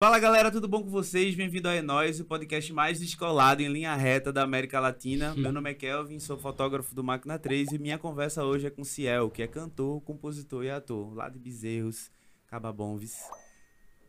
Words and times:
Fala 0.00 0.20
galera, 0.20 0.48
tudo 0.48 0.68
bom 0.68 0.84
com 0.84 0.88
vocês? 0.88 1.34
Bem-vindo 1.34 1.68
a 1.68 1.74
É 1.74 1.82
Nós, 1.82 2.20
o 2.20 2.24
podcast 2.24 2.72
mais 2.72 3.00
descolado 3.00 3.62
em 3.62 3.68
linha 3.68 3.96
reta 3.96 4.32
da 4.32 4.44
América 4.44 4.78
Latina. 4.78 5.34
Meu 5.36 5.50
nome 5.50 5.70
é 5.70 5.74
Kelvin, 5.74 6.20
sou 6.20 6.38
fotógrafo 6.38 6.94
do 6.94 7.02
Máquina 7.02 7.36
3 7.36 7.72
e 7.72 7.78
minha 7.80 7.98
conversa 7.98 8.44
hoje 8.44 8.68
é 8.68 8.70
com 8.70 8.84
Ciel, 8.84 9.28
que 9.28 9.42
é 9.42 9.48
cantor, 9.48 10.00
compositor 10.02 10.62
e 10.62 10.70
ator, 10.70 11.12
lá 11.12 11.28
de 11.28 11.40
Bezerros, 11.40 12.12
Cababonves. 12.46 13.16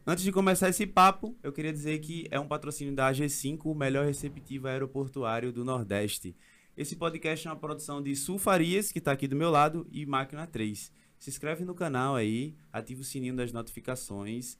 Antes 0.05 0.23
de 0.23 0.31
começar 0.31 0.69
esse 0.69 0.85
papo, 0.85 1.35
eu 1.41 1.51
queria 1.51 1.73
dizer 1.73 1.97
que 1.97 2.27
é 2.29 2.39
um 2.39 2.47
patrocínio 2.47 2.93
da 2.93 3.11
AG5, 3.11 3.61
o 3.65 3.73
melhor 3.73 4.05
receptivo 4.05 4.67
aeroportuário 4.67 5.51
do 5.51 5.65
Nordeste. 5.65 6.37
Esse 6.77 6.95
podcast 6.95 7.47
é 7.47 7.49
uma 7.49 7.57
produção 7.57 7.99
de 7.99 8.15
Sul 8.15 8.37
Farias, 8.37 8.91
que 8.91 8.99
está 8.99 9.11
aqui 9.11 9.27
do 9.27 9.35
meu 9.35 9.49
lado, 9.49 9.87
e 9.91 10.05
Máquina 10.05 10.45
3. 10.45 10.91
Se 11.17 11.31
inscreve 11.31 11.65
no 11.65 11.73
canal 11.73 12.15
aí, 12.15 12.55
ativa 12.71 13.01
o 13.01 13.03
sininho 13.03 13.35
das 13.35 13.51
notificações. 13.51 14.55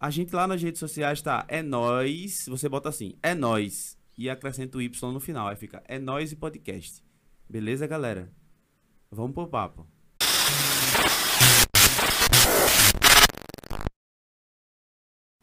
A 0.00 0.10
gente 0.10 0.32
lá 0.32 0.46
nas 0.46 0.62
redes 0.62 0.78
sociais 0.78 1.20
tá 1.20 1.44
É 1.48 1.60
Nós. 1.60 2.44
Você 2.46 2.68
bota 2.68 2.88
assim, 2.88 3.14
É 3.20 3.34
Nós. 3.34 3.98
E 4.16 4.30
acrescenta 4.30 4.78
o 4.78 4.82
Y 4.82 4.90
no 5.02 5.18
final. 5.18 5.48
Aí 5.48 5.56
fica 5.56 5.82
É 5.88 5.98
Nós 5.98 6.30
e 6.30 6.36
Podcast. 6.36 7.02
Beleza, 7.48 7.84
galera? 7.84 8.32
Vamos 9.10 9.34
pro 9.34 9.48
papo. 9.48 9.88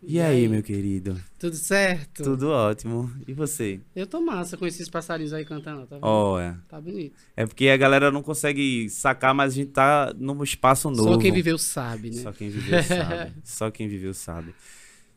E, 0.03 0.15
E 0.15 0.19
aí, 0.21 0.41
aí? 0.43 0.47
meu 0.47 0.61
querido? 0.61 1.19
Tudo 1.39 1.55
certo? 1.55 2.21
Tudo 2.23 2.49
ótimo. 2.49 3.11
E 3.27 3.33
você? 3.33 3.79
Eu 3.95 4.05
tô 4.05 4.19
massa 4.21 4.57
com 4.57 4.65
esses 4.67 4.89
passarinhos 4.89 5.33
aí 5.33 5.45
cantando, 5.45 5.85
tá 5.87 5.95
vendo? 5.95 6.03
Ó, 6.05 6.39
é. 6.39 6.55
Tá 6.67 6.79
bonito. 6.79 7.15
É 7.35 7.45
porque 7.45 7.69
a 7.69 7.77
galera 7.77 8.11
não 8.11 8.21
consegue 8.21 8.89
sacar, 8.89 9.33
mas 9.33 9.53
a 9.53 9.55
gente 9.55 9.71
tá 9.71 10.13
num 10.17 10.43
espaço 10.43 10.89
novo. 10.89 11.13
Só 11.13 11.17
quem 11.17 11.31
viveu 11.31 11.57
sabe, 11.57 12.11
né? 12.11 12.21
Só 12.21 12.31
quem 12.31 12.49
viveu 12.49 12.83
sabe. 12.83 13.33
Só 13.43 13.71
quem 13.71 13.87
viveu 13.87 14.13
sabe. 14.13 14.53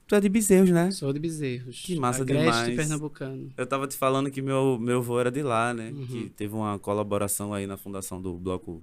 Tu 0.07 0.15
é 0.15 0.21
de 0.21 0.29
Bezerros, 0.31 0.71
né? 0.71 0.91
Sou 0.91 1.13
de 1.13 1.19
Bezerros. 1.19 1.83
Que 1.85 1.95
massa 2.01 2.23
Agreste 2.23 2.51
demais. 2.71 2.77
pernambucano. 2.77 3.53
Eu 3.59 3.67
tava 3.67 3.87
te 3.87 3.95
falando 3.95 4.31
que 4.31 4.41
meu, 4.41 4.79
meu 4.81 4.99
avô 5.01 5.21
era 5.21 5.31
de 5.31 5.43
lá, 5.43 5.75
né? 5.75 5.91
Uhum. 5.91 6.07
Que 6.07 6.31
teve 6.31 6.55
uma 6.55 6.79
colaboração 6.79 7.53
aí 7.53 7.67
na 7.67 7.77
fundação 7.77 8.23
do 8.23 8.33
bloco 8.39 8.81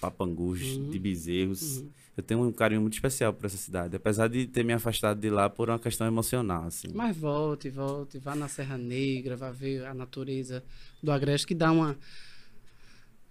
Papangus 0.00 0.60
Uhum. 0.60 0.90
de 0.90 0.98
Bezerros. 0.98 1.78
Uhum. 1.78 1.88
Eu 2.16 2.22
tenho 2.22 2.40
um 2.42 2.50
carinho 2.50 2.80
muito 2.80 2.94
especial 2.94 3.32
por 3.32 3.44
essa 3.44 3.58
cidade, 3.58 3.94
apesar 3.94 4.28
de 4.28 4.46
ter 4.46 4.64
me 4.64 4.72
afastado 4.72 5.20
de 5.20 5.28
lá 5.28 5.50
por 5.50 5.68
uma 5.68 5.78
questão 5.78 6.06
emocional, 6.06 6.64
assim. 6.64 6.88
Mas 6.94 7.14
volte, 7.16 7.68
volte. 7.68 8.18
Vá 8.18 8.34
na 8.34 8.48
Serra 8.48 8.78
Negra, 8.78 9.36
vá 9.36 9.50
ver 9.50 9.84
a 9.84 9.92
natureza 9.92 10.64
do 11.02 11.12
Agreste, 11.12 11.46
que 11.46 11.54
dá 11.54 11.70
uma... 11.70 11.96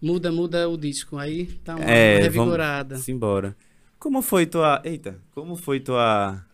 Muda, 0.02 0.31
muda 0.31 0.69
o 0.69 0.78
disco. 0.78 1.17
Aí 1.17 1.59
dá 1.63 1.75
uma 1.75 1.86
É, 1.86 2.19
revigorada. 2.19 2.97
Simbora. 2.97 3.56
Como 3.97 4.22
foi 4.22 4.45
tua. 4.45 4.80
Eita, 4.86 5.19
como 5.31 5.56
foi 5.56 5.80
tua. 5.80 6.45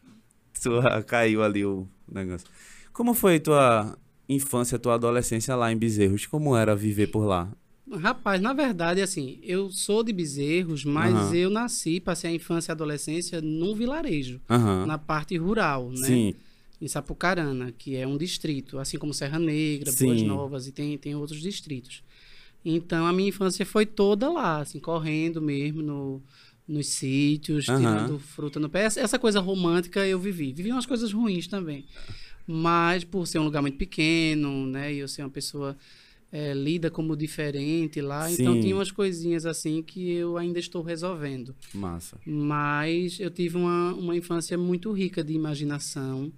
Tua. 0.62 1.04
Caiu 1.04 1.44
ali 1.44 1.66
o 1.66 1.86
negócio. 2.10 2.48
Como 2.94 3.14
foi 3.14 3.40
tua 3.42 3.98
infância, 4.30 4.80
tua 4.80 4.94
adolescência 4.94 5.54
lá 5.56 5.70
em 5.70 5.76
Bezerros? 5.76 6.26
Como 6.26 6.56
era 6.56 6.76
viver 6.76 7.08
por 7.08 7.26
lá? 7.26 7.52
Rapaz, 8.00 8.40
na 8.42 8.54
verdade, 8.54 9.02
assim, 9.02 9.40
eu 9.44 9.70
sou 9.70 10.04
de 10.04 10.14
Bezerros, 10.14 10.86
mas 10.86 11.14
Aham. 11.14 11.36
eu 11.36 11.50
nasci, 11.50 12.00
passei 12.00 12.32
a 12.32 12.34
infância 12.34 12.72
e 12.72 12.72
a 12.72 12.76
adolescência 12.76 13.42
num 13.42 13.76
vilarejo, 13.76 14.40
Aham. 14.50 14.86
na 14.86 14.98
parte 14.98 15.36
rural, 15.38 15.90
né? 15.92 16.08
Sim. 16.08 16.36
em 16.82 16.88
Sapucarana, 16.88 17.72
que 17.72 17.96
é 17.96 18.08
um 18.08 18.18
distrito, 18.18 18.80
assim 18.80 18.98
como 18.98 19.14
Serra 19.14 19.38
Negra, 19.38 19.92
Boas 19.92 20.20
Sim. 20.20 20.26
Novas 20.26 20.68
e 20.68 20.72
tem, 20.72 20.98
tem 20.98 21.14
outros 21.16 21.40
distritos. 21.40 22.02
Então 22.66 23.06
a 23.06 23.14
minha 23.14 23.30
infância 23.30 23.64
foi 23.66 23.86
toda 23.86 24.30
lá, 24.32 24.62
assim, 24.62 24.80
correndo 24.80 25.40
mesmo 25.40 25.84
no, 25.84 26.24
nos 26.68 26.88
sítios, 26.88 27.70
Aham. 27.70 27.80
tirando 27.80 28.18
fruta 28.18 28.60
no 28.60 28.68
pé. 28.68 28.86
Essa, 28.86 29.00
essa 29.00 29.20
coisa 29.20 29.40
romântica 29.40 30.08
eu 30.08 30.20
vivi. 30.20 30.54
Vivi 30.54 30.72
umas 30.72 30.88
coisas 30.88 31.12
ruins 31.12 31.46
também. 31.46 31.86
Mas 32.48 33.04
por 33.04 33.28
ser 33.28 33.38
um 33.38 33.44
lugar 33.44 33.62
muito 33.62 33.78
pequeno, 33.78 34.66
né, 34.66 34.92
e 34.94 34.98
eu 34.98 35.08
ser 35.08 35.22
uma 35.22 35.30
pessoa 35.30 35.78
eh, 36.32 36.54
lida 36.54 36.90
como 36.90 37.16
diferente 37.16 38.00
lá, 38.02 38.32
então 38.32 38.54
Sim. 38.54 38.62
tinha 38.62 38.76
umas 38.76 38.92
coisinhas 38.92 39.46
assim 39.46 39.84
que 39.84 40.12
eu 40.12 40.38
ainda 40.38 40.60
estou 40.60 40.82
resolvendo. 40.82 41.56
Massa. 41.74 42.18
Mas 42.26 43.20
eu 43.20 43.30
tive 43.30 43.58
uma, 43.58 43.94
uma 43.94 44.16
infância 44.16 44.58
muito 44.58 44.92
rica 44.92 45.24
de 45.24 45.34
imaginação. 45.34 46.32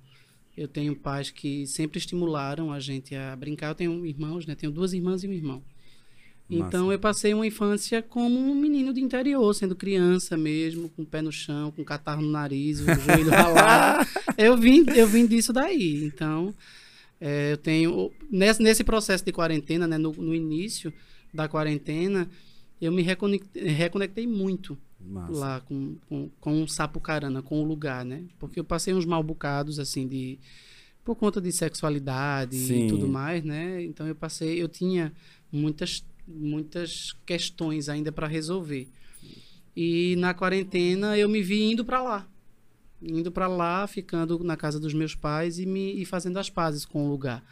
Eu 0.56 0.68
tenho 0.68 0.96
pais 0.96 1.32
que 1.32 1.66
sempre 1.68 1.98
estimularam 1.98 2.72
a 2.72 2.80
gente 2.80 3.16
a 3.16 3.36
brincar. 3.36 3.70
Eu 3.70 3.76
tenho 3.76 4.06
irmãos, 4.06 4.46
né? 4.46 4.56
Tenho 4.56 4.72
duas 4.72 4.94
irmãs 4.94 5.24
e 5.24 5.28
um 5.28 5.34
irmão. 5.34 5.64
Então 6.50 6.86
Massa. 6.86 6.94
eu 6.94 7.00
passei 7.00 7.34
uma 7.34 7.48
infância 7.48 8.02
como 8.02 8.38
um 8.40 8.54
menino 8.54 8.94
de 8.94 9.02
interior, 9.02 9.54
sendo 9.54 9.76
criança 9.76 10.36
mesmo, 10.36 10.90
com 10.90 11.04
o 11.04 11.06
pé 11.06 11.22
no 11.22 11.32
chão, 11.32 11.72
com 11.72 11.84
catarro 11.84 12.22
no 12.22 12.30
nariz, 12.30 12.82
o 12.82 12.86
joelho 12.86 13.30
ralado. 13.30 14.08
Eu 14.38 14.58
vim, 14.58 14.84
eu 14.96 15.06
vim 15.06 15.28
disso 15.28 15.54
daí. 15.54 16.04
Então, 16.06 16.56
é, 17.20 17.54
eu 17.54 17.58
tenho. 17.58 18.12
Nesse, 18.30 18.62
nesse 18.62 18.84
processo 18.84 19.24
de 19.24 19.32
quarentena, 19.32 19.88
né, 19.88 19.98
no, 19.98 20.12
no 20.12 20.34
início 20.34 20.94
da 21.34 21.48
quarentena, 21.48 22.30
eu 22.82 22.92
me 22.92 23.02
reconectei, 23.02 23.64
reconectei 23.64 24.28
muito 24.28 24.78
Massa. 25.00 25.32
lá 25.32 25.62
com, 25.62 25.96
com, 26.08 26.30
com 26.40 26.64
o 26.64 26.68
Sapucarana, 26.68 27.42
com 27.42 27.62
o 27.62 27.66
lugar, 27.66 28.04
né? 28.04 28.24
Porque 28.40 28.60
eu 28.60 28.64
passei 28.64 28.94
uns 28.94 29.06
mal 29.06 29.24
bocados, 29.24 29.80
assim, 29.80 30.08
de... 30.08 30.40
Por 31.04 31.16
conta 31.16 31.42
de 31.42 31.52
sexualidade 31.52 32.56
Sim. 32.56 32.86
e 32.86 32.90
tudo 32.90 33.08
mais, 33.08 33.44
né? 33.44 33.84
Então 33.84 34.08
eu 34.08 34.16
passei... 34.16 34.62
Eu 34.62 34.70
tinha 34.70 35.12
muitas, 35.52 36.06
muitas 36.28 37.14
questões 37.26 37.90
ainda 37.90 38.12
para 38.12 38.28
resolver. 38.28 38.88
E 39.76 40.16
na 40.18 40.34
quarentena 40.34 41.18
eu 41.18 41.28
me 41.28 41.42
vi 41.42 41.72
indo 41.72 41.84
para 41.84 42.02
lá. 42.02 42.28
Indo 43.06 43.32
para 43.32 43.48
lá, 43.48 43.86
ficando 43.88 44.42
na 44.44 44.56
casa 44.56 44.80
dos 44.80 44.94
meus 44.94 45.14
pais 45.16 45.60
e, 45.60 45.66
me, 45.66 46.02
e 46.02 46.06
fazendo 46.06 46.38
as 46.38 46.50
pazes 46.50 46.86
com 46.86 47.06
o 47.06 47.10
lugar. 47.12 47.44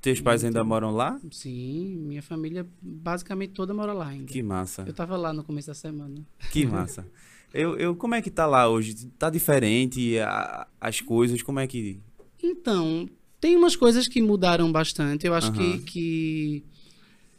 Teus 0.00 0.20
pais 0.20 0.44
ainda 0.44 0.62
moram 0.62 0.90
lá? 0.90 1.18
Sim, 1.30 1.96
minha 2.06 2.22
família 2.22 2.66
basicamente 2.80 3.52
toda 3.54 3.72
mora 3.72 3.92
lá 3.92 4.08
ainda. 4.08 4.26
Que 4.30 4.42
massa. 4.42 4.84
Eu 4.86 4.92
tava 4.92 5.16
lá 5.16 5.32
no 5.32 5.42
começo 5.42 5.68
da 5.68 5.74
semana. 5.74 6.14
Que 6.52 6.66
massa. 6.66 7.06
Eu, 7.54 7.76
eu, 7.78 7.94
como 7.94 8.16
é 8.16 8.20
que 8.20 8.32
tá 8.32 8.46
lá 8.46 8.68
hoje? 8.68 9.06
Tá 9.16 9.30
diferente 9.30 10.18
a- 10.18 10.66
as 10.80 11.00
coisas? 11.00 11.40
Como 11.40 11.60
é 11.60 11.68
que. 11.68 12.00
Então, 12.42 13.08
tem 13.40 13.54
umas 13.54 13.76
coisas 13.76 14.08
que 14.08 14.20
mudaram 14.20 14.72
bastante. 14.72 15.24
Eu 15.24 15.32
acho 15.34 15.52
Aham. 15.52 15.78
que, 15.78 15.78
que 15.84 16.64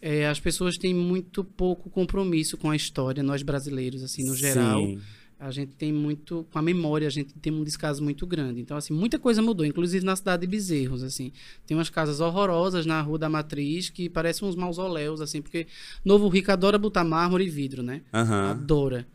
é, 0.02 0.26
as 0.26 0.40
pessoas 0.40 0.78
têm 0.78 0.94
muito 0.94 1.44
pouco 1.44 1.90
compromisso 1.90 2.56
com 2.58 2.70
a 2.70 2.78
história, 2.78 3.22
nós 3.22 3.44
brasileiros, 3.44 4.02
assim, 4.04 4.24
no 4.24 4.34
geral. 4.34 4.80
Sim. 4.86 5.02
A 5.40 5.52
gente 5.52 5.74
tem 5.76 5.92
muito, 5.92 6.46
com 6.52 6.58
a 6.58 6.62
memória, 6.62 7.08
a 7.08 7.12
gente 7.12 7.34
tem 7.36 7.52
um 7.52 7.64
descaso 7.64 8.02
muito 8.02 8.26
grande. 8.26 8.62
Então, 8.62 8.78
assim, 8.78 8.94
muita 8.94 9.20
coisa 9.20 9.42
mudou, 9.42 9.66
inclusive 9.66 10.06
na 10.06 10.16
cidade 10.16 10.42
de 10.42 10.48
Bezerros, 10.48 11.04
assim. 11.04 11.32
Tem 11.68 11.76
umas 11.76 11.90
casas 11.90 12.22
horrorosas 12.22 12.86
na 12.86 13.02
Rua 13.02 13.20
da 13.20 13.30
Matriz 13.30 13.90
que 13.90 14.10
parecem 14.10 14.48
uns 14.48 14.56
mausoléus, 14.56 15.20
assim, 15.20 15.42
porque 15.42 15.68
Novo 16.06 16.30
Rico 16.30 16.52
adora 16.52 16.78
botar 16.78 17.04
mármore 17.04 17.46
e 17.46 17.50
vidro, 17.50 17.84
né? 17.84 18.02
Aham. 18.14 18.52
Adora. 18.52 19.06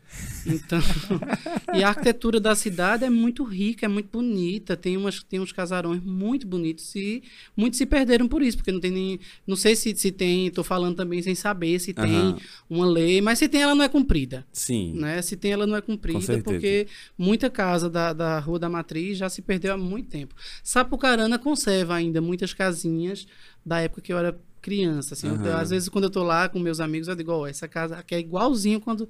Então, 0.45 0.79
e 1.73 1.83
a 1.83 1.89
arquitetura 1.89 2.39
da 2.39 2.55
cidade 2.55 3.05
é 3.05 3.09
muito 3.09 3.43
rica, 3.43 3.85
é 3.85 3.89
muito 3.89 4.09
bonita, 4.11 4.75
tem 4.75 4.97
umas 4.97 5.21
tem 5.23 5.39
uns 5.39 5.51
casarões 5.51 6.01
muito 6.03 6.47
bonitos 6.47 6.93
e 6.95 7.21
muitos 7.55 7.77
se 7.77 7.85
perderam 7.85 8.27
por 8.27 8.41
isso, 8.41 8.57
porque 8.57 8.71
não 8.71 8.79
tem 8.79 8.89
nem, 8.91 9.19
não 9.45 9.55
sei 9.55 9.75
se 9.75 9.95
se 9.95 10.11
tem, 10.11 10.49
tô 10.49 10.63
falando 10.63 10.95
também 10.95 11.21
sem 11.21 11.35
saber 11.35 11.79
se 11.79 11.93
tem 11.93 12.15
Aham. 12.31 12.37
uma 12.69 12.85
lei, 12.87 13.21
mas 13.21 13.37
se 13.39 13.47
tem 13.47 13.61
ela 13.61 13.75
não 13.75 13.83
é 13.85 13.89
cumprida, 13.89 14.45
Sim. 14.51 14.93
né? 14.95 15.21
Se 15.21 15.37
tem 15.37 15.51
ela 15.51 15.67
não 15.67 15.75
é 15.75 15.81
cumprida, 15.81 16.39
porque 16.43 16.87
muita 17.17 17.49
casa 17.49 17.89
da, 17.89 18.11
da 18.11 18.39
Rua 18.39 18.57
da 18.57 18.69
Matriz 18.69 19.17
já 19.19 19.29
se 19.29 19.41
perdeu 19.43 19.73
há 19.73 19.77
muito 19.77 20.09
tempo. 20.09 20.33
Sapucarana 20.63 21.37
conserva 21.37 21.93
ainda 21.95 22.19
muitas 22.19 22.53
casinhas 22.53 23.27
da 23.65 23.79
época 23.79 24.01
que 24.01 24.11
eu 24.11 24.17
era 24.17 24.37
criança, 24.61 25.13
assim, 25.13 25.27
eu- 25.27 25.35
Aham. 25.35 25.55
às 25.59 25.69
vezes 25.69 25.87
quando 25.89 26.05
eu 26.05 26.09
tô 26.09 26.23
lá 26.23 26.49
com 26.49 26.59
meus 26.59 26.79
amigos, 26.79 27.07
eu 27.07 27.15
digo, 27.15 27.31
ó, 27.31 27.47
essa 27.47 27.67
casa 27.67 27.95
aqui 27.97 28.13
é 28.15 28.19
igualzinho 28.19 28.79
quando 28.81 29.07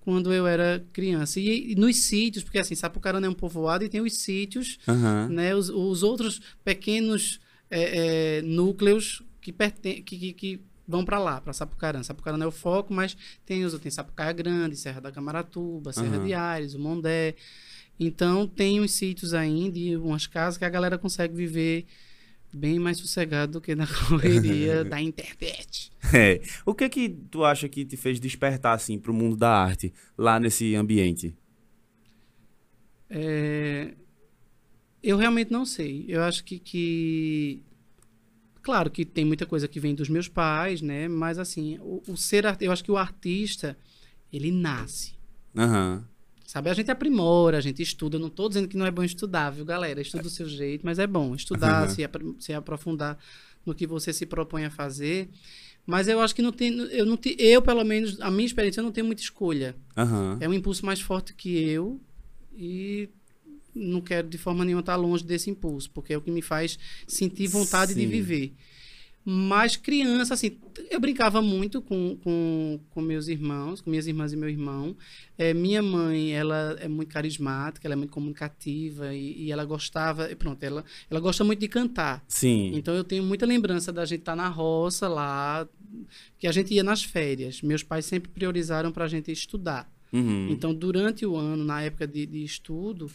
quando 0.00 0.32
eu 0.32 0.46
era 0.46 0.84
criança. 0.92 1.38
E, 1.38 1.72
e 1.72 1.74
nos 1.74 1.96
sítios, 1.96 2.42
porque 2.42 2.58
assim, 2.58 2.74
Sapucarana 2.74 3.26
é 3.26 3.30
um 3.30 3.34
povoado 3.34 3.84
e 3.84 3.88
tem 3.88 4.00
os 4.00 4.18
sítios, 4.18 4.78
Aham. 4.88 5.28
né? 5.28 5.54
Os, 5.54 5.68
os 5.68 6.02
outros 6.02 6.40
pequenos 6.64 7.40
é, 7.70 8.38
é, 8.38 8.42
núcleos 8.42 9.22
que, 9.40 9.52
perten 9.52 10.02
que, 10.02 10.18
que, 10.18 10.32
que 10.32 10.60
vão 10.86 11.04
para 11.04 11.18
lá, 11.18 11.40
para 11.40 11.52
Sapucarana. 11.52 12.02
Sapucarana 12.02 12.44
é 12.44 12.48
o 12.48 12.50
foco, 12.50 12.92
mas 12.92 13.16
tem 13.46 13.64
os 13.64 13.78
tem 13.78 13.90
Sapucaia 13.90 14.32
Grande, 14.32 14.76
Serra 14.76 15.00
da 15.00 15.12
Camaratuba, 15.12 15.92
Serra 15.92 16.16
Aham. 16.16 16.26
de 16.26 16.34
Ares, 16.34 16.74
o 16.74 16.78
Mondé. 16.78 17.34
Então 17.98 18.46
tem 18.46 18.80
uns 18.80 18.92
sítios 18.92 19.34
ainda 19.34 19.78
e 19.78 19.96
umas 19.96 20.26
casas 20.26 20.56
que 20.56 20.64
a 20.64 20.70
galera 20.70 20.98
consegue 20.98 21.34
viver 21.34 21.86
bem 22.52 22.78
mais 22.78 22.98
sossegado 22.98 23.52
do 23.52 23.60
que 23.60 23.74
na 23.74 23.86
correria 24.08 24.84
da 24.84 25.00
internet. 25.00 25.69
É. 26.16 26.40
O 26.66 26.74
que 26.74 26.88
que 26.88 27.08
tu 27.08 27.44
acha 27.44 27.68
que 27.68 27.84
te 27.84 27.96
fez 27.96 28.18
despertar 28.20 28.74
assim 28.74 28.98
pro 28.98 29.12
mundo 29.14 29.36
da 29.36 29.50
arte 29.50 29.92
lá 30.16 30.40
nesse 30.40 30.74
ambiente? 30.74 31.34
É, 33.08 33.94
Eu 35.02 35.16
realmente 35.16 35.50
não 35.50 35.64
sei. 35.64 36.04
Eu 36.08 36.22
acho 36.22 36.44
que, 36.44 36.58
que- 36.58 37.62
Claro 38.62 38.90
que 38.90 39.04
tem 39.06 39.24
muita 39.24 39.46
coisa 39.46 39.66
que 39.66 39.80
vem 39.80 39.94
dos 39.94 40.08
meus 40.10 40.28
pais, 40.28 40.82
né? 40.82 41.08
Mas 41.08 41.38
assim, 41.38 41.78
o, 41.80 42.02
o 42.06 42.16
ser 42.16 42.44
eu 42.60 42.70
acho 42.70 42.84
que 42.84 42.92
o 42.92 42.96
artista 42.98 43.76
ele 44.32 44.52
nasce. 44.52 45.14
Aham. 45.56 46.04
Sabe, 46.46 46.68
a 46.68 46.74
gente 46.74 46.90
aprimora, 46.90 47.56
a 47.56 47.60
gente 47.60 47.80
estuda. 47.80 48.16
Eu 48.16 48.20
não 48.20 48.28
tô 48.28 48.48
dizendo 48.48 48.68
que 48.68 48.76
não 48.76 48.84
é 48.84 48.90
bom 48.90 49.02
estudar, 49.04 49.50
viu, 49.50 49.64
galera? 49.64 50.00
Estuda 50.00 50.24
do 50.24 50.30
seu 50.30 50.48
jeito, 50.48 50.84
mas 50.84 50.98
é 50.98 51.06
bom 51.06 51.34
estudar, 51.34 51.84
Uhum. 51.88 51.94
se, 51.94 52.02
se 52.40 52.52
aprofundar 52.52 53.16
no 53.64 53.74
que 53.74 53.86
você 53.86 54.12
se 54.12 54.26
propõe 54.26 54.64
a 54.64 54.70
fazer. 54.70 55.30
Mas 55.86 56.08
eu 56.08 56.20
acho 56.20 56.34
que 56.34 56.42
não 56.42 56.52
tem, 56.52 56.72
eu 56.92 57.04
não 57.04 57.16
te, 57.16 57.34
eu 57.38 57.60
pelo 57.62 57.84
menos 57.84 58.20
a 58.20 58.30
minha 58.30 58.46
experiência 58.46 58.80
eu 58.80 58.84
não 58.84 58.92
tenho 58.92 59.06
muita 59.06 59.22
escolha. 59.22 59.74
Aham. 59.96 60.38
É 60.40 60.48
um 60.48 60.54
impulso 60.54 60.84
mais 60.86 61.00
forte 61.00 61.34
que 61.34 61.58
eu 61.58 62.00
e 62.54 63.08
não 63.74 64.00
quero 64.00 64.28
de 64.28 64.38
forma 64.38 64.64
nenhuma 64.64 64.80
estar 64.80 64.96
longe 64.96 65.24
desse 65.24 65.50
impulso, 65.50 65.90
porque 65.90 66.12
é 66.12 66.16
o 66.16 66.20
que 66.20 66.30
me 66.30 66.42
faz 66.42 66.78
sentir 67.06 67.46
vontade 67.48 67.94
de 67.94 68.00
Sim. 68.00 68.08
viver. 68.08 68.54
Mas 69.24 69.76
criança, 69.76 70.32
assim, 70.34 70.56
eu 70.90 70.98
brincava 70.98 71.42
muito 71.42 71.82
com, 71.82 72.16
com, 72.24 72.80
com 72.90 73.00
meus 73.02 73.28
irmãos, 73.28 73.80
com 73.80 73.90
minhas 73.90 74.06
irmãs 74.06 74.32
e 74.32 74.36
meu 74.36 74.48
irmão. 74.48 74.96
É, 75.36 75.52
minha 75.52 75.82
mãe, 75.82 76.32
ela 76.32 76.76
é 76.80 76.88
muito 76.88 77.10
carismática, 77.12 77.86
ela 77.86 77.94
é 77.94 77.96
muito 77.96 78.10
comunicativa 78.12 79.14
e, 79.14 79.44
e 79.44 79.52
ela 79.52 79.64
gostava, 79.64 80.26
pronto, 80.36 80.62
ela, 80.62 80.84
ela 81.10 81.20
gosta 81.20 81.44
muito 81.44 81.60
de 81.60 81.68
cantar. 81.68 82.24
Sim. 82.26 82.72
Então 82.74 82.94
eu 82.94 83.04
tenho 83.04 83.22
muita 83.22 83.44
lembrança 83.44 83.92
da 83.92 84.04
gente 84.06 84.20
estar 84.20 84.34
na 84.34 84.48
roça 84.48 85.06
lá, 85.06 85.68
que 86.38 86.46
a 86.46 86.52
gente 86.52 86.72
ia 86.72 86.82
nas 86.82 87.04
férias. 87.04 87.60
Meus 87.62 87.82
pais 87.82 88.06
sempre 88.06 88.30
priorizaram 88.30 88.90
para 88.90 89.04
a 89.04 89.08
gente 89.08 89.30
estudar. 89.30 89.90
Uhum. 90.12 90.48
Então, 90.50 90.74
durante 90.74 91.24
o 91.24 91.36
ano, 91.36 91.62
na 91.62 91.82
época 91.82 92.06
de, 92.06 92.26
de 92.26 92.42
estudo, 92.42 93.08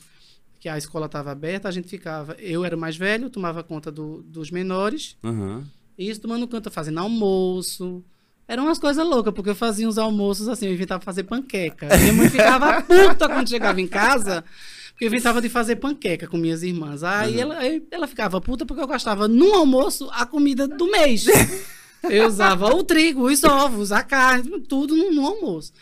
que 0.60 0.70
a 0.70 0.78
escola 0.78 1.08
estava 1.08 1.32
aberta, 1.32 1.68
a 1.68 1.72
gente 1.72 1.88
ficava. 1.90 2.34
Eu 2.40 2.64
era 2.64 2.76
o 2.76 2.80
mais 2.80 2.96
velho, 2.96 3.30
tomava 3.30 3.62
conta 3.64 3.92
do- 3.92 4.24
dos 4.24 4.50
menores, 4.50 5.18
Aham. 5.24 5.68
Isso 5.98 6.22
tomando 6.22 6.48
conta, 6.48 6.70
fazendo 6.70 7.00
almoço. 7.00 8.04
Eram 8.48 8.66
umas 8.66 8.78
coisas 8.78 9.06
loucas, 9.06 9.34
porque 9.34 9.50
eu 9.50 9.56
fazia 9.56 9.88
uns 9.88 9.98
almoços 9.98 10.48
assim, 10.48 10.68
eu 10.68 10.74
inventava 10.74 11.02
fazer 11.04 11.24
panqueca. 11.24 11.88
Minha 11.98 12.14
mãe 12.14 12.30
ficava 12.30 12.82
puta 12.84 13.28
quando 13.28 13.50
chegava 13.50 13.82
em 13.82 13.88
casa, 13.88 14.44
porque 14.92 15.06
eu 15.06 15.08
inventava 15.08 15.42
de 15.42 15.50
fazer 15.50 15.78
panqueca 15.78 16.28
com 16.28 16.38
minhas 16.38 16.62
irmãs. 16.62 17.02
Aí 17.04 17.34
Uhum. 17.36 17.40
ela, 17.42 17.58
ela 17.90 18.08
ficava 18.08 18.40
puta 18.40 18.66
porque 18.66 18.82
eu 18.84 18.88
gastava 18.88 19.28
no 19.28 19.54
almoço 19.56 20.08
a 20.12 20.26
comida 20.26 20.68
do 20.68 20.90
mês. 20.92 21.26
Eu 22.04 22.28
usava 22.28 22.68
o 22.76 22.84
trigo, 22.84 23.24
os 23.28 23.44
ovos, 23.44 23.92
a 23.92 24.04
carne, 24.04 24.60
tudo 24.62 24.96
no, 24.96 25.12
no 25.12 25.26
almoço. 25.26 25.74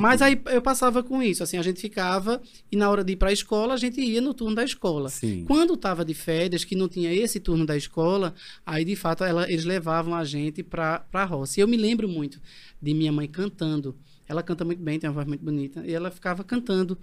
Mas 0.00 0.22
aí 0.22 0.40
eu 0.46 0.62
passava 0.62 1.02
com 1.02 1.22
isso, 1.22 1.42
assim, 1.42 1.56
a 1.56 1.62
gente 1.62 1.80
ficava 1.80 2.40
e 2.70 2.76
na 2.76 2.88
hora 2.90 3.02
de 3.04 3.12
ir 3.12 3.16
para 3.16 3.30
a 3.30 3.32
escola, 3.32 3.74
a 3.74 3.76
gente 3.76 4.00
ia 4.00 4.20
no 4.20 4.32
turno 4.34 4.54
da 4.54 4.64
escola. 4.64 5.08
Sim. 5.08 5.44
Quando 5.46 5.74
estava 5.74 6.04
de 6.04 6.14
férias, 6.14 6.64
que 6.64 6.74
não 6.74 6.88
tinha 6.88 7.12
esse 7.12 7.38
turno 7.40 7.64
da 7.66 7.76
escola, 7.76 8.34
aí 8.64 8.84
de 8.84 8.96
fato 8.96 9.24
ela- 9.24 9.50
eles 9.50 9.64
levavam 9.64 10.14
a 10.14 10.24
gente 10.24 10.62
para 10.62 11.04
a 11.12 11.24
roça. 11.24 11.58
E 11.58 11.62
eu 11.62 11.68
me 11.68 11.76
lembro 11.76 12.08
muito 12.08 12.40
de 12.80 12.94
minha 12.94 13.12
mãe 13.12 13.28
cantando. 13.28 13.96
Ela 14.28 14.42
canta 14.42 14.64
muito 14.64 14.82
bem, 14.82 14.98
tem 14.98 15.08
uma 15.08 15.14
voz 15.14 15.26
muito 15.26 15.44
bonita. 15.44 15.84
E 15.86 15.92
ela 15.94 16.10
ficava 16.10 16.42
cantando 16.42 16.98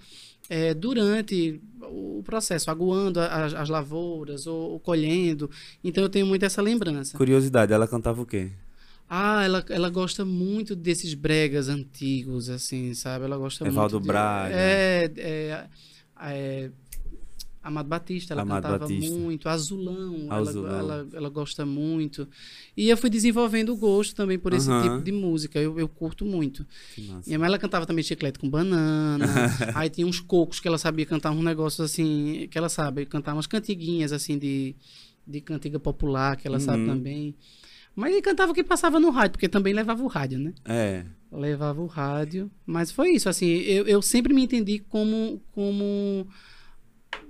eh, 0.50 0.74
durante 0.74 1.62
o 1.82 2.22
processo, 2.26 2.70
aguando 2.70 3.20
as, 3.22 3.54
as 3.54 3.70
lavouras 3.70 4.46
ou, 4.46 4.72
ou 4.72 4.80
colhendo. 4.80 5.50
Então 5.82 6.04
eu 6.04 6.10
tenho 6.10 6.26
muito 6.26 6.44
essa 6.44 6.62
lembrança. 6.62 7.18
Curiosidade, 7.18 7.72
ela 7.72 7.88
cantava 7.88 8.22
o 8.22 8.26
quê? 8.26 8.52
Ah, 9.16 9.44
ela, 9.44 9.64
ela 9.70 9.90
gosta 9.92 10.26
muito 10.26 10.76
desses 10.76 11.14
bregas 11.14 11.70
antigos, 11.70 12.50
assim, 12.50 12.96
sabe? 12.96 13.26
Ela 13.26 13.38
gosta 13.38 13.64
Evaldo 13.68 13.96
muito. 13.98 14.04
de- 14.04 14.08
Braga. 14.08 14.56
É, 14.56 15.12
é, 15.18 15.68
é, 16.20 16.72
Amado 17.62 17.88
Batista, 17.88 18.34
ela 18.34 18.42
Amado 18.42 18.64
cantava 18.64 18.80
Batista. 18.80 19.16
muito. 19.16 19.48
Azulão, 19.48 20.16
ela- 20.26 20.36
Azulão. 20.50 20.80
Ela, 20.80 21.08
ela, 21.14 21.30
gosta 21.30 21.64
muito. 21.64 22.28
E 22.76 22.90
eu 22.90 22.98
fui 22.98 23.08
desenvolvendo 23.10 23.70
o 23.72 23.78
gosto 23.78 24.16
também 24.16 24.40
por 24.40 24.52
esse 24.52 24.68
tipo 24.82 25.00
de 25.02 25.12
música. 25.12 25.60
Eu, 25.60 25.80
eu 25.80 25.88
curto 25.88 26.26
muito. 26.26 26.66
Minha 27.28 27.38
mãe, 27.38 27.46
ela 27.48 27.60
cantava 27.60 27.86
também 27.86 28.04
chiclete 28.04 28.40
com 28.40 28.50
banana. 28.50 29.26
aí 29.76 29.90
tinha 29.92 30.08
uns 30.08 30.20
cocos 30.20 30.60
que 30.60 30.68
ela 30.68 30.80
sabia 30.80 31.06
cantar 31.06 31.30
uns 31.32 31.44
negócios 31.44 31.80
assim, 31.92 32.48
que 32.50 32.58
ela 32.58 32.68
sabe 32.68 33.06
cantar 33.06 33.34
umas 33.34 33.46
cantiguinhas 33.48 34.12
assim 34.12 34.40
de, 34.40 34.76
de 35.26 35.40
cantiga 35.40 35.80
popular, 35.80 36.36
que 36.36 36.48
ela 36.48 36.60
sabe 36.60 36.80
Uhum. 36.82 36.88
também. 36.88 37.36
Mas 37.96 38.12
ele 38.12 38.22
cantava 38.22 38.52
o 38.52 38.56
que 38.56 38.64
passava 38.64 39.00
no 39.00 39.10
rádio, 39.12 39.34
porque 39.34 39.48
também 39.50 39.74
levava 39.74 40.02
o 40.04 40.08
rádio, 40.08 40.40
né? 40.40 40.54
É. 40.66 41.04
Levava 41.32 41.82
o 41.82 41.86
rádio. 41.86 42.50
Mas 42.66 42.92
foi 42.92 43.12
isso, 43.12 43.30
assim, 43.30 43.48
eu, 43.48 43.86
eu 43.88 44.02
sempre 44.02 44.34
me 44.34 44.44
entendi 44.44 44.80
como, 44.80 45.42
como 45.52 46.28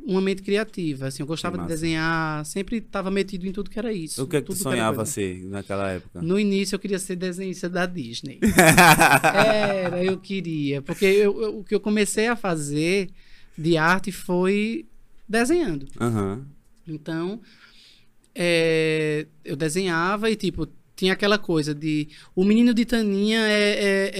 uma 0.05 0.21
mente 0.21 0.41
criativa. 0.41 1.07
Assim, 1.07 1.23
eu 1.23 1.27
gostava 1.27 1.57
de 1.57 1.67
desenhar, 1.67 2.45
sempre 2.45 2.77
estava 2.77 3.09
metido 3.11 3.45
em 3.47 3.51
tudo 3.51 3.69
que 3.69 3.79
era 3.79 3.91
isso. 3.93 4.23
O 4.23 4.27
que 4.27 4.37
é 4.37 4.41
que 4.41 4.47
tu 4.47 4.55
sonhava 4.55 5.05
ser 5.05 5.43
naquela 5.45 5.89
época? 5.89 6.21
No 6.21 6.39
início 6.39 6.75
eu 6.75 6.79
queria 6.79 6.99
ser 6.99 7.15
desenhista 7.15 7.69
da 7.69 7.85
Disney. 7.85 8.39
Era, 9.33 10.03
eu 10.03 10.17
queria. 10.17 10.81
Porque 10.81 11.05
eu- 11.05 11.41
eu- 11.41 11.59
o 11.59 11.63
que 11.63 11.73
eu 11.75 11.79
comecei 11.79 12.27
a 12.27 12.35
fazer 12.35 13.09
de 13.57 13.77
arte 13.77 14.11
foi 14.11 14.85
desenhando. 15.27 15.87
Aham. 15.99 16.45
Então, 16.87 17.39
é, 18.35 19.27
eu 19.43 19.55
desenhava 19.55 20.29
e, 20.29 20.35
tipo, 20.35 20.67
tinha 20.95 21.13
aquela 21.13 21.37
coisa 21.37 21.73
de 21.73 22.07
o 22.35 22.43
menino 22.43 22.73
de 22.73 22.85
Taninha 22.85 23.39
é, 23.47 23.71
é, 23.71 24.11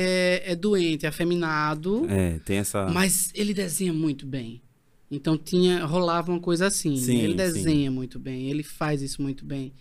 é, 0.48 0.52
é 0.52 0.56
doente, 0.56 1.06
é 1.06 1.10
afeminado, 1.10 2.06
É, 2.10 2.40
tem 2.40 2.58
essa. 2.58 2.88
mas 2.88 3.32
ele 3.36 3.54
desenha 3.54 3.94
muito 3.94 4.26
bem. 4.26 4.62
Então 5.12 5.38
tinha 5.38 5.86
rolava 5.86 6.32
uma 6.32 6.40
coisa 6.40 6.66
assim. 6.68 6.96
Sim, 6.98 7.18
ele 7.20 7.32
sim. 7.32 7.36
desenha 7.38 7.92
muito 7.92 8.18
bem, 8.20 8.50
ele 8.50 8.64
faz 8.64 9.02
isso 9.02 9.22
muito 9.22 9.46
bem. 9.46 9.72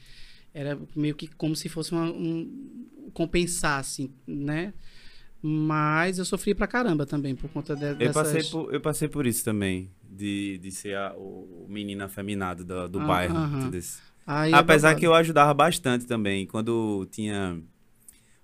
Era 0.53 0.79
meio 0.95 1.15
que 1.15 1.27
como 1.29 1.57
se 1.57 1.69
fosse 1.71 1.93
uma, 1.93 2.05
um 2.11 2.87
compensar, 3.15 3.81
assim, 3.81 4.11
né? 4.27 4.75
Mas 5.41 6.19
eu 6.19 6.25
sofri 6.25 6.55
pra 6.55 6.67
caramba 6.67 7.05
também 7.07 7.35
por 7.35 7.49
conta 7.51 7.75
de, 7.75 7.85
Eu 7.85 7.95
dessas... 7.97 8.15
passei, 8.15 8.43
por, 8.45 8.75
eu 8.75 8.81
passei 8.81 9.09
por 9.09 9.27
isso 9.27 9.43
também. 9.45 9.91
De, 10.09 10.59
de 10.59 10.71
ser 10.71 10.95
a- 10.95 11.15
o, 11.17 11.67
menino 11.71 12.05
afeminado 12.05 12.63
do, 12.65 12.87
do 12.87 13.01
Ah, 13.01 13.07
bairro. 13.07 13.35
tudo 13.63 13.77
isso. 13.79 13.99
Aí 14.27 14.53
é 14.53 14.55
Apesar 14.55 14.89
babado. 14.89 15.01
que 15.01 15.07
eu 15.07 15.15
ajudava 15.15 15.53
bastante 15.55 16.07
também. 16.07 16.47
Quando 16.47 17.07
tinha 17.11 17.61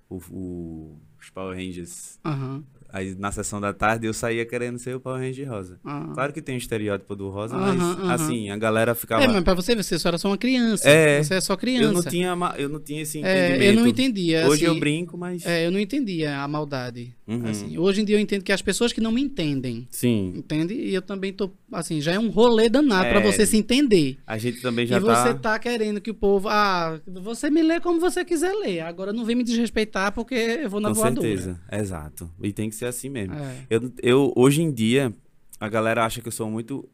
o, 0.09 0.17
o- 0.31 1.01
os 1.21 1.31
Power 1.31 1.57
Rangers. 1.57 2.19
Aham, 2.25 2.65
Aí 2.90 3.14
na 3.19 3.31
sessão 3.31 3.61
da 3.61 3.73
tarde 3.73 4.06
eu 4.06 4.14
saía 4.14 4.46
querendo 4.46 4.79
ser 4.79 4.96
o 4.96 5.00
Power 5.00 5.20
Ranger 5.20 5.49
rosa. 5.49 5.79
aham. 5.85 6.12
Claro 6.14 6.32
que 6.32 6.40
tem 6.40 6.55
um 6.55 6.58
estereótipo 6.58 7.14
do 7.14 7.29
rosa, 7.29 7.56
mas 7.56 7.79
assim, 8.11 8.50
a 8.50 8.56
galera 8.56 8.94
ficava. 8.94 9.23
É, 9.23 9.29
mas 9.29 9.43
pra 9.44 9.55
você 9.55 9.75
você 9.76 9.99
só 9.99 10.08
era 10.08 10.19
só 10.19 10.29
uma 10.29 10.38
criança. 10.38 10.88
É, 10.88 11.23
você 11.23 11.35
é 11.35 11.40
só 11.40 11.56
criança. 11.56 11.85
eu, 11.85 11.93
não 11.93 12.02
tinha, 12.02 12.37
eu 12.56 12.69
não 12.69 12.81
tinha 12.81 13.02
esse 13.02 13.19
É, 13.23 13.46
entendimento. 13.49 13.64
eu 13.64 13.81
não 13.81 13.87
entendia. 13.87 14.46
Hoje 14.49 14.64
assim, 14.64 14.75
eu 14.75 14.81
brinco, 14.81 15.19
mas. 15.19 15.44
é, 15.44 15.67
eu 15.67 15.70
não 15.70 15.79
entendia 15.79 16.38
a 16.38 16.49
maldade. 16.49 17.14
Uhum. 17.26 17.44
assim. 17.46 17.76
hoje 17.76 18.00
em 18.00 18.05
dia 18.06 18.17
eu 18.17 18.20
entendo 18.20 18.43
que 18.43 18.50
as 18.52 18.62
pessoas 18.62 18.91
que 18.91 19.02
não 19.02 19.12
me 19.12 19.20
entendem, 19.20 19.87
Sim. 19.91 20.32
entende? 20.34 20.73
E 20.73 20.94
eu 20.94 21.02
também 21.02 21.31
tô, 21.31 21.50
assim, 21.70 22.00
já 22.00 22.12
é 22.12 22.19
um 22.19 22.31
rolê 22.31 22.70
danado 22.70 23.05
É. 23.05 23.11
pra 23.11 23.20
você 23.20 23.44
se 23.44 23.55
entender. 23.55 24.17
A 24.26 24.38
gente 24.38 24.62
também 24.62 24.87
já 24.87 24.96
e 24.96 25.00
você 25.00 25.34
tá. 25.34 25.34
tá 25.34 25.58
querendo 25.58 26.01
que 26.01 26.10
o 26.10 26.15
povo, 26.15 26.48
ah, 26.48 26.98
você 27.06 27.51
me 27.51 27.63
lê 27.63 27.81
como 27.81 28.01
você 28.01 28.24
quiser 28.24 28.55
ler. 28.55 28.81
Agora 28.81 29.13
não 29.13 29.27
vem 29.27 29.36
me 29.36 29.44
desrespeitar 29.44 30.10
porque 30.13 30.34
eu 30.34 30.70
vou 30.70 30.81
na 30.81 30.89
Com 30.89 30.94
voadora. 30.94 31.20
certeza. 31.29 31.60
Exato. 31.70 32.31
E 32.43 32.51
tem 32.51 32.70
que 32.70 32.77
ser 32.79 32.87
assim 32.87 33.08
mesmo. 33.08 33.35
É. 33.35 33.67
Eu, 33.69 33.93
eu, 34.03 34.32
hoje 34.37 34.63
em 34.63 34.73
dia, 34.73 35.13
a 35.61 35.69
galera 35.69 36.05
acha 36.05 36.20
que 36.20 36.29
eu 36.29 36.32
sou 36.32 36.51
muito 36.51 36.89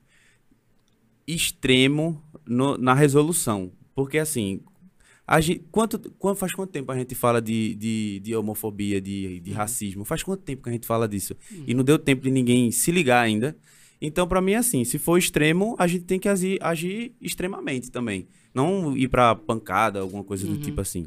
extremo 1.26 2.22
no- 2.46 2.76
na 2.78 2.94
resolução. 2.94 3.72
Porque, 3.94 4.18
assim, 4.18 4.60
a 5.26 5.40
gente, 5.40 5.64
quanto, 5.70 5.98
quanto, 6.18 6.38
faz 6.38 6.52
quanto 6.52 6.70
tempo 6.70 6.90
a 6.92 6.98
gente 6.98 7.14
fala 7.14 7.40
de, 7.40 7.74
de, 7.74 8.20
de 8.20 8.36
homofobia, 8.36 9.00
de, 9.00 9.40
de 9.40 9.52
racismo? 9.52 10.04
Faz 10.04 10.22
quanto 10.22 10.42
tempo 10.42 10.62
que 10.62 10.68
a 10.68 10.72
gente 10.72 10.86
fala 10.86 11.08
disso? 11.08 11.34
E 11.66 11.72
não 11.74 11.84
deu 11.84 11.98
tempo 11.98 12.22
de 12.22 12.30
ninguém 12.30 12.70
se 12.70 12.90
ligar 12.90 13.20
ainda. 13.22 13.56
Então, 14.00 14.26
pra 14.28 14.40
mim, 14.40 14.52
é 14.52 14.56
assim, 14.56 14.84
se 14.84 14.98
for 14.98 15.16
extremo, 15.16 15.74
a 15.78 15.86
gente 15.86 16.04
tem 16.04 16.18
que 16.18 16.28
agir, 16.28 16.58
agir 16.60 17.14
extremamente 17.20 17.90
também. 17.90 18.26
Não 18.52 18.94
ir 18.96 19.08
pra 19.08 19.34
pancada, 19.34 20.00
alguma 20.00 20.22
coisa 20.22 20.46
do 20.46 20.54
Uhum. 20.54 20.60
tipo 20.60 20.80
assim. 20.80 21.06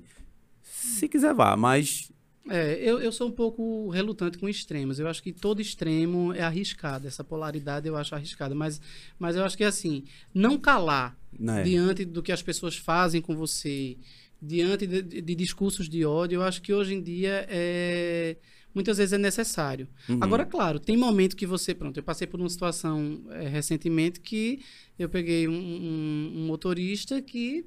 Se 0.64 1.08
quiser 1.08 1.34
vá, 1.34 1.56
mas... 1.56 2.12
É, 2.50 2.78
eu, 2.82 3.00
eu 3.00 3.12
sou 3.12 3.28
um 3.28 3.32
pouco 3.32 3.90
relutante 3.90 4.38
com 4.38 4.48
extremos. 4.48 5.00
Eu 5.00 5.08
acho 5.08 5.22
que 5.22 5.32
todo 5.34 5.62
extremo 5.62 6.34
é 6.34 6.42
arriscado. 6.42 7.08
Essa 7.08 7.24
polaridade 7.24 7.88
eu 7.88 7.96
acho 7.98 8.16
arriscada. 8.16 8.54
Mas, 8.56 8.80
mas 9.20 9.36
eu 9.36 9.44
acho 9.44 9.58
que, 9.58 9.64
assim, 9.64 10.04
não 10.34 10.58
calar 10.58 11.18
Né? 11.38 11.64
diante 11.64 12.06
do 12.06 12.22
que 12.24 12.32
as 12.32 12.42
pessoas 12.42 12.76
fazem 12.78 13.22
com 13.22 13.36
você, 13.36 13.98
diante 14.42 14.86
de, 14.88 15.02
de- 15.02 15.36
discursos 15.36 15.90
de 15.90 16.06
ódio, 16.06 16.38
eu 16.38 16.44
acho 16.44 16.62
que 16.62 16.74
hoje 16.74 16.94
em 16.94 17.02
dia 17.02 17.46
é 17.50 18.38
muitas 18.76 19.00
vezes 19.00 19.12
é 19.14 19.18
necessário. 19.18 19.88
Uhum. 20.08 20.20
Agora, 20.22 20.46
claro, 20.46 20.80
tem 20.80 20.96
momento 20.96 21.36
que 21.36 21.48
você, 21.48 21.74
pronto, 21.74 21.98
eu 21.98 22.04
passei 22.04 22.28
por 22.28 22.40
uma 22.40 22.48
situação 22.50 23.24
eh, 23.32 23.48
recentemente 23.48 24.20
que 24.20 24.60
eu 25.00 25.10
peguei 25.10 25.48
um, 25.48 25.52
um- 25.54 26.32
um 26.36 26.46
motorista 26.46 27.20
que 27.20 27.66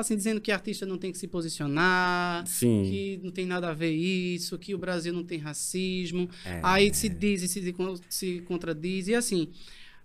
assim 0.00 0.16
dizendo 0.16 0.40
que 0.40 0.50
artista 0.50 0.86
não 0.86 0.98
tem 0.98 1.12
que 1.12 1.18
se 1.18 1.26
posicionar, 1.26 2.46
Sim. 2.46 2.84
que 2.84 3.20
não 3.22 3.30
tem 3.30 3.46
nada 3.46 3.70
a 3.70 3.74
ver 3.74 3.92
isso, 3.92 4.58
que 4.58 4.74
o 4.74 4.78
Brasil 4.78 5.12
não 5.12 5.24
tem 5.24 5.38
racismo. 5.38 6.28
É. 6.44 6.60
Aí 6.62 6.92
se 6.94 7.08
diz 7.08 7.42
e 7.42 7.48
se, 7.48 7.74
se 8.08 8.40
contradiz, 8.42 9.08
e 9.08 9.14
assim. 9.14 9.48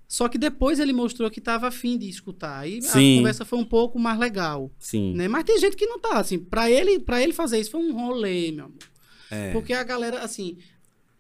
Só 0.08 0.28
que 0.28 0.38
depois 0.38 0.80
ele 0.80 0.94
mostrou 0.94 1.32
que 1.32 1.40
estava 1.40 1.68
afim 1.68 1.98
de 1.98 2.08
escutar. 2.08 2.60
Aí 2.60 2.82
Sim. 2.82 3.16
a 3.16 3.18
conversa 3.18 3.46
foi 3.46 3.58
um 3.58 3.66
pouco 3.66 3.98
mais 3.98 4.20
legal. 4.20 4.72
Sim. 4.78 5.14
Né? 5.16 5.28
Mas 5.28 5.44
tem 5.44 5.58
gente 5.58 5.76
que 5.76 5.88
não 5.88 6.00
tá, 6.00 6.20
assim. 6.20 6.38
Pra 6.38 6.70
ele, 6.70 7.00
pra 7.00 7.22
ele 7.24 7.34
fazer 7.34 7.60
isso 7.60 7.72
foi 7.72 7.82
um 7.82 7.94
rolê, 7.94 8.52
meu 8.52 8.66
amor. 8.66 8.78
É. 9.32 9.52
Porque 9.52 9.74
a 9.74 9.84
galera, 9.84 10.20
assim. 10.20 10.58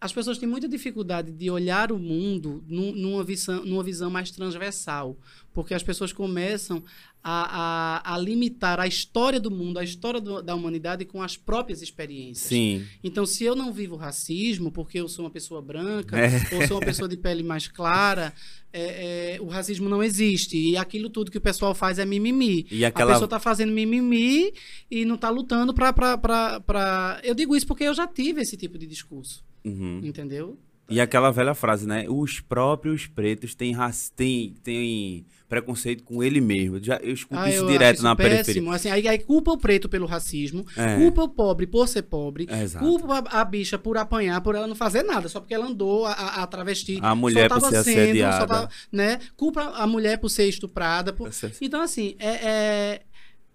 As 0.03 0.11
pessoas 0.13 0.37
têm 0.37 0.47
muita 0.49 0.67
dificuldade 0.67 1.31
de 1.31 1.49
olhar 1.49 1.91
o 1.91 1.97
mundo 1.99 2.63
num- 2.67 2.91
numa 2.93 3.23
visão, 3.23 3.63
numa 3.65 3.83
visão 3.83 4.09
mais 4.09 4.31
transversal, 4.31 5.17
porque 5.53 5.73
as 5.73 5.83
pessoas 5.83 6.11
começam 6.11 6.83
a, 7.25 8.01
a, 8.03 8.13
a 8.15 8.17
limitar 8.17 8.81
a 8.81 8.85
história 8.87 9.39
do 9.39 9.49
mundo, 9.49 9.77
a 9.79 9.83
história 9.83 10.19
do- 10.19 10.41
da 10.41 10.53
humanidade 10.53 11.05
com 11.05 11.21
as 11.21 11.37
próprias 11.37 11.81
experiências. 11.81 12.47
Sim. 12.49 12.85
Então, 13.01 13.25
se 13.25 13.45
eu 13.45 13.55
não 13.55 13.71
vivo 13.71 13.95
racismo, 13.95 14.71
porque 14.71 14.99
eu 14.99 15.07
sou 15.07 15.23
uma 15.23 15.31
pessoa 15.31 15.61
branca, 15.61 16.17
É. 16.19 16.31
ou 16.55 16.67
sou 16.67 16.77
uma 16.77 16.85
pessoa 16.85 17.07
de 17.07 17.15
pele 17.15 17.41
mais 17.41 17.67
clara, 17.69 18.33
é, 18.73 19.35
é, 19.35 19.41
o 19.41 19.47
racismo 19.47 19.87
não 19.87 20.03
existe. 20.03 20.57
E 20.57 20.75
aquilo 20.75 21.09
tudo 21.09 21.31
que 21.31 21.37
o 21.37 21.41
pessoal 21.41 21.73
faz 21.73 21.97
é 21.97 22.03
mimimi. 22.05 22.67
E 22.69 22.83
A 22.83 22.89
aquela. 22.89 23.13
pessoa 23.13 23.27
tá 23.29 23.39
fazendo 23.39 23.71
mimimi 23.71 24.51
e 24.91 25.05
não 25.05 25.15
tá 25.15 25.29
lutando 25.29 25.73
pra, 25.73 25.93
pra, 25.93 26.17
pra... 26.59 27.21
Eu 27.23 27.33
digo 27.33 27.55
isso 27.55 27.65
porque 27.67 27.85
eu 27.85 27.93
já 27.93 28.05
tive 28.05 28.41
esse 28.41 28.57
tipo 28.57 28.77
de 28.77 28.85
discurso, 28.85 29.41
Uhum. 29.65 30.01
entendeu? 30.03 30.57
E 30.89 30.99
aquela 30.99 31.31
velha 31.31 31.55
frase, 31.55 31.87
né? 31.87 32.05
Os 32.09 32.41
próprios 32.41 33.07
pretos 33.07 33.55
têm, 33.55 33.73
têm, 34.17 34.53
têm 34.61 35.25
preconceito 35.47 36.03
com 36.03 36.21
ele 36.21 36.41
mesmo. 36.41 36.77
Já, 36.83 36.97
eu 36.97 37.13
escuto 37.13 37.39
Ah, 37.39 37.49
isso 37.49 37.59
eu 37.59 37.67
direto 37.67 37.95
acho 37.95 38.03
na 38.03 38.09
isso 38.11 38.17
periferia. 38.17 38.43
péssimo. 38.45 38.71
Assim, 38.71 38.89
aí, 38.89 39.07
aí 39.07 39.17
culpa 39.19 39.51
o 39.51 39.57
preto 39.57 39.87
pelo 39.87 40.05
racismo, 40.05 40.65
É. 40.75 40.97
culpa 40.97 41.23
o 41.23 41.29
pobre 41.29 41.65
por 41.65 41.87
ser 41.87 42.01
pobre, 42.03 42.47
É, 42.49 42.67
culpa 42.79 43.23
a, 43.29 43.41
a 43.41 43.45
bicha 43.45 43.79
por 43.79 43.97
apanhar, 43.97 44.41
por 44.41 44.55
ela 44.55 44.67
não 44.67 44.75
fazer 44.75 45.03
nada, 45.03 45.29
só 45.29 45.39
porque 45.39 45.53
ela 45.53 45.67
andou 45.67 46.05
a, 46.05 46.11
a, 46.11 46.43
a 46.43 46.47
travesti. 46.47 46.99
A 47.01 47.15
mulher 47.15 47.49
só 47.49 47.59
por 47.61 47.69
ser 47.69 47.83
sendo, 47.85 47.99
assediada. 48.01 48.39
Só 48.41 48.45
tava, 48.47 48.69
né? 48.91 49.19
Culpa 49.37 49.61
a 49.61 49.87
mulher 49.87 50.17
por 50.19 50.29
ser 50.29 50.49
estuprada. 50.49 51.13
por- 51.13 51.29
Então, 51.61 51.81
assim, 51.81 52.15
é, 52.19 52.27
é, 52.29 53.01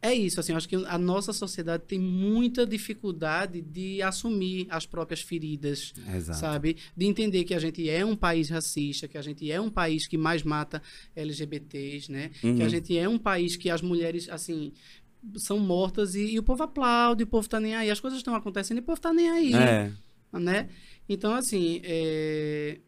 é 0.00 0.14
isso. 0.14 0.38
Assim, 0.38 0.52
eu 0.52 0.56
acho 0.56 0.68
que 0.68 0.76
a 0.76 0.96
nossa 0.98 1.32
sociedade 1.32 1.82
tem 1.86 1.98
muita 1.98 2.64
dificuldade 2.66 3.60
de 3.60 4.00
assumir 4.02 4.66
as 4.70 4.86
próprias 4.86 5.20
feridas 5.20 5.92
Exato. 6.14 6.38
sabe? 6.38 6.76
De 6.96 7.06
entender 7.06 7.44
que 7.44 7.52
a 7.54 7.58
gente 7.58 7.88
é 7.88 8.04
um 8.04 8.14
país 8.16 8.48
racista, 8.48 9.08
que 9.08 9.18
a 9.18 9.22
gente 9.22 9.50
é 9.50 9.60
um 9.60 9.70
país 9.70 10.06
que 10.06 10.16
mais 10.16 10.42
mata 10.42 10.80
LGBTs, 11.16 12.10
né? 12.10 12.30
Que 12.40 12.46
Uhum. 12.46 12.64
a 12.64 12.68
gente 12.68 12.96
é 12.96 13.08
um 13.08 13.18
país 13.18 13.56
que 13.56 13.68
as 13.70 13.82
mulheres, 13.82 14.28
assim, 14.28 14.72
são 15.36 15.58
mortas 15.58 16.14
e, 16.14 16.32
e 16.34 16.38
o 16.38 16.42
povo 16.42 16.62
aplaude, 16.62 17.24
o 17.24 17.26
povo 17.26 17.48
tá 17.48 17.58
nem 17.60 17.74
aí. 17.74 17.90
As 17.90 18.00
coisas 18.00 18.18
estão 18.18 18.34
acontecendo 18.34 18.78
e 18.78 18.80
o 18.80 18.84
povo 18.84 19.00
tá 19.00 19.12
nem 19.12 19.28
aí, 19.30 19.52
É. 19.54 19.92
né? 20.32 20.68
Então, 21.08 21.34
assim, 21.34 21.80
é... 21.84 22.78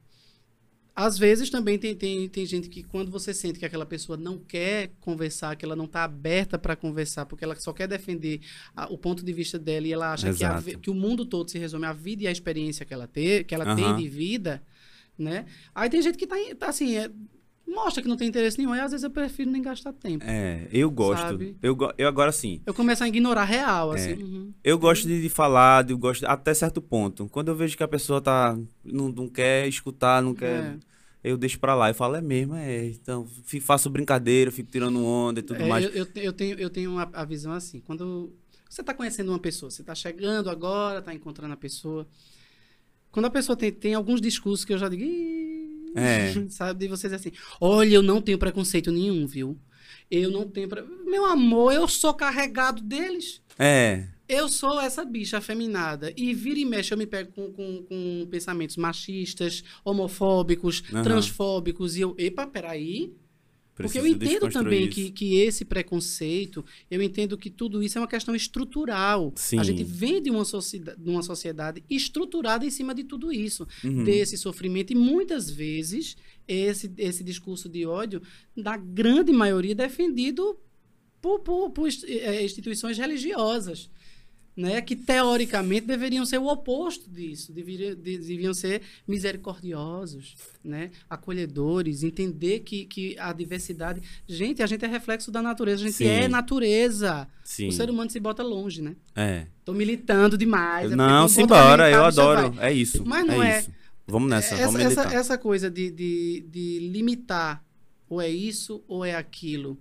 às 0.94 1.16
vezes 1.18 1.48
também 1.50 1.78
tem, 1.78 1.94
tem, 1.94 2.28
tem 2.28 2.44
gente 2.44 2.68
que 2.68 2.82
quando 2.82 3.10
você 3.10 3.32
sente 3.32 3.58
que 3.58 3.64
aquela 3.64 3.86
pessoa 3.86 4.18
não 4.18 4.38
quer 4.38 4.90
conversar, 5.00 5.56
que 5.56 5.64
ela 5.64 5.76
não 5.76 5.84
está 5.86 6.04
aberta 6.04 6.58
para 6.58 6.76
conversar, 6.76 7.26
porque 7.26 7.44
ela 7.44 7.56
só 7.56 7.72
quer 7.72 7.86
defender 7.88 8.40
a- 8.74 8.86
o 8.92 8.98
ponto 8.98 9.24
de 9.24 9.32
vista 9.32 9.58
dela 9.58 9.86
e 9.86 9.92
ela 9.92 10.12
acha 10.12 10.32
que, 10.32 10.44
a 10.44 10.62
que 10.78 10.90
o 10.90 10.94
mundo 10.94 11.24
todo 11.24 11.50
se 11.50 11.58
resume 11.58 11.86
à 11.86 11.92
vida 11.92 12.24
e 12.24 12.26
à 12.26 12.30
experiência 12.32 12.84
que 12.84 12.92
ela, 12.92 13.06
ter, 13.06 13.44
que 13.44 13.54
ela 13.54 13.74
tem 13.74 13.84
Aham. 13.84 13.96
de 13.96 14.08
vida, 14.08 14.62
né? 15.18 15.46
Aí 15.74 15.88
tem 15.88 16.02
gente 16.02 16.18
que 16.18 16.26
tá, 16.26 16.38
em- 16.38 16.54
tá 16.54 16.68
assim, 16.68 16.96
é, 16.96 17.10
mostra 17.66 18.02
que 18.02 18.08
não 18.08 18.16
tem 18.16 18.28
interesse 18.28 18.58
nenhum, 18.58 18.74
e 18.74 18.80
às 18.80 18.90
vezes 18.90 19.04
eu 19.04 19.10
prefiro 19.10 19.50
nem 19.50 19.62
gastar 19.62 19.92
tempo. 19.92 20.24
É, 20.26 20.66
eu 20.72 20.90
gosto. 20.90 21.22
Sabe? 21.22 21.56
Eu, 21.62 21.76
eu 21.96 22.08
agora 22.08 22.32
sim. 22.32 22.60
Eu 22.66 22.74
começo 22.74 23.02
a 23.04 23.08
ignorar 23.08 23.42
a 23.42 23.44
real, 23.44 23.92
assim. 23.92 24.12
É. 24.12 24.16
uhum. 24.16 24.52
Eu 24.62 24.78
gosto 24.78 25.06
de, 25.06 25.22
de 25.22 25.28
falar, 25.28 25.88
eu 25.88 25.96
gosto 25.98 26.24
até 26.24 26.52
certo 26.52 26.80
ponto. 26.82 27.28
Quando 27.28 27.48
eu 27.48 27.54
vejo 27.54 27.76
que 27.76 27.82
a 27.82 27.88
pessoa 27.88 28.20
tá 28.20 28.58
não, 28.84 29.08
não 29.10 29.28
quer 29.28 29.66
escutar, 29.68 30.20
não 30.22 30.34
quer, 30.34 30.74
É. 31.24 31.30
eu 31.30 31.36
deixo 31.38 31.58
pra 31.60 31.74
lá 31.74 31.90
e 31.90 31.94
falo 31.94 32.16
é 32.16 32.20
mesmo, 32.20 32.54
é. 32.56 32.86
Então 32.86 33.26
fi- 33.44 33.60
faço 33.60 33.88
brincadeira, 33.88 34.50
fico 34.50 34.70
tirando 34.70 35.04
onda 35.04 35.40
e 35.40 35.42
tudo 35.42 35.62
É, 35.62 35.66
mais. 35.68 35.84
Eu, 35.84 35.90
eu, 35.92 36.06
eu 36.16 36.32
tenho, 36.32 36.58
eu 36.58 36.70
tenho 36.70 36.90
uma, 36.90 37.08
a 37.12 37.24
visão 37.24 37.52
assim. 37.52 37.80
Quando 37.80 38.32
você 38.68 38.80
está 38.82 38.92
conhecendo 38.92 39.30
uma 39.30 39.38
pessoa, 39.38 39.70
você 39.70 39.82
está 39.82 39.94
chegando 39.94 40.50
agora, 40.50 40.98
está 40.98 41.14
encontrando 41.14 41.54
a 41.54 41.56
pessoa. 41.56 42.06
Quando 43.12 43.26
a 43.26 43.30
pessoa 43.30 43.56
tem, 43.56 43.72
tem 43.72 43.94
alguns 43.94 44.20
discursos 44.20 44.64
que 44.64 44.72
eu 44.72 44.78
já 44.78 44.88
digo, 44.88 45.02
"Ih", 45.02 45.79
É. 45.94 46.32
sabe? 46.48 46.80
De 46.80 46.88
vocês 46.88 47.12
assim, 47.12 47.32
olha, 47.60 47.94
eu 47.94 48.02
não 48.02 48.20
tenho 48.20 48.38
preconceito 48.38 48.90
nenhum, 48.92 49.26
viu? 49.26 49.58
Eu 50.10 50.30
não 50.30 50.48
tenho. 50.48 50.68
Pre... 50.68 50.82
Meu 51.04 51.24
amor, 51.24 51.72
eu 51.72 51.86
sou 51.86 52.12
carregado 52.14 52.82
deles. 52.82 53.40
É, 53.58 54.06
Eu 54.28 54.48
sou 54.48 54.80
essa 54.80 55.04
bicha 55.04 55.38
afeminada. 55.38 56.12
E 56.16 56.32
vira 56.32 56.58
e 56.58 56.64
mexe, 56.64 56.94
eu 56.94 56.98
me 56.98 57.06
pego 57.06 57.32
com, 57.32 57.52
com, 57.52 57.82
com 57.82 58.26
pensamentos 58.30 58.76
machistas, 58.76 59.62
homofóbicos, 59.84 60.82
Aham. 60.92 61.02
transfóbicos. 61.02 61.96
E 61.96 62.00
eu, 62.00 62.14
epa, 62.18 62.46
peraí. 62.46 63.12
Porque 63.82 63.98
eu 63.98 64.06
entendo 64.06 64.48
também 64.50 64.84
isso. 64.84 64.90
que, 64.94 65.10
que 65.10 65.36
esse 65.36 65.64
preconceito, 65.64 66.64
eu 66.90 67.02
entendo 67.02 67.36
que 67.36 67.50
tudo 67.50 67.82
isso 67.82 67.98
é 67.98 68.00
uma 68.00 68.08
questão 68.08 68.34
estrutural. 68.34 69.32
Sim. 69.36 69.58
A 69.58 69.62
gente 69.62 69.84
vem 69.84 70.22
de 70.22 70.30
uma, 70.30 70.44
sociedade, 70.44 71.00
de 71.00 71.10
uma 71.10 71.22
sociedade 71.22 71.82
estruturada 71.88 72.64
em 72.64 72.70
cima 72.70 72.94
de 72.94 73.04
tudo 73.04 73.32
isso, 73.32 73.66
Uhum. 73.84 74.04
desse 74.04 74.36
sofrimento. 74.36 74.92
E 74.92 74.96
muitas 74.96 75.50
vezes 75.50 76.16
esse, 76.46 76.90
esse 76.98 77.22
discurso 77.22 77.68
de 77.68 77.86
ódio, 77.86 78.20
na 78.56 78.76
grande 78.76 79.32
maioria, 79.32 79.72
é 79.72 79.74
defendido 79.74 80.58
por, 81.20 81.40
por, 81.40 81.70
por 81.70 81.88
eh, 81.88 82.44
instituições 82.44 82.98
religiosas. 82.98 83.90
Né, 84.60 84.82
que 84.82 84.94
teoricamente 84.94 85.86
deveriam 85.86 86.26
ser 86.26 86.36
o 86.36 86.46
oposto 86.46 87.08
disso, 87.08 87.50
deveria, 87.50 87.96
de- 87.96 88.18
deviam 88.18 88.52
ser 88.52 88.82
misericordiosos, 89.08 90.36
né, 90.62 90.90
acolhedores, 91.08 92.02
entender 92.02 92.60
que, 92.60 92.84
que 92.84 93.16
a 93.18 93.32
diversidade. 93.32 94.02
Gente, 94.28 94.62
a 94.62 94.66
gente 94.66 94.84
é 94.84 94.88
reflexo 94.88 95.30
da 95.30 95.40
natureza, 95.40 95.82
a 95.82 95.86
gente 95.86 95.96
Sim. 95.96 96.06
é 96.08 96.28
natureza. 96.28 97.26
Sim. 97.42 97.68
O 97.68 97.72
ser 97.72 97.88
humano 97.88 98.10
se 98.10 98.20
bota 98.20 98.42
longe, 98.42 98.82
né? 98.82 98.96
É. 99.16 99.46
Tô 99.64 99.72
militando 99.72 100.36
demais. 100.36 100.92
é 100.92 100.94
não, 100.96 101.26
simbora, 101.26 101.90
eu 101.90 102.04
adoro. 102.04 102.54
É 102.60 102.70
isso. 102.70 103.02
Mas 103.06 103.26
não 103.26 103.42
é. 103.42 103.60
isso. 103.60 103.70
Vamos 104.06 104.28
nessa, 104.28 104.54
essa, 104.56 104.66
vamos 104.66 104.80
essa, 104.80 105.02
essa 105.14 105.38
coisa 105.38 105.70
de, 105.70 105.90
de, 105.90 106.44
de 106.50 106.78
limitar 106.92 107.64
ou 108.08 108.20
é 108.20 108.28
isso 108.28 108.82
ou 108.86 109.04
é 109.04 109.14
aquilo. 109.14 109.78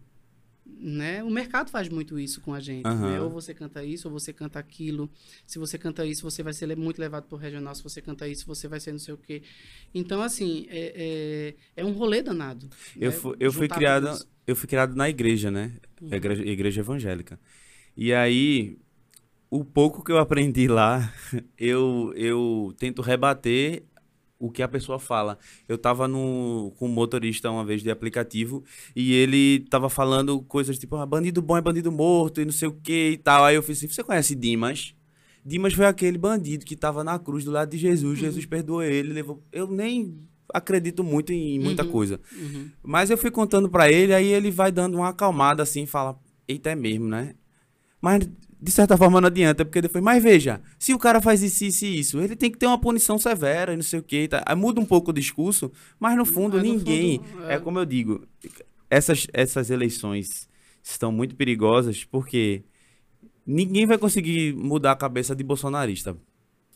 Né? 0.82 1.22
O 1.22 1.30
mercado 1.30 1.70
faz 1.70 1.90
muito 1.90 2.18
isso 2.18 2.40
com 2.40 2.54
a 2.54 2.60
gente. 2.62 2.86
Aham. 2.86 3.12
né? 3.12 3.22
Ou 3.22 3.30
você 3.30 3.54
canta 3.54 3.84
isso, 3.84 4.08
ou 4.08 4.14
você 4.18 4.32
canta 4.32 4.60
aquilo. 4.60 5.10
Se 5.46 5.60
você 5.60 5.78
canta 5.78 6.06
isso, 6.06 6.24
você 6.24 6.42
vai 6.42 6.54
ser 6.54 6.74
muito 6.78 7.00
levado 7.00 7.26
pro 7.28 7.38
regional. 7.38 7.76
Se 7.76 7.84
você 7.84 8.02
canta 8.02 8.26
isso, 8.30 8.48
você 8.48 8.66
vai 8.68 8.80
ser 8.80 8.94
não 8.94 9.00
sei 9.00 9.14
o 9.14 9.18
quê. 9.18 9.42
Então, 9.94 10.22
assim, 10.22 10.68
é, 10.70 11.54
é, 11.76 11.82
é 11.82 11.86
um 11.86 11.92
rolê 11.92 12.22
danado. 12.22 12.70
Eu 12.96 13.12
né? 13.12 13.18
fui, 13.18 13.36
eu 13.42 13.52
fui 13.52 13.68
criado, 13.68 14.10
isso. 14.10 14.28
eu 14.48 14.56
fui 14.56 14.70
criado 14.70 14.96
na 14.96 15.10
igreja, 15.10 15.52
né? 15.52 15.74
Uhum. 16.02 16.14
Igreja, 16.14 16.46
igreja 16.46 16.80
evangélica. 16.80 17.38
E 17.98 18.14
aí, 18.14 18.78
o 19.50 19.66
pouco 19.66 20.02
que 20.02 20.14
eu 20.14 20.18
aprendi 20.18 20.70
lá, 20.70 21.14
eu, 21.58 22.14
eu 22.16 22.74
tento 22.78 23.02
rebater 23.02 23.84
o 24.40 24.50
que 24.50 24.64
a 24.64 24.68
pessoa 24.68 24.98
fala. 24.98 25.38
Eu 25.68 25.78
tava 25.78 26.08
no, 26.08 26.72
com 26.78 26.86
um 26.86 26.92
motorista 26.92 27.52
uma 27.52 27.66
vez 27.66 27.84
de 27.84 27.92
aplicativo 27.92 28.64
e 28.96 29.14
ele 29.14 29.60
tava 29.70 29.90
falando 29.90 30.42
coisas 30.44 30.80
tipo, 30.80 30.96
ah, 30.96 31.06
bandido 31.06 31.42
bom 31.42 31.58
é 31.58 31.62
bandido 31.62 31.92
morto 31.92 32.40
e 32.42 32.46
não 32.46 32.52
sei 32.52 32.70
o 32.70 32.72
que 32.74 33.12
e 33.12 33.18
tal. 33.18 33.44
Aí 33.44 33.56
eu 33.56 33.62
fiz 33.62 33.78
assim, 33.78 33.88
você 33.90 34.04
conhece 34.04 34.34
Dimas? 34.36 34.96
Dimas 35.46 35.74
foi 35.74 35.86
aquele 35.86 36.18
bandido 36.18 36.66
que 36.66 36.76
tava 36.76 37.04
na 37.04 37.20
cruz 37.20 37.44
do 37.44 37.52
lado 37.52 37.70
de 37.72 37.78
Jesus, 37.78 38.20
Jesus 38.20 38.46
perdoou 38.46 38.82
ele, 38.84 39.14
levou... 39.14 39.44
Eu 39.52 39.68
nem 39.68 40.18
acredito 40.54 41.04
muito 41.04 41.32
em 41.32 41.60
muita 41.60 41.84
Uhum. 41.84 41.92
coisa. 41.92 42.20
Uhum. 42.36 42.70
Mas 42.84 43.10
eu 43.10 43.18
fui 43.18 43.32
contando 43.32 43.70
pra 43.70 43.92
ele, 43.92 44.14
aí 44.14 44.28
ele 44.28 44.52
vai 44.52 44.72
dando 44.72 44.96
uma 44.98 45.10
acalmada 45.10 45.64
assim, 45.64 45.86
fala, 45.86 46.18
eita, 46.48 46.72
é 46.72 46.76
mesmo, 46.76 47.08
né? 47.08 47.36
Mas 48.02 48.28
de 48.62 48.72
certa 48.72 48.98
forma 48.98 49.22
não 49.22 49.28
adianta, 49.28 49.64
porque 49.64 49.82
depois, 49.82 50.04
mas 50.04 50.22
veja, 50.22 50.62
se 50.78 50.94
o 50.94 51.00
cara 51.00 51.22
faz 51.22 51.42
isso, 51.42 51.64
isso 51.64 51.86
e 51.86 52.00
isso, 52.00 52.20
ele 52.20 52.36
tem 52.36 52.52
que 52.52 52.58
ter 52.58 52.66
uma 52.66 52.78
punição 52.80 53.18
severa 53.18 53.74
e 53.74 53.76
não 53.78 53.84
sei 53.84 54.00
o 54.00 54.04
que. 54.04 54.28
Tá? 54.28 54.44
Aí 54.46 54.56
muda 54.56 54.82
um 54.82 54.86
pouco 54.86 55.12
o 55.12 55.14
discurso, 55.14 55.72
mas 56.00 56.18
no 56.18 56.26
fundo 56.26 56.58
Mas 56.58 56.66
no 56.66 56.74
ninguém. 56.74 57.20
fundo, 57.20 57.46
é. 57.46 57.54
é. 57.56 57.60
como 57.60 57.80
eu 57.80 57.86
digo, 57.86 58.28
essas, 58.90 59.28
essas 59.32 59.70
eleições 59.70 60.50
estão 60.84 61.12
muito 61.12 61.36
perigosas 61.36 62.04
porque 62.04 62.64
ninguém 63.46 63.86
vai 63.86 63.98
conseguir 63.98 64.54
mudar 64.54 64.92
a 64.92 64.96
cabeça 64.96 65.36
de 65.36 65.44
bolsonarista. 65.44 66.18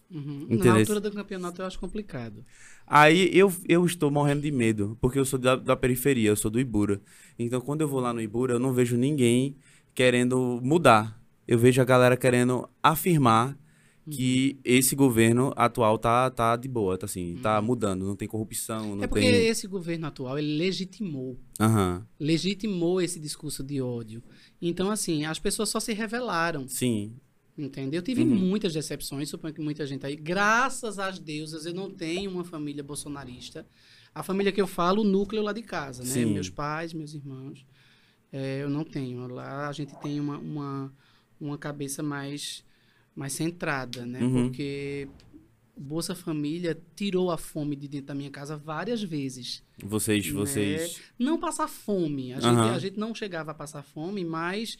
Uhum. 0.09 0.47
Na 0.63 0.75
altura 0.75 1.01
do 1.01 1.11
campeonato 1.11 1.61
eu 1.61 1.65
acho 1.65 1.79
complicado. 1.79 2.45
Aí 2.85 3.29
eu, 3.33 3.51
eu 3.67 3.83
estou 3.85 4.11
morrendo 4.11 4.41
de 4.41 4.51
medo, 4.51 4.97
porque 5.01 5.17
eu 5.17 5.25
sou 5.25 5.39
da, 5.39 5.55
da 5.55 5.75
periferia, 5.75 6.29
eu 6.29 6.35
sou 6.35 6.51
do 6.51 6.59
Ibura. 6.59 7.01
Então 7.37 7.59
quando 7.59 7.81
eu 7.81 7.87
vou 7.87 7.99
lá 7.99 8.13
no 8.13 8.21
Ibura, 8.21 8.53
eu 8.53 8.59
não 8.59 8.71
vejo 8.71 8.95
ninguém 8.95 9.57
querendo 9.93 10.59
mudar. 10.63 11.22
Eu 11.47 11.57
vejo 11.57 11.81
a 11.81 11.85
galera 11.85 12.15
querendo 12.17 12.69
afirmar 12.81 13.57
que 14.09 14.59
esse 14.65 14.95
governo 14.97 15.53
atual 15.55 15.97
tá, 15.97 16.29
tá 16.29 16.57
de 16.57 16.67
boa, 16.67 16.97
tá 16.97 17.05
assim, 17.05 17.37
tá 17.41 17.61
mudando, 17.61 18.05
não 18.05 18.17
tem 18.17 18.27
corrupção, 18.27 18.97
não 18.97 19.03
é 19.05 19.07
porque 19.07 19.21
tem. 19.21 19.47
esse 19.47 19.65
governo 19.65 20.05
atual, 20.07 20.37
ele 20.37 20.57
legitimou 20.57 21.39
Aham. 21.57 22.05
legitimou 22.19 23.01
esse 23.01 23.17
discurso 23.17 23.63
de 23.63 23.81
ódio. 23.81 24.21
Então, 24.61 24.91
assim, 24.91 25.23
as 25.25 25.39
pessoas 25.39 25.69
só 25.69 25.79
se 25.79 25.93
revelaram, 25.93 26.67
Sim. 26.67 27.13
entendeu? 27.57 27.99
Eu 27.99 28.03
tive 28.03 28.23
Uhum. 28.23 28.35
muitas 28.35 28.73
decepções, 28.73 29.29
suponho 29.29 29.53
que 29.53 29.61
muita 29.61 29.85
gente 29.87 30.05
aí. 30.05 30.17
Graças 30.17 30.99
às 30.99 31.17
deusas, 31.17 31.65
eu 31.65 31.73
não 31.73 31.89
tenho 31.89 32.29
uma 32.29 32.43
família 32.43 32.83
bolsonarista. 32.83 33.65
A 34.13 34.21
família 34.21 34.51
que 34.51 34.61
eu 34.61 34.67
falo, 34.67 35.01
o 35.01 35.05
núcleo 35.05 35.41
lá 35.41 35.53
de 35.53 35.61
casa, 35.61 36.03
né? 36.03 36.09
Sim. 36.09 36.25
Meus 36.33 36.49
pais, 36.49 36.93
meus 36.93 37.13
irmãos. 37.13 37.65
É, 38.33 38.63
eu 38.63 38.69
não 38.69 38.83
tenho. 38.83 39.25
Lá 39.27 39.69
a 39.69 39.71
gente 39.71 39.95
tem 40.01 40.19
uma, 40.19 40.37
uma, 40.37 40.93
uma 41.45 41.57
cabeça 41.57 42.01
mais, 42.01 42.63
mais 43.15 43.33
centrada, 43.33 44.05
né? 44.05 44.21
Uhum. 44.21 44.47
Porque 44.47 45.07
Bolsa 45.75 46.13
Família 46.15 46.79
tirou 46.95 47.31
a 47.31 47.37
fome 47.37 47.75
de 47.75 47.87
dentro 47.87 48.07
da 48.07 48.15
minha 48.15 48.29
casa 48.29 48.55
várias 48.55 49.01
vezes. 49.01 49.63
Vocês, 49.83 50.25
né? 50.25 50.31
vocês. 50.31 51.01
Não 51.17 51.39
passar 51.39 51.67
fome. 51.67 52.33
A, 52.33 52.39
gente, 52.39 52.59
a 52.59 52.79
gente 52.79 52.99
não 52.99 53.13
chegava 53.13 53.51
a 53.51 53.55
passar 53.55 53.83
fome, 53.83 54.23
mas 54.23 54.77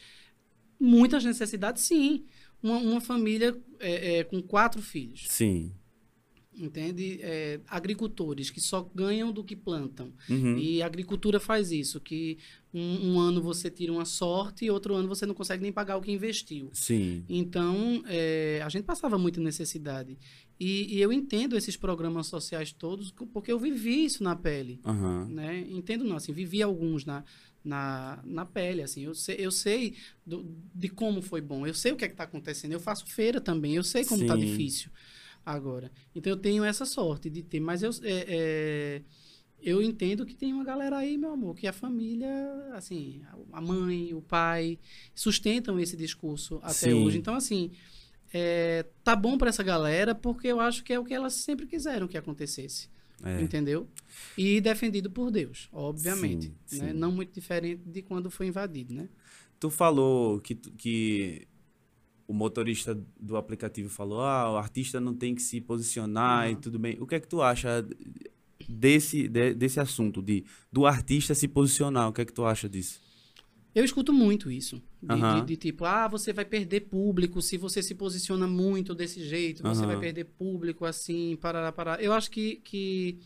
muitas 0.78 1.24
necessidades, 1.24 1.82
sim. 1.82 2.24
Uma, 2.62 2.78
uma 2.78 3.00
família 3.00 3.56
é, 3.78 4.18
é, 4.18 4.24
com 4.24 4.40
quatro 4.40 4.80
filhos, 4.80 5.26
Sim. 5.28 5.70
Entende? 6.56 7.18
É, 7.22 7.60
agricultores 7.66 8.50
que 8.50 8.60
só 8.60 8.88
ganham 8.94 9.32
do 9.32 9.42
que 9.44 9.56
plantam. 9.56 10.12
Uhum. 10.28 10.56
E 10.58 10.82
a 10.82 10.86
agricultura 10.86 11.38
faz 11.40 11.70
isso, 11.72 12.00
que 12.00 12.38
um, 12.72 13.12
um 13.12 13.20
ano 13.20 13.40
você 13.42 13.70
tira 13.70 13.92
uma 13.92 14.04
sorte 14.04 14.64
e 14.64 14.70
outro 14.70 14.94
ano 14.94 15.08
você 15.08 15.26
não 15.26 15.34
consegue 15.34 15.62
nem 15.62 15.72
pagar 15.72 15.96
o 15.96 16.00
que 16.00 16.10
investiu. 16.10 16.70
Sim. 16.72 17.24
Então, 17.28 18.02
é, 18.06 18.60
a 18.64 18.68
gente 18.68 18.84
passava 18.84 19.16
muita 19.18 19.40
necessidade. 19.40 20.18
E, 20.58 20.96
e 20.96 21.00
eu 21.00 21.12
entendo 21.12 21.56
esses 21.56 21.76
programas 21.76 22.26
sociais 22.26 22.72
todos 22.72 23.10
porque 23.32 23.50
eu 23.50 23.58
vivi 23.58 24.04
isso 24.04 24.22
na 24.22 24.36
pele. 24.36 24.80
Aham. 24.84 25.26
Né? 25.28 25.66
Entendo 25.68 26.04
não, 26.04 26.16
assim, 26.16 26.32
vivi 26.32 26.62
alguns 26.62 27.04
na, 27.04 27.24
na, 27.64 28.20
na 28.24 28.44
pele, 28.44 28.82
assim. 28.82 29.02
Eu 29.02 29.14
sei, 29.14 29.36
eu 29.38 29.50
sei 29.50 29.94
do- 30.24 30.46
de 30.74 30.88
como 30.88 31.20
foi 31.22 31.40
bom. 31.40 31.66
Eu 31.66 31.74
sei 31.74 31.92
o 31.92 31.96
que 31.96 32.04
é 32.04 32.08
está 32.08 32.24
acontecendo. 32.24 32.72
Eu 32.72 32.80
faço 32.80 33.06
feira 33.06 33.40
também. 33.40 33.74
Eu 33.74 33.82
sei 33.84 34.04
como 34.04 34.22
está 34.22 34.36
difícil 34.36 34.90
agora. 35.44 35.90
Então, 36.14 36.32
eu 36.32 36.36
tenho 36.36 36.64
essa 36.64 36.84
sorte 36.84 37.28
de 37.28 37.42
ter. 37.42 37.60
Mas 37.60 37.82
eu, 37.82 37.90
é, 38.02 38.24
é, 38.28 39.02
eu 39.62 39.82
entendo 39.82 40.26
que 40.26 40.34
tem 40.34 40.52
uma 40.52 40.64
galera 40.64 40.98
aí, 40.98 41.16
meu 41.16 41.32
amor, 41.32 41.56
que 41.56 41.66
a 41.66 41.72
família, 41.72 42.28
assim, 42.72 43.22
a 43.52 43.60
mãe, 43.60 44.12
o 44.14 44.20
pai, 44.20 44.78
sustentam 45.14 45.80
esse 45.80 45.96
discurso 45.96 46.58
até 46.62 46.90
Sim. 46.90 47.04
hoje. 47.04 47.18
Então, 47.18 47.34
assim, 47.34 47.72
é, 48.32 48.84
tá 49.02 49.14
bom 49.14 49.38
para 49.38 49.48
essa 49.48 49.62
galera 49.62 50.14
porque 50.14 50.48
eu 50.48 50.60
acho 50.60 50.82
que 50.82 50.92
é 50.92 50.98
o 50.98 51.04
que 51.04 51.14
elas 51.14 51.34
sempre 51.34 51.66
quiseram 51.66 52.08
que 52.08 52.18
acontecesse. 52.18 52.88
É. 53.22 53.40
Entendeu? 53.40 53.88
E 54.36 54.60
defendido 54.60 55.10
por 55.10 55.30
Deus, 55.30 55.68
obviamente. 55.72 56.52
Sim, 56.66 56.80
né? 56.80 56.88
sim. 56.88 56.98
Não 56.98 57.12
muito 57.12 57.32
diferente 57.32 57.82
de 57.86 58.02
quando 58.02 58.30
foi 58.30 58.48
invadido, 58.48 58.92
né? 58.92 59.08
Tu 59.58 59.70
falou 59.70 60.40
que, 60.40 60.54
que 60.54 61.46
o 62.26 62.32
motorista 62.32 62.98
do 63.20 63.36
aplicativo 63.36 63.88
falou, 63.88 64.20
ah, 64.22 64.50
o 64.52 64.56
artista 64.56 65.00
não 65.00 65.14
tem 65.14 65.34
que 65.34 65.42
se 65.42 65.60
posicionar 65.60 66.48
e 66.50 66.54
Uhum. 66.54 66.60
tudo 66.60 66.78
bem. 66.78 66.96
O 67.00 67.06
que 67.06 67.14
é 67.16 67.20
que 67.20 67.28
tu 67.28 67.42
acha 67.42 67.86
desse, 68.68 69.28
de- 69.28 69.54
desse 69.54 69.80
assunto, 69.80 70.22
de, 70.22 70.44
do 70.72 70.86
artista 70.86 71.34
se 71.34 71.46
posicionar? 71.48 72.08
O 72.08 72.12
que 72.12 72.22
é 72.22 72.24
que 72.24 72.32
tu 72.32 72.44
acha 72.44 72.68
disso? 72.68 73.00
Eu 73.74 73.84
escuto 73.84 74.12
muito 74.12 74.50
isso. 74.50 74.80
De, 75.02 75.12
Aham. 75.12 75.40
de- 75.40 75.46
de 75.48 75.56
tipo, 75.56 75.84
ah, 75.84 76.06
você 76.08 76.32
vai 76.32 76.44
perder 76.44 76.82
público 76.82 77.42
se 77.42 77.58
você 77.58 77.82
se 77.82 77.94
posiciona 77.94 78.46
muito 78.46 78.94
desse 78.94 79.22
jeito, 79.24 79.62
você 79.62 79.80
Aham. 79.82 79.88
vai 79.88 80.00
perder 80.00 80.24
público 80.24 80.84
assim, 80.84 81.36
parará, 81.40 81.72
parará. 81.72 82.02
Eu 82.02 82.12
acho 82.12 82.30
que, 82.30 82.56
que 82.64 83.18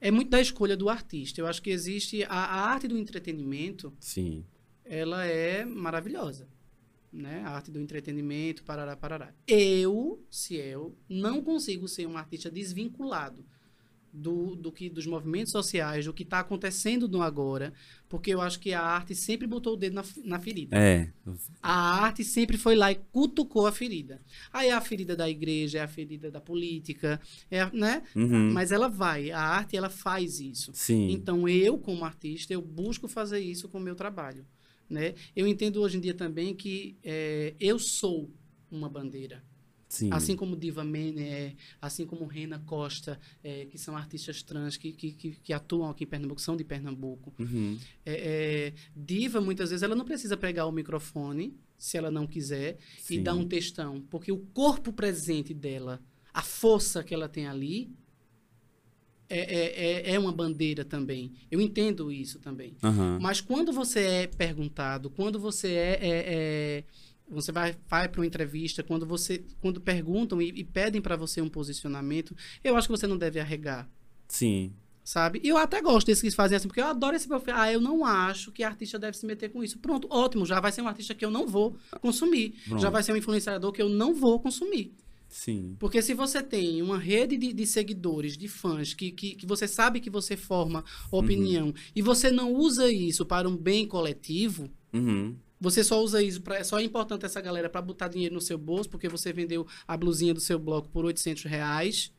é 0.00 0.10
muito 0.10 0.28
da 0.30 0.40
escolha 0.40 0.76
do 0.76 0.88
artista. 0.88 1.40
Eu 1.40 1.46
acho 1.46 1.62
que 1.62 1.70
existe 1.70 2.24
a, 2.24 2.28
a 2.30 2.60
arte 2.72 2.88
do 2.88 2.98
entretenimento, 2.98 3.92
Sim. 4.00 4.44
ela 4.84 5.24
é 5.24 5.64
maravilhosa. 5.64 6.48
Né? 7.12 7.42
A 7.44 7.50
arte 7.50 7.70
do 7.70 7.80
entretenimento, 7.80 8.62
parará, 8.64 8.96
parará. 8.96 9.32
Eu, 9.46 10.22
Ciel, 10.30 10.94
não 11.08 11.42
consigo 11.42 11.88
ser 11.88 12.06
um 12.06 12.16
artista 12.16 12.50
desvinculado 12.50 13.44
do, 14.12 14.56
do 14.56 14.72
que 14.72 14.88
dos 14.88 15.06
movimentos 15.06 15.52
sociais, 15.52 16.04
do 16.04 16.12
que 16.12 16.22
está 16.22 16.40
acontecendo 16.40 17.08
no 17.08 17.22
agora, 17.22 17.72
porque 18.08 18.32
eu 18.32 18.40
acho 18.40 18.58
que 18.58 18.72
a 18.72 18.82
arte 18.82 19.14
sempre 19.14 19.46
botou 19.46 19.74
o 19.74 19.76
dedo 19.76 19.94
na, 19.94 20.04
na 20.24 20.38
ferida. 20.38 20.76
É. 20.76 21.10
A 21.62 22.02
arte 22.02 22.24
sempre 22.24 22.56
foi 22.56 22.74
lá 22.74 22.90
e 22.90 22.96
cutucou 23.12 23.66
a 23.66 23.72
ferida. 23.72 24.20
Aí 24.52 24.68
é 24.68 24.72
a 24.72 24.80
ferida 24.80 25.14
da 25.14 25.28
igreja, 25.28 25.78
é 25.78 25.82
a 25.82 25.88
ferida 25.88 26.30
da 26.30 26.40
política, 26.40 27.20
é, 27.50 27.64
né? 27.72 28.02
Uhum. 28.14 28.52
Mas 28.52 28.72
ela 28.72 28.88
vai, 28.88 29.30
a 29.30 29.40
arte 29.40 29.76
ela 29.76 29.90
faz 29.90 30.40
isso. 30.40 30.72
Sim. 30.74 31.10
Então, 31.10 31.48
eu, 31.48 31.78
como 31.78 32.04
artista, 32.04 32.52
eu 32.52 32.62
busco 32.62 33.06
fazer 33.08 33.40
isso 33.40 33.68
com 33.68 33.78
o 33.78 33.82
meu 33.82 33.94
trabalho. 33.94 34.44
Né? 34.88 35.14
Eu 35.36 35.46
entendo 35.46 35.80
hoje 35.80 35.98
em 35.98 36.00
dia 36.00 36.14
também 36.14 36.54
que 36.54 36.96
é, 37.02 37.54
eu 37.60 37.78
sou 37.78 38.30
uma 38.70 38.88
bandeira. 38.88 39.42
Sim. 39.88 40.10
Assim 40.12 40.36
como 40.36 40.54
Diva 40.54 40.84
Mene 40.84 41.56
assim 41.80 42.06
como 42.06 42.26
Rena 42.26 42.58
Costa, 42.58 43.18
é, 43.42 43.64
que 43.64 43.78
são 43.78 43.96
artistas 43.96 44.42
trans 44.42 44.76
que, 44.76 44.92
que, 44.92 45.12
que, 45.12 45.52
atuam 45.52 45.88
aqui 45.88 46.04
em 46.04 46.06
Pernambuco, 46.06 46.40
são 46.40 46.56
de 46.56 46.62
Pernambuco. 46.62 47.32
Uhum. 47.38 47.78
É, 48.04 48.66
é, 48.66 48.74
diva, 48.94 49.40
muitas 49.40 49.70
vezes, 49.70 49.82
ela 49.82 49.96
não 49.96 50.04
precisa 50.04 50.36
pegar 50.36 50.66
o 50.66 50.72
microfone, 50.72 51.56
se 51.78 51.96
ela 51.96 52.10
não 52.10 52.26
quiser, 52.26 52.76
e 52.98 53.02
Sim. 53.02 53.22
dar 53.22 53.34
um 53.34 53.48
textão. 53.48 54.02
Porque 54.10 54.30
o 54.30 54.38
corpo 54.52 54.92
presente 54.92 55.54
dela, 55.54 56.02
a 56.34 56.42
força 56.42 57.02
que 57.02 57.14
ela 57.14 57.28
tem 57.28 57.46
ali, 57.46 57.90
é, 59.28 59.38
é, 59.38 60.10
é, 60.10 60.14
é 60.14 60.18
uma 60.18 60.32
bandeira 60.32 60.84
também. 60.84 61.32
Eu 61.50 61.60
entendo 61.60 62.10
isso 62.10 62.38
também. 62.38 62.76
Aham. 62.82 63.18
Mas 63.20 63.40
quando 63.40 63.72
você 63.72 64.00
é 64.00 64.26
perguntado, 64.26 65.10
quando 65.10 65.38
você 65.38 65.68
é. 65.74 65.98
é- 66.00 66.24
é- 66.34 66.84
você 67.30 67.52
vai, 67.52 67.76
vai 67.86 68.08
para 68.08 68.22
uma 68.22 68.26
entrevista, 68.26 68.82
quando 68.82 69.04
você 69.04 69.44
quando 69.60 69.82
perguntam 69.82 70.40
e, 70.40 70.48
e 70.48 70.64
pedem 70.64 70.98
para 70.98 71.14
você 71.14 71.42
um 71.42 71.48
posicionamento, 71.50 72.34
eu 72.64 72.74
acho 72.74 72.88
que 72.88 72.96
você 72.96 73.06
não 73.06 73.18
deve 73.18 73.38
arregar, 73.38 73.86
Sim. 74.26 74.72
sabe? 75.04 75.38
E 75.44 75.48
eu 75.48 75.58
até 75.58 75.82
gosto 75.82 76.06
desses 76.06 76.22
que 76.22 76.30
fazem 76.30 76.56
assim, 76.56 76.68
porque 76.68 76.80
eu 76.80 76.86
adoro 76.86 77.14
esse 77.14 77.28
perfil. 77.28 77.52
Ah, 77.54 77.70
eu 77.70 77.82
não 77.82 78.02
acho 78.02 78.50
que 78.50 78.62
artista 78.62 78.98
deve 78.98 79.14
se 79.14 79.26
meter 79.26 79.50
com 79.50 79.62
isso. 79.62 79.78
Pronto, 79.78 80.08
ótimo, 80.10 80.46
já 80.46 80.58
vai 80.58 80.72
ser 80.72 80.80
um 80.80 80.88
artista 80.88 81.14
que 81.14 81.22
eu 81.22 81.30
não 81.30 81.46
vou 81.46 81.76
consumir. 82.00 82.54
Pronto. 82.66 82.80
Já 82.80 82.88
vai 82.88 83.02
ser 83.02 83.12
um 83.12 83.16
influenciador 83.16 83.72
que 83.72 83.82
eu 83.82 83.90
não 83.90 84.14
vou 84.14 84.40
consumir. 84.40 84.94
Sim. 85.28 85.76
Porque 85.78 86.00
se 86.00 86.14
você 86.14 86.42
tem 86.42 86.80
uma 86.80 86.98
rede 86.98 87.36
de, 87.36 87.52
de 87.52 87.66
seguidores, 87.66 88.36
de 88.36 88.48
fãs, 88.48 88.94
que, 88.94 89.10
que, 89.10 89.34
que 89.34 89.46
você 89.46 89.68
sabe 89.68 90.00
que 90.00 90.10
você 90.10 90.36
forma 90.36 90.84
opinião, 91.10 91.72
e 91.94 92.00
você 92.00 92.30
não 92.30 92.52
usa 92.52 92.90
isso 92.90 93.26
para 93.26 93.48
um 93.48 93.56
bem 93.56 93.86
coletivo, 93.86 94.70
Uhum. 94.92 95.36
você 95.60 95.84
só 95.84 96.02
usa 96.02 96.22
isso, 96.22 96.40
pra, 96.40 96.64
só 96.64 96.78
é 96.78 96.82
importante 96.82 97.26
essa 97.26 97.40
galera 97.42 97.68
para 97.68 97.82
botar 97.82 98.08
dinheiro 98.08 98.34
no 98.34 98.40
seu 98.40 98.56
bolso, 98.56 98.88
porque 98.88 99.08
você 99.08 99.32
vendeu 99.32 99.66
a 99.86 99.96
blusinha 99.96 100.32
do 100.32 100.40
seu 100.40 100.58
bloco 100.58 100.88
por 100.88 101.04
800 101.04 101.44
reais, 101.44 102.10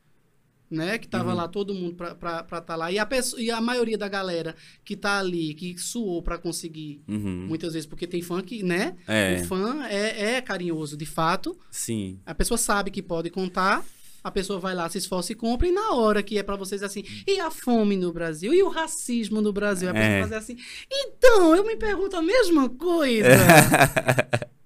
né? 0.70 0.98
Que 0.98 1.08
tava 1.08 1.30
Uhum. 1.30 1.36
lá 1.36 1.48
todo 1.48 1.74
mundo 1.74 1.94
pra 1.96 2.12
estar 2.12 2.60
tá 2.60 2.76
lá. 2.76 2.92
E 2.92 2.98
a, 2.98 3.04
pessoa, 3.04 3.42
e 3.42 3.50
a 3.50 3.60
maioria 3.60 3.98
da 3.98 4.08
galera 4.08 4.54
que 4.84 4.96
tá 4.96 5.18
ali, 5.18 5.52
que 5.54 5.76
suou 5.78 6.22
para 6.22 6.38
conseguir, 6.38 7.02
Uhum. 7.08 7.46
muitas 7.48 7.72
vezes, 7.72 7.86
porque 7.86 8.06
tem 8.06 8.22
fã 8.22 8.40
que, 8.40 8.62
né? 8.62 8.96
É. 9.08 9.40
O 9.42 9.46
fã 9.46 9.84
é, 9.86 10.34
é 10.36 10.40
carinhoso, 10.40 10.96
de 10.96 11.06
fato. 11.06 11.58
Sim. 11.70 12.18
A 12.24 12.34
pessoa 12.34 12.56
sabe 12.56 12.90
que 12.90 13.02
pode 13.02 13.30
contar, 13.30 13.84
a 14.22 14.30
pessoa 14.30 14.60
vai 14.60 14.74
lá, 14.74 14.88
se 14.88 14.98
esforça 14.98 15.32
e 15.32 15.34
compra, 15.34 15.66
e 15.66 15.72
na 15.72 15.94
hora 15.94 16.22
que 16.22 16.38
é 16.38 16.42
pra 16.42 16.54
vocês 16.54 16.82
assim, 16.82 17.02
e 17.26 17.40
a 17.40 17.50
fome 17.50 17.96
no 17.96 18.12
Brasil? 18.12 18.52
E 18.54 18.62
o 18.62 18.68
racismo 18.68 19.40
no 19.40 19.52
Brasil? 19.52 19.88
A 19.88 19.94
pessoa 19.94 20.08
É. 20.12 20.22
fazer 20.22 20.34
assim, 20.36 20.56
então, 20.92 21.56
eu 21.56 21.64
me 21.66 21.74
pergunto 21.76 22.16
a 22.16 22.22
mesma 22.22 22.68
coisa. 22.68 23.28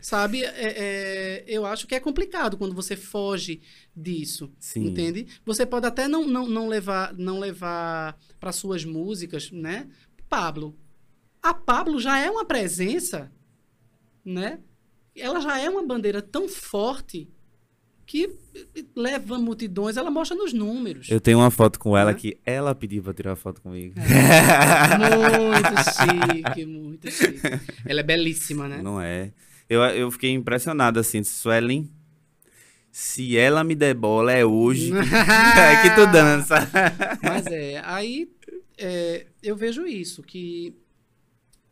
Sabe? 0.00 0.42
É, 0.44 0.50
é, 0.54 1.44
eu 1.46 1.66
acho 1.66 1.86
que 1.86 1.94
é 1.94 2.00
complicado 2.00 2.56
quando 2.56 2.74
você 2.74 2.96
foge 2.96 3.60
disso. 3.94 4.50
Sim. 4.58 4.86
Entende? 4.86 5.26
Você 5.44 5.66
pode 5.66 5.86
até 5.86 6.08
não, 6.08 6.26
não, 6.26 6.46
não 6.46 6.68
levar 6.68 7.14
não 7.16 7.38
levar 7.38 8.18
para 8.38 8.52
suas 8.52 8.84
músicas, 8.84 9.50
né? 9.50 9.88
Pablo. 10.28 10.76
A 11.42 11.52
Pablo 11.54 11.98
já 11.98 12.18
é 12.18 12.30
uma 12.30 12.44
presença, 12.44 13.30
né? 14.24 14.60
Ela 15.16 15.40
já 15.40 15.58
é 15.58 15.68
uma 15.68 15.84
bandeira 15.84 16.22
tão 16.22 16.48
forte 16.48 17.28
que 18.06 18.28
leva 18.96 19.38
multidões, 19.38 19.96
ela 19.96 20.10
mostra 20.10 20.36
nos 20.36 20.52
números. 20.52 21.08
Eu 21.08 21.20
tenho 21.20 21.38
uma 21.38 21.50
foto 21.50 21.78
com 21.78 21.96
ela 21.96 22.12
Né? 22.12 22.18
que 22.18 22.40
ela 22.44 22.74
pediu 22.74 23.02
pra 23.04 23.14
tirar 23.14 23.36
foto 23.36 23.62
comigo. 23.62 23.94
Muito 23.98 25.84
chique, 26.50 26.66
muito 26.66 27.10
chique. 27.10 27.40
Ela 27.86 28.00
é 28.00 28.02
belíssima, 28.02 28.66
né? 28.68 28.82
Não 28.82 29.00
é. 29.00 29.32
Eu, 29.70 29.80
eu 29.82 30.10
fiquei 30.10 30.32
impressionado 30.32 30.98
assim, 30.98 31.22
Suelen. 31.22 31.88
Se 32.92 33.36
ela 33.38 33.62
me 33.62 33.76
der 33.76 33.94
bola 33.94 34.32
é 34.32 34.44
hoje. 34.44 34.90
é 34.98 35.82
que 35.82 35.94
tu 35.94 36.10
dança. 36.10 36.56
Mas 37.22 37.46
é, 37.46 37.80
aí 37.84 38.28
é, 38.76 39.26
eu 39.42 39.54
vejo 39.56 39.86
isso, 39.86 40.22
que 40.24 40.74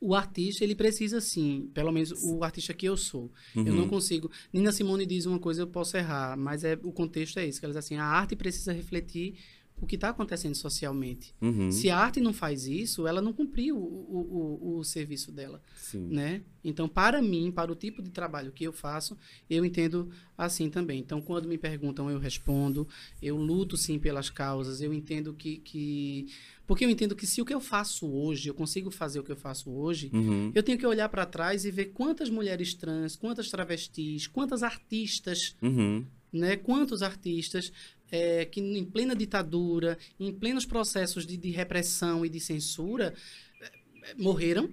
o 0.01 0.15
artista, 0.15 0.63
ele 0.63 0.77
precisa 0.77 1.21
sim, 1.21 1.69
pelo 1.75 1.91
menos 1.91 2.13
o 2.23 2.45
artista 2.45 2.73
que 2.73 2.87
eu 2.87 2.97
sou. 2.97 3.33
Eu 3.57 3.65
não 3.75 3.83
Uhum. 3.83 3.89
consigo. 3.89 4.31
Nina 4.53 4.71
Simone 4.71 5.05
diz 5.05 5.27
uma 5.27 5.41
coisa, 5.41 5.63
eu 5.63 5.67
posso 5.67 5.97
errar, 5.97 6.37
mas 6.37 6.63
é 6.63 6.79
o 6.85 6.93
contexto 6.93 7.39
é 7.41 7.47
isso, 7.47 7.59
que 7.59 7.67
ela 7.67 7.75
diz 7.75 7.85
assim, 7.85 7.97
a 7.97 8.05
arte 8.05 8.37
precisa 8.37 8.73
refletir 8.73 9.35
o 9.81 9.87
que 9.87 9.95
está 9.95 10.09
acontecendo 10.11 10.55
socialmente. 10.55 11.35
Uhum. 11.41 11.71
Se 11.71 11.89
a 11.91 11.97
arte 11.99 12.21
não 12.21 12.33
faz 12.33 12.67
isso, 12.67 13.07
ela 13.07 13.23
não 13.23 13.33
cumpriu 13.33 13.77
o, 13.77 13.81
o, 13.81 14.59
o, 14.75 14.79
o 14.79 14.85
serviço 14.85 15.31
dela, 15.31 15.63
Sim. 15.77 16.07
né? 16.09 16.43
Então, 16.65 16.89
para 16.89 17.23
mim, 17.23 17.51
para 17.51 17.71
o 17.73 17.75
tipo 17.77 18.03
de 18.03 18.11
trabalho 18.11 18.53
que 18.53 18.65
eu 18.65 18.73
faço, 18.73 19.17
eu 19.49 19.65
entendo 19.65 20.11
assim 20.37 20.69
também. 20.69 20.99
Então, 21.01 21.21
quando 21.21 21.49
me 21.49 21.57
perguntam, 21.57 22.11
eu 22.11 22.19
respondo. 22.19 22.87
Eu 23.23 23.37
luto, 23.37 23.77
sim, 23.77 23.99
pelas 23.99 24.29
causas. 24.29 24.81
Eu 24.81 24.93
entendo 24.93 25.33
que... 25.33 25.59
que... 25.59 26.27
Porque 26.67 26.85
eu 26.85 26.91
entendo 26.91 27.17
que 27.17 27.27
se 27.27 27.41
o 27.41 27.45
que 27.47 27.55
eu 27.55 27.61
faço 27.61 28.07
hoje, 28.07 28.49
eu 28.51 28.55
consigo 28.55 28.91
fazer 28.91 29.21
o 29.21 29.23
que 29.23 29.33
eu 29.33 29.37
faço 29.37 29.71
hoje, 29.71 30.11
Uhum. 30.13 30.53
eu 30.55 30.63
tenho 30.63 30.77
que 30.77 30.87
olhar 30.87 31.09
para 31.09 31.25
trás 31.25 31.65
e 31.65 31.71
ver 31.71 31.87
quantas 31.87 32.29
mulheres 32.29 32.75
trans, 32.75 33.17
quantas 33.17 33.49
travestis, 33.49 34.27
quantas 34.27 34.63
artistas 34.63 35.57
Uhum. 35.63 36.05
né? 36.31 36.57
Quantos 36.57 37.03
artistas 37.03 37.73
é, 38.11 38.45
que 38.45 38.61
em 38.61 38.85
plena 38.85 39.15
ditadura, 39.15 39.99
em 40.19 40.33
plenos 40.33 40.65
processos 40.65 41.27
de, 41.27 41.37
de 41.37 41.51
repressão 41.51 42.25
e 42.25 42.29
de 42.29 42.41
censura, 42.41 43.15
é, 43.61 44.15
morreram, 44.17 44.71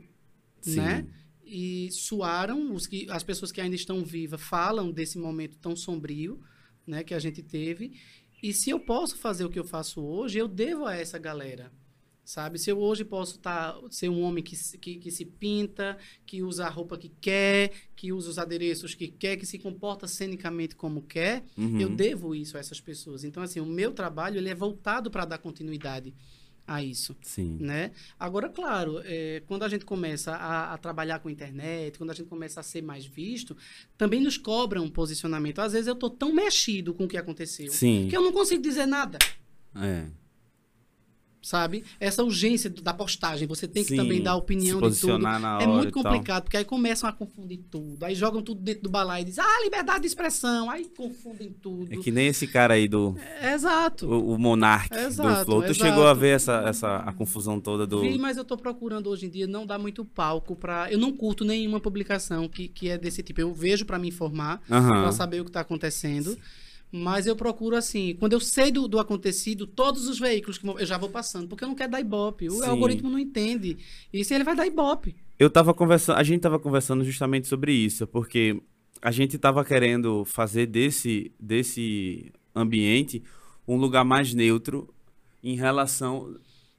Sim. 0.62 0.78
né? 0.78 1.08
E 1.45 1.89
suaram, 1.91 2.74
os 2.74 2.88
que, 2.88 3.08
as 3.10 3.24
pessoas 3.24 3.52
que 3.52 3.62
ainda 3.62 3.76
estão 3.76 4.04
vivas 4.04 4.41
falam 4.41 4.91
desse 4.91 5.17
momento 5.17 5.58
tão 5.58 5.76
sombrio, 5.76 6.41
né, 6.88 7.04
que 7.04 7.13
a 7.13 7.19
gente 7.19 7.43
teve. 7.43 8.00
E 8.41 8.52
se 8.52 8.71
eu 8.71 8.80
posso 8.80 9.17
fazer 9.17 9.45
o 9.45 9.50
que 9.50 9.60
eu 9.60 9.63
faço 9.63 10.02
hoje, 10.02 10.39
eu 10.39 10.48
devo 10.48 10.86
a 10.86 10.95
essa 10.95 11.19
galera. 11.19 11.71
Sabe? 12.26 12.58
Se 12.58 12.72
eu 12.72 12.80
hoje 12.80 13.06
posso 13.06 13.38
tá, 13.38 13.80
ser 13.92 14.10
um 14.10 14.22
homem 14.24 14.44
que, 14.44 14.56
se- 14.56 14.80
que, 14.80 14.96
que 14.96 15.12
se 15.12 15.24
pinta, 15.24 15.96
que 16.26 16.42
usa 16.42 16.66
a 16.66 16.70
roupa 16.70 16.98
que 16.98 17.10
quer, 17.22 17.72
que 17.96 18.12
usa 18.12 18.32
os 18.32 18.40
adereços 18.40 18.96
que 18.96 19.08
quer, 19.08 19.38
que 19.38 19.46
se 19.46 19.60
comporta 19.60 20.08
cenicamente 20.08 20.76
como 20.76 21.04
quer, 21.04 21.44
Uhum. 21.56 21.80
eu 21.80 21.88
devo 21.90 22.34
isso 22.34 22.58
a 22.58 22.60
essas 22.60 22.82
pessoas. 22.82 23.24
Então, 23.24 23.44
assim, 23.44 23.60
o 23.60 23.66
meu 23.66 23.92
trabalho 23.94 24.38
ele 24.40 24.50
é 24.50 24.56
voltado 24.56 25.12
para 25.12 25.24
dar 25.24 25.38
continuidade 25.38 26.16
a 26.68 26.84
isso 26.84 27.16
Sim. 27.22 27.60
né? 27.62 27.92
Agora, 28.20 28.50
claro, 28.50 29.00
é, 29.06 29.44
quando 29.46 29.62
a 29.62 29.70
gente 29.70 29.86
começa 29.86 30.32
a, 30.36 30.74
a 30.74 30.78
trabalhar 30.80 31.20
com 31.20 31.30
internet, 31.30 31.96
quando 31.96 32.10
a 32.10 32.14
gente 32.16 32.26
começa 32.28 32.60
a 32.60 32.64
ser 32.64 32.82
mais 32.82 33.06
visto, 33.06 33.56
também 33.96 34.20
nos 34.20 34.36
cobra 34.36 34.82
um 34.82 34.90
posicionamento. 34.90 35.60
Às 35.60 35.74
vezes 35.74 35.86
eu 35.88 35.94
tô 35.96 36.10
tão 36.10 36.34
mexido 36.34 36.92
com 36.92 37.04
o 37.04 37.08
que 37.08 37.18
aconteceu 37.18 37.72
Sim. 37.72 38.08
que 38.10 38.18
eu 38.18 38.22
não 38.24 38.32
consigo 38.34 38.64
dizer 38.64 38.88
nada, 38.88 39.20
É. 39.76 40.08
sabe? 41.46 41.84
Essa 42.00 42.24
urgência 42.24 42.70
do- 42.70 42.82
da 42.82 42.94
postagem, 42.94 43.48
você 43.48 43.68
tem 43.68 43.84
que 43.84 43.90
Sim, 43.92 43.98
também 43.98 44.22
dar 44.22 44.32
a 44.32 44.36
opinião 44.36 44.82
de 44.82 45.00
tudo. 45.00 45.28
É 45.62 45.68
muito 45.68 45.92
complicado, 45.92 46.44
porque 46.44 46.58
aí 46.58 46.66
começam 46.66 47.08
a 47.08 47.14
confundir 47.14 47.60
tudo. 47.70 48.04
Aí 48.04 48.16
jogam 48.16 48.42
tudo 48.42 48.62
dentro 48.62 48.84
do 48.84 48.90
balaio 48.90 49.22
e 49.22 49.26
dizem, 49.26 49.44
ah, 49.44 49.64
liberdade 49.64 50.02
de 50.02 50.08
expressão. 50.08 50.70
Aí 50.70 50.86
confundem 50.98 51.54
tudo. 51.62 51.94
É 51.94 51.98
que 51.98 52.12
nem 52.12 52.28
esse 52.28 52.48
cara 52.48 52.74
aí 52.74 52.88
do 52.88 53.16
É, 53.42 53.54
exato. 53.54 54.08
o, 54.08 54.34
o 54.34 54.38
Monark 54.40 54.90
do 54.90 55.00
Exato, 55.00 55.46
Flow. 55.46 55.62
Tu 55.62 55.72
exato. 55.72 55.80
chegou 55.90 56.08
a 56.08 56.14
ver 56.14 56.36
essa, 56.36 56.64
essa 56.68 56.96
a 56.98 57.14
confusão 57.14 57.60
toda 57.60 57.86
do. 57.86 58.02
Vi, 58.02 58.18
mas 58.18 58.38
eu 58.38 58.44
tô 58.44 58.58
procurando 58.58 59.10
hoje 59.10 59.28
em 59.28 59.30
dia 59.30 59.46
não 59.46 59.66
dar 59.66 59.78
muito 59.78 60.04
palco 60.04 60.56
pra. 60.56 60.92
Eu 60.92 60.98
não 60.98 61.12
curto 61.12 61.46
nenhuma 61.46 61.80
publicação 61.80 62.48
que, 62.50 62.68
que 62.68 62.90
é 62.90 62.98
desse 62.98 63.22
tipo. 63.22 63.40
Eu 63.40 63.54
vejo 63.54 63.86
pra 63.86 64.00
me 64.00 64.08
informar, 64.08 64.62
Aham. 64.70 65.04
pra 65.04 65.12
saber 65.12 65.42
o 65.42 65.46
que 65.46 65.52
tá 65.52 65.62
acontecendo. 65.62 66.36
Mas 66.91 67.28
eu 67.28 67.36
procuro 67.36 67.76
assim, 67.76 68.15
quando 68.19 68.34
eu 68.34 68.39
sei 68.39 68.71
do, 68.71 68.88
do 68.88 69.00
acontecido, 69.00 69.67
todos 69.67 70.08
os 70.08 70.17
veículos 70.19 70.58
que 70.58 70.67
eu 70.67 70.86
já 70.86 70.98
vou 70.98 71.10
passando, 71.10 71.48
porque 71.48 71.63
eu 71.63 71.67
não 71.67 71.76
quero 71.76 71.91
dar 71.91 72.00
ibope. 72.00 72.48
O 72.48 72.52
Sim. 72.52 72.65
algoritmo 72.65 73.10
não 73.10 73.19
entende. 73.19 73.78
E 74.13 74.24
se 74.24 74.34
ele 74.34 74.43
vai 74.43 74.56
dar 74.56 74.65
ibope. 74.65 75.15
Eu 75.38 75.50
tava 75.50 75.74
conversando, 75.74 76.17
a 76.17 76.24
gente 76.24 76.41
tava 76.41 76.58
conversando 76.58 77.04
justamente 77.04 77.48
sobre 77.48 77.74
isso, 77.74 78.08
porque 78.08 78.62
a 79.02 79.12
gente 79.12 79.38
tava 79.38 79.65
querendo 79.65 80.24
fazer 80.24 80.67
desse, 80.67 81.32
desse 81.39 82.32
ambiente 82.56 83.21
um 83.67 83.76
lugar 83.76 84.06
mais 84.06 84.34
neutro 84.34 84.88
em 85.43 85.56
relação 85.56 86.36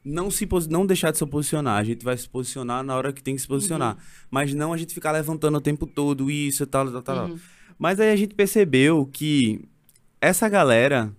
não 0.07 0.31
se 0.31 0.49
não 0.71 0.87
deixar 0.87 1.11
de 1.11 1.19
se 1.19 1.27
posicionar, 1.27 1.81
a 1.81 1.83
gente 1.83 2.05
vai 2.05 2.17
se 2.17 2.29
posicionar 2.29 2.85
na 2.85 2.95
hora 2.95 3.13
que 3.13 3.21
tem 3.21 3.35
que 3.35 3.43
se 3.43 3.49
posicionar, 3.49 3.99
mas 4.31 4.55
não 4.55 4.73
a 4.73 4.77
gente 4.77 4.95
ficar 4.95 5.11
levantando 5.11 5.59
o 5.59 5.61
tempo 5.61 5.85
todo 5.85 6.31
isso 6.31 6.63
e 6.63 6.67
tal, 6.67 6.91
tal, 6.93 7.03
tal. 7.03 7.27
Uhum. 7.27 7.39
Mas 7.77 7.99
aí 7.99 8.13
a 8.13 8.17
gente 8.17 8.33
percebeu 8.33 9.05
que 9.05 9.69
essa 10.27 10.49
galera, 10.49 11.13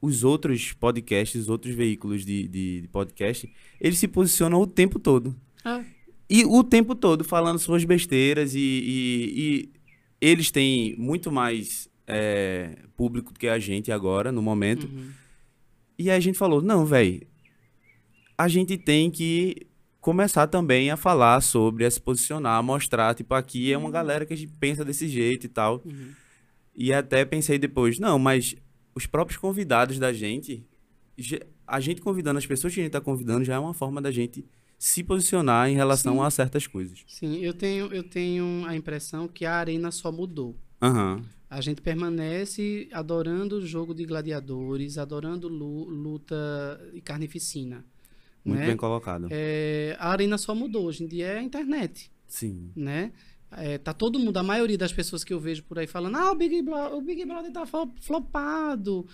os 0.00 0.22
outros 0.24 0.72
podcasts, 0.72 1.42
os 1.42 1.48
outros 1.48 1.74
veículos 1.74 2.24
de, 2.24 2.46
de, 2.48 2.80
de 2.82 2.88
podcast, 2.88 3.50
eles 3.80 3.98
se 3.98 4.06
posicionam 4.08 4.60
o 4.60 4.66
tempo 4.66 4.98
todo. 4.98 5.34
Ah, 5.64 5.82
E 6.28 6.44
o 6.44 6.62
tempo 6.64 6.94
todo 6.94 7.24
falando 7.24 7.58
suas 7.58 7.84
besteiras 7.84 8.54
e, 8.54 8.58
e- 8.58 9.40
e 9.40 9.70
eles 10.20 10.50
têm 10.50 10.94
muito 10.96 11.30
mais 11.30 11.88
é, 12.06 12.78
público 12.96 13.32
do 13.32 13.38
que 13.38 13.48
a 13.48 13.58
gente 13.58 13.90
agora, 13.92 14.30
no 14.32 14.42
momento. 14.42 14.84
uhum. 14.86 15.10
E 15.98 16.10
aí 16.10 16.16
a 16.16 16.20
gente 16.20 16.36
falou, 16.38 16.60
não, 16.60 16.84
velho, 16.84 17.26
a 18.36 18.48
gente 18.48 18.76
tem 18.76 19.10
que 19.10 19.66
começar 20.00 20.46
também 20.46 20.90
a 20.90 20.96
falar 20.96 21.40
sobre, 21.40 21.84
a 21.84 21.90
se 21.90 22.00
posicionar, 22.00 22.58
a 22.58 22.62
mostrar, 22.62 23.14
tipo, 23.14 23.34
aqui 23.34 23.72
é 23.72 23.78
uma 23.78 23.90
galera 23.90 24.26
que 24.26 24.32
a 24.34 24.36
gente 24.36 24.52
pensa 24.60 24.84
desse 24.84 25.08
jeito 25.08 25.46
e 25.46 25.48
tal. 25.48 25.80
Uhum. 25.84 26.10
E 26.76 26.92
até 26.92 27.24
pensei 27.24 27.58
depois, 27.58 27.98
não, 27.98 28.18
mas 28.18 28.54
os 28.94 29.06
próprios 29.06 29.38
convidados 29.38 29.98
da 29.98 30.12
gente, 30.12 30.64
a 31.66 31.80
gente 31.80 32.00
convidando, 32.00 32.38
as 32.38 32.46
pessoas 32.46 32.74
que 32.74 32.80
a 32.80 32.82
gente 32.82 32.92
tá 32.92 33.00
convidando, 33.00 33.44
já 33.44 33.54
é 33.54 33.58
uma 33.58 33.74
forma 33.74 34.00
da 34.02 34.10
gente 34.10 34.44
se 34.78 35.02
posicionar 35.02 35.70
em 35.70 35.74
relação 35.74 36.16
Sim. 36.16 36.20
a 36.20 36.30
certas 36.30 36.66
coisas. 36.66 37.02
Sim, 37.06 37.38
eu 37.38 37.54
tenho, 37.54 37.86
eu 37.94 38.02
tenho 38.02 38.64
a 38.66 38.76
impressão 38.76 39.26
que 39.26 39.46
a 39.46 39.54
arena 39.54 39.90
só 39.90 40.12
mudou. 40.12 40.54
Aham. 40.82 41.22
A 41.48 41.60
gente 41.60 41.80
permanece 41.80 42.88
adorando 42.92 43.56
o 43.58 43.66
jogo 43.66 43.94
de 43.94 44.04
gladiadores, 44.04 44.98
adorando 44.98 45.48
lu- 45.48 45.88
luta 45.88 46.36
e 46.92 47.00
carnificina. 47.00 47.84
Muito 48.44 48.60
né? 48.60 48.66
bem 48.66 48.76
colocado. 48.76 49.28
É, 49.30 49.96
a 49.98 50.10
arena 50.10 50.36
só 50.36 50.54
mudou. 50.54 50.86
Hoje 50.86 51.04
em 51.04 51.06
dia 51.06 51.26
é 51.28 51.38
a 51.38 51.42
internet, 51.42 52.10
Sim. 52.26 52.70
né? 52.76 53.12
É, 53.52 53.78
tá 53.78 53.92
todo 53.94 54.18
mundo, 54.18 54.36
a 54.38 54.42
maioria 54.42 54.76
das 54.76 54.92
pessoas 54.92 55.22
que 55.22 55.32
eu 55.32 55.38
vejo 55.40 55.62
por 55.62 55.78
aí 55.78 55.86
falando, 55.86 56.16
ah, 56.16 56.32
o 56.32 56.34
Big, 56.34 56.60
Bro- 56.62 56.96
o 56.96 57.00
Big 57.00 57.24
Brother 57.24 57.52
tá 57.52 57.64
flo- 57.64 57.92
flopado, 58.00 59.06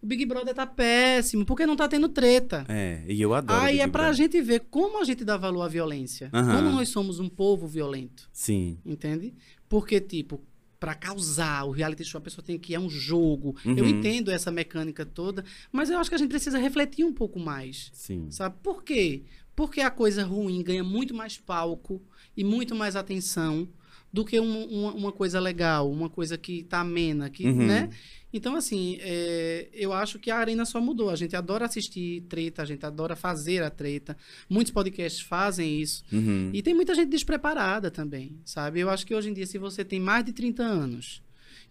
o 0.00 0.06
Big 0.06 0.24
Brother 0.26 0.54
tá 0.54 0.66
péssimo, 0.66 1.44
porque 1.44 1.66
não 1.66 1.74
tá 1.74 1.88
tendo 1.88 2.08
treta. 2.08 2.64
É, 2.68 3.02
e 3.08 3.20
eu 3.20 3.32
adoro. 3.34 3.60
Aí 3.60 3.72
Big 3.76 3.80
é 3.80 3.86
pra 3.88 4.02
Brother. 4.04 4.14
gente 4.16 4.40
ver 4.42 4.60
como 4.70 5.00
a 5.00 5.04
gente 5.04 5.24
dá 5.24 5.36
valor 5.36 5.62
à 5.62 5.68
violência. 5.68 6.30
Aham. 6.32 6.56
Como 6.56 6.70
nós 6.70 6.90
somos 6.90 7.18
um 7.18 7.28
povo 7.28 7.66
violento. 7.66 8.28
Sim. 8.32 8.78
Entende? 8.84 9.34
Porque, 9.68 10.00
tipo, 10.00 10.40
pra 10.78 10.94
causar 10.94 11.64
o 11.64 11.70
reality 11.72 12.04
show, 12.04 12.18
a 12.18 12.22
pessoa 12.22 12.44
tem 12.44 12.58
que 12.58 12.74
ir 12.74 12.76
a 12.76 12.80
um 12.80 12.88
jogo. 12.90 13.56
Eu 13.64 13.84
Uhum. 13.84 13.88
entendo 13.90 14.30
essa 14.30 14.50
mecânica 14.52 15.04
toda, 15.04 15.44
mas 15.72 15.90
eu 15.90 15.98
acho 15.98 16.08
que 16.10 16.14
a 16.14 16.18
gente 16.18 16.30
precisa 16.30 16.58
refletir 16.58 17.04
um 17.04 17.12
pouco 17.12 17.40
mais. 17.40 17.90
Sim. 17.94 18.30
Sabe 18.30 18.54
por 18.62 18.84
quê? 18.84 19.22
Porque 19.56 19.80
a 19.80 19.90
coisa 19.90 20.24
ruim 20.24 20.62
ganha 20.62 20.84
muito 20.84 21.12
mais 21.14 21.36
palco 21.36 22.00
e 22.36 22.44
muito 22.44 22.76
mais 22.76 22.94
atenção 22.94 23.68
do 24.12 24.24
que 24.24 24.40
um- 24.40 24.64
uma, 24.66 24.92
uma 24.94 25.12
coisa 25.12 25.38
legal, 25.38 25.90
uma 25.90 26.08
coisa 26.08 26.38
que 26.38 26.62
tá 26.64 26.80
amena, 26.80 27.28
que, 27.28 27.46
Uhum. 27.46 27.66
né? 27.66 27.90
Então, 28.32 28.54
assim, 28.56 28.98
é, 29.00 29.68
eu 29.72 29.90
acho 29.92 30.18
que 30.18 30.30
a 30.30 30.36
arena 30.36 30.64
só 30.66 30.80
mudou. 30.80 31.08
A 31.08 31.16
gente 31.16 31.34
adora 31.34 31.64
assistir 31.64 32.22
treta, 32.28 32.60
a 32.60 32.64
gente 32.66 32.84
adora 32.84 33.16
fazer 33.16 33.62
a 33.62 33.70
treta. 33.70 34.16
Muitos 34.50 34.70
podcasts 34.72 35.20
fazem 35.22 35.80
isso. 35.80 36.04
Uhum. 36.12 36.50
E 36.52 36.62
tem 36.62 36.74
muita 36.74 36.94
gente 36.94 37.08
despreparada 37.08 37.90
também, 37.90 38.38
sabe? 38.44 38.80
Eu 38.80 38.90
acho 38.90 39.06
que 39.06 39.14
hoje 39.14 39.30
em 39.30 39.32
dia, 39.32 39.46
se 39.46 39.56
você 39.56 39.82
tem 39.84 39.98
mais 39.98 40.24
de 40.26 40.32
30 40.32 40.62
anos 40.62 41.22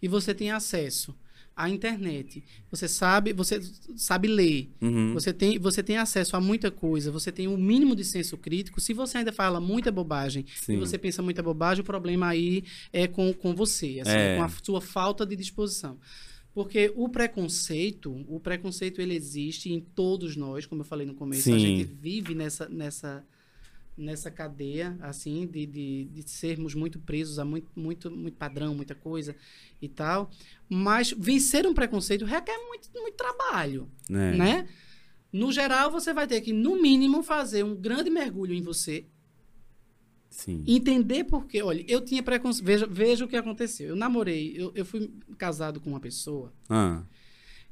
e 0.02 0.08
você 0.08 0.34
tem 0.34 0.50
acesso 0.50 1.14
à 1.58 1.68
internet, 1.68 2.42
você 2.70 2.86
sabe, 2.86 3.32
você 3.32 3.60
sabe 3.96 4.28
ler, 4.28 4.70
Uhum. 4.80 5.12
você 5.12 5.32
tem, 5.32 5.58
você 5.58 5.82
tem 5.82 5.96
acesso 5.98 6.36
a 6.36 6.40
muita 6.40 6.70
coisa, 6.70 7.10
você 7.10 7.32
tem 7.32 7.48
um 7.48 7.56
mínimo 7.56 7.96
de 7.96 8.04
senso 8.04 8.36
crítico. 8.38 8.80
Se 8.80 8.94
você 8.94 9.18
ainda 9.18 9.32
fala 9.32 9.60
muita 9.60 9.90
bobagem 9.90 10.46
Sim. 10.56 10.74
e 10.74 10.76
você 10.76 10.96
pensa 10.96 11.20
muita 11.22 11.42
bobagem, 11.42 11.82
o 11.82 11.84
problema 11.84 12.28
aí 12.28 12.62
é 12.92 13.06
com, 13.08 13.32
com 13.32 13.54
você, 13.54 14.00
assim, 14.00 14.10
É. 14.12 14.36
com 14.36 14.42
a 14.44 14.48
sua 14.62 14.80
falta 14.80 15.26
de 15.26 15.34
disposição. 15.36 15.98
Porque 16.54 16.92
o 16.96 17.08
preconceito, 17.08 18.24
o 18.28 18.40
preconceito 18.40 19.00
ele 19.00 19.14
existe 19.14 19.72
em 19.72 19.80
todos 19.80 20.36
nós, 20.36 20.66
como 20.66 20.80
eu 20.82 20.84
falei 20.86 21.06
no 21.06 21.14
começo, 21.14 21.48
a 21.50 21.52
Sim. 21.52 21.58
gente 21.58 21.84
vive 21.84 22.34
nessa, 22.34 22.68
nessa, 22.68 23.24
nessa 23.98 24.30
cadeia, 24.30 24.96
assim, 25.00 25.46
de, 25.46 25.66
de, 25.66 26.04
de 26.06 26.30
sermos 26.30 26.74
muito 26.74 26.98
presos 27.00 27.38
a 27.38 27.44
muito, 27.44 27.68
muito, 27.76 28.10
muito 28.10 28.36
padrão, 28.36 28.74
muita 28.74 28.94
coisa 28.94 29.34
e 29.82 29.88
tal. 29.88 30.30
Mas 30.68 31.10
vencer 31.12 31.66
um 31.66 31.74
preconceito 31.74 32.24
requer 32.24 32.56
muito, 32.66 32.88
muito 32.94 33.16
trabalho 33.16 33.90
É. 34.08 34.36
né? 34.36 34.68
No 35.32 35.52
geral, 35.52 35.90
você 35.90 36.14
vai 36.14 36.26
ter 36.26 36.40
que, 36.40 36.52
no 36.54 36.80
mínimo, 36.80 37.22
fazer 37.22 37.62
um 37.62 37.74
grande 37.76 38.08
mergulho 38.08 38.54
em 38.54 38.62
você, 38.62 39.04
Sim. 40.30 40.64
entender 40.66 41.24
por 41.24 41.46
quê. 41.46 41.62
Olha, 41.62 41.84
eu 41.88 42.00
tinha 42.00 42.22
preconceito. 42.22 42.64
Veja, 42.64 42.86
veja 42.86 43.24
o 43.24 43.28
que 43.28 43.36
aconteceu. 43.36 43.88
Eu 43.88 43.96
namorei, 43.96 44.54
eu, 44.56 44.72
eu 44.74 44.84
fui 44.86 45.10
casado 45.36 45.80
com 45.80 45.90
uma 45.90 46.00
pessoa 46.00 46.52
Ah. 46.68 47.02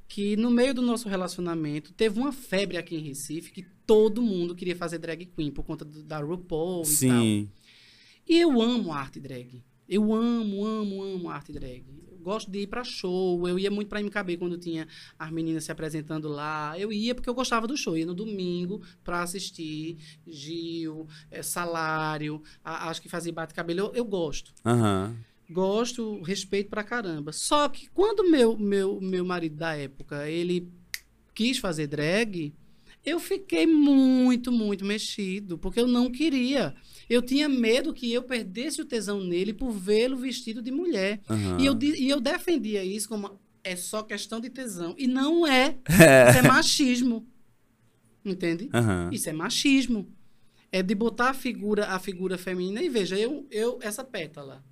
que, 0.09 0.37
no 0.37 0.51
meio 0.51 0.75
do 0.75 0.83
nosso 0.83 1.09
relacionamento, 1.09 1.93
teve 1.95 2.19
uma 2.19 2.33
febre 2.33 2.77
aqui 2.77 2.97
em 2.97 3.01
Recife 3.01 3.53
que 3.53 3.67
todo 3.87 4.21
mundo 4.23 4.55
queria 4.55 4.75
fazer 4.77 4.99
drag 4.99 5.27
queen 5.27 5.51
por 5.51 5.65
conta 5.65 5.85
do- 5.85 6.03
da 6.03 6.19
RuPaul 6.19 6.83
e 6.83 6.87
tal. 6.87 6.87
Sim. 6.87 7.51
E 8.29 8.39
eu 8.41 8.61
amo 8.61 8.93
a 8.93 8.99
arte 8.99 9.21
drag. 9.21 9.63
Eu 9.89 10.13
amo, 10.13 10.65
amo, 10.65 11.03
amo 11.03 11.31
a 11.31 11.35
arte 11.35 11.53
drag. 11.53 11.85
Eu 12.11 12.19
gosto 12.19 12.51
de 12.51 12.59
ir 12.63 12.67
pra 12.67 12.83
show. 12.83 13.47
Eu 13.49 13.57
ia 13.57 13.71
muito 13.71 13.87
pra 13.89 14.01
MKB 14.01 14.37
quando 14.37 14.59
tinha 14.59 14.89
as 15.17 15.31
meninas 15.31 15.63
se 15.63 15.71
apresentando 15.71 16.27
lá. 16.29 16.77
Eu 16.77 16.93
ia 16.93 17.15
porque 17.15 17.31
eu 17.31 17.35
gostava 17.35 17.69
do 17.69 17.77
show. 17.77 17.95
Eu 17.95 17.99
ia 18.01 18.07
no 18.07 18.15
domingo 18.15 18.83
pra 19.05 19.23
assistir 19.23 19.97
Gil, 20.27 21.07
eh, 21.31 21.41
Salário, 21.43 22.43
a- 22.65 22.91
acho 22.91 23.01
que 23.01 23.09
fazia 23.09 23.33
bate-cabelo. 23.33 23.79
Eu, 23.79 23.93
eu 23.95 24.05
gosto. 24.05 24.53
Aham. 24.65 25.17
Gosto, 25.49 26.21
respeito 26.23 26.69
pra 26.69 26.83
caramba. 26.83 27.31
Só 27.31 27.69
que 27.69 27.87
quando 27.91 28.29
meu, 28.29 28.59
meu, 28.59 29.01
meu 29.01 29.25
marido 29.25 29.55
da 29.55 29.77
época, 29.77 30.29
ele 30.29 30.69
quis 31.33 31.59
fazer 31.59 31.87
drag, 31.87 32.53
eu 33.07 33.21
fiquei 33.21 33.67
muito, 33.67 34.51
muito 34.51 34.85
mexido, 34.85 35.57
porque 35.57 35.79
eu 35.79 35.87
não 35.87 36.11
queria. 36.11 36.75
Eu 37.09 37.23
tinha 37.23 37.49
medo 37.49 37.95
que 37.95 38.13
eu 38.13 38.25
perdesse 38.25 38.83
o 38.83 38.85
tesão 38.85 39.23
nele 39.23 39.55
por 39.55 39.71
vê-lo 39.71 40.17
vestido 40.17 40.61
de 40.61 40.73
mulher. 40.73 41.21
Aham. 41.31 41.59
E, 41.61 41.67
eu, 41.67 41.79
e 41.81 42.09
eu 42.11 42.21
defendia 42.21 42.85
isso 42.85 43.09
como 43.09 43.39
é 43.63 43.77
só 43.77 44.03
questão 44.03 44.41
de 44.41 44.51
tesão. 44.51 44.95
E 44.99 45.07
não 45.07 45.47
é. 45.47 45.79
Isso 45.89 46.39
é 46.39 46.43
machismo. 46.43 47.25
Entende? 48.25 48.69
Aham. 48.75 49.11
Isso 49.13 49.31
é 49.31 49.33
machismo. 49.33 50.13
É 50.73 50.83
de 50.83 50.95
botar 50.97 51.31
a 51.31 51.35
figura, 51.35 51.87
a 51.87 52.01
figura 52.01 52.37
feminina 52.37 52.83
e 52.83 52.89
veja, 52.89 53.17
eu, 53.17 53.47
eu 53.53 53.79
essa 53.81 54.03
pétala. 54.03 54.65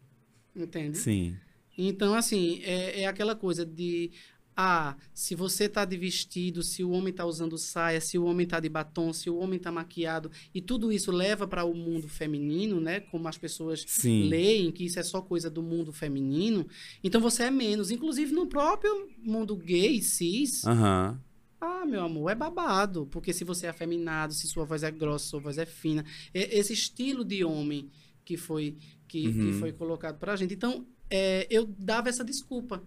Entende? 0.56 0.98
Sim. 0.98 1.36
Então, 1.76 2.14
assim, 2.14 2.60
é, 2.62 3.02
é 3.02 3.06
aquela 3.06 3.34
coisa 3.34 3.64
de. 3.64 4.12
Ah, 4.56 4.96
se 5.12 5.34
você 5.34 5.68
tá 5.68 5.84
de 5.84 5.96
vestido, 5.96 6.62
se 6.62 6.84
o 6.84 6.90
homem 6.90 7.12
tá 7.12 7.24
usando 7.26 7.58
saia, 7.58 8.00
se 8.00 8.16
o 8.16 8.24
homem 8.24 8.46
tá 8.46 8.60
de 8.60 8.68
batom, 8.68 9.12
se 9.12 9.28
o 9.28 9.36
homem 9.36 9.58
tá 9.58 9.72
maquiado, 9.72 10.30
e 10.54 10.60
tudo 10.62 10.92
isso 10.92 11.10
leva 11.10 11.46
para 11.46 11.64
o 11.64 11.74
mundo 11.74 12.06
feminino, 12.08 12.80
né? 12.80 13.00
Como 13.00 13.26
as 13.26 13.36
pessoas 13.36 13.84
Sim. 13.86 14.28
leem 14.28 14.70
que 14.70 14.84
isso 14.84 14.98
é 15.00 15.02
só 15.02 15.20
coisa 15.20 15.50
do 15.50 15.60
mundo 15.62 15.92
feminino, 15.92 16.66
então 17.02 17.20
você 17.20 17.44
é 17.44 17.50
menos. 17.50 17.90
Inclusive 17.90 18.32
no 18.32 18.46
próprio 18.46 19.08
mundo 19.18 19.56
gay, 19.56 20.00
cis, 20.00 20.64
Aham. 20.64 21.20
ah, 21.60 21.84
meu 21.84 22.02
amor, 22.04 22.30
é 22.30 22.34
babado. 22.36 23.06
Porque 23.10 23.32
se 23.32 23.42
você 23.42 23.66
é 23.66 23.70
afeminado, 23.70 24.32
se 24.34 24.46
sua 24.46 24.64
voz 24.64 24.82
é 24.84 24.90
grossa, 24.90 25.26
sua 25.26 25.40
voz 25.40 25.58
é 25.58 25.66
fina. 25.66 26.04
Esse 26.32 26.72
estilo 26.72 27.24
de 27.24 27.44
homem 27.44 27.90
que 28.24 28.36
foi, 28.36 28.76
que, 29.08 29.32
que 29.32 29.38
Uhum. 29.38 29.52
foi 29.54 29.72
colocado 29.72 30.18
pra 30.18 30.36
gente. 30.36 30.54
Então, 30.54 30.86
é, 31.10 31.46
eu 31.50 31.66
dava 31.78 32.08
essa 32.08 32.24
desculpa. 32.24 32.82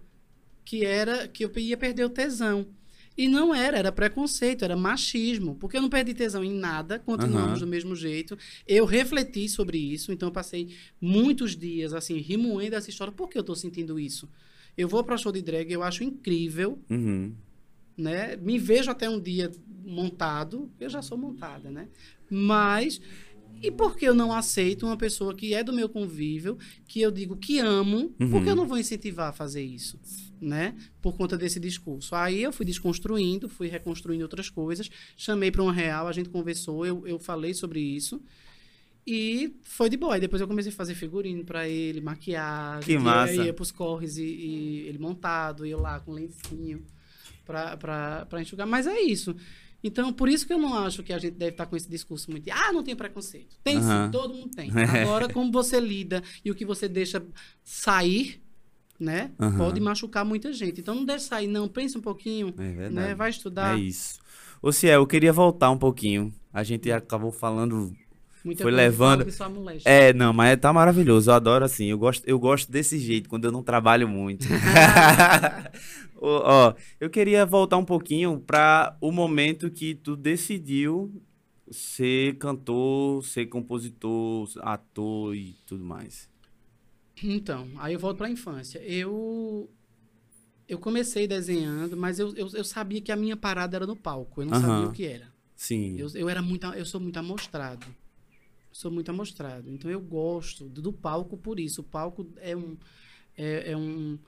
Que 0.68 0.84
era 0.84 1.26
que 1.26 1.42
eu 1.46 1.50
ia 1.56 1.78
perder 1.78 2.04
o 2.04 2.10
tesão. 2.10 2.66
E 3.16 3.26
não 3.26 3.54
era, 3.54 3.78
era 3.78 3.90
preconceito, 3.90 4.66
era 4.66 4.76
machismo. 4.76 5.54
Porque 5.54 5.78
eu 5.78 5.80
não 5.80 5.88
perdi 5.88 6.12
tesão 6.12 6.44
em 6.44 6.52
nada, 6.52 6.98
continuamos 6.98 7.52
Aham. 7.52 7.60
do 7.60 7.66
mesmo 7.66 7.96
jeito. 7.96 8.36
Eu 8.66 8.84
refleti 8.84 9.48
sobre 9.48 9.78
isso, 9.78 10.12
então 10.12 10.28
eu 10.28 10.32
passei 10.32 10.68
muitos 11.00 11.56
dias, 11.56 11.94
assim, 11.94 12.18
remoendo 12.20 12.76
essa 12.76 12.90
história. 12.90 13.10
Por 13.10 13.30
que 13.30 13.38
eu 13.38 13.42
tô 13.42 13.54
sentindo 13.54 13.98
isso? 13.98 14.28
Eu 14.76 14.86
vou 14.88 15.02
pra 15.02 15.16
show 15.16 15.32
de 15.32 15.40
drag, 15.40 15.72
eu 15.72 15.82
acho 15.82 16.04
incrível, 16.04 16.78
Uhum. 16.90 17.32
né? 17.96 18.36
Me 18.36 18.58
vejo 18.58 18.90
até 18.90 19.08
um 19.08 19.18
dia 19.18 19.50
montado, 19.86 20.70
eu 20.78 20.90
já 20.90 21.00
sou 21.00 21.16
montada, 21.16 21.70
né? 21.70 21.88
Mas 22.30 23.00
e 23.62 23.70
por 23.72 23.96
que 23.96 24.04
eu 24.04 24.14
não 24.14 24.32
aceito 24.34 24.84
uma 24.86 24.98
pessoa 24.98 25.34
que 25.34 25.54
é 25.54 25.64
do 25.64 25.72
meu 25.72 25.88
convívio, 25.88 26.58
que 26.86 27.00
eu 27.00 27.10
digo 27.10 27.36
que 27.36 27.58
amo, 27.58 28.14
Uhum. 28.20 28.30
por 28.30 28.42
que 28.44 28.50
eu 28.50 28.54
não 28.54 28.66
vou 28.68 28.78
incentivar 28.78 29.30
a 29.30 29.32
fazer 29.32 29.62
isso, 29.64 29.98
né? 30.40 30.74
Por 31.00 31.16
conta 31.16 31.36
desse 31.36 31.58
discurso. 31.60 32.14
Aí 32.14 32.42
eu 32.42 32.52
fui 32.52 32.64
desconstruindo, 32.66 33.48
fui 33.48 33.68
reconstruindo 33.68 34.22
outras 34.24 34.48
coisas, 34.50 34.90
chamei 35.16 35.50
para 35.50 35.62
uma 35.62 35.72
real, 35.72 36.06
a 36.08 36.12
gente 36.12 36.28
conversou, 36.28 36.84
eu, 36.86 37.06
eu 37.06 37.18
falei 37.18 37.54
sobre 37.54 37.80
isso. 37.80 38.20
E 39.06 39.54
foi 39.62 39.88
de 39.88 39.96
boa. 39.96 40.14
Aí 40.14 40.20
depois 40.20 40.42
eu 40.42 40.46
comecei 40.46 40.70
a 40.70 40.74
fazer 40.74 40.94
figurino 40.94 41.42
pra 41.44 41.66
ele, 41.66 42.00
maquiagem. 42.00 42.84
Que 42.84 42.92
e 42.92 42.94
eu 42.96 43.00
massa. 43.00 43.34
ia 43.34 43.54
pros 43.54 43.70
corres 43.70 44.18
e, 44.18 44.22
e 44.24 44.78
ele 44.86 44.98
montado, 44.98 45.64
e 45.64 45.70
eu 45.70 45.80
lá 45.80 45.98
com 46.00 46.12
lencinho 46.12 46.84
pra 47.46 48.40
enxugar. 48.40 48.66
Mas 48.66 48.86
é 48.86 49.00
isso. 49.00 49.34
Então, 49.82 50.12
por 50.12 50.28
isso 50.28 50.46
que 50.46 50.52
eu 50.52 50.58
não 50.58 50.74
acho 50.74 51.02
que 51.02 51.12
a 51.12 51.18
gente 51.18 51.34
deve 51.34 51.52
estar 51.52 51.66
com 51.66 51.76
esse 51.76 51.88
discurso 51.88 52.30
muito. 52.30 52.44
de, 52.44 52.50
Ah, 52.50 52.72
não 52.72 52.82
tem 52.82 52.96
preconceito. 52.96 53.56
Tem 53.62 53.76
Aham. 53.78 54.06
sim, 54.06 54.10
todo 54.12 54.34
mundo 54.34 54.50
tem. 54.54 54.70
Agora, 55.02 55.28
como 55.32 55.52
você 55.52 55.78
lida 55.80 56.22
e 56.44 56.50
o 56.50 56.54
que 56.54 56.64
você 56.64 56.88
deixa 56.88 57.24
sair, 57.62 58.42
né? 58.98 59.30
Aham. 59.38 59.56
Pode 59.58 59.80
machucar 59.80 60.24
muita 60.24 60.52
gente. 60.52 60.80
Então 60.80 60.94
não 60.94 61.04
deixe 61.04 61.26
sair, 61.26 61.46
não. 61.46 61.68
Pense 61.68 61.96
um 61.96 62.00
pouquinho, 62.00 62.54
É 62.58 62.90
né? 62.90 63.14
Vai 63.14 63.30
estudar. 63.30 63.78
É 63.78 63.80
isso. 63.80 64.18
Ô, 64.60 64.72
Ciel, 64.72 65.00
eu 65.00 65.06
queria 65.06 65.32
voltar 65.32 65.70
um 65.70 65.78
pouquinho. 65.78 66.32
A 66.52 66.62
gente 66.62 66.90
acabou 66.90 67.30
falando. 67.30 67.92
Muita 68.44 68.62
Foi 68.62 68.72
levando-. 68.72 69.26
É, 69.84 70.12
não, 70.12 70.32
mas 70.32 70.58
tá 70.58 70.72
maravilhoso. 70.72 71.30
Eu 71.30 71.34
adoro 71.34 71.64
assim. 71.64 71.86
Eu 71.86 71.98
gosto, 71.98 72.26
eu 72.26 72.38
gosto 72.38 72.70
desse 72.70 72.98
jeito, 72.98 73.28
quando 73.28 73.44
eu 73.44 73.52
não 73.52 73.62
trabalho 73.62 74.08
muito. 74.08 74.46
Ó, 76.20 76.74
eu 77.00 77.08
queria 77.08 77.46
voltar 77.46 77.76
um 77.76 77.84
pouquinho 77.84 78.40
para 78.40 78.96
o 79.00 79.12
momento 79.12 79.70
que 79.70 79.94
tu 79.94 80.16
decidiu 80.16 81.12
ser 81.70 82.36
cantor, 82.38 83.24
ser 83.24 83.46
compositor, 83.46 84.48
ator 84.62 85.36
e 85.36 85.54
tudo 85.66 85.84
mais. 85.84 86.28
Então, 87.22 87.68
aí 87.76 87.94
eu 87.94 87.98
volto 87.98 88.18
para 88.18 88.26
a 88.26 88.30
infância. 88.30 88.78
Eu 88.80 89.70
eu 90.68 90.78
comecei 90.78 91.26
desenhando, 91.26 91.96
mas 91.96 92.18
eu, 92.18 92.34
eu, 92.36 92.48
eu 92.52 92.64
sabia 92.64 93.00
que 93.00 93.10
a 93.10 93.16
minha 93.16 93.36
parada 93.36 93.76
era 93.76 93.86
no 93.86 93.96
palco. 93.96 94.42
Eu 94.42 94.46
não 94.46 94.54
Aham. 94.54 94.60
sabia 94.60 94.88
o 94.88 94.92
que 94.92 95.04
era. 95.04 95.32
Sim. 95.56 95.96
Eu, 95.98 96.08
eu 96.14 96.28
era 96.28 96.42
muito, 96.42 96.66
eu 96.66 96.84
sou 96.84 97.00
muito 97.00 97.18
amostrado. 97.18 97.86
Sou 98.70 98.90
muito 98.90 99.10
amostrado. 99.10 99.70
Então 99.70 99.90
eu 99.90 100.00
gosto 100.00 100.68
do, 100.68 100.82
do 100.82 100.92
palco 100.92 101.38
por 101.38 101.58
isso. 101.58 101.80
O 101.80 101.84
palco 101.84 102.30
é 102.36 102.54
um 102.54 102.76
é, 103.36 103.72
é 103.72 103.76
um 103.76 104.18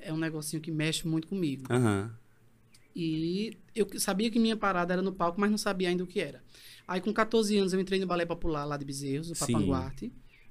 é 0.00 0.12
um 0.12 0.16
negocinho 0.16 0.60
que 0.60 0.70
mexe 0.70 1.06
muito 1.06 1.28
comigo. 1.28 1.64
Aham. 1.70 2.12
E 2.94 3.56
eu 3.74 3.86
sabia 4.00 4.28
que 4.30 4.40
minha 4.40 4.56
parada 4.56 4.92
era 4.92 5.02
no 5.02 5.12
palco, 5.12 5.40
mas 5.40 5.50
não 5.50 5.58
sabia 5.58 5.88
ainda 5.88 6.02
o 6.02 6.06
que 6.06 6.20
era. 6.20 6.42
Aí 6.86 7.00
com 7.00 7.12
14 7.12 7.56
anos 7.56 7.72
eu 7.72 7.80
entrei 7.80 8.00
no 8.00 8.06
balé 8.06 8.26
popular 8.26 8.64
lá 8.64 8.76
de 8.76 8.84
Bezerros, 8.84 9.30
o 9.30 9.34
Sim. 9.34 9.52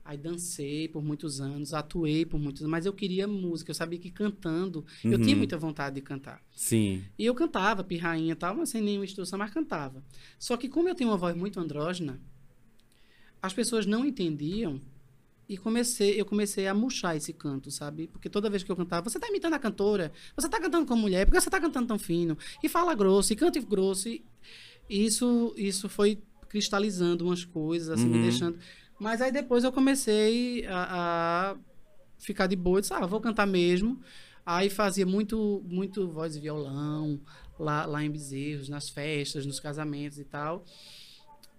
Aí 0.10 0.18
dancei 0.18 0.88
por 0.88 1.04
muitos 1.04 1.42
anos, 1.42 1.74
atuei 1.74 2.26
por 2.26 2.40
muitos 2.40 2.62
anos, 2.62 2.72
mas 2.72 2.86
eu 2.86 2.94
queria 2.94 3.28
música. 3.28 3.72
Eu 3.72 3.76
sabia 3.76 4.00
que 4.00 4.10
cantando, 4.10 4.86
eu 5.04 5.12
Uhum. 5.12 5.22
tinha 5.22 5.36
muita 5.36 5.58
vontade 5.58 5.96
de 5.96 6.02
cantar. 6.02 6.42
Sim. 6.56 7.04
E 7.20 7.26
eu 7.26 7.36
cantava, 7.36 7.84
pirrainha 7.84 8.32
e 8.32 8.36
tal, 8.36 8.56
mas 8.56 8.70
sem 8.70 8.82
nenhuma 8.82 9.04
instrução, 9.04 9.38
mas 9.38 9.52
cantava. 9.54 10.02
Só 10.40 10.56
que 10.56 10.70
como 10.70 10.88
eu 10.88 10.96
tenho 10.96 11.10
uma 11.10 11.18
voz 11.18 11.36
muito 11.36 11.60
andrógena, 11.60 12.22
as 13.42 13.52
pessoas 13.54 13.86
não 13.86 14.06
entendiam 14.06 14.80
e 15.50 15.58
comecei, 15.58 16.20
eu 16.20 16.26
comecei 16.26 16.68
a 16.68 16.74
murchar 16.74 17.18
esse 17.18 17.34
canto, 17.34 17.70
sabe? 17.70 18.08
Porque 18.08 18.30
toda 18.30 18.50
vez 18.50 18.64
que 18.64 18.72
eu 18.72 18.78
cantava, 18.78 19.10
você 19.10 19.20
tá 19.20 19.28
imitando 19.28 19.56
a 19.56 19.60
cantora, 19.60 20.14
você 20.38 20.48
tá 20.48 20.58
cantando 20.58 20.86
como 20.86 21.02
mulher, 21.02 21.26
por 21.26 21.34
que 21.34 21.42
você 21.42 21.50
tá 21.50 21.60
cantando 21.60 21.86
tão 21.88 22.00
fino? 22.00 22.38
E 22.64 22.70
fala 22.70 22.96
grosso, 22.96 23.34
e 23.34 23.36
canta 23.36 23.60
grosso. 23.60 24.08
E 24.08 24.24
isso, 24.90 25.54
isso 25.58 25.90
foi 25.90 26.20
cristalizando 26.48 27.26
umas 27.26 27.44
coisas, 27.44 27.90
assim, 27.90 28.08
me 28.08 28.16
Uhum. 28.16 28.22
deixando... 28.22 28.58
Mas 29.00 29.22
aí 29.22 29.32
depois 29.32 29.64
eu 29.64 29.72
comecei 29.72 30.66
a, 30.68 31.52
a 31.52 31.58
ficar 32.18 32.48
de 32.48 32.56
boa, 32.56 32.78
eu 32.78 32.82
disse, 32.82 32.94
ah, 32.94 33.06
vou 33.06 33.22
cantar 33.22 33.46
mesmo. 33.46 34.00
Aí 34.46 34.70
fazia 34.70 35.06
muito, 35.06 35.62
muito 35.68 36.08
voz 36.08 36.36
e 36.36 36.40
violão 36.40 37.20
lá, 37.60 37.86
lá 37.86 38.04
em 38.04 38.10
Bezerros, 38.10 38.70
nas 38.70 38.90
festas, 38.90 39.46
nos 39.46 39.60
casamentos 39.60 40.18
e 40.20 40.24
tal. 40.24 40.64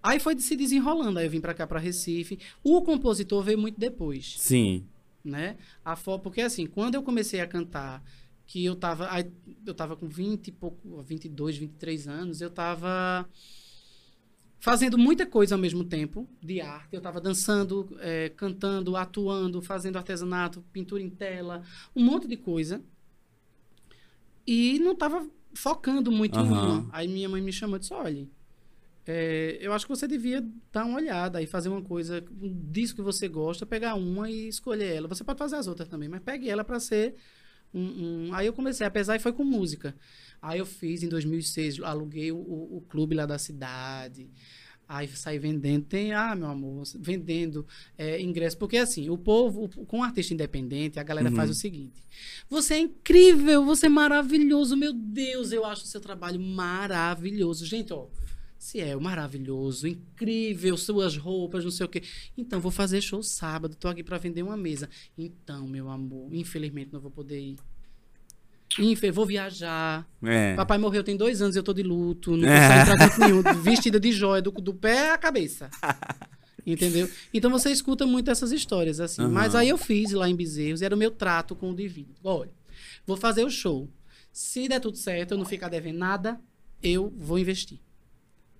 Aí 0.03 0.19
foi 0.19 0.39
se 0.39 0.57
desenrolando, 0.57 1.19
aí 1.19 1.27
eu 1.27 1.31
vim 1.31 1.41
pra 1.41 1.55
cá, 1.55 1.67
pra 1.67 1.79
Recife. 1.79 2.39
O 2.63 2.81
compositor 2.83 3.43
veio 3.43 3.59
muito 3.59 3.79
depois, 3.79 4.37
Sim. 4.39 4.87
né? 5.25 5.57
A 5.85 5.97
fo... 5.97 6.19
Porque 6.19 6.41
assim, 6.41 6.67
quando 6.67 6.95
eu 6.95 7.03
comecei 7.03 7.41
a 7.41 7.47
cantar, 7.47 8.03
que 8.47 8.65
eu 8.65 8.75
tava, 8.75 9.13
aí 9.13 9.31
eu 9.67 9.75
tava 9.75 9.97
com 9.97 10.09
20 10.09 10.49
e 10.49 10.53
pouco, 10.53 11.03
22, 11.03 11.59
23 11.59 12.09
anos, 12.09 12.41
eu 12.41 12.49
tava 12.49 13.29
fazendo 14.61 14.99
muita 14.99 15.25
coisa 15.27 15.55
ao 15.55 15.61
mesmo 15.61 15.85
tempo 15.85 16.29
de 16.43 16.61
arte. 16.61 16.95
Eu 16.95 17.01
tava 17.01 17.21
dançando, 17.21 17.97
eh, 18.01 18.31
cantando, 18.37 18.97
atuando, 18.97 19.63
fazendo 19.63 19.97
artesanato, 19.97 20.63
pintura 20.73 21.03
em 21.03 21.11
tela, 21.11 21.63
um 21.95 22.05
monte 22.05 22.27
de 22.27 22.37
coisa. 22.37 22.83
E 24.47 24.79
não 24.79 24.95
tava 24.95 25.29
focando 25.55 26.11
muito 26.11 26.39
em 26.39 26.43
Aham. 26.43 26.81
uma. 26.81 26.89
Aí 26.93 27.07
minha 27.09 27.29
mãe 27.29 27.41
me 27.43 27.53
chamou 27.53 27.77
e 27.77 27.81
disse: 27.81 27.93
olha, 27.93 28.27
é, 29.07 29.59
eu 29.61 29.73
acho 29.73 29.87
que 29.87 29.91
você 29.95 30.07
devia 30.09 30.47
dar 30.73 30.85
uma 30.85 30.97
olhada 30.99 31.41
e 31.43 31.47
fazer 31.47 31.69
uma 31.69 31.83
coisa 31.83 32.25
um 32.41 32.53
disso 32.71 32.95
que 32.95 33.03
você 33.03 33.29
gosta, 33.29 33.67
pegar 33.67 33.95
uma 33.95 34.31
e 34.31 34.49
escolher 34.49 34.97
ela. 34.97 35.09
Você 35.09 35.23
pode 35.25 35.39
fazer 35.39 35.57
as 35.57 35.67
outras 35.67 35.89
também, 35.89 36.09
mas 36.09 36.21
pegue 36.23 36.49
ela 36.49 36.65
para 36.65 36.81
ser 36.81 37.15
um, 37.73 38.29
um- 38.29 38.35
Aí 38.35 38.47
eu 38.47 38.53
comecei, 38.53 38.87
apesar 38.87 39.17
e 39.17 39.19
foi 39.19 39.33
com 39.33 39.45
música. 39.45 39.95
Aí 40.41 40.59
eu 40.59 40.67
fiz 40.67 41.03
em 41.03 41.09
2006, 41.09 41.81
aluguei 41.83 42.31
o, 42.33 42.37
o, 42.39 42.85
clube 42.89 43.15
lá 43.15 43.27
da 43.27 43.39
cidade. 43.39 44.31
Aí 44.89 45.07
saí 45.09 45.39
vendendo, 45.39 45.85
tem, 45.85 46.15
ah, 46.15 46.35
meu 46.35 46.47
amor, 46.49 46.83
vendendo 46.99 47.67
é, 47.99 48.23
ingresso. 48.23 48.57
Porque 48.57 48.79
assim, 48.79 49.11
o 49.11 49.19
povo, 49.19 49.65
o- 49.65 49.85
com 49.85 49.99
um 49.99 50.03
artista 50.03 50.33
independente, 50.33 50.99
a 50.99 51.03
galera 51.03 51.29
Uhum. 51.29 51.37
faz 51.37 51.51
o 51.51 51.55
seguinte: 51.55 52.03
você 52.49 52.75
é 52.75 52.79
incrível, 52.79 53.65
você 53.67 53.87
é 53.87 53.89
maravilhoso, 53.91 54.77
meu 54.77 54.93
Deus, 54.95 55.53
eu 55.53 55.65
acho 55.67 55.85
o 55.85 55.87
seu 55.87 56.01
trabalho 56.01 56.41
maravilhoso. 56.41 57.67
Gente, 57.67 57.93
ó, 57.93 58.07
se 58.59 58.81
é 58.81 58.97
maravilhoso, 58.97 59.87
incrível, 59.87 60.77
suas 60.77 61.17
roupas, 61.19 61.65
não 61.65 61.71
sei 61.71 61.85
o 61.85 61.89
quê. 61.89 62.03
Então, 62.37 62.59
vou 62.59 62.71
fazer 62.73 63.01
show 63.03 63.23
sábado, 63.23 63.77
tô 63.77 63.89
aqui 63.89 64.03
para 64.03 64.17
vender 64.19 64.43
uma 64.43 64.57
mesa. 64.57 64.89
Então, 65.19 65.69
meu 65.69 65.91
amor, 65.91 66.33
infelizmente 66.35 66.93
não 66.93 66.99
vou 67.01 67.11
poder 67.11 67.39
ir. 67.41 67.57
Infe- 68.79 69.11
vou 69.11 69.25
viajar. 69.27 70.07
É. 70.23 70.55
Papai 70.55 70.79
morreu 70.79 71.03
tem 71.03 71.17
dois 71.17 71.41
anos 71.41 71.57
eu 71.57 71.63
tô 71.63 71.73
de 71.73 71.83
luto. 71.83 72.37
Não 72.37 72.49
É. 72.49 72.85
consigo 72.85 73.03
entrar 73.03 73.19
nenhum. 73.19 73.63
Vestida 73.63 73.99
de 73.99 74.13
joia, 74.13 74.43
do, 74.43 74.51
do 74.51 74.75
pé 74.75 75.11
à 75.13 75.19
cabeça. 75.19 75.71
Entendeu? 76.67 77.09
Então 77.33 77.51
você 77.51 77.71
escuta 77.71 78.05
muito 78.05 78.31
essas 78.31 78.53
histórias, 78.53 79.01
assim. 79.01 79.23
Aham. 79.23 79.31
Mas 79.31 79.55
aí 79.55 79.69
eu 79.71 79.79
fiz 79.79 80.13
lá 80.13 80.29
em 80.29 80.37
Bezerros, 80.37 80.83
era 80.83 80.95
o 80.95 80.99
meu 80.99 81.11
trato 81.11 81.57
com 81.57 81.71
o 81.71 81.75
divino. 81.75 82.11
Olha, 82.23 82.51
vou 83.07 83.17
fazer 83.17 83.43
o 83.45 83.51
show. 83.51 83.89
Se 84.31 84.69
der 84.69 84.79
tudo 84.81 84.97
certo, 84.99 85.33
eu 85.33 85.39
não 85.39 85.47
ficar 85.47 85.69
devendo 85.69 85.97
nada, 85.99 86.39
eu 86.83 87.13
vou 87.17 87.39
investir. 87.39 87.79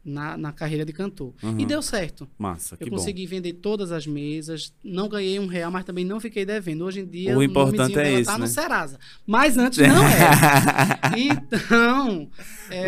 Na, 0.05 0.37
na 0.37 0.53
carreira 0.53 0.85
de 0.85 0.93
cantor. 0.93 1.35
Uhum. 1.43 1.59
E 1.59 1.67
deu 1.67 1.83
certo. 1.83 2.29
Massa, 2.39 2.77
que 2.77 2.85
Eu 2.85 2.89
bom. 2.91 2.97
consegui 2.97 3.27
vender 3.27 3.55
todas 3.55 3.93
as 3.93 4.07
mesas, 4.07 4.73
não 4.83 5.09
ganhei 5.09 5.39
um 5.39 5.47
real, 5.47 5.71
mas 5.71 5.85
também 5.85 6.05
não 6.05 6.19
fiquei 6.21 6.45
devendo. 6.45 6.85
Hoje 6.85 7.01
em 7.01 7.07
dia, 7.07 7.37
O 7.37 7.43
importante 7.43 7.99
é 7.99 8.13
esse, 8.15 8.25
tá 8.25 8.33
né? 8.33 8.39
no 8.39 8.47
Serasa. 8.47 8.99
Mas 9.27 9.57
antes 9.59 9.79
não 9.79 10.03
era. 10.07 11.19
Então. 11.19 12.29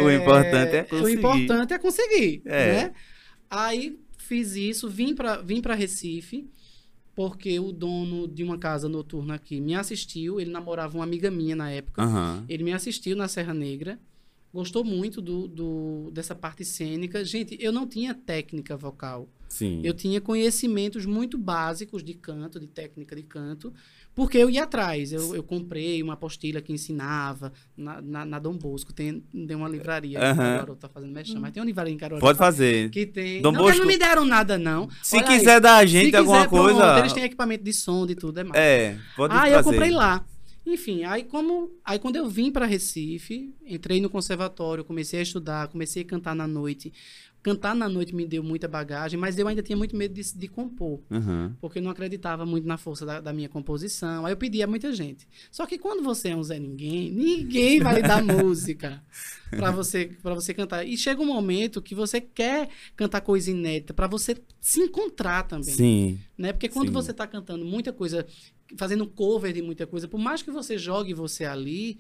O 0.04 0.10
importante 0.10 0.76
é 0.76 0.82
O 0.82 0.86
conseguir. 0.88 1.18
importante 1.18 1.72
é 1.72 1.78
conseguir. 1.78 2.42
É. 2.44 2.72
Né? 2.72 2.92
Aí 3.48 3.98
fiz 4.18 4.54
isso, 4.54 4.88
vim 4.88 5.14
para 5.14 5.38
vim 5.40 5.60
pra 5.62 5.74
Recife, 5.74 6.46
porque 7.14 7.58
o 7.58 7.72
dono 7.72 8.28
de 8.28 8.44
uma 8.44 8.58
casa 8.58 8.88
noturna 8.88 9.34
aqui 9.34 9.58
me 9.60 9.74
assistiu. 9.74 10.38
Ele 10.40 10.50
namorava 10.50 10.96
uma 10.98 11.04
amiga 11.04 11.30
minha 11.30 11.56
na 11.56 11.70
época. 11.70 12.02
Aham. 12.02 12.44
Ele 12.48 12.62
me 12.62 12.72
assistiu 12.72 13.16
na 13.16 13.26
Serra 13.26 13.54
Negra. 13.54 13.98
Gostou 14.52 14.82
muito 14.84 15.20
do, 15.22 15.46
do, 15.46 16.10
dessa 16.12 16.34
parte 16.34 16.64
cênica. 16.64 17.24
Gente, 17.24 17.56
eu 17.60 17.70
não 17.70 17.86
tinha 17.86 18.12
técnica 18.12 18.76
vocal. 18.76 19.28
Sim. 19.48 19.80
Eu 19.84 19.94
tinha 19.94 20.20
conhecimentos 20.20 21.06
muito 21.06 21.36
básicos 21.38 22.02
de 22.02 22.14
canto, 22.14 22.58
de 22.58 22.66
técnica 22.68 23.14
de 23.16 23.22
canto, 23.22 23.72
porque 24.14 24.38
eu 24.38 24.50
ia 24.50 24.64
atrás. 24.64 25.12
Eu, 25.12 25.34
eu 25.36 25.42
comprei 25.42 26.02
uma 26.02 26.14
apostila 26.14 26.60
que 26.60 26.72
ensinava 26.72 27.52
na, 27.76 28.00
na, 28.02 28.24
na 28.24 28.38
Dom 28.40 28.56
Bosco. 28.56 28.92
Tem, 28.92 29.20
tem 29.20 29.56
uma 29.56 29.68
livraria 29.68 30.18
em 30.18 30.22
Aham. 30.22 30.36
Caruaru, 30.36 30.76
tá 30.76 30.88
fazendo 30.88 31.12
mexer, 31.12 31.38
mas 31.38 31.52
tem 31.52 31.60
uma 31.60 31.66
livraria 31.66 31.94
em 31.94 31.96
Caruaru. 31.98 32.20
Pode 32.20 32.38
fazer. 32.38 32.90
Que 32.90 33.06
tem. 33.06 33.40
Dom 33.42 33.52
não, 33.52 33.58
que 33.60 33.66
Bosco- 33.66 33.80
não 33.80 33.86
me 33.86 33.96
deram 33.98 34.24
nada, 34.24 34.58
não. 34.58 34.88
Se 35.02 35.16
Olha 35.16 35.28
aí, 35.28 35.38
quiser 35.38 35.60
dar 35.60 35.76
a 35.76 35.86
gente 35.86 36.14
alguma 36.16 36.38
quiser, 36.38 36.48
pronto, 36.48 36.74
coisa. 36.74 36.98
eles 36.98 37.12
têm 37.12 37.22
equipamento 37.24 37.62
de 37.64 37.72
som, 37.72 38.04
de 38.06 38.14
tudo, 38.16 38.38
é 38.40 38.44
mais. 38.44 38.60
É, 38.60 38.98
pode 39.16 39.32
Ah, 39.34 39.40
trazer. 39.42 39.56
eu 39.56 39.62
comprei 39.64 39.90
lá. 39.90 40.24
Enfim, 40.72 41.02
aí 41.04 41.24
como, 41.24 41.70
aí 41.84 41.98
quando 41.98 42.16
eu 42.16 42.28
vim 42.28 42.50
para 42.50 42.64
Recife, 42.64 43.52
entrei 43.66 44.00
no 44.00 44.08
conservatório, 44.08 44.84
comecei 44.84 45.18
a 45.18 45.22
estudar, 45.22 45.68
comecei 45.68 46.02
a 46.02 46.04
cantar 46.04 46.34
na 46.34 46.46
noite. 46.46 46.92
Cantar 47.42 47.74
na 47.74 47.88
noite 47.88 48.14
me 48.14 48.26
deu 48.26 48.42
muita 48.42 48.68
bagagem, 48.68 49.18
mas 49.18 49.38
eu 49.38 49.48
ainda 49.48 49.62
tinha 49.62 49.76
muito 49.76 49.96
medo 49.96 50.12
de, 50.12 50.36
de 50.36 50.46
compor, 50.46 51.00
Aham. 51.10 51.56
porque 51.58 51.78
eu 51.78 51.82
não 51.82 51.90
acreditava 51.90 52.44
muito 52.44 52.68
na 52.68 52.76
força 52.76 53.06
da, 53.06 53.18
da 53.18 53.32
minha 53.32 53.48
composição. 53.48 54.26
Aí 54.26 54.32
eu 54.32 54.36
pedi 54.36 54.62
a 54.62 54.66
muita 54.66 54.92
gente. 54.92 55.26
Só 55.50 55.64
que 55.64 55.78
quando 55.78 56.02
você 56.02 56.28
é 56.28 56.36
um 56.36 56.42
Zé 56.42 56.58
Ninguém, 56.58 57.10
ninguém 57.10 57.80
vai 57.80 57.94
lhe 57.94 58.02
dar 58.02 58.20
música 58.22 59.02
para 59.50 59.70
você 59.70 60.10
para 60.22 60.34
você 60.34 60.52
cantar. 60.52 60.86
E 60.86 60.98
chega 60.98 61.22
um 61.22 61.26
momento 61.26 61.80
que 61.80 61.94
você 61.94 62.20
quer 62.20 62.68
cantar 62.94 63.22
coisa 63.22 63.50
inédita 63.50 63.94
para 63.94 64.06
você 64.06 64.36
se 64.60 64.80
encontrar 64.80 65.44
também 65.44 65.74
Sim. 65.74 66.18
né? 66.36 66.52
Porque 66.52 66.68
quando 66.68 66.88
Sim. 66.88 66.92
você 66.92 67.10
está 67.10 67.26
cantando 67.26 67.64
muita 67.64 67.90
coisa, 67.90 68.26
fazendo 68.76 69.06
cover 69.06 69.52
de 69.52 69.62
muita 69.62 69.86
coisa, 69.86 70.06
por 70.08 70.18
mais 70.18 70.42
que 70.42 70.50
você 70.50 70.76
jogue 70.78 71.12
você 71.14 71.44
ali, 71.44 71.98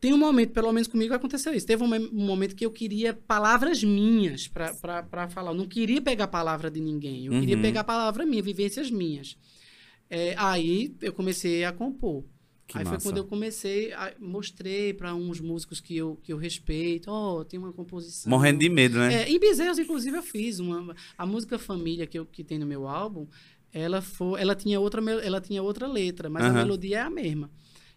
tem 0.00 0.14
um 0.14 0.18
momento, 0.18 0.52
pelo 0.52 0.72
menos 0.72 0.88
comigo 0.88 1.12
aconteceu 1.12 1.52
isso. 1.52 1.66
Teve 1.66 1.82
um, 1.84 1.86
mom- 1.86 2.08
um 2.12 2.24
momento 2.24 2.56
que 2.56 2.64
eu 2.64 2.70
queria 2.70 3.12
palavras 3.12 3.84
minhas 3.84 4.48
para 4.48 5.28
falar. 5.28 5.50
Eu 5.50 5.54
não 5.54 5.66
queria 5.68 6.00
pegar 6.00 6.24
a 6.24 6.28
palavra 6.28 6.70
de 6.70 6.80
ninguém. 6.80 7.26
Eu 7.26 7.32
queria 7.38 7.56
Uhum. 7.56 7.62
pegar 7.62 7.80
a 7.80 7.84
palavra 7.84 8.24
minha, 8.24 8.42
vivências 8.42 8.90
minhas. 8.90 9.36
É, 10.08 10.34
aí 10.38 10.94
eu 11.02 11.12
comecei 11.12 11.64
a 11.64 11.72
compor. 11.72 12.24
Que 12.66 12.78
aí 12.78 12.84
massa. 12.84 12.98
foi 13.00 13.10
quando 13.10 13.16
eu 13.18 13.24
comecei, 13.24 13.92
a, 13.92 14.14
mostrei 14.18 14.94
para 14.94 15.14
uns 15.14 15.38
músicos 15.40 15.80
que 15.80 15.96
eu, 15.96 16.16
que 16.22 16.32
eu 16.32 16.38
respeito. 16.38 17.10
Ó, 17.10 17.44
tem 17.44 17.58
uma 17.58 17.72
composição. 17.72 18.30
Morrendo 18.30 18.60
de 18.60 18.68
medo, 18.70 18.96
né? 18.96 19.24
É, 19.24 19.28
em 19.28 19.38
Bezerros, 19.38 19.78
inclusive, 19.78 20.16
eu 20.16 20.22
fiz 20.22 20.60
uma. 20.60 20.94
A 21.18 21.26
música 21.26 21.58
Família 21.58 22.06
que, 22.06 22.18
eu, 22.18 22.24
que 22.24 22.42
tem 22.44 22.58
no 22.60 22.66
meu 22.66 22.86
álbum, 22.88 23.26
ela 23.72 24.00
foi, 24.02 24.40
ela 24.40 24.54
tinha 24.54 24.78
outra, 24.80 25.02
ela 25.22 25.40
tinha 25.40 25.62
outra 25.62 25.86
letra, 25.86 26.28
mas 26.28 26.44
a 26.44 26.48
Aham. 26.48 26.58
melodia 26.58 26.98
é 26.98 27.00
a 27.02 27.10
mesma. 27.10 27.50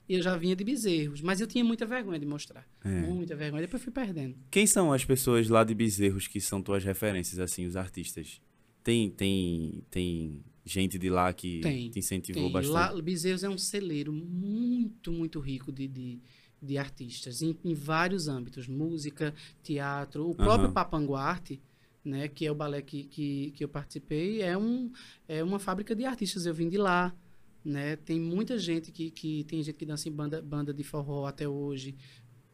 E 0.07 0.15
eu 0.15 0.21
já 0.21 0.36
vinha 0.36 0.55
de 0.55 0.63
Bezerros, 0.63 1.21
mas 1.21 1.39
eu 1.39 1.47
tinha 1.47 1.63
muita 1.63 1.86
vergonha 1.86 2.19
de 2.19 2.25
mostrar. 2.25 2.67
É. 2.83 2.89
Muita 2.89 3.36
vergonha. 3.36 3.62
Depois 3.62 3.81
fui 3.81 3.91
perdendo. 3.91 4.36
Quem 4.51 4.67
são 4.67 4.91
as 4.91 5.05
pessoas 5.05 5.47
lá 5.47 5.63
de 5.63 5.73
Bezerros 5.73 6.27
que 6.27 6.41
são 6.41 6.62
tuas 6.62 6.83
referências, 6.83 7.39
assim, 7.39 7.65
os 7.65 7.75
artistas? 7.75 8.41
Tem, 8.83 9.09
tem, 9.09 9.81
tem 9.89 10.43
gente 10.65 10.99
de 10.99 11.09
lá 11.09 11.31
que 11.31 11.62
Tem, 11.62 11.89
te 11.89 11.99
incentivou 11.99 12.43
Tem, 12.43 12.51
bastante? 12.51 12.73
lá, 12.73 13.01
Bezerros 13.01 13.43
é 13.45 13.49
um 13.49 13.57
celeiro 13.57 14.12
muito, 14.12 15.12
muito 15.13 15.39
rico 15.39 15.71
de, 15.71 15.88
de, 15.88 16.19
de 16.62 16.77
artistas, 16.77 17.41
em, 17.41 17.57
em 17.63 17.73
vários 17.73 18.27
âmbitos. 18.27 18.67
Música, 18.67 19.33
teatro. 19.63 20.29
O 20.29 20.36
próprio 20.36 20.65
Aham. 20.65 20.73
Papanguarte, 20.73 21.62
né, 22.04 22.28
que 22.28 22.46
é 22.46 22.52
o 22.52 22.56
balé 22.56 22.82
que, 22.82 23.06
que, 23.06 23.52
que 23.52 23.63
eu 23.63 23.70
participei, 23.70 24.42
é, 24.42 24.58
um, 24.58 24.92
é 25.28 25.44
uma 25.44 25.60
fábrica 25.60 25.96
de 25.96 26.06
artistas. 26.06 26.46
Eu 26.46 26.54
vim 26.54 26.70
de 26.70 26.78
lá. 26.78 27.16
Né? 27.63 27.96
Tem 27.96 28.20
muita 28.20 28.58
gente 28.58 28.92
que, 28.92 29.10
que 29.10 29.46
tem 29.46 29.63
gente 29.63 29.78
que 29.78 29.86
dança 29.86 30.10
em 30.10 30.12
banda, 30.12 30.42
banda 30.42 30.74
de 30.74 30.84
forró 30.84 31.26
até 31.26 31.48
hoje, 31.48 31.96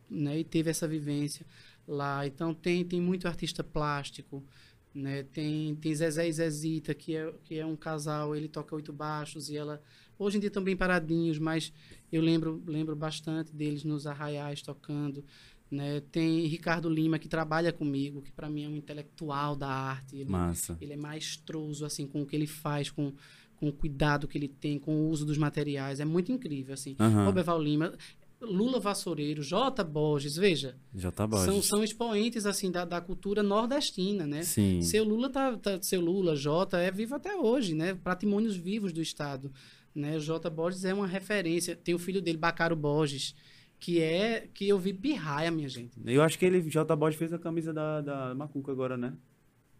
né? 0.08 0.40
E 0.40 0.44
teve 0.44 0.70
essa 0.70 0.88
vivência 0.88 1.46
lá. 1.88 2.28
Então 2.28 2.54
tem, 2.54 2.86
tem 2.86 3.02
muito 3.02 3.28
artista 3.28 3.64
plástico, 3.64 4.46
né? 4.94 5.24
Tem, 5.24 5.76
tem 5.78 5.96
Zezé 5.96 6.28
e 6.28 6.34
Zezita, 6.34 6.94
que 6.94 7.16
é, 7.16 7.34
que 7.44 7.58
é 7.58 7.66
um 7.66 7.76
casal, 7.76 8.36
ele 8.36 8.48
toca 8.48 8.76
oito 8.76 8.94
baixos 8.94 9.50
e 9.50 9.58
ela. 9.58 9.82
Hoje 10.18 10.38
em 10.38 10.40
dia 10.40 10.50
estão 10.50 10.64
bem 10.64 10.76
paradinhos, 10.76 11.40
mas 11.40 11.74
eu 12.12 12.22
lembro, 12.22 12.62
lembro 12.68 12.96
bastante 12.96 13.52
deles 13.52 13.84
nos 13.84 14.06
arraiais 14.06 14.62
tocando. 14.62 15.24
Né? 15.71 16.01
Tem 16.12 16.45
Ricardo 16.47 16.89
Lima, 16.89 17.19
que 17.19 17.27
trabalha 17.27 17.71
comigo, 17.71 18.21
que 18.21 18.32
para 18.32 18.49
mim 18.49 18.63
é 18.63 18.67
um 18.67 18.75
intelectual 18.75 19.55
da 19.55 19.69
arte. 19.69 20.15
Ele, 20.15 20.29
Massa. 20.29 20.77
ele 20.82 20.93
é 20.93 20.97
maestroso 20.97 21.86
assim, 21.86 22.08
com 22.08 22.21
o 22.23 22.25
que 22.25 22.36
ele 22.36 22.47
faz, 22.47 22.89
com, 22.89 23.13
com 23.55 23.69
o 23.69 23.73
cuidado 23.73 24.27
que 24.27 24.38
ele 24.38 24.47
tem, 24.47 24.79
com 24.79 24.95
o 24.95 25.10
uso 25.10 25.25
dos 25.25 25.38
materiais. 25.38 25.99
É 25.99 26.05
muito 26.05 26.32
incrível. 26.32 26.73
assim. 26.73 26.95
Aham. 26.99 27.25
Roberval 27.25 27.62
Lima, 27.62 27.93
Lula 28.41 28.79
Vassoureiro, 28.79 29.43
J. 29.43 29.84
Borges, 29.84 30.38
veja, 30.38 30.75
tá 31.13 31.27
bom. 31.27 31.38
são, 31.38 31.62
são 31.62 31.84
expoentes 31.84 32.45
assim 32.45 32.71
da, 32.71 32.86
da 32.86 33.01
cultura 33.01 33.43
nordestina, 33.43 34.25
né? 34.25 34.43
Sim. 34.43 34.82
Seu 34.82 35.03
Lula 35.03 35.29
tá, 35.29 35.58
tá- 35.58 35.79
seu 35.82 35.99
Lula, 35.99 36.36
J 36.38 36.77
é 36.79 36.89
vivo 36.89 37.15
até 37.15 37.36
hoje, 37.36 37.75
né? 37.75 37.93
Patrimônios 37.93 38.55
vivos 38.55 38.93
do 38.93 39.01
estado, 39.01 39.51
né? 39.93 40.17
J 40.19 40.49
Borges 40.49 40.86
é 40.86 40.93
uma 40.93 41.05
referência. 41.05 41.75
Tem 41.75 41.93
o 41.93 41.99
filho 41.99 42.21
dele, 42.21 42.38
Bacaro 42.38 42.77
Borges, 42.77 43.36
que 43.80 44.02
é 44.02 44.48
que 44.54 44.68
eu 44.68 44.78
vi 44.78 44.94
pirraia, 44.94 45.50
minha 45.50 45.70
gente. 45.70 45.98
Eu 46.06 46.22
acho 46.22 46.38
que 46.38 46.46
ele, 46.46 46.62
J. 46.62 46.96
Bosch, 46.96 47.15
fez 47.15 47.32
a 47.34 47.39
camisa 47.39 47.74
da, 47.74 48.02
da 48.02 48.36
Macuca 48.36 48.72
agora, 48.72 48.98
né? 48.98 49.13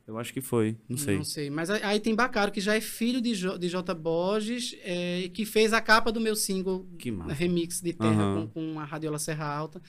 Eu 0.08 0.18
acho 0.18 0.34
que 0.34 0.42
foi. 0.42 0.76
Não 0.90 0.98
sei. 0.98 1.18
Não 1.18 1.24
sei, 1.24 1.50
mas 1.52 1.70
aí, 1.70 1.84
aí 1.84 2.00
tem 2.00 2.16
Bacaro 2.16 2.52
que 2.52 2.60
já 2.60 2.76
é 2.76 2.82
filho 2.82 3.22
de, 3.22 3.36
J, 3.36 3.60
de 3.60 3.70
J 3.70 3.94
Borges, 3.94 4.76
é, 4.82 5.30
que 5.32 5.46
fez 5.46 5.72
a 5.72 5.80
capa 5.80 6.12
do 6.12 6.20
meu 6.20 6.36
single 6.36 6.88
remix 7.28 7.80
de 7.80 7.94
terra 7.94 8.24
Aham. 8.24 8.48
com, 8.48 8.74
com 8.74 8.80
a 8.80 8.86
Radiola 8.86 9.20
Serra 9.20 9.46
Alta. 9.46 9.80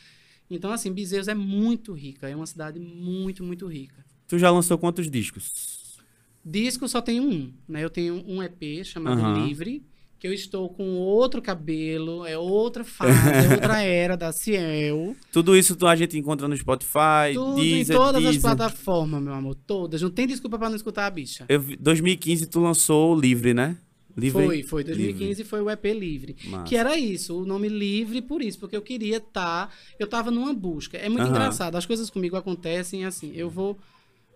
Então 0.50 0.72
assim, 0.72 0.92
Bezerros 0.92 1.28
é 1.28 1.34
muito 1.34 1.94
rica, 1.94 2.28
é 2.28 2.36
uma 2.36 2.46
cidade 2.46 2.78
muito, 2.78 3.42
muito 3.42 3.66
rica. 3.66 4.04
Tu 4.28 4.38
já 4.38 4.50
lançou 4.50 4.76
quantos 4.76 5.10
discos? 5.10 5.98
Disco 6.44 6.86
só 6.86 7.00
tem 7.00 7.20
um, 7.20 7.52
né? 7.66 7.82
Eu 7.82 7.90
tenho 7.90 8.22
um 8.26 8.42
EP 8.42 8.84
chamado 8.84 9.20
Aham. 9.20 9.46
Livre, 9.46 9.82
que 10.20 10.28
eu 10.28 10.32
estou 10.34 10.68
com 10.68 10.96
outro 10.98 11.40
cabelo, 11.40 12.26
é 12.26 12.36
outra 12.36 12.84
fase, 12.84 13.10
é 13.30 13.52
outra 13.54 13.80
era 13.82 14.16
da 14.16 14.30
Ciel. 14.32 15.16
Tudo 15.32 15.56
isso 15.56 15.74
tu- 15.74 15.86
a 15.86 15.96
gente 15.96 16.16
encontra 16.18 16.46
no 16.46 16.54
Spotify, 16.56 17.32
Tudo 17.34 17.54
Deezer, 17.56 17.96
em 17.96 17.98
todas 17.98 18.16
as 18.16 18.30
Deezer. 18.32 18.40
plataformas, 18.42 19.22
meu 19.22 19.32
amor, 19.32 19.54
todas. 19.66 20.02
Não 20.02 20.10
tem 20.10 20.26
desculpa 20.26 20.58
pra 20.58 20.68
não 20.68 20.76
escutar 20.76 21.06
a 21.06 21.10
bicha. 21.10 21.46
Eu 21.48 21.58
vi- 21.60 21.76
2015 21.76 22.46
tu 22.46 22.60
lançou 22.60 23.16
o 23.16 23.18
Livre, 23.20 23.54
né? 23.54 23.76
Livre. 24.16 24.44
Foi, 24.44 24.62
foi. 24.62 24.84
2015 24.84 25.44
foi 25.44 25.62
o 25.62 25.70
EP 25.70 25.84
Livre. 25.94 26.36
Massa. 26.46 26.64
Que 26.64 26.76
era 26.76 26.98
isso, 26.98 27.40
o 27.40 27.46
nome 27.46 27.68
Livre 27.68 28.20
por 28.20 28.42
isso, 28.42 28.58
porque 28.58 28.76
eu 28.76 28.82
queria 28.82 29.16
estar. 29.18 29.72
eu 29.98 30.06
tava 30.06 30.30
numa 30.30 30.52
busca. 30.52 30.98
É 30.98 31.08
muito 31.08 31.28
engraçado, 31.28 31.76
as 31.76 31.86
coisas 31.86 32.10
comigo 32.10 32.36
acontecem 32.36 33.04
assim. 33.06 33.32
Eu 33.34 33.48
vou. 33.48 33.78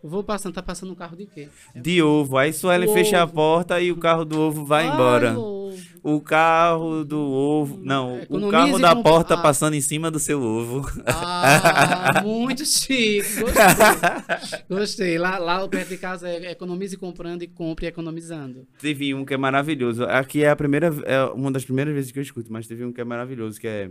Vou 0.07 0.23
passando, 0.23 0.53
tá 0.55 0.63
passando 0.63 0.93
um 0.93 0.95
carro 0.95 1.17
de 1.17 1.25
quê? 1.25 1.49
De 1.75 2.03
ovo. 2.03 2.37
Aí 2.37 2.53
Suelen 2.53 2.89
O 2.91 2.93
fecha 2.93 3.19
a 3.21 3.25
ovo. 3.25 3.33
porta 3.33 3.81
e 3.81 3.91
o 3.91 3.97
carro 3.97 4.25
do 4.25 4.39
ovo 4.39 4.65
vai 4.65 4.87
Ai, 4.87 4.93
embora. 4.93 5.39
ovo. 5.39 5.65
O 6.03 6.21
carro 6.21 7.03
do 7.05 7.19
ovo. 7.19 7.81
Não, 7.83 8.17
o 8.17 8.23
Economize 8.23 8.51
carro 8.51 8.79
da 8.79 8.95
porta 8.95 9.35
Ah. 9.35 9.39
passando 9.43 9.73
em 9.75 9.81
cima 9.81 10.11
do 10.11 10.19
seu 10.19 10.43
ovo. 10.43 10.87
Ah, 11.07 12.21
muito 12.23 12.65
chique. 12.67 13.23
Gostei. 13.41 14.65
Gostei. 14.69 15.19
Lá, 15.19 15.39
lá 15.39 15.67
perto 15.67 15.89
de 15.89 15.97
casa 15.97 16.29
é 16.29 16.51
economize 16.53 16.97
comprando 16.99 17.43
e 17.43 17.47
compre 17.49 17.87
economizando. 17.87 18.67
Teve 18.79 19.15
um 19.15 19.25
que 19.25 19.33
é 19.35 19.37
maravilhoso. 19.39 20.05
Aqui 20.05 20.45
é 20.45 20.51
a 20.51 20.57
primeira, 20.57 20.95
é 21.05 21.25
uma 21.27 21.51
das 21.51 21.65
primeiras 21.65 21.95
vezes 21.95 22.13
que 22.13 22.19
eu 22.19 22.23
escuto, 22.23 22.53
mas 22.53 22.67
teve 22.67 22.85
um 22.85 22.93
que 22.93 23.01
é 23.01 23.05
maravilhoso, 23.05 23.59
que 23.61 23.67
é 23.67 23.91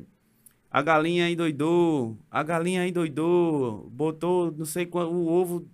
a 0.70 0.82
galinha 0.82 1.30
endoidou, 1.30 2.18
a 2.32 2.42
galinha 2.42 2.88
endoidou, 2.88 3.88
botou, 3.92 4.52
não 4.58 4.66
sei 4.66 4.86
qual, 4.88 5.12
o 5.12 5.28
ovo, 5.28 5.68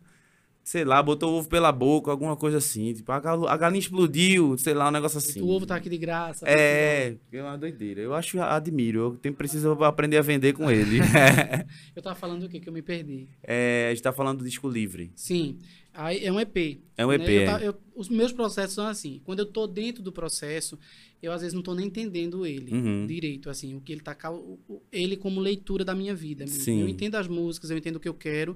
sei 0.69 0.85
lá, 0.85 1.01
botou 1.01 1.31
o 1.33 1.37
ovo 1.39 1.49
pela 1.49 1.71
boca, 1.71 2.11
alguma 2.11 2.35
coisa 2.35 2.57
assim. 2.57 2.93
Tipo, 2.93 3.11
a, 3.11 3.19
gal- 3.19 3.47
a 3.47 3.57
galinha 3.57 3.79
explodiu, 3.79 4.55
sei 4.55 4.75
lá, 4.75 4.89
um 4.89 4.91
negócio 4.91 5.17
assim. 5.17 5.41
O 5.41 5.47
ovo 5.47 5.65
tá 5.65 5.75
aqui 5.75 5.89
de 5.89 5.97
graça. 5.97 6.45
É, 6.47 7.15
é 7.31 7.41
uma 7.41 7.57
doideira. 7.57 7.99
Eu 8.01 8.13
acho, 8.13 8.39
admiro. 8.39 8.99
Eu 8.99 9.17
tenho, 9.17 9.33
preciso 9.33 9.71
aprender 9.83 10.17
a 10.17 10.21
vender 10.21 10.53
com 10.53 10.69
ele. 10.69 10.99
Eu 11.95 12.03
tava 12.03 12.15
falando 12.15 12.43
o 12.43 12.49
quê? 12.49 12.59
Que 12.59 12.69
eu 12.69 12.73
me 12.73 12.83
perdi. 12.83 13.27
É, 13.41 13.87
a 13.87 13.95
gente 13.95 14.03
tá 14.03 14.13
falando 14.13 14.37
do 14.39 14.45
disco 14.45 14.69
livre. 14.69 15.11
Sim. 15.15 15.57
Aí 15.91 16.23
é 16.23 16.31
um 16.31 16.39
EP. 16.39 16.79
É 16.95 17.03
um 17.03 17.11
EP, 17.11 17.21
né? 17.27 17.45
Eu 17.45 17.57
é. 17.57 17.67
eu- 17.69 17.75
os 17.95 18.07
meus 18.07 18.31
processos 18.31 18.75
são 18.75 18.85
assim. 18.85 19.21
Quando 19.25 19.39
eu 19.39 19.47
tô 19.47 19.65
dentro 19.65 20.03
do 20.03 20.11
processo, 20.11 20.77
eu 21.19 21.31
às 21.31 21.41
vezes 21.41 21.55
não 21.55 21.63
tô 21.63 21.73
nem 21.73 21.87
entendendo 21.87 22.45
ele 22.45 22.71
Uhum. 22.71 23.07
direito, 23.07 23.49
assim, 23.49 23.73
o 23.75 23.81
que 23.81 23.91
ele 23.91 24.01
tá 24.01 24.15
ele 24.91 25.17
como 25.17 25.39
leitura 25.41 25.83
da 25.83 25.95
minha 25.95 26.13
vida. 26.13 26.45
Sim. 26.45 26.81
Eu 26.81 26.87
entendo 26.87 27.15
as 27.15 27.27
músicas, 27.27 27.71
eu 27.71 27.77
entendo 27.77 27.95
o 27.95 27.99
que 27.99 28.07
eu 28.07 28.13
quero, 28.13 28.55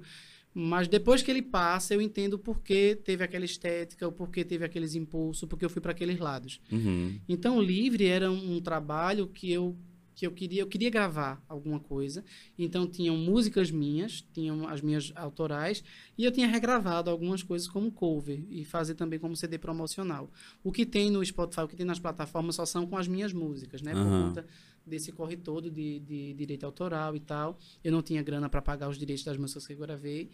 Mas 0.53 0.87
depois 0.87 1.23
que 1.23 1.31
ele 1.31 1.41
passa, 1.41 1.93
eu 1.93 2.01
entendo 2.01 2.37
por 2.37 2.61
que 2.61 2.95
teve 2.95 3.23
aquela 3.23 3.45
estética, 3.45 4.07
o 4.07 4.11
porquê 4.11 4.43
teve 4.43 4.63
aqueles 4.63 4.93
impulsos, 4.93 5.47
porque 5.49 5.65
eu 5.65 5.69
fui 5.69 5.81
para 5.81 5.91
aqueles 5.91 6.19
lados. 6.19 6.61
Uhum. 6.71 7.19
Então, 7.27 7.61
Livre 7.61 8.05
era 8.05 8.31
um, 8.31 8.57
um 8.57 8.61
trabalho 8.61 9.27
que 9.27 9.51
eu 9.51 9.75
que 10.15 10.27
eu 10.27 10.31
queria, 10.31 10.61
eu 10.61 10.67
queria 10.67 10.89
gravar 10.89 11.43
alguma 11.47 11.79
coisa. 11.79 12.23
Então 12.57 12.87
tinham 12.87 13.17
músicas 13.17 13.71
minhas, 13.71 14.23
tinham 14.33 14.67
as 14.67 14.81
minhas 14.81 15.11
autorais 15.15 15.83
e 16.17 16.23
eu 16.23 16.31
tinha 16.31 16.47
regravado 16.47 17.09
algumas 17.09 17.41
coisas 17.41 17.67
como 17.67 17.91
cover 17.91 18.43
e 18.49 18.63
fazer 18.63 18.95
também 18.95 19.19
como 19.19 19.35
CD 19.35 19.57
promocional. 19.57 20.31
O 20.63 20.71
que 20.71 20.85
tem 20.85 21.09
no 21.09 21.25
Spotify, 21.25 21.61
o 21.61 21.67
que 21.67 21.75
tem 21.75 21.85
nas 21.85 21.99
plataformas 21.99 22.55
só 22.55 22.65
são 22.65 22.85
com 22.85 22.97
as 22.97 23.07
minhas 23.07 23.33
músicas, 23.33 23.81
né? 23.81 23.93
Por 23.93 24.01
Aham. 24.01 24.27
conta 24.27 24.45
desse 24.85 25.11
corre 25.11 25.37
todo 25.37 25.69
de, 25.69 25.99
de 25.99 26.33
direito 26.33 26.65
autoral 26.65 27.15
e 27.15 27.19
tal. 27.19 27.57
Eu 27.83 27.91
não 27.91 28.01
tinha 28.01 28.21
grana 28.21 28.49
para 28.49 28.61
pagar 28.61 28.89
os 28.89 28.97
direitos 28.97 29.23
das 29.23 29.37
músicas 29.37 29.67
que 29.67 29.73
eu 29.73 29.77
gravei. 29.77 30.29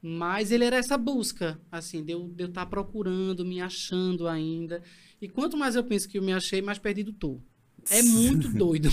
Mas 0.00 0.52
ele 0.52 0.64
era 0.64 0.76
essa 0.76 0.96
busca, 0.96 1.60
assim, 1.72 2.04
de 2.04 2.12
eu 2.12 2.32
estar 2.38 2.66
procurando, 2.66 3.44
me 3.44 3.60
achando 3.60 4.28
ainda. 4.28 4.82
E 5.20 5.28
quanto 5.28 5.56
mais 5.56 5.74
eu 5.74 5.82
penso 5.82 6.08
que 6.08 6.18
eu 6.18 6.22
me 6.22 6.32
achei, 6.32 6.62
mais 6.62 6.78
perdido 6.78 7.12
tô. 7.12 7.40
É 7.90 8.02
muito 8.02 8.48
doido. 8.52 8.88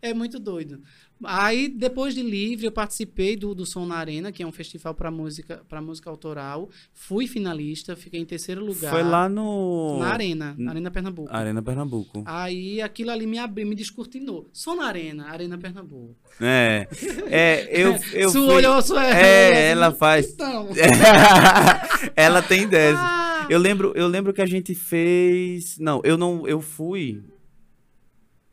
É 0.00 0.12
muito 0.12 0.38
doido. 0.38 0.82
Aí, 1.24 1.68
depois 1.68 2.14
de 2.14 2.22
livre, 2.22 2.66
eu 2.66 2.72
participei 2.72 3.36
do, 3.36 3.54
do 3.54 3.64
Som 3.66 3.86
na 3.86 3.96
Arena, 3.96 4.32
que 4.32 4.42
é 4.42 4.46
um 4.46 4.52
festival 4.52 4.94
para 4.94 5.10
música, 5.10 5.62
para 5.68 5.80
música 5.80 6.08
autoral. 6.10 6.68
Fui 6.92 7.26
finalista, 7.26 7.94
fiquei 7.96 8.20
em 8.20 8.24
terceiro 8.24 8.64
lugar. 8.64 8.90
Foi 8.90 9.02
lá 9.02 9.28
no. 9.28 9.98
na 9.98 10.08
Arena, 10.08 10.54
na 10.58 10.70
Arena 10.72 10.90
Pernambuco. 10.90 11.28
Arena 11.32 11.62
Pernambuco. 11.62 12.22
Aí 12.26 12.80
aquilo 12.80 13.10
ali 13.10 13.26
me 13.26 13.38
abriu, 13.38 13.66
me 13.66 13.74
descortinou. 13.74 14.48
Som 14.52 14.76
na 14.76 14.86
Arena, 14.86 15.26
Arena 15.28 15.58
Pernambuco. 15.58 16.16
É. 16.40 16.86
É, 17.28 17.68
eu. 17.70 17.96
eu 18.14 18.30
Sua 18.30 18.46
fui- 18.46 18.54
olhou, 18.56 18.82
sua 18.82 19.06
É, 19.06 19.70
ela 19.70 19.92
faz. 19.92 20.32
Então. 20.32 20.68
ela 22.16 22.42
tem 22.42 22.66
10. 22.68 22.96
Ah, 22.98 23.46
Eu 23.48 23.58
lembro, 23.58 23.92
eu 23.94 24.06
lembro 24.06 24.32
que 24.32 24.40
a 24.42 24.46
gente 24.46 24.74
fez. 24.74 25.78
Não, 25.78 26.00
eu 26.04 26.16
não. 26.16 26.46
Eu 26.46 26.60
fui 26.60 27.22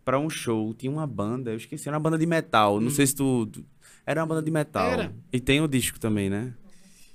pra 0.09 0.19
um 0.19 0.29
show. 0.29 0.73
Tinha 0.73 0.91
uma 0.91 1.05
banda, 1.05 1.51
eu 1.51 1.57
esqueci, 1.57 1.87
era 1.87 1.97
uma 1.97 2.01
banda 2.03 2.17
de 2.17 2.25
metal. 2.25 2.79
Não 2.81 2.89
sei 2.89 3.05
se 3.07 3.15
tu. 3.15 3.45
tu- 3.45 3.65
Era 4.05 4.21
uma 4.21 4.27
banda 4.27 4.41
de 4.41 4.49
metal. 4.51 4.89
Hum. 4.89 4.93
Era. 4.93 5.15
E 5.31 5.39
tem 5.39 5.61
o 5.61 5.67
disco 5.67 5.99
também, 5.99 6.29
né? 6.29 6.53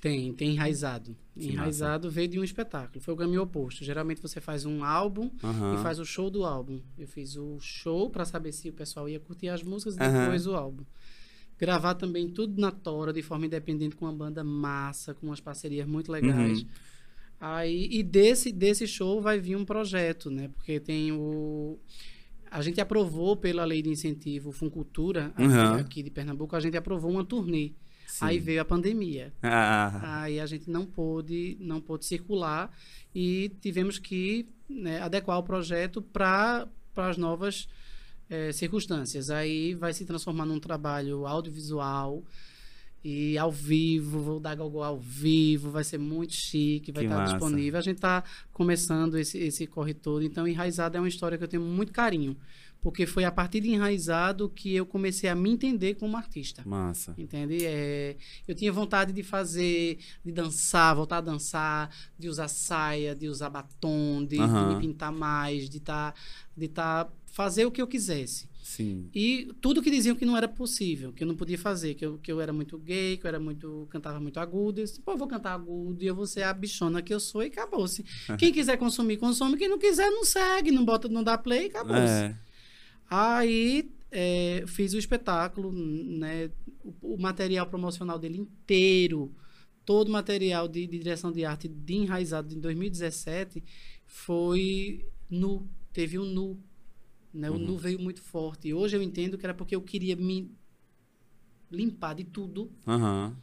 Tem, 0.00 0.32
tem 0.34 0.50
enraizado. 0.50 1.16
Que 1.36 1.48
enraizado 1.48 2.08
veio 2.10 2.28
de 2.28 2.38
um 2.38 2.44
espetáculo. 2.44 3.00
Foi 3.00 3.14
o 3.14 3.16
caminho 3.16 3.42
oposto. 3.42 3.82
Geralmente 3.82 4.20
você 4.22 4.40
faz 4.40 4.64
um 4.64 4.84
álbum 4.84 5.30
Aham. 5.42 5.74
e 5.74 5.82
faz 5.82 5.98
o 5.98 6.04
show 6.04 6.30
do 6.30 6.44
álbum. 6.44 6.78
Eu 6.98 7.08
fiz 7.08 7.36
o 7.36 7.58
show 7.58 8.10
pra 8.10 8.24
saber 8.24 8.52
se 8.52 8.68
o 8.68 8.72
pessoal 8.72 9.08
ia 9.08 9.18
curtir 9.18 9.48
as 9.48 9.62
músicas 9.62 9.96
e 9.96 10.00
Aham. 10.02 10.20
depois 10.24 10.46
o 10.46 10.54
álbum. 10.54 10.84
Gravar 11.58 11.94
também 11.94 12.28
tudo 12.28 12.60
na 12.60 12.70
Tora, 12.70 13.12
de 13.12 13.22
forma 13.22 13.46
independente, 13.46 13.96
com 13.96 14.04
uma 14.04 14.12
banda 14.12 14.44
massa, 14.44 15.14
com 15.14 15.26
umas 15.26 15.40
parcerias 15.40 15.86
muito 15.86 16.12
legais. 16.12 16.60
Uhum. 16.60 16.68
Aí, 17.40 17.88
e 17.90 18.02
desse, 18.02 18.52
desse 18.52 18.86
show 18.86 19.20
vai 19.20 19.38
vir 19.40 19.56
um 19.56 19.64
projeto, 19.64 20.30
né? 20.30 20.48
Porque 20.54 20.78
tem 20.78 21.10
o. 21.12 21.78
A 22.56 22.62
gente 22.62 22.80
aprovou 22.80 23.36
pela 23.36 23.64
lei 23.64 23.82
de 23.82 23.90
incentivo 23.90 24.52
Funcultura, 24.52 25.32
aqui, 25.34 25.42
Uhum. 25.42 25.74
aqui 25.74 26.02
de 26.04 26.10
Pernambuco, 26.10 26.54
a 26.54 26.60
gente 26.60 26.76
aprovou 26.76 27.10
uma 27.10 27.24
turnê. 27.24 27.72
Sim. 28.06 28.26
Aí 28.26 28.38
veio 28.38 28.60
a 28.60 28.64
pandemia. 28.64 29.32
Ah, 29.42 30.22
Aí 30.22 30.38
a 30.38 30.46
gente 30.46 30.70
não 30.70 30.86
pôde, 30.86 31.56
não 31.58 31.80
pôde 31.80 32.04
circular 32.04 32.70
e 33.12 33.50
tivemos 33.60 33.98
que 33.98 34.46
né, 34.68 35.00
adequar 35.00 35.36
o 35.38 35.42
projeto 35.42 36.00
para 36.00 36.68
as 36.94 37.16
novas 37.16 37.66
eh, 38.30 38.52
circunstâncias. 38.52 39.30
Aí 39.30 39.74
vai 39.74 39.92
se 39.92 40.04
transformar 40.04 40.46
num 40.46 40.60
trabalho 40.60 41.26
audiovisual 41.26 42.22
e 43.04 43.36
ao 43.36 43.52
vivo, 43.52 44.20
vou 44.20 44.40
dar 44.40 44.54
gogó 44.54 44.82
ao 44.82 44.98
vivo, 44.98 45.70
vai 45.70 45.84
ser 45.84 45.98
muito 45.98 46.32
chique, 46.32 46.90
vai 46.90 47.02
Que 47.02 47.06
estar 47.08 47.18
massa. 47.20 47.32
disponível. 47.34 47.78
A 47.78 47.82
gente 47.82 47.96
está 47.96 48.24
começando 48.50 49.18
esse, 49.18 49.36
esse 49.38 49.66
corre 49.66 49.92
todo, 49.92 50.22
então 50.24 50.48
Enraizado 50.48 50.96
é 50.96 51.00
uma 51.00 51.08
história 51.08 51.36
que 51.36 51.44
eu 51.44 51.48
tenho 51.48 51.62
muito 51.62 51.92
carinho, 51.92 52.34
porque 52.80 53.04
foi 53.04 53.24
a 53.24 53.30
partir 53.30 53.60
de 53.60 53.68
Enraizado 53.70 54.48
que 54.48 54.74
eu 54.74 54.86
comecei 54.86 55.28
a 55.28 55.34
me 55.34 55.50
entender 55.50 55.94
como 55.96 56.16
artista. 56.16 56.62
massa. 56.64 57.14
Entende? 57.18 57.58
É, 57.64 58.16
eu 58.48 58.54
tinha 58.54 58.72
vontade 58.72 59.12
de 59.12 59.22
fazer, 59.22 59.98
de 60.24 60.32
dançar, 60.32 60.94
voltar 60.96 61.18
a 61.18 61.20
dançar, 61.20 61.94
de 62.18 62.26
usar 62.28 62.48
saia, 62.48 63.14
de 63.14 63.28
usar 63.28 63.50
batom, 63.50 64.20
de, 64.24 64.36
de 64.36 64.42
Aham. 64.42 64.74
me 64.76 64.80
pintar 64.80 65.12
mais, 65.12 65.68
de 65.68 65.78
tá, 65.78 66.14
de 66.56 66.68
tá 66.68 67.06
fazer 67.26 67.66
o 67.66 67.70
que 67.70 67.82
eu 67.82 67.86
quisesse. 67.86 68.48
Sim. 68.64 69.10
E 69.14 69.52
tudo 69.60 69.82
que 69.82 69.90
diziam 69.90 70.16
que 70.16 70.24
não 70.24 70.34
era 70.34 70.48
possível, 70.48 71.12
que 71.12 71.22
eu 71.22 71.28
não 71.28 71.36
podia 71.36 71.58
fazer, 71.58 71.92
que 71.92 72.06
eu, 72.06 72.16
que 72.16 72.32
eu 72.32 72.40
era 72.40 72.50
muito 72.50 72.78
gay, 72.78 73.18
que 73.18 73.26
eu 73.26 73.28
era 73.28 73.38
muito 73.38 73.86
cantava 73.90 74.18
muito 74.18 74.40
agudo. 74.40 74.80
Eu 74.80 74.86
disse, 74.86 75.02
pô, 75.02 75.12
eu 75.12 75.18
vou 75.18 75.28
cantar 75.28 75.52
agudo 75.52 76.02
e 76.02 76.06
eu 76.06 76.14
vou 76.14 76.26
ser 76.26 76.44
a 76.44 76.52
bichona 76.54 77.02
que 77.02 77.12
eu 77.12 77.20
sou 77.20 77.42
e 77.42 77.48
acabou-se. 77.48 78.02
Quem 78.38 78.50
quiser 78.50 78.78
consumir, 78.78 79.18
consome. 79.18 79.58
Quem 79.58 79.68
não 79.68 79.78
quiser, 79.78 80.08
não 80.08 80.24
segue, 80.24 80.70
não 80.70 80.82
bota, 80.82 81.10
não 81.10 81.22
dá 81.22 81.36
play 81.36 81.64
e 81.64 81.66
acabou-se. 81.66 82.00
É. 82.00 82.34
Aí 83.10 83.90
é, 84.10 84.64
fiz 84.66 84.94
o 84.94 84.98
espetáculo, 84.98 85.70
né? 85.70 86.50
O, 86.82 87.16
o 87.16 87.20
material 87.20 87.66
promocional 87.66 88.18
dele 88.18 88.38
inteiro, 88.38 89.30
todo 89.84 90.08
o 90.08 90.12
material 90.12 90.68
de, 90.68 90.86
de 90.86 90.98
direção 90.98 91.30
de 91.30 91.44
arte 91.44 91.68
de 91.68 91.96
enraizado 91.96 92.54
em 92.54 92.60
2017 92.60 93.62
foi 94.06 95.04
nu, 95.28 95.68
teve 95.92 96.18
um 96.18 96.24
nu. 96.24 96.58
Né? 97.34 97.50
O 97.50 97.54
Uhum. 97.54 97.58
nu 97.58 97.76
veio 97.76 97.98
muito 97.98 98.22
forte. 98.22 98.68
E 98.68 98.74
hoje 98.74 98.96
eu 98.96 99.02
entendo 99.02 99.36
que 99.36 99.44
era 99.44 99.52
porque 99.52 99.74
eu 99.74 99.82
queria 99.82 100.14
me 100.14 100.50
limpar 101.70 102.14
de 102.14 102.24
tudo 102.24 102.70
Aham. 102.86 103.36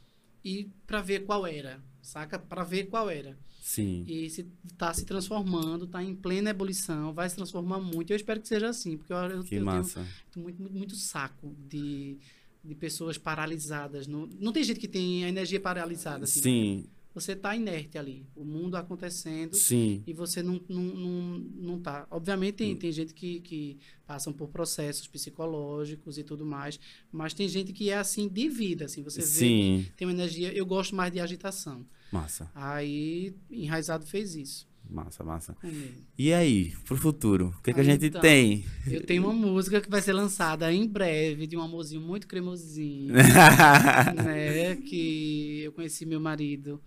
e 0.43 0.69
para 0.87 1.01
ver 1.01 1.25
qual 1.25 1.45
era, 1.45 1.83
saca? 2.01 2.39
Para 2.39 2.63
ver 2.63 2.85
qual 2.85 3.09
era. 3.09 3.37
Sim. 3.61 4.03
E 4.07 4.29
se 4.29 4.43
tá 4.77 4.93
se 4.93 5.05
transformando, 5.05 5.85
tá 5.85 6.01
em 6.03 6.15
plena 6.15 6.49
ebulição, 6.49 7.13
vai 7.13 7.29
se 7.29 7.35
transformar 7.35 7.79
muito. 7.79 8.11
Eu 8.11 8.15
espero 8.15 8.41
que 8.41 8.47
seja 8.47 8.69
assim, 8.69 8.97
porque 8.97 9.13
eu, 9.13 9.17
eu, 9.17 9.29
eu 9.37 9.43
Que 9.43 9.49
tenho 9.51 9.65
massa. 9.65 10.05
muito, 10.35 10.61
muito, 10.61 10.73
muito 10.77 10.95
saco 10.95 11.53
de, 11.69 12.17
de 12.63 12.73
pessoas 12.75 13.17
paralisadas. 13.17 14.07
Não, 14.07 14.27
não 14.39 14.51
tem 14.51 14.63
gente 14.63 14.79
que 14.79 14.87
tem 14.87 15.25
a 15.25 15.29
energia 15.29 15.59
paralisada. 15.59 16.23
Assim. 16.23 16.41
Sim, 16.41 16.85
Você 17.13 17.35
tá 17.35 17.55
inerte 17.55 17.97
ali. 17.97 18.25
O 18.35 18.45
mundo 18.45 18.75
acontecendo 18.75 19.55
sim. 19.55 20.01
e 20.07 20.13
você 20.13 20.41
não, 20.41 20.61
não, 20.69 20.81
não, 20.83 21.39
não 21.39 21.79
tá. 21.79 22.07
Obviamente 22.09 22.53
Hum. 22.53 22.57
tem, 22.57 22.75
tem 22.75 22.91
gente 22.91 23.13
que, 23.13 23.41
que 23.41 23.77
passam 24.07 24.31
por 24.31 24.47
processos 24.49 25.07
psicológicos 25.07 26.17
e 26.17 26.23
tudo 26.23 26.45
mais, 26.45 26.79
mas 27.11 27.33
tem 27.33 27.47
gente 27.47 27.73
que 27.73 27.89
é 27.89 27.97
assim 27.97 28.27
de 28.27 28.47
vida, 28.49 28.85
assim, 28.85 29.03
você 29.03 29.21
vê 29.21 29.25
Sim. 29.27 29.85
que 29.87 29.91
tem 29.97 30.07
uma 30.07 30.13
energia, 30.13 30.53
eu 30.53 30.65
gosto 30.65 30.95
mais 30.95 31.11
de 31.11 31.19
agitação. 31.19 31.85
Massa, 32.11 32.51
Aí 32.53 33.33
Enraizado 33.49 34.05
fez 34.05 34.35
isso 34.35 34.69
massa, 34.89 35.23
massa. 35.23 35.53
comigo. 35.53 36.03
E 36.17 36.33
aí, 36.33 36.73
pro 36.85 36.97
futuro? 36.97 37.53
O 37.57 37.61
que, 37.61 37.73
que 37.73 37.79
a 37.79 37.83
gente 37.83 38.07
então. 38.07 38.19
tem? 38.21 38.65
Eu 38.85 39.05
tenho 39.05 39.23
uma 39.23 39.33
música 39.33 39.79
que 39.79 39.89
vai 39.89 40.01
ser 40.01 40.11
lançada 40.13 40.71
em 40.71 40.85
breve, 40.87 41.47
de 41.47 41.55
um 41.55 41.61
amorzinho 41.61 42.01
muito 42.01 42.27
cremosinho, 42.27 43.13
né? 44.23 44.75
Que 44.75 45.61
eu 45.63 45.71
conheci 45.71 46.05
meu 46.05 46.19
marido 46.19 46.81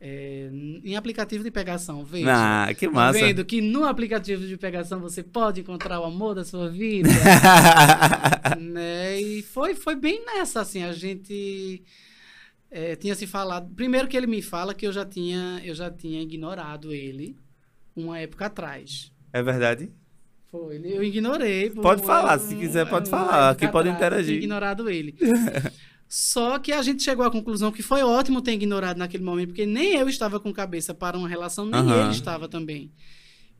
é, 0.00 0.48
em 0.82 0.96
aplicativo 0.96 1.44
de 1.44 1.50
pegação, 1.50 2.04
veja. 2.04 2.30
ah, 2.66 2.72
que 2.74 2.86
Tá 2.86 2.92
massa. 2.92 3.18
vendo 3.18 3.44
que 3.44 3.60
no 3.60 3.84
aplicativo 3.84 4.46
de 4.46 4.56
pegação 4.56 4.98
você 4.98 5.22
pode 5.22 5.60
encontrar 5.60 6.00
o 6.00 6.04
amor 6.04 6.34
da 6.34 6.44
sua 6.44 6.70
vida, 6.70 7.10
né? 8.58 9.20
E 9.20 9.42
foi, 9.42 9.74
foi 9.74 9.94
bem 9.94 10.24
nessa, 10.24 10.60
assim, 10.62 10.82
a 10.82 10.92
gente 10.92 11.82
é, 12.70 12.96
tinha 12.96 13.14
se 13.14 13.26
falado. 13.26 13.68
Primeiro 13.74 14.08
que 14.08 14.16
ele 14.16 14.26
me 14.26 14.40
fala 14.42 14.74
que 14.74 14.86
eu 14.86 14.92
já 14.92 15.04
tinha, 15.04 15.60
eu 15.64 15.74
já 15.74 15.90
tinha 15.90 16.22
ignorado 16.22 16.92
ele 16.92 17.36
uma 17.94 18.18
época 18.18 18.46
atrás. 18.46 19.12
é 19.32 19.42
verdade? 19.42 19.90
Foi, 20.50 20.80
eu 20.82 21.02
ignorei. 21.04 21.70
Pode 21.70 22.02
falar, 22.02 22.36
se 22.38 22.56
quiser, 22.56 22.88
pode 22.88 23.08
falar, 23.08 23.50
aqui 23.50 23.68
pode 23.68 23.88
atrás, 23.88 24.12
interagir. 24.12 24.36
ignorado 24.38 24.90
ele. 24.90 25.14
Só 26.12 26.58
que 26.58 26.72
a 26.72 26.82
gente 26.82 27.04
chegou 27.04 27.24
à 27.24 27.30
conclusão 27.30 27.70
que 27.70 27.84
foi 27.84 28.02
ótimo 28.02 28.42
ter 28.42 28.50
ignorado 28.54 28.96
naquele 28.98 29.22
momento, 29.22 29.50
porque 29.50 29.64
nem 29.64 29.94
eu 29.94 30.08
estava 30.08 30.40
com 30.40 30.52
cabeça 30.52 30.92
para 30.92 31.16
uma 31.16 31.28
relação, 31.28 31.64
nem 31.64 31.80
Aham. 31.80 32.02
ele 32.02 32.10
estava 32.10 32.48
também. 32.48 32.90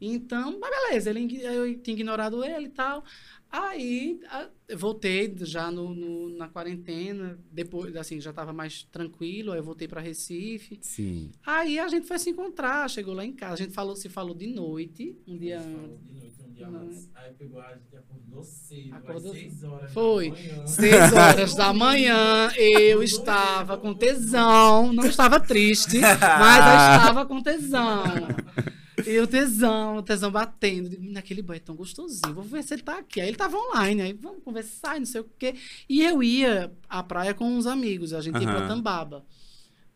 Então, 0.01 0.59
mas 0.59 0.71
beleza, 0.71 1.11
ele, 1.11 1.43
eu 1.43 1.79
tinha 1.81 1.95
ignorado 1.95 2.43
ele 2.45 2.67
e 2.67 2.71
tal. 2.71 3.05
Aí, 3.53 4.21
a- 4.31 4.49
eu 4.69 4.79
voltei 4.79 5.35
já 5.41 5.71
no, 5.73 5.93
no- 5.93 6.29
na 6.39 6.49
quarentena, 6.49 7.37
depois, 7.51 7.95
assim, 7.97 8.21
já 8.21 8.31
estava 8.31 8.53
mais 8.53 8.85
tranquilo, 8.85 9.51
aí 9.53 9.59
eu 9.59 9.65
voltei 9.65 9.89
para 9.89 10.01
Recife. 10.01 10.79
Sim. 10.81 11.31
Aí 11.45 11.79
a 11.79 11.89
gente 11.89 12.07
foi 12.07 12.19
se 12.19 12.31
encontrar, 12.31 12.89
chegou 12.89 13.13
lá 13.13 13.25
em 13.25 13.33
casa, 13.33 13.55
a 13.55 13.57
gente 13.67 13.75
falou, 13.75 13.97
se 13.97 14.09
falou 14.09 14.35
de 14.37 14.47
noite, 14.47 15.17
um 15.27 15.37
dia 15.37 15.61
antes. 15.61 16.01
De 16.07 16.15
noite, 16.15 16.35
um 16.49 16.53
dia 16.53 16.69
antes. 16.69 17.11
Aí 17.15 17.33
pegou, 17.37 17.61
a 17.61 17.75
gente 17.75 17.97
acordou 17.97 18.45
cedo, 18.45 18.95
Acordou 18.95 19.33
às 19.33 19.39
6 19.39 19.63
horas 19.65 19.93
Foi. 19.93 20.35
Seis 20.65 21.13
horas 21.13 21.55
da 21.57 21.73
manhã, 21.75 22.51
eu 22.57 23.03
estava 23.03 23.77
com 23.77 23.93
tesão. 23.93 24.93
Não 24.93 25.07
estava 25.07 25.41
triste, 25.41 25.99
mas 25.99 26.67
eu 26.67 27.01
estava 27.03 27.27
com 27.27 27.43
tesão. 27.43 28.05
E 29.07 29.19
o 29.21 29.27
tesão, 29.27 29.97
o 29.99 30.03
tesão 30.03 30.31
batendo. 30.31 30.87
Eu 30.87 30.91
digo, 30.91 31.03
"Menina, 31.03 31.21
aquele 31.21 31.43
boy 31.43 31.57
é 31.57 31.61
tão 31.61 31.75
gostosinho. 31.77 32.35
Vou 32.35 32.45
ver 32.45 32.63
se 32.63 32.75
ele 32.75 32.83
tá 32.83 32.99
aqui. 32.99 33.21
Aí 33.21 33.29
ele 33.29 33.37
tava 33.37 33.57
online, 33.57 34.03
aí 34.03 34.13
vamos 34.13 34.43
conversar, 34.43 34.99
não 34.99 35.07
sei 35.07 35.21
o 35.21 35.31
quê. 35.39 35.55
E 35.89 36.03
eu 36.03 36.23
ia 36.23 36.73
à 36.89 37.03
praia 37.03 37.33
com 37.35 37.45
uns 37.45 37.67
amigos. 37.67 38.13
A 38.13 38.21
gente 38.21 38.41
ia 38.41 38.49
Aham. 38.49 38.57
pra 38.59 38.69
Tambaba. 38.69 39.25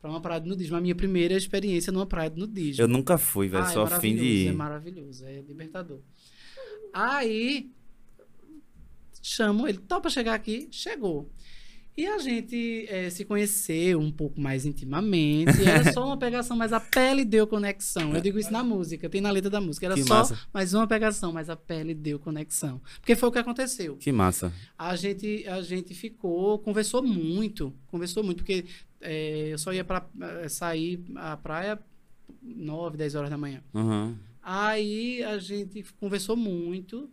pra 0.00 0.10
uma 0.10 0.20
praia 0.20 0.38
de 0.40 0.48
nudismo. 0.48 0.76
A 0.76 0.80
minha 0.82 0.94
primeira 0.94 1.34
experiência 1.34 1.90
numa 1.90 2.04
praia 2.04 2.28
de 2.28 2.38
nudismo. 2.38 2.82
Eu 2.82 2.86
nunca 2.88 3.16
fui, 3.16 3.48
velho. 3.48 3.64
Ah, 3.64 3.68
Só 3.68 3.86
é 3.86 3.92
a 3.94 4.00
fim 4.00 4.14
de 4.14 4.20
maravilhoso, 4.20 4.44
É 4.44 4.52
ir. 4.52 4.54
maravilhoso, 4.54 5.24
é 5.26 5.40
libertador. 5.48 6.00
Aí, 6.92 7.70
chamo 9.22 9.66
ele, 9.66 9.78
topa 9.78 10.10
chegar 10.10 10.34
aqui? 10.34 10.68
Chegou. 10.70 11.30
E 11.96 12.06
a 12.06 12.18
gente 12.18 12.86
eh, 12.88 13.08
se 13.08 13.24
conheceu 13.24 14.00
um 14.00 14.10
pouco 14.10 14.40
mais 14.40 14.66
intimamente. 14.66 15.60
e 15.62 15.64
Era 15.64 15.92
só 15.92 16.04
uma 16.04 16.16
pegação, 16.16 16.56
mas 16.56 16.72
a 16.72 16.80
pele 16.80 17.24
deu 17.24 17.46
conexão. 17.46 18.12
Eu 18.14 18.20
digo 18.20 18.36
isso 18.36 18.52
na 18.52 18.64
música, 18.64 19.08
tem 19.08 19.20
na 19.20 19.30
letra 19.30 19.48
da 19.48 19.60
música. 19.60 19.86
Era 19.86 19.94
Que 19.94 20.02
só 20.02 20.14
massa. 20.18 20.38
mais 20.52 20.74
uma 20.74 20.88
pegação, 20.88 21.32
mas 21.32 21.48
a 21.48 21.54
pele 21.54 21.94
deu 21.94 22.18
conexão. 22.18 22.80
Porque 23.00 23.14
foi 23.14 23.28
o 23.28 23.32
que 23.32 23.38
aconteceu. 23.38 23.96
Que 23.96 24.10
massa. 24.10 24.52
A 24.76 24.96
gente, 24.96 25.46
a 25.46 25.62
gente 25.62 25.94
ficou, 25.94 26.58
conversou 26.58 27.00
muito, 27.00 27.72
conversou 27.86 28.24
muito, 28.24 28.38
porque 28.38 28.64
eh, 29.00 29.50
eu 29.52 29.58
só 29.58 29.72
ia 29.72 29.84
para 29.84 30.04
sair 30.48 31.00
à 31.14 31.36
praia 31.36 31.78
9, 32.42 32.96
10 32.96 33.14
horas 33.14 33.30
da 33.30 33.38
manhã. 33.38 33.62
Uhum. 33.72 34.16
Aí 34.42 35.22
a 35.22 35.38
gente 35.38 35.84
conversou 35.94 36.36
muito. 36.36 37.08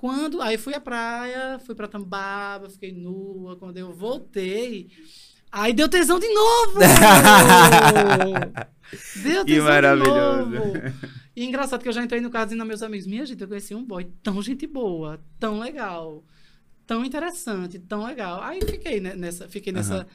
Quando 0.00 0.40
aí 0.40 0.56
fui 0.56 0.72
à 0.72 0.80
praia, 0.80 1.58
fui 1.58 1.74
pra 1.74 1.86
Tambaba, 1.86 2.70
fiquei 2.70 2.90
nua. 2.90 3.54
Quando 3.56 3.76
eu 3.76 3.92
voltei, 3.92 4.88
aí 5.52 5.74
deu 5.74 5.90
tesão 5.90 6.18
de 6.18 6.26
novo. 6.32 6.78
deu 9.22 9.44
Que 9.44 9.52
tesão 9.52 9.64
maravilhoso. 9.66 10.50
de 10.50 10.58
novo. 10.58 10.72
E 11.36 11.44
engraçado 11.44 11.82
que 11.82 11.88
eu 11.88 11.92
já 11.92 12.02
entrei 12.02 12.22
no 12.22 12.30
carro 12.30 12.46
dizendo 12.46 12.62
aos 12.62 12.68
meus 12.68 12.82
amigos: 12.82 13.06
Minha 13.06 13.26
gente, 13.26 13.42
eu 13.42 13.48
conheci 13.48 13.74
um 13.74 13.84
boy 13.84 14.10
tão 14.22 14.40
gente 14.40 14.66
boa, 14.66 15.20
tão 15.38 15.60
legal, 15.60 16.24
tão 16.86 17.04
interessante, 17.04 17.78
tão 17.78 18.06
legal. 18.06 18.42
Aí 18.42 18.58
fiquei 18.62 19.00
nessa, 19.00 19.50
fiquei 19.50 19.70
nessa, 19.70 19.96
Aham. 19.96 20.06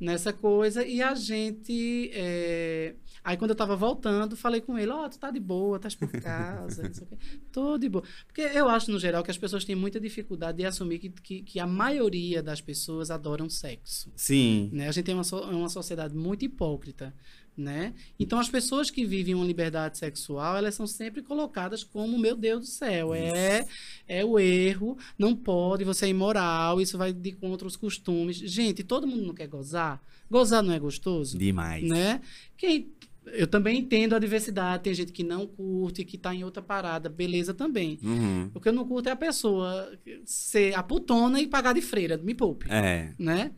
Nessa 0.00 0.32
coisa 0.32 0.84
e 0.84 1.02
a 1.02 1.14
gente. 1.14 2.10
é, 2.14 2.94
Aí 3.22 3.36
quando 3.36 3.50
eu 3.50 3.54
tava 3.56 3.76
voltando, 3.76 4.34
falei 4.34 4.62
com 4.62 4.78
ele, 4.78 4.90
ó, 4.90 5.06
tu 5.06 5.18
tá 5.18 5.30
de 5.30 5.38
boa, 5.38 5.76
estás 5.76 5.94
por 5.94 6.10
casa, 6.10 6.84
não 6.84 6.94
sei 6.94 7.04
o 7.04 7.06
quê. 7.06 7.16
Tô 7.52 7.76
de 7.76 7.86
boa. 7.86 8.02
Porque 8.26 8.40
eu 8.40 8.66
acho, 8.66 8.90
no 8.90 8.98
geral, 8.98 9.22
que 9.22 9.30
as 9.30 9.36
pessoas 9.36 9.62
têm 9.62 9.76
muita 9.76 10.00
dificuldade 10.00 10.56
de 10.56 10.64
assumir 10.64 10.98
que, 10.98 11.10
que, 11.10 11.42
que 11.42 11.60
a 11.60 11.66
maioria 11.66 12.42
das 12.42 12.62
pessoas 12.62 13.10
adoram 13.10 13.50
sexo. 13.50 14.10
Sim. 14.16 14.70
Né? 14.72 14.88
A 14.88 14.92
gente 14.92 15.04
tem 15.04 15.14
uma, 15.14 15.22
so- 15.24 15.42
uma 15.50 15.68
sociedade 15.68 16.16
muito 16.16 16.46
hipócrita. 16.46 17.14
Né? 17.56 17.92
Então, 18.18 18.38
as 18.38 18.48
pessoas 18.48 18.90
que 18.90 19.04
vivem 19.04 19.34
uma 19.34 19.44
liberdade 19.44 19.98
sexual, 19.98 20.56
elas 20.56 20.74
são 20.74 20.86
sempre 20.86 21.20
colocadas 21.22 21.84
como, 21.84 22.18
meu 22.18 22.34
Deus 22.34 22.60
do 22.60 22.66
céu, 22.66 23.12
é, 23.12 23.66
é 24.08 24.24
o 24.24 24.38
erro, 24.38 24.96
não 25.18 25.36
pode, 25.36 25.84
você 25.84 26.06
é 26.06 26.08
imoral, 26.08 26.80
isso 26.80 26.96
vai 26.96 27.12
de 27.12 27.32
contra 27.32 27.66
os 27.68 27.76
costumes. 27.76 28.36
Gente, 28.36 28.82
todo 28.82 29.06
mundo 29.06 29.26
não 29.26 29.34
quer 29.34 29.46
gozar? 29.46 30.00
Gozar 30.30 30.62
não 30.62 30.72
é 30.72 30.78
gostoso? 30.78 31.36
Demais. 31.36 31.82
né? 31.86 32.22
Quem 32.56 32.90
eu 33.26 33.46
também 33.46 33.78
entendo 33.78 34.14
a 34.14 34.18
diversidade, 34.18 34.84
tem 34.84 34.94
gente 34.94 35.12
que 35.12 35.22
não 35.22 35.46
curte, 35.46 36.04
que 36.04 36.16
tá 36.16 36.34
em 36.34 36.42
outra 36.42 36.62
parada, 36.62 37.08
beleza 37.10 37.52
também. 37.52 37.98
Uhum. 38.02 38.50
O 38.54 38.60
que 38.60 38.68
eu 38.68 38.72
não 38.72 38.88
curto 38.88 39.08
é 39.10 39.12
a 39.12 39.16
pessoa 39.16 39.92
ser 40.24 40.74
a 40.74 40.82
putona 40.82 41.38
e 41.40 41.46
pagar 41.46 41.74
de 41.74 41.82
freira, 41.82 42.16
me 42.16 42.34
poupe, 42.34 42.66
É. 42.70 43.12
né? 43.18 43.52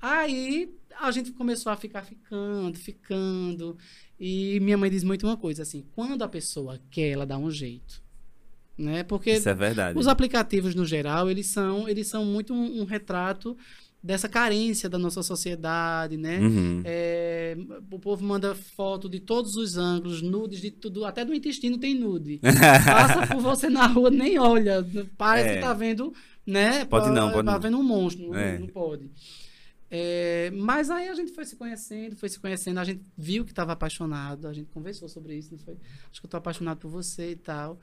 Aí 0.00 0.74
a 1.00 1.10
gente 1.10 1.32
começou 1.32 1.70
a 1.72 1.76
ficar 1.76 2.02
ficando, 2.02 2.76
ficando, 2.78 3.76
e 4.18 4.58
minha 4.60 4.76
mãe 4.78 4.90
diz 4.90 5.02
muito 5.04 5.26
uma 5.26 5.36
coisa 5.36 5.62
assim, 5.62 5.84
quando 5.94 6.22
a 6.22 6.28
pessoa 6.28 6.80
quer, 6.90 7.10
ela 7.10 7.26
dá 7.26 7.36
um 7.38 7.50
jeito, 7.50 8.02
né? 8.78 9.02
Porque 9.02 9.32
Isso 9.32 9.48
é 9.48 9.54
verdade. 9.54 9.98
os 9.98 10.06
aplicativos, 10.08 10.74
no 10.74 10.84
geral, 10.84 11.30
eles 11.30 11.46
são, 11.46 11.88
eles 11.88 12.06
são 12.06 12.24
muito 12.24 12.52
um, 12.54 12.80
um 12.80 12.84
retrato 12.84 13.56
dessa 14.04 14.28
carência 14.28 14.88
da 14.88 14.98
nossa 14.98 15.22
sociedade, 15.22 16.16
né? 16.16 16.40
Uhum. 16.40 16.82
É, 16.84 17.56
o 17.88 17.98
povo 18.00 18.24
manda 18.24 18.52
foto 18.52 19.08
de 19.08 19.20
todos 19.20 19.54
os 19.54 19.76
ângulos, 19.76 20.20
nudes 20.20 20.60
de 20.60 20.72
tudo, 20.72 21.04
até 21.04 21.24
do 21.24 21.32
intestino 21.32 21.78
tem 21.78 21.94
nude. 21.94 22.40
Passa 22.84 23.26
por 23.28 23.38
você 23.42 23.68
na 23.70 23.86
rua, 23.86 24.10
nem 24.10 24.38
olha, 24.40 24.84
parece 25.16 25.50
É. 25.50 25.54
que 25.54 25.60
tá 25.60 25.72
vendo, 25.72 26.12
né? 26.44 26.84
Pode 26.84 27.10
não, 27.10 27.30
pode 27.30 27.46
tá 27.46 27.52
não. 27.52 27.60
vendo 27.60 27.78
um 27.78 27.82
monstro, 27.84 28.34
É. 28.34 28.58
não 28.58 28.66
pode. 28.66 29.08
É, 29.94 30.50
mas 30.54 30.88
aí 30.88 31.08
a 31.08 31.14
gente 31.14 31.32
foi 31.32 31.44
se 31.44 31.54
conhecendo, 31.54 32.16
foi 32.16 32.26
se 32.30 32.40
conhecendo, 32.40 32.80
a 32.80 32.84
gente 32.84 33.02
viu 33.14 33.44
que 33.44 33.52
estava 33.52 33.72
apaixonado, 33.72 34.48
a 34.48 34.52
gente 34.54 34.70
conversou 34.70 35.06
sobre 35.06 35.36
isso, 35.36 35.50
não 35.52 35.58
foi? 35.58 35.76
Acho 36.10 36.18
que 36.18 36.26
eu 36.26 36.30
tô 36.30 36.38
apaixonado 36.38 36.78
por 36.78 36.90
você 36.90 37.32
e 37.32 37.36
tal. 37.36 37.78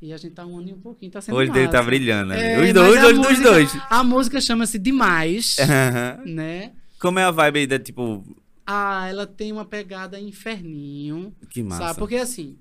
E 0.00 0.12
a 0.12 0.16
gente 0.16 0.34
tá 0.34 0.44
um 0.44 0.58
ano 0.58 0.70
e 0.70 0.72
um 0.72 0.80
pouquinho, 0.80 1.12
tá 1.12 1.20
sendo 1.20 1.36
olho 1.36 1.52
dele 1.52 1.68
tá 1.68 1.80
brilhando. 1.80 2.32
É, 2.32 2.56
ali. 2.56 2.66
os 2.66 2.74
dois, 2.74 3.04
olhos 3.04 3.28
dos 3.28 3.40
dois. 3.40 3.78
A 3.88 4.02
música 4.02 4.40
chama-se 4.40 4.76
Demais, 4.76 5.56
né? 6.26 6.72
Como 6.98 7.20
é 7.20 7.22
a 7.22 7.30
vibe 7.30 7.60
aí 7.60 7.66
da, 7.68 7.78
tipo... 7.78 8.24
Ah, 8.66 9.06
ela 9.08 9.24
tem 9.24 9.52
uma 9.52 9.64
pegada 9.64 10.18
inferninho, 10.18 11.32
Que 11.48 11.62
massa. 11.62 11.84
sabe? 11.84 11.98
Porque 12.00 12.16
assim, 12.16 12.58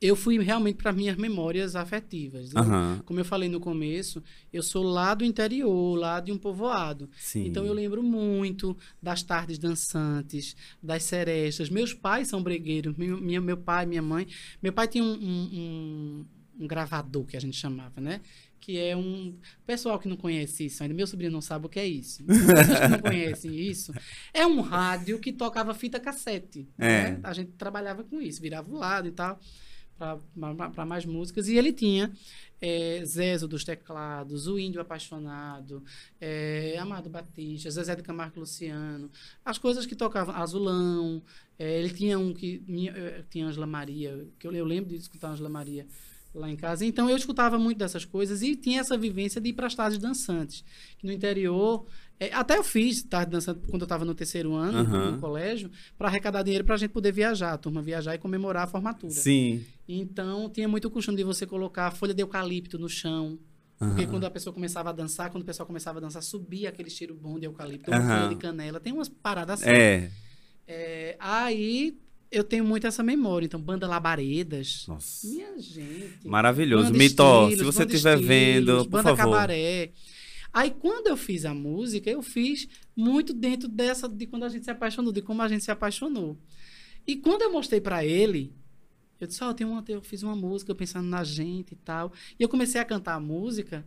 eu 0.00 0.16
fui 0.16 0.38
realmente 0.38 0.76
para 0.76 0.92
minhas 0.92 1.16
memórias 1.16 1.76
afetivas. 1.76 2.54
Aham. 2.56 3.02
Como 3.04 3.20
eu 3.20 3.24
falei 3.24 3.48
no 3.48 3.60
começo, 3.60 4.22
eu 4.52 4.62
sou 4.62 4.82
lá 4.82 5.14
do 5.14 5.24
interior, 5.24 5.94
lá 5.98 6.20
de 6.20 6.32
um 6.32 6.38
povoado. 6.38 7.10
Sim. 7.18 7.46
Então 7.46 7.66
eu 7.66 7.72
lembro 7.74 8.02
muito 8.02 8.76
das 9.02 9.22
tardes 9.22 9.58
dançantes, 9.58 10.56
das 10.82 11.02
serestas. 11.02 11.68
Meus 11.68 11.92
pais 11.92 12.28
são 12.28 12.42
bregueiros, 12.42 12.96
meu, 12.96 13.20
minha- 13.20 13.40
meu 13.40 13.56
pai, 13.56 13.84
minha 13.86 14.00
mãe. 14.02 14.26
Meu 14.62 14.72
pai 14.72 14.88
tinha 14.88 15.04
um, 15.04 15.12
um- 15.12 15.50
um- 15.52 16.26
um 16.60 16.66
gravador 16.66 17.24
que 17.26 17.36
a 17.36 17.40
gente 17.40 17.56
chamava, 17.56 18.00
né? 18.00 18.20
Que 18.58 18.78
é 18.78 18.94
um. 18.96 19.34
Pessoal 19.66 19.98
que 19.98 20.06
não 20.08 20.16
conhece 20.16 20.66
isso 20.66 20.82
ainda, 20.82 20.94
meu 20.94 21.06
sobrinho 21.06 21.32
não 21.32 21.40
sabe 21.40 21.64
o 21.64 21.68
que 21.68 21.80
é 21.80 21.86
isso. 21.86 22.22
Vocês 22.28 22.80
que 22.80 22.88
não 22.88 22.98
conhecem 23.00 23.54
isso, 23.58 23.92
é 24.34 24.46
um 24.46 24.60
rádio 24.60 25.18
que 25.18 25.32
tocava 25.32 25.72
fita 25.74 25.98
cassete. 26.00 26.68
É. 26.78 27.12
né? 27.12 27.20
A 27.22 27.32
gente 27.32 27.52
trabalhava 27.52 28.04
com 28.04 28.20
isso, 28.20 28.40
virava 28.42 28.70
o 28.70 28.76
lado 28.76 29.08
e 29.08 29.12
tal, 29.12 29.40
para 30.74 30.86
mais 30.86 31.04
músicas. 31.04 31.48
E 31.48 31.56
ele 31.56 31.72
tinha 31.72 32.10
é, 32.60 33.02
Zezo 33.04 33.46
dos 33.46 33.64
teclados, 33.64 34.46
o 34.46 34.58
Índio 34.58 34.80
Apaixonado, 34.80 35.82
é, 36.20 36.76
Amado 36.78 37.08
Batista, 37.08 37.70
Zezé 37.70 37.94
de 37.96 38.02
Camargo 38.02 38.40
Luciano, 38.40 39.10
as 39.44 39.58
coisas 39.58 39.86
que 39.86 39.94
tocavam, 39.94 40.34
Azulão, 40.34 41.22
é, 41.58 41.78
ele 41.78 41.90
tinha 41.90 42.18
um 42.18 42.32
que 42.32 42.62
minha, 42.66 42.92
eh, 42.92 43.24
tinha 43.30 43.46
Angela 43.46 43.66
Maria, 43.66 44.26
que 44.38 44.46
eu, 44.46 44.52
eu 44.52 44.64
lembro 44.64 44.90
de 44.90 44.96
escutar 44.96 45.28
Angela 45.28 45.48
Maria 45.48 45.86
lá 46.34 46.48
em 46.48 46.56
casa. 46.56 46.84
Então 46.84 47.08
eu 47.10 47.16
escutava 47.16 47.58
muito 47.58 47.78
dessas 47.78 48.04
coisas 48.04 48.42
e 48.42 48.56
tinha 48.56 48.80
essa 48.80 48.96
vivência 48.96 49.40
de 49.40 49.50
ir 49.50 49.52
para 49.52 49.66
as 49.66 49.74
tardes 49.74 49.98
dançantes. 49.98 50.64
No 51.02 51.12
interior, 51.12 51.86
é, 52.20 52.34
até 52.34 52.58
eu 52.58 52.62
fiz 52.62 53.02
tarde 53.02 53.32
dançante 53.32 53.60
quando 53.70 53.80
eu 53.80 53.86
estava 53.86 54.04
no 54.04 54.14
terceiro 54.14 54.54
ano 54.54 54.78
Aham. 54.78 55.12
no 55.12 55.18
colégio, 55.18 55.70
para 55.96 56.06
arrecadar 56.06 56.42
dinheiro 56.42 56.64
para 56.64 56.74
a 56.74 56.78
gente 56.78 56.90
poder 56.90 57.12
viajar, 57.12 57.54
a 57.54 57.58
turma 57.58 57.80
viajar 57.80 58.14
e 58.14 58.18
comemorar 58.18 58.64
a 58.64 58.66
formatura. 58.66 59.10
Sim. 59.10 59.64
Então 59.88 60.50
tinha 60.50 60.68
muito 60.68 60.88
o 60.88 60.90
costume 60.90 61.16
de 61.16 61.24
você 61.24 61.46
colocar 61.46 61.90
folha 61.92 62.12
de 62.12 62.22
eucalipto 62.22 62.78
no 62.78 62.90
chão. 62.90 63.38
Porque 63.78 64.02
Aham. 64.02 64.10
quando 64.10 64.24
a 64.24 64.30
pessoa 64.30 64.52
começava 64.52 64.90
a 64.90 64.92
dançar, 64.92 65.30
quando 65.30 65.42
o 65.42 65.46
pessoal 65.46 65.66
começava 65.66 65.98
a 65.98 66.02
dançar, 66.02 66.22
subia 66.22 66.68
aquele 66.68 66.90
cheiro 66.90 67.14
bom 67.14 67.38
de 67.38 67.46
eucalipto, 67.46 67.90
folha 67.90 68.28
de 68.28 68.36
canela. 68.36 68.78
Tem 68.78 68.92
umas 68.92 69.08
paradas 69.08 69.62
assim. 69.62 69.70
É. 69.70 70.10
É, 70.68 71.16
aí 71.18 71.96
eu 72.30 72.44
tenho 72.44 72.64
muito 72.64 72.86
essa 72.86 73.02
memória. 73.02 73.46
Então, 73.46 73.58
banda 73.58 73.88
Labaredas. 73.88 74.84
Nossa. 74.86 75.26
Minha 75.26 75.58
gente. 75.58 76.28
Maravilhoso. 76.28 76.84
Banda 76.84 76.98
Mitó, 76.98 77.50
se 77.50 77.64
você 77.64 77.80
Banda 77.80 77.94
estiver 77.94 78.18
vendo, 78.18 78.84
por 78.84 78.90
banda 78.90 79.16
favor. 79.16 79.32
Cabaré. 79.32 79.90
Aí, 80.52 80.70
quando 80.70 81.06
eu 81.06 81.16
fiz 81.16 81.44
a 81.44 81.54
música, 81.54 82.10
eu 82.10 82.22
fiz 82.22 82.68
muito 82.96 83.32
dentro 83.32 83.68
dessa, 83.68 84.08
de 84.08 84.26
quando 84.26 84.44
a 84.44 84.48
gente 84.48 84.64
se 84.64 84.70
apaixonou, 84.70 85.12
de 85.12 85.22
como 85.22 85.42
a 85.42 85.48
gente 85.48 85.64
se 85.64 85.70
apaixonou. 85.70 86.36
E 87.06 87.16
quando 87.16 87.42
eu 87.42 87.52
mostrei 87.52 87.80
pra 87.80 88.04
ele, 88.04 88.52
eu 89.20 89.26
disse, 89.26 89.44
ó, 89.44 89.50
eu, 89.50 89.54
tenho 89.54 89.70
uma, 89.70 89.84
eu 89.88 90.02
fiz 90.02 90.22
uma 90.22 90.34
música 90.34 90.74
pensando 90.74 91.06
na 91.06 91.22
gente 91.22 91.72
e 91.72 91.76
tal. 91.76 92.12
E 92.38 92.42
eu 92.42 92.48
comecei 92.48 92.80
a 92.80 92.84
cantar 92.84 93.14
a 93.14 93.20
música. 93.20 93.86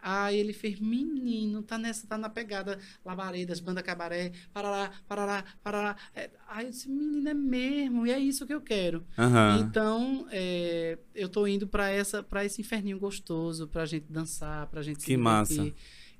Aí 0.00 0.38
ele 0.38 0.52
fez, 0.52 0.78
menino, 0.80 1.62
tá 1.62 1.76
nessa, 1.78 2.06
tá 2.06 2.16
na 2.16 2.28
pegada 2.28 2.78
Labaredas, 3.04 3.60
Banda 3.60 3.82
Cabaré, 3.82 4.32
parará, 4.52 4.92
parará, 5.06 5.44
parará. 5.62 5.96
É, 6.14 6.30
aí 6.46 6.66
eu 6.66 6.70
disse, 6.70 6.88
menino, 6.88 7.28
é 7.28 7.34
mesmo, 7.34 8.06
e 8.06 8.10
é 8.10 8.18
isso 8.18 8.46
que 8.46 8.54
eu 8.54 8.60
quero. 8.60 9.04
Aham. 9.18 9.66
Então, 9.68 10.26
é, 10.30 10.98
eu 11.14 11.28
tô 11.28 11.46
indo 11.46 11.66
para 11.66 11.90
essa, 11.90 12.22
para 12.22 12.44
esse 12.44 12.60
inferninho 12.60 12.98
gostoso, 12.98 13.66
pra 13.68 13.84
gente 13.86 14.06
dançar, 14.10 14.66
pra 14.68 14.82
gente 14.82 15.00
se 15.00 15.06
Que 15.06 15.16
massa. 15.16 15.52
divertir 15.54 15.74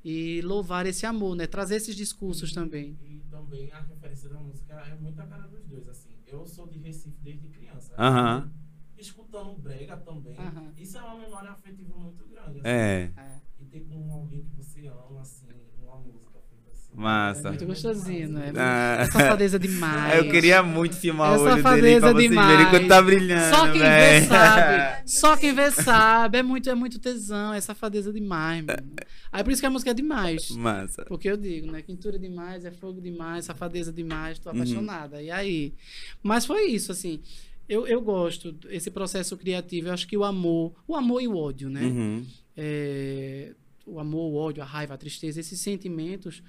e 0.05 0.41
louvar 0.43 0.87
esse 0.87 1.05
amor, 1.07 1.35
né? 1.37 1.47
Trazer 1.47 1.77
esses 1.77 1.95
discursos 1.95 2.53
também. 2.53 2.97
E 3.03 3.21
também 3.31 3.71
a 3.73 3.81
referência 3.81 4.29
da 4.29 4.39
música 4.39 4.75
é 4.75 4.95
muito 4.97 5.21
a 5.21 5.27
cara 5.27 5.47
dos 5.49 5.65
dois, 5.67 5.89
assim. 5.89 6.09
Eu 6.27 6.47
sou 6.47 6.67
de 6.67 6.79
Recife 6.79 7.17
desde 7.23 7.49
criança. 7.49 7.93
Aham. 7.99 8.51
Escutando 8.99 9.57
brega 9.59 9.97
também. 9.99 10.37
Aham. 10.39 10.73
Isso 10.79 10.99
é 10.99 11.03
uma 11.03 11.19
memória 11.19 11.51
afetiva 11.51 11.95
muito 11.97 12.25
grande. 12.29 12.59
assim. 12.61 12.69
É. 12.69 13.13
É. 13.17 13.38
Ter 13.81 13.95
com 13.95 14.13
alguém 14.13 14.45
que 14.45 14.57
você 14.57 14.87
ama, 14.89 15.21
assim, 15.21 15.47
uma 15.83 15.97
música 15.97 16.39
assim. 16.39 16.57
É 16.97 17.01
Massa. 17.01 17.49
muito 17.51 17.67
gostosinho, 17.67 18.29
né? 18.31 18.53
Ah. 18.57 18.97
É 19.01 19.05
safadeza 19.07 19.59
demais. 19.59 20.19
Eu 20.19 20.31
queria 20.31 20.63
muito 20.63 20.97
filmar 20.97 21.35
É 21.35 21.37
o 21.37 21.41
olho 21.43 21.51
dele 21.51 21.63
safadeza 21.63 22.01
pra 22.01 22.13
vocês 22.13 22.29
demais. 22.31 22.49
verem 22.57 22.71
quando 22.71 22.89
tá 22.89 23.03
brilhando, 23.03 23.57
Só 23.57 23.73
quem 23.73 23.81
véi. 23.81 24.21
vê 24.21 24.27
sabe. 24.27 25.03
Só 25.11 25.37
quem 25.37 25.55
vê 25.55 25.71
sabe. 25.71 26.39
É 26.39 26.43
muito, 26.43 26.69
é 26.71 26.75
muito 26.75 26.99
tesão, 26.99 27.53
é 27.55 27.61
safadeza 27.61 28.13
demais, 28.13 28.65
mano. 28.65 28.93
Aí 29.31 29.45
por 29.45 29.53
isso 29.53 29.61
que 29.63 29.67
a 29.67 29.71
música 29.71 29.91
é 29.91 29.95
demais. 29.95 30.51
Massa. 30.51 31.05
Porque 31.07 31.29
eu 31.31 31.37
digo, 31.37 31.71
né? 31.71 31.83
Quintura 31.83 32.19
demais, 32.19 32.65
é 32.65 32.71
fogo 32.73 33.01
demais, 33.01 33.45
safadeza 33.45 33.93
demais, 33.93 34.39
tô 34.39 34.49
Uhum. 34.51 34.57
apaixonada. 34.57 35.23
E 35.23 35.31
aí? 35.31 35.75
Mas 36.23 36.47
foi 36.47 36.67
isso, 36.67 36.91
assim. 36.91 37.21
Eu, 37.69 37.87
eu 37.87 38.01
gosto 38.01 38.57
esse 38.71 38.91
processo 38.91 39.37
criativo. 39.37 39.89
Eu 39.89 39.93
acho 39.93 40.09
que 40.09 40.17
o 40.17 40.25
amor, 40.25 40.73
o 40.87 40.97
amor 40.97 41.21
e 41.23 41.29
o 41.29 41.37
ódio, 41.37 41.69
né? 41.69 41.83
Uhum. 41.83 42.27
É, 42.57 43.53
o 43.89 43.99
amor, 43.99 44.33
o 44.33 44.37
ódio, 44.37 44.63
a 44.63 44.67
raiva, 44.67 44.95
a 44.95 44.99
tristeza, 44.99 45.41
esses 45.41 45.61
sentimentos, 45.61 46.43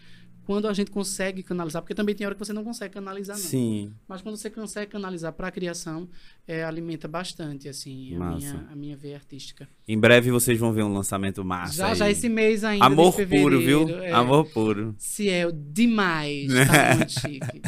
quando 0.50 0.68
a 0.68 0.74
gente 0.74 0.90
consegue 0.90 1.44
canalizar, 1.44 1.80
porque 1.80 1.94
também 1.94 2.16
tem 2.16 2.26
hora 2.26 2.34
que 2.34 2.44
você 2.44 2.52
não 2.52 2.64
consegue 2.64 2.92
canalizar, 2.96 3.38
não. 3.38 3.44
Sim. 3.44 3.94
Mas 4.08 4.20
quando 4.24 4.36
você 4.36 4.50
consegue 4.50 4.92
canalizar 4.92 5.32
para 5.32 5.48
a 5.48 5.52
criação, 5.52 6.10
é, 6.48 6.64
alimenta 6.64 7.08
bastante, 7.08 7.70
assim, 7.70 8.16
a 8.16 8.32
minha, 8.32 8.68
a 8.72 8.76
minha 8.76 8.98
veia 8.98 9.18
artística. 9.18 9.70
Em 9.88 9.96
breve 9.96 10.32
vocês 10.32 10.58
vão 10.58 10.74
ver 10.74 10.82
um 10.82 10.92
lançamento 10.92 11.46
massa. 11.46 11.74
já, 11.76 11.90
aí. 11.90 11.96
já 11.96 12.10
esse 12.10 12.28
mês 12.28 12.64
ainda. 12.64 12.84
Amor 12.84 13.14
puro, 13.14 13.60
viu? 13.60 13.90
é, 13.90 14.12
Amor 14.12 14.44
puro. 14.48 14.96
Ciel, 14.98 15.52
demais. 15.52 16.48
Tá 16.66 16.96
muito 16.96 17.12
chique. 17.12 17.62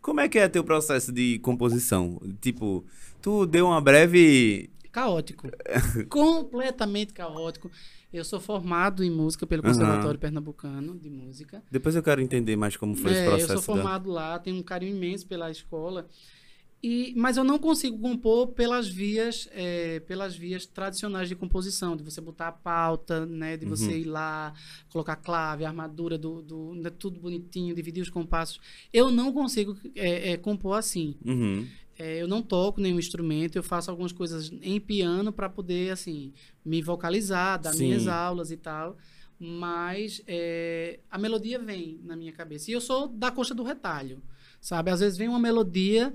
Como 0.00 0.18
é 0.18 0.30
que 0.30 0.38
é 0.38 0.48
teu 0.48 0.64
processo 0.64 1.12
de 1.12 1.38
composição? 1.40 2.18
Tipo, 2.40 2.86
tu 3.20 3.44
deu 3.44 3.66
uma 3.66 3.80
breve. 3.82 4.70
Caótico. 4.90 5.48
Completamente 6.08 7.12
caótico. 7.12 7.70
Eu 8.12 8.24
sou 8.24 8.38
formado 8.40 9.02
em 9.02 9.10
música 9.10 9.46
pelo. 9.46 9.62
Conservatório 9.62 10.18
Pernambucano 10.20 10.98
de 10.98 11.08
Música. 11.08 11.62
Depois 11.70 11.94
eu 11.96 12.02
quero 12.02 12.20
entender 12.20 12.56
mais 12.56 12.76
como 12.76 12.94
foi 12.94 13.12
esse 13.12 13.20
É, 13.22 13.24
processo. 13.24 13.52
eu 13.54 13.62
sou 13.62 13.74
da- 13.76 13.82
formado 13.82 14.10
lá, 14.10 14.38
tenho 14.38 14.56
um 14.58 14.62
carinho 14.62 14.94
imenso 14.96 15.26
pela 15.26 15.50
escola. 15.50 16.06
E, 16.84 17.14
mas 17.16 17.36
eu 17.36 17.44
não 17.44 17.60
consigo 17.60 17.96
compor 17.96 18.48
pelas 18.48 18.88
vias, 18.88 19.48
é, 19.52 20.00
pelas 20.00 20.34
vias 20.36 20.66
tradicionais 20.66 21.28
de 21.28 21.36
composição, 21.36 21.96
de 21.96 22.02
você 22.02 22.20
botar 22.20 22.48
a 22.48 22.52
pauta, 22.52 23.24
né, 23.24 23.56
de 23.56 23.64
você 23.64 23.84
Uhum. 23.86 23.90
ir 23.98 24.04
lá, 24.04 24.52
colocar 24.90 25.14
clave, 25.14 25.64
a 25.64 25.68
armadura 25.68 26.18
do, 26.18 26.42
do 26.42 26.74
né, 26.74 26.90
tudo 26.90 27.20
bonitinho, 27.20 27.72
dividir 27.72 28.02
os 28.02 28.10
compassos. 28.10 28.58
Eu 28.92 29.12
não 29.12 29.32
consigo 29.32 29.76
é, 29.94 30.32
é, 30.32 30.36
compor 30.36 30.76
assim. 30.76 31.14
Uhum. 31.24 31.64
É, 31.98 32.22
eu 32.22 32.26
não 32.26 32.42
toco 32.42 32.80
nenhum 32.80 32.98
instrumento, 32.98 33.56
eu 33.56 33.62
faço 33.62 33.90
algumas 33.90 34.12
coisas 34.12 34.50
em 34.62 34.80
piano 34.80 35.32
para 35.32 35.48
poder 35.48 35.92
assim 35.92 36.32
me 36.64 36.80
vocalizar, 36.80 37.60
dar 37.60 37.72
Sim. 37.72 37.86
minhas 37.86 38.06
aulas 38.06 38.50
e 38.50 38.56
tal. 38.56 38.96
Mas 39.38 40.22
é, 40.26 41.00
a 41.10 41.18
melodia 41.18 41.58
vem 41.58 42.00
na 42.04 42.14
minha 42.16 42.32
cabeça. 42.32 42.70
E 42.70 42.74
eu 42.74 42.80
sou 42.80 43.08
da 43.08 43.30
coxa 43.30 43.54
do 43.54 43.64
retalho, 43.64 44.22
sabe? 44.60 44.90
Às 44.90 45.00
vezes 45.00 45.18
vem 45.18 45.28
uma 45.28 45.40
melodia 45.40 46.14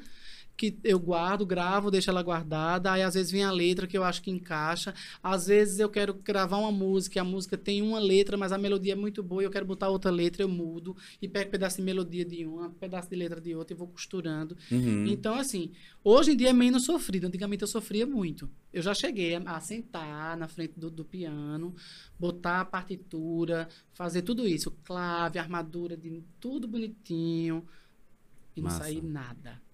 que 0.57 0.75
eu 0.83 0.99
guardo, 0.99 1.45
gravo, 1.45 1.91
deixo 1.91 2.09
ela 2.09 2.23
guardada. 2.23 2.91
Aí 2.91 3.03
às 3.03 3.13
vezes 3.13 3.31
vem 3.31 3.43
a 3.43 3.51
letra 3.51 3.85
que 3.85 3.95
eu 3.95 4.03
acho 4.03 4.23
que 4.23 4.31
encaixa. 4.31 4.93
Às 5.21 5.45
vezes 5.45 5.79
eu 5.79 5.87
quero 5.87 6.15
gravar 6.15 6.57
uma 6.57 6.71
música, 6.71 7.19
e 7.19 7.21
a 7.21 7.23
música 7.23 7.55
tem 7.55 7.83
uma 7.83 7.99
letra, 7.99 8.35
mas 8.35 8.51
a 8.51 8.57
melodia 8.57 8.93
é 8.93 8.95
muito 8.95 9.21
boa 9.21 9.43
e 9.43 9.45
eu 9.45 9.51
quero 9.51 9.65
botar 9.65 9.89
outra 9.89 10.09
letra, 10.09 10.41
eu 10.41 10.49
mudo 10.49 10.97
e 11.21 11.27
pego 11.27 11.49
um 11.49 11.51
pedaço 11.51 11.77
de 11.77 11.83
melodia 11.83 12.25
de 12.25 12.45
uma, 12.45 12.67
um 12.67 12.73
pedaço 12.73 13.07
de 13.07 13.15
letra 13.15 13.39
de 13.39 13.53
outra 13.53 13.75
e 13.75 13.77
vou 13.77 13.87
costurando. 13.87 14.57
Uhum. 14.71 15.05
Então, 15.07 15.35
assim, 15.35 15.71
hoje 16.03 16.31
em 16.31 16.35
dia 16.35 16.49
é 16.49 16.53
menos 16.53 16.85
sofrido. 16.85 17.27
Antigamente 17.27 17.61
eu 17.61 17.67
sofria 17.67 18.07
muito. 18.07 18.49
Eu 18.73 18.81
já 18.81 18.95
cheguei 18.95 19.35
a, 19.35 19.39
a 19.39 19.59
sentar 19.59 20.35
na 20.35 20.47
frente 20.47 20.73
do, 20.79 20.89
do 20.89 21.05
piano, 21.05 21.75
botar 22.19 22.61
a 22.61 22.65
partitura, 22.65 23.69
fazer 23.93 24.23
tudo 24.23 24.47
isso. 24.47 24.71
Clave, 24.83 25.37
armadura, 25.37 25.95
de, 25.95 26.23
tudo 26.39 26.67
bonitinho. 26.67 27.63
E 28.55 28.61
não 28.61 28.69
Massa. 28.71 28.85
sair 28.85 29.03
nada. 29.03 29.66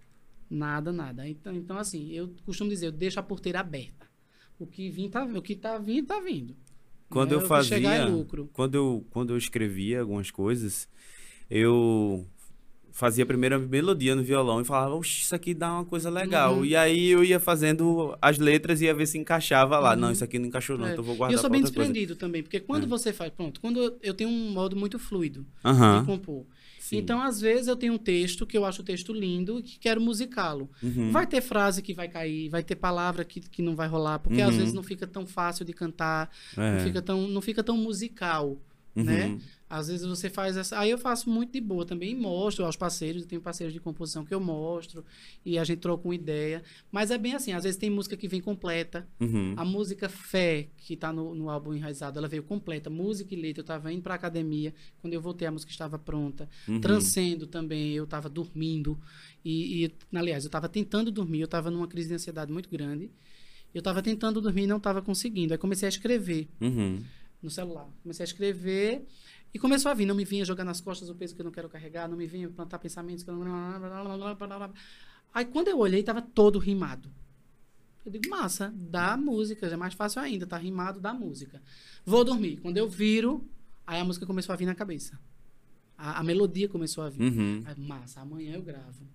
Nada, 0.53 0.91
nada. 0.93 1.27
Então, 1.27 1.55
então, 1.55 1.77
assim, 1.77 2.11
eu 2.11 2.31
costumo 2.45 2.69
dizer, 2.69 2.85
eu 2.87 2.91
deixo 2.91 3.19
a 3.19 3.23
porteira 3.23 3.59
aberta. 3.59 4.05
O 4.59 4.67
que, 4.67 4.89
vim, 4.89 5.09
tá, 5.09 5.23
o 5.25 5.41
que 5.41 5.55
tá 5.55 5.77
vindo, 5.79 6.05
tá 6.05 6.19
vindo. 6.19 6.55
Quando 7.09 7.31
Né? 7.31 7.37
eu 7.37 7.41
que 7.41 7.47
fazia. 7.47 7.77
É 7.89 8.05
lucro. 8.05 8.49
Quando 8.53 8.75
eu, 8.75 9.05
quando 9.09 9.33
eu 9.33 9.37
escrevia 9.37 10.01
algumas 10.01 10.29
coisas, 10.29 10.87
eu 11.49 12.25
fazia 12.91 13.25
a 13.25 13.57
melodia 13.59 14.15
no 14.15 14.23
violão 14.23 14.61
e 14.61 14.65
falava, 14.65 14.93
oxe, 14.93 15.21
isso 15.23 15.33
aqui 15.33 15.55
dá 15.55 15.73
uma 15.73 15.85
coisa 15.85 16.11
legal. 16.11 16.57
Uhum. 16.57 16.65
E 16.65 16.75
aí 16.75 17.07
eu 17.09 17.23
ia 17.23 17.39
fazendo 17.39 18.15
as 18.21 18.37
letras 18.37 18.79
e 18.81 18.85
ia 18.85 18.93
ver 18.93 19.07
se 19.07 19.17
encaixava 19.17 19.79
lá. 19.79 19.93
Uhum. 19.95 19.99
Não, 20.01 20.11
isso 20.11 20.23
aqui 20.23 20.37
não 20.37 20.45
encaixou, 20.45 20.77
não, 20.77 20.85
É. 20.85 20.91
então 20.93 21.01
eu 21.01 21.05
vou 21.05 21.15
E 21.15 21.17
guardar 21.17 21.33
eu 21.35 21.41
sou 21.41 21.49
bem 21.49 21.61
outra 21.61 21.73
coisa. 21.73 21.89
desprendido 21.91 22.15
também, 22.19 22.43
porque 22.43 22.59
quando 22.59 22.83
É. 22.83 22.87
você 22.87 23.11
faz, 23.11 23.31
pronto, 23.33 23.59
quando 23.59 23.79
eu, 24.03 24.13
tenho 24.13 24.29
um 24.29 24.51
modo 24.51 24.75
muito 24.75 24.99
fluido 24.99 25.41
de 25.41 25.47
Aham. 25.63 26.05
compor. 26.05 26.45
Sim. 26.83 26.97
Então, 26.97 27.21
às 27.21 27.39
vezes, 27.39 27.67
eu 27.67 27.75
tenho 27.75 27.93
um 27.93 27.97
texto 27.97 28.45
que 28.45 28.57
eu 28.57 28.65
acho 28.65 28.81
o 28.81 28.85
texto 28.85 29.13
lindo 29.13 29.59
e 29.59 29.63
que 29.63 29.79
quero 29.79 30.01
musicá-lo. 30.01 30.69
Uhum. 30.81 31.11
Vai 31.11 31.25
ter 31.25 31.41
frase 31.41 31.81
que 31.81 31.93
vai 31.93 32.07
cair, 32.07 32.49
vai 32.49 32.63
ter 32.63 32.75
palavra 32.75 33.23
que, 33.23 33.39
que 33.39 33.61
não 33.61 33.75
vai 33.75 33.87
rolar, 33.87 34.19
porque 34.19 34.41
às 34.41 34.51
Uhum. 34.51 34.57
vezes 34.59 34.73
não 34.73 34.83
fica 34.83 35.07
tão 35.07 35.25
fácil 35.25 35.63
de 35.65 35.73
cantar, 35.73 36.29
É. 36.57 36.71
não, 36.73 36.79
fica 36.81 37.01
tão, 37.01 37.27
não 37.27 37.41
fica 37.41 37.63
tão 37.63 37.77
musical, 37.77 38.57
Uhum. 38.95 39.03
né? 39.03 39.37
Às 39.73 39.87
vezes 39.87 40.05
você 40.05 40.29
faz 40.29 40.55
essa. 40.55 40.77
Aí 40.77 40.91
eu 40.91 40.97
faço 40.97 41.29
muito 41.29 41.51
de 41.51 41.59
boa 41.61 41.85
também 41.85 42.11
e 42.11 42.15
mostro 42.15 42.63
aos 42.65 42.75
parceiros, 42.75 43.23
eu 43.23 43.27
tenho 43.27 43.41
parceiros 43.41 43.73
de 43.73 43.79
composição 43.79 44.23
que 44.23 44.33
eu 44.33 44.39
mostro 44.39 45.03
e 45.45 45.57
a 45.57 45.63
gente 45.63 45.79
troca 45.79 46.07
uma 46.07 46.13
ideia. 46.13 46.61
Mas 46.91 47.09
é 47.09 47.17
bem 47.17 47.33
assim, 47.33 47.51
às 47.53 47.63
vezes 47.63 47.77
tem 47.77 47.89
música 47.89 48.15
que 48.15 48.27
vem 48.27 48.39
completa. 48.39 49.07
Uhum. 49.19 49.53
A 49.57 49.65
música 49.65 50.07
Fé, 50.07 50.67
que 50.77 50.95
tá 50.95 51.11
no, 51.11 51.33
no 51.33 51.49
álbum 51.49 51.73
Enraizado, 51.73 52.19
ela 52.19 52.27
veio 52.27 52.43
completa, 52.43 52.89
música 52.89 53.33
e 53.33 53.37
letra. 53.41 53.61
Eu 53.61 53.65
tava 53.65 53.91
indo 53.91 54.03
pra 54.03 54.13
academia, 54.13 54.73
quando 55.01 55.13
eu 55.13 55.21
voltei 55.21 55.47
a 55.47 55.51
música 55.51 55.71
estava 55.71 55.97
pronta. 55.97 56.47
Uhum. 56.67 56.79
Transcendo 56.79 57.47
também, 57.47 57.93
eu 57.93 58.03
estava 58.03 58.29
dormindo. 58.29 58.99
E, 59.43 59.85
e, 59.85 59.91
aliás, 60.15 60.43
eu 60.43 60.49
estava 60.49 60.69
tentando 60.69 61.11
dormir, 61.11 61.39
eu 61.41 61.45
estava 61.45 61.71
numa 61.71 61.87
crise 61.87 62.09
de 62.09 62.13
ansiedade 62.15 62.51
muito 62.51 62.69
grande. 62.69 63.09
Eu 63.73 63.79
estava 63.79 64.03
tentando 64.03 64.39
dormir 64.39 64.63
e 64.63 64.67
não 64.67 64.77
estava 64.77 65.01
conseguindo. 65.01 65.51
Aí 65.51 65.57
comecei 65.57 65.87
a 65.87 65.89
escrever 65.89 66.47
Uhum. 66.61 67.01
no 67.41 67.49
celular. 67.49 67.89
Comecei 68.03 68.23
a 68.23 68.27
escrever 68.27 69.05
e 69.53 69.59
começou 69.59 69.91
a 69.91 69.93
vir. 69.93 70.05
Não 70.05 70.15
me 70.15 70.25
vinha 70.25 70.43
jogar 70.45 70.63
nas 70.63 70.81
costas 70.81 71.09
o 71.09 71.15
peso 71.15 71.35
que 71.35 71.41
eu 71.41 71.45
não 71.45 71.51
quero 71.51 71.69
carregar, 71.69 72.07
não 72.09 72.17
me 72.17 72.25
vinha 72.27 72.49
plantar 72.49 72.79
pensamentos 72.79 73.23
que 73.23 73.29
eu 73.29 73.35
não. 73.35 74.73
Aí 75.33 75.45
quando 75.45 75.67
eu 75.67 75.79
olhei, 75.79 75.99
estava 76.01 76.21
todo 76.21 76.59
rimado. 76.59 77.09
Eu 78.05 78.11
digo, 78.11 78.29
massa, 78.29 78.73
dá 78.75 79.15
música, 79.15 79.67
já 79.69 79.75
é 79.75 79.77
mais 79.77 79.93
fácil 79.93 80.21
ainda, 80.21 80.45
tá 80.45 80.57
rimado, 80.57 80.99
dá 80.99 81.13
música. 81.13 81.61
Vou 82.05 82.23
dormir. 82.23 82.57
Quando 82.57 82.77
eu 82.77 82.89
viro, 82.89 83.47
aí 83.87 83.99
a 83.99 84.03
música 84.03 84.25
começou 84.25 84.51
a 84.51 84.55
vir 84.57 84.65
na 84.65 84.75
cabeça. 84.75 85.17
A, 85.97 86.19
a 86.19 86.23
melodia 86.23 86.67
começou 86.67 87.03
a 87.03 87.09
vir. 87.09 87.21
Uhum. 87.23 87.63
Aí, 87.65 87.79
massa, 87.79 88.19
amanhã 88.19 88.55
eu 88.55 88.61
gravo. 88.61 89.07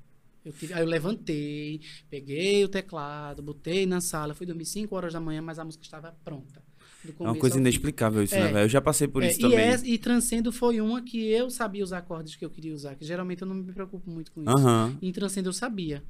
Eu 0.45 0.53
tive- 0.53 0.73
aí 0.73 0.81
eu 0.81 0.87
levantei, 0.87 1.83
peguei 2.09 2.65
o 2.65 2.69
teclado, 2.69 3.43
botei 3.43 3.85
na 3.85 4.01
sala, 4.01 4.35
fui 4.35 4.47
dormir 4.47 4.65
5 4.65 4.97
horas 4.97 5.13
da 5.13 5.21
manhã, 5.21 5.43
mas 5.43 5.59
a 5.59 5.65
música 5.65 5.85
estava 5.85 6.17
pronta. 6.25 6.63
É 7.07 7.23
uma 7.23 7.37
coisa 7.37 7.59
inexplicável 7.59 8.23
isso, 8.23 8.35
É. 8.35 8.41
né, 8.41 8.53
velho? 8.53 8.65
Eu 8.65 8.69
já 8.69 8.81
passei 8.81 9.07
por 9.07 9.23
É, 9.23 9.29
isso 9.29 9.39
e, 9.39 9.43
também. 9.43 9.59
essa- 9.61 9.87
e 9.87 9.99
Transcendo 9.99 10.51
foi 10.51 10.81
uma 10.81 11.01
que 11.01 11.29
eu 11.29 11.49
sabia 11.51 11.85
os 11.85 11.93
acordes 11.93 12.35
que 12.35 12.45
eu 12.45 12.51
queria 12.51 12.75
usar, 12.75 12.95
que 12.97 13.05
geralmente 13.05 13.43
eu 13.43 13.49
não 13.49 13.55
me 13.55 13.73
preocupo 13.73 14.11
muito 14.11 14.33
com 14.33 14.43
isso. 14.43 14.51
Aham. 14.51 14.97
Em 15.01 15.13
Transcendo 15.13 15.49
eu 15.49 15.53
sabia. 15.53 16.03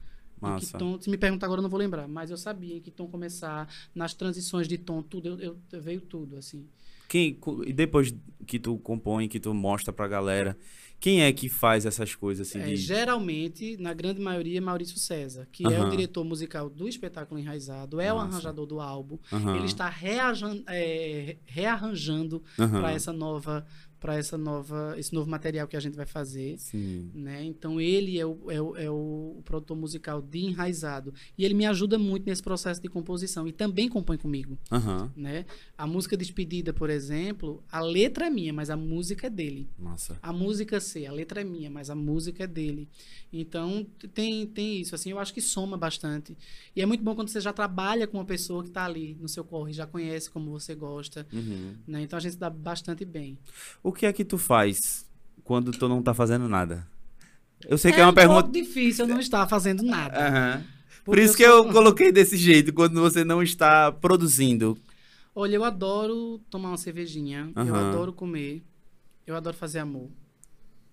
Tom, 0.79 1.01
se 1.01 1.11
me 1.11 1.19
perguntar 1.19 1.47
agora 1.47 1.59
eu 1.59 1.63
não 1.65 1.69
vou 1.71 1.79
lembrar, 1.81 2.07
mas 2.07 2.31
eu 2.31 2.37
sabia 2.37 2.77
em 2.77 2.81
que 2.81 2.93
tom 2.93 3.09
começar, 3.09 3.69
nas 3.93 4.15
transições 4.15 4.69
de 4.69 4.79
tom, 4.79 5.03
tudo, 5.03 5.29
eu, 5.29 5.57
eu- 5.73 5.81
veio 5.83 6.01
tudo, 6.01 6.37
assim. 6.37 6.65
Quem, 7.09 7.39
e 7.67 7.73
depois 7.73 8.15
que 8.47 8.59
tu 8.59 8.77
compõe, 8.79 9.27
que 9.29 9.41
tu 9.41 9.53
mostra 9.55 9.93
pra 9.93 10.07
galera, 10.07 10.57
quem 11.01 11.23
é 11.23 11.33
que 11.33 11.49
faz 11.49 11.87
essas 11.87 12.15
coisas 12.15 12.49
assim 12.49 12.59
É, 12.61 12.67
de... 12.67 12.77
geralmente, 12.77 13.77
na 13.79 13.95
grande 13.95 14.21
maioria, 14.21 14.59
é 14.59 14.61
Maurício 14.61 14.99
César, 14.99 15.47
que 15.53 15.65
é 15.65 15.81
o 15.83 15.89
diretor 15.91 16.25
musical 16.25 16.69
do 16.69 16.89
espetáculo 16.89 17.39
Enraizado, 17.41 18.01
é 18.01 18.13
o 18.13 18.17
Massa. 18.17 18.29
arranjador 18.33 18.67
do 18.67 18.81
álbum. 18.81 19.19
Ele 19.57 19.67
está 19.67 19.89
reajan- 19.89 20.63
é, 20.67 21.37
rearranjando 21.47 22.43
aham. 22.59 22.81
para 22.81 22.93
essa 22.93 23.13
nova 23.13 23.65
para 24.01 24.17
essa 24.17 24.39
nova 24.39 24.95
esse 24.99 25.13
novo 25.15 25.29
material 25.31 25.67
que 25.69 25.77
a 25.77 25.81
gente 25.81 25.97
vai 25.97 26.07
fazer 26.07 26.57
Sim. 26.59 27.11
né 27.15 27.45
então 27.45 27.81
ele 27.81 28.19
é 28.19 28.25
o, 28.27 28.51
é, 28.51 28.61
o, 28.61 28.77
é 28.77 28.91
o 28.91 29.41
produtor 29.45 29.77
musical 29.77 30.23
de 30.23 30.39
enraizado 30.41 31.13
e 31.37 31.45
ele 31.45 31.55
me 31.55 31.67
ajuda 31.67 31.99
muito 31.99 32.25
nesse 32.27 32.43
processo 32.43 32.81
de 32.81 32.89
composição 32.89 33.47
e 33.49 33.53
também 33.53 33.89
compõe 33.89 34.17
comigo 34.17 34.59
Aham. 34.71 35.13
né 35.17 35.45
a 35.77 35.87
música 35.87 36.17
despedida 36.17 36.73
por 36.73 36.91
exemplo 36.91 37.63
a 37.71 37.81
letra 37.81 38.27
é 38.27 38.31
minha 38.31 38.53
mas 38.53 38.71
a 38.71 38.77
música 38.77 39.27
é 39.27 39.31
dele 39.31 39.69
Massa. 39.79 40.19
a 40.23 40.33
música 40.33 40.81
C, 40.81 41.07
a 41.07 41.13
letra 41.13 41.41
é 41.41 41.45
minha, 41.45 41.71
mas 41.71 41.91
a 41.91 41.95
música 41.95 42.45
é 42.45 42.47
dele. 42.47 42.89
Então, 43.33 43.87
tem, 44.15 44.47
tem 44.47 44.81
isso, 44.81 44.95
assim, 44.95 45.11
eu 45.11 45.19
acho 45.19 45.35
que 45.35 45.41
soma 45.41 45.77
bastante. 45.77 46.37
E 46.75 46.81
é 46.81 46.87
muito 46.87 47.03
bom 47.05 47.15
quando 47.15 47.29
você 47.29 47.41
já 47.41 47.53
trabalha 47.53 48.07
com 48.07 48.17
uma 48.19 48.25
pessoa 48.25 48.63
que 48.63 48.69
está 48.71 48.85
ali 48.85 49.17
no 49.21 49.29
seu 49.29 49.45
corre, 49.45 49.73
já 49.73 49.87
conhece 49.87 50.31
como 50.31 50.51
você 50.51 50.75
gosta, 50.75 51.27
Uhum. 51.33 51.75
né? 51.87 52.03
Então 52.03 52.17
a 52.17 52.21
gente 52.21 52.37
dá 52.37 52.49
bastante 52.49 53.05
bem. 53.05 53.39
O 53.89 53.93
que 53.93 54.05
é 54.05 54.13
que 54.13 54.23
tu 54.23 54.37
faz 54.37 55.07
quando 55.43 55.71
tu 55.71 55.89
não 55.89 56.03
tá 56.03 56.13
fazendo 56.13 56.47
nada? 56.47 56.87
Eu 57.67 57.79
sei 57.79 57.91
que 57.91 57.99
é, 57.99 58.05
uma 58.05 58.11
um 58.11 58.15
pergunta... 58.15 58.43
pouco 58.43 58.53
difícil 58.53 59.07
eu 59.07 59.09
não 59.09 59.19
estar 59.19 59.49
fazendo 59.49 59.83
nada. 59.83 60.29
Aham. 60.29 60.65
Por 61.07 61.19
isso 61.19 61.35
que 61.35 61.43
sou- 61.47 61.67
eu 61.67 61.73
coloquei 61.73 62.13
desse 62.13 62.37
jeito, 62.37 62.71
quando 62.71 63.01
você 63.01 63.25
não 63.25 63.43
está 63.43 63.91
produzindo. 63.91 64.77
Olha, 65.35 65.57
eu 65.57 65.65
adoro 65.65 66.39
tomar 66.51 66.69
uma 66.69 66.77
cervejinha, 66.77 67.51
eu 67.57 67.63
Aham. 67.63 67.89
adoro 67.89 68.13
comer, 68.13 68.63
eu 69.27 69.35
adoro 69.35 69.57
fazer 69.57 69.79
amor. 69.79 70.11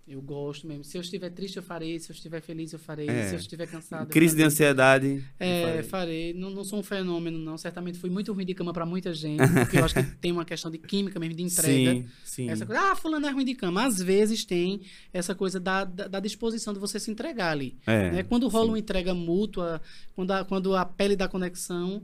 Eu 0.07 0.21
gosto 0.21 0.67
mesmo. 0.67 0.83
Se 0.83 0.95
eu 0.97 1.01
estiver 1.01 1.31
triste, 1.31 1.57
eu 1.57 1.63
farei. 1.63 1.99
Se 1.99 2.11
eu 2.11 2.13
estiver 2.13 2.39
feliz, 2.39 2.71
eu 2.71 2.77
farei. 2.77 3.09
É. 3.09 3.27
Se 3.27 3.33
eu 3.33 3.39
estiver 3.39 3.65
cansado, 3.65 4.07
Crise 4.07 4.35
de 4.35 4.43
farei. 4.43 4.53
ansiedade. 4.53 5.25
É, 5.39 5.61
eu 5.61 5.67
falei. 5.67 5.83
farei. 5.83 6.33
Não, 6.35 6.51
não 6.51 6.63
sou 6.63 6.77
um 6.77 6.83
fenômeno, 6.83 7.39
não. 7.39 7.57
Certamente 7.57 7.97
fui 7.97 8.11
muito 8.11 8.31
ruim 8.31 8.45
de 8.45 8.53
cama 8.53 8.71
pra 8.71 8.85
muita 8.85 9.11
gente. 9.15 9.41
Porque 9.61 9.79
eu 9.79 9.83
acho 9.83 9.95
que 9.95 10.03
tem 10.21 10.31
uma 10.31 10.45
questão 10.45 10.69
de 10.69 10.77
química 10.77 11.19
mesmo, 11.19 11.35
de 11.35 11.41
entrega. 11.41 11.91
Sim, 11.91 12.05
sim. 12.23 12.49
Essa 12.51 12.67
coisa, 12.67 12.79
ah, 12.91 12.95
fulano 12.95 13.25
é 13.25 13.31
ruim 13.31 13.45
de 13.45 13.55
cama. 13.55 13.83
Às 13.83 13.99
vezes 13.99 14.45
tem 14.45 14.81
essa 15.11 15.33
coisa 15.33 15.59
da, 15.59 15.83
da, 15.83 16.07
da 16.07 16.19
disposição 16.19 16.71
de 16.71 16.79
você 16.79 16.99
se 16.99 17.09
entregar 17.09 17.51
ali. 17.51 17.75
É, 17.87 18.11
né? 18.11 18.23
Quando 18.23 18.47
rola 18.47 18.65
sim. 18.65 18.71
uma 18.71 18.79
entrega 18.79 19.11
mútua, 19.15 19.81
quando 20.15 20.31
a, 20.31 20.45
quando 20.45 20.75
a 20.75 20.85
pele 20.85 21.15
da 21.15 21.27
conexão. 21.27 22.03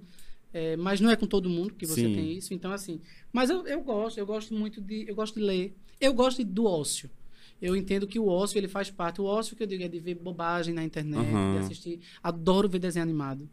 é, 0.51 0.75
mas 0.75 0.99
não 0.99 1.11
é 1.11 1.15
com 1.15 1.27
todo 1.27 1.47
mundo 1.47 1.75
que 1.75 1.85
você 1.85 2.01
Sim. 2.01 2.15
tem 2.15 2.33
isso. 2.33 2.51
Então, 2.51 2.71
assim. 2.71 2.99
Mas 3.31 3.51
eu, 3.51 3.67
eu 3.67 3.79
gosto, 3.81 4.17
eu 4.17 4.25
gosto 4.25 4.55
muito 4.55 4.81
de. 4.81 5.05
Eu 5.07 5.13
gosto 5.13 5.39
de 5.39 5.45
ler. 5.45 5.75
Eu 5.99 6.15
gosto 6.15 6.43
do 6.43 6.65
ócio. 6.65 7.07
Eu 7.61 7.75
entendo 7.75 8.07
que 8.07 8.17
o 8.19 8.27
ócio 8.27 8.57
ele 8.57 8.67
faz 8.67 8.89
parte. 8.89 9.21
O 9.21 9.25
ócio 9.25 9.55
que 9.55 9.63
eu 9.63 9.67
digo 9.67 9.83
é 9.83 9.87
de 9.87 9.99
ver 9.99 10.15
bobagem 10.15 10.73
na 10.73 10.83
internet, 10.83 11.29
Aham. 11.29 11.53
de 11.53 11.65
assistir. 11.65 11.99
Adoro 12.23 12.67
ver 12.67 12.79
desenho 12.79 13.03
animado. 13.03 13.47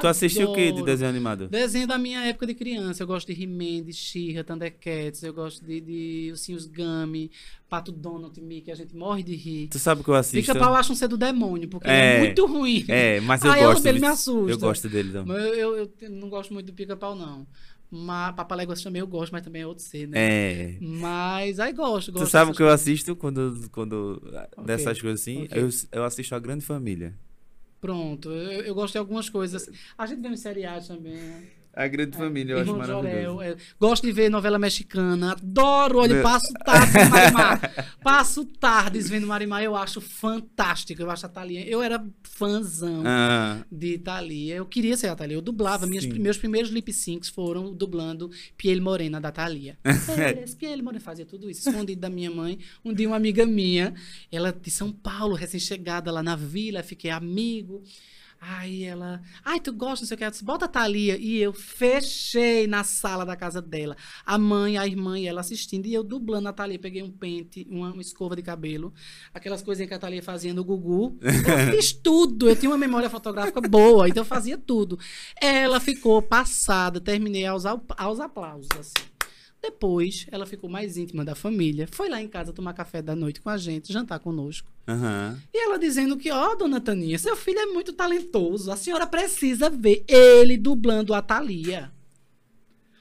Tu 0.00 0.08
assistiu 0.08 0.50
o 0.50 0.52
que 0.52 0.62
de 0.64 0.68
Adoro. 0.70 0.84
desenho 0.84 1.08
animado? 1.10 1.46
Desenho 1.46 1.86
da 1.86 1.96
minha 1.96 2.24
época 2.24 2.44
de 2.44 2.54
criança. 2.54 3.04
Eu 3.04 3.06
gosto 3.06 3.32
de 3.32 3.40
He-Man, 3.40 3.84
de 3.84 3.92
She-Ra, 3.92 4.42
Thundercats. 4.42 5.22
Eu 5.22 5.32
gosto 5.32 5.64
de, 5.64 5.80
de 5.80 6.28
Ursinhos 6.32 6.66
Gummy, 6.66 7.30
Pato 7.68 7.92
Donald, 7.92 8.40
Mickey. 8.40 8.72
A 8.72 8.74
gente 8.74 8.96
morre 8.96 9.22
de 9.22 9.36
rir. 9.36 9.68
Tu 9.68 9.78
sabe 9.78 10.00
o 10.00 10.04
que 10.04 10.10
eu 10.10 10.14
assisto? 10.16 10.52
Pica-pau 10.52 10.74
acham 10.74 10.96
ser 10.96 11.06
do 11.06 11.16
demônio, 11.16 11.68
porque 11.68 11.86
ele 11.86 11.96
É. 11.96 12.16
é 12.16 12.18
muito 12.18 12.46
ruim. 12.46 12.84
É, 12.88 13.20
mas 13.20 13.44
eu 13.44 13.52
eu- 13.54 13.70
gosto. 13.70 13.86
ele 13.86 14.00
viu? 14.00 14.08
me 14.08 14.12
assusta. 14.12 14.50
Eu 14.50 14.58
gosto 14.58 14.88
dele 14.88 15.12
também. 15.12 15.36
Mas 15.36 15.44
eu, 15.56 15.76
eu- 15.76 15.92
eu 16.00 16.10
não 16.10 16.28
gosto 16.28 16.52
muito 16.52 16.66
do 16.66 16.72
pica-pau, 16.72 17.14
não. 17.14 17.46
Mas 17.90 18.34
Papaléguas 18.36 18.82
também 18.82 19.00
eu 19.00 19.06
gosto, 19.06 19.32
mas 19.32 19.42
também 19.42 19.62
é 19.62 19.66
outro 19.66 19.82
ser, 19.82 20.06
né? 20.06 20.18
É. 20.18 20.76
Mas 20.80 21.58
aí 21.58 21.72
gosto, 21.72 22.12
gosto. 22.12 22.26
Tu 22.26 22.30
sabe 22.30 22.52
o 22.52 22.54
que 22.54 22.62
eu 22.62 22.68
assisto 22.68 23.16
quando, 23.16 23.68
quando 23.72 24.22
Ok. 24.56 24.64
dessas 24.64 25.00
coisas 25.00 25.20
assim? 25.20 25.44
Ok. 25.44 25.60
Eu, 25.60 25.68
eu 25.90 26.04
assisto 26.04 26.34
a 26.34 26.38
Grande 26.38 26.64
Família. 26.64 27.14
Pronto, 27.80 28.30
eu, 28.30 28.62
eu 28.62 28.74
gosto 28.74 28.92
de 28.92 28.98
algumas 28.98 29.28
coisas. 29.28 29.68
A 29.98 30.06
gente 30.06 30.20
vê 30.20 30.28
nos 30.28 30.40
seriados 30.40 30.86
também. 30.86 31.14
né? 31.14 31.42
A 31.72 31.86
Grande 31.86 32.16
Família, 32.16 32.54
eu 32.54 32.58
acho 32.58 32.70
Irmão 32.70 32.78
maravilhoso. 32.78 33.24
Jorel, 33.36 33.42
é. 33.42 33.56
Gosto 33.78 34.04
de 34.04 34.12
ver 34.12 34.28
novela 34.28 34.58
mexicana. 34.58 35.32
Adoro, 35.32 35.98
olha, 36.00 36.20
passo 36.20 36.52
tarde 36.64 36.92
vendo 36.92 37.10
Marimar. 37.10 37.74
passo 38.02 38.44
tardes 38.44 39.08
vendo 39.08 39.26
Marimar, 39.26 39.62
eu 39.62 39.76
acho 39.76 40.00
fantástico. 40.00 41.00
Eu 41.00 41.10
acho 41.10 41.26
a 41.26 41.28
Thalia. 41.28 41.64
Eu 41.64 41.80
era 41.80 42.04
fãzão 42.24 43.02
Ah, 43.06 43.58
de 43.70 43.98
Thalia. 43.98 44.56
Eu 44.56 44.66
queria 44.66 44.96
ser 44.96 45.08
a 45.08 45.16
Thalia. 45.16 45.36
Eu 45.36 45.42
dublava. 45.42 45.86
Minhas, 45.86 46.04
meus 46.06 46.38
primeiros 46.38 46.70
lip 46.70 46.92
syncs 46.92 47.28
foram 47.28 47.72
dublando 47.72 48.30
Piel 48.56 48.82
Morena 48.82 49.20
da 49.20 49.30
Thalia. 49.30 49.78
Eres 50.18 50.54
Piel 50.54 50.82
Morena. 50.82 51.00
Fazia 51.00 51.24
tudo 51.24 51.48
isso, 51.48 51.68
escondido 51.68 52.00
da 52.00 52.10
minha 52.10 52.30
mãe. 52.30 52.58
Um 52.84 52.92
dia, 52.92 53.06
uma 53.06 53.16
amiga 53.16 53.46
minha, 53.46 53.94
ela 54.30 54.52
de 54.52 54.70
São 54.70 54.90
Paulo, 54.90 55.34
recém-chegada 55.34 56.10
lá 56.10 56.22
na 56.22 56.34
vila, 56.34 56.82
fiquei 56.82 57.10
amigo. 57.10 57.82
Aí 58.40 58.84
ela, 58.84 59.20
ai, 59.44 59.60
tu 59.60 59.70
gosta, 59.70 60.02
não 60.02 60.08
sei 60.08 60.14
o 60.14 60.18
que, 60.18 60.24
ela 60.24 60.30
disse, 60.30 60.44
bota 60.44 60.64
a 60.64 60.68
Thalia. 60.68 61.18
E 61.18 61.36
eu 61.36 61.52
fechei 61.52 62.66
na 62.66 62.82
sala 62.82 63.26
da 63.26 63.36
casa 63.36 63.60
dela. 63.60 63.94
A 64.24 64.38
mãe, 64.38 64.78
a 64.78 64.86
irmã 64.86 65.18
e 65.18 65.26
ela 65.26 65.42
assistindo. 65.42 65.84
E 65.84 65.92
eu 65.92 66.02
dublando 66.02 66.48
a 66.48 66.52
Thalia. 66.52 66.78
Peguei 66.78 67.02
um 67.02 67.10
pente, 67.10 67.66
uma, 67.70 67.92
uma 67.92 68.00
escova 68.00 68.34
de 68.34 68.42
cabelo, 68.42 68.94
aquelas 69.34 69.62
coisinhas 69.62 69.88
que 69.88 69.94
a 69.94 69.98
Thalia 69.98 70.22
fazia 70.22 70.54
no 70.54 70.64
Gugu. 70.64 71.18
Eu 71.20 71.72
fiz 71.76 71.92
tudo. 71.92 72.48
Eu 72.48 72.56
tinha 72.56 72.70
uma 72.70 72.78
memória 72.78 73.10
fotográfica 73.10 73.60
boa, 73.60 74.08
então 74.08 74.22
eu 74.22 74.26
fazia 74.26 74.56
tudo. 74.56 74.98
Ela 75.38 75.78
ficou 75.78 76.22
passada, 76.22 76.98
terminei 76.98 77.44
aos, 77.44 77.64
aos 77.66 78.20
aplausos, 78.20 78.68
assim. 78.78 79.09
Depois, 79.62 80.26
ela 80.32 80.46
ficou 80.46 80.70
mais 80.70 80.96
íntima 80.96 81.24
da 81.24 81.34
família. 81.34 81.86
Foi 81.90 82.08
lá 82.08 82.20
em 82.20 82.26
casa 82.28 82.52
tomar 82.52 82.72
café 82.72 83.02
da 83.02 83.14
noite 83.14 83.40
com 83.42 83.50
a 83.50 83.58
gente, 83.58 83.92
jantar 83.92 84.18
conosco. 84.18 84.66
aham. 84.88 85.38
E 85.52 85.62
ela 85.64 85.78
dizendo 85.78 86.16
que, 86.16 86.30
ó, 86.30 86.54
dona 86.54 86.80
Taninha, 86.80 87.18
seu 87.18 87.36
filho 87.36 87.58
é 87.58 87.66
muito 87.66 87.92
talentoso. 87.92 88.70
A 88.72 88.76
senhora 88.76 89.06
precisa 89.06 89.68
ver 89.68 90.02
ele 90.08 90.56
dublando 90.56 91.12
a 91.12 91.20
Thalia. 91.20 91.92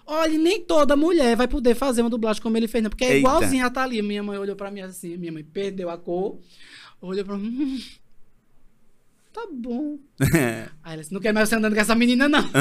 Olha, 0.05 0.37
nem 0.37 0.59
toda 0.61 0.95
mulher 0.97 1.35
vai 1.37 1.47
poder 1.47 1.75
fazer 1.75 2.01
uma 2.01 2.09
dublagem 2.09 2.41
como 2.41 2.57
ele 2.57 2.67
fez, 2.67 2.83
não, 2.83 2.89
porque 2.89 3.05
é 3.05 3.07
Eita. 3.07 3.19
igualzinho 3.19 3.65
a 3.65 3.69
Thalia. 3.69 4.01
Minha 4.03 4.23
mãe 4.23 4.37
olhou 4.37 4.55
pra 4.55 4.69
mim 4.71 4.81
assim, 4.81 5.15
minha 5.17 5.31
mãe 5.31 5.43
perdeu 5.43 5.89
a 5.89 5.97
cor, 5.97 6.39
olhou 6.99 7.23
pra 7.23 7.37
mim. 7.37 7.47
"Hum, 7.47 7.79
tá 9.31 9.47
bom. 9.51 9.97
Aí 10.83 10.93
ela 10.93 10.97
disse, 10.97 11.13
não 11.13 11.21
quer 11.21 11.31
mais 11.31 11.47
você 11.47 11.55
andando 11.55 11.73
com 11.75 11.79
essa 11.81 11.95
menina, 11.95 12.27
não. 12.27 12.43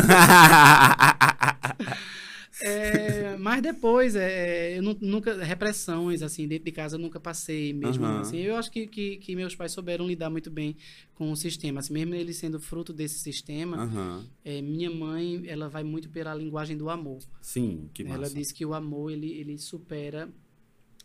É, 2.61 3.37
mas 3.39 3.63
depois, 3.63 4.17
é, 4.17 4.79
eu 4.79 4.83
nu- 4.83 4.97
nunca. 5.01 5.43
Repressões, 5.45 6.23
assim, 6.23 6.47
dentro 6.49 6.65
de 6.65 6.73
casa 6.73 6.97
eu 6.97 7.01
nunca 7.01 7.21
passei 7.21 7.73
mesmo. 7.73 8.05
Aham. 8.05 8.21
Assim, 8.21 8.39
eu 8.39 8.57
acho 8.57 8.71
que, 8.71 8.87
que, 8.87 9.17
que 9.19 9.37
meus 9.37 9.55
pais 9.55 9.73
souberam 9.73 10.07
lidar 10.07 10.29
muito 10.31 10.51
bem 10.51 10.77
com 11.15 11.31
o 11.31 11.37
sistema. 11.37 11.81
Assim, 11.81 11.93
mesmo 11.93 12.15
ele 12.15 12.33
sendo 12.35 12.59
fruto 12.59 12.93
desse 12.93 13.19
sistema, 13.21 13.77
Aham. 13.85 14.27
é, 14.45 14.61
minha 14.61 14.91
mãe, 14.91 15.43
ela 15.47 15.69
vai 15.69 15.85
muito 15.85 16.09
pela 16.09 16.35
linguagem 16.35 16.77
do 16.77 16.91
amor. 16.91 17.19
Sim, 17.41 17.89
que 17.95 18.03
Ela 18.03 18.19
massa. 18.19 18.35
diz 18.35 18.51
que 18.53 18.65
o 18.67 18.75
amor, 18.75 19.11
ele, 19.13 19.33
ele 19.33 19.57
supera. 19.59 20.29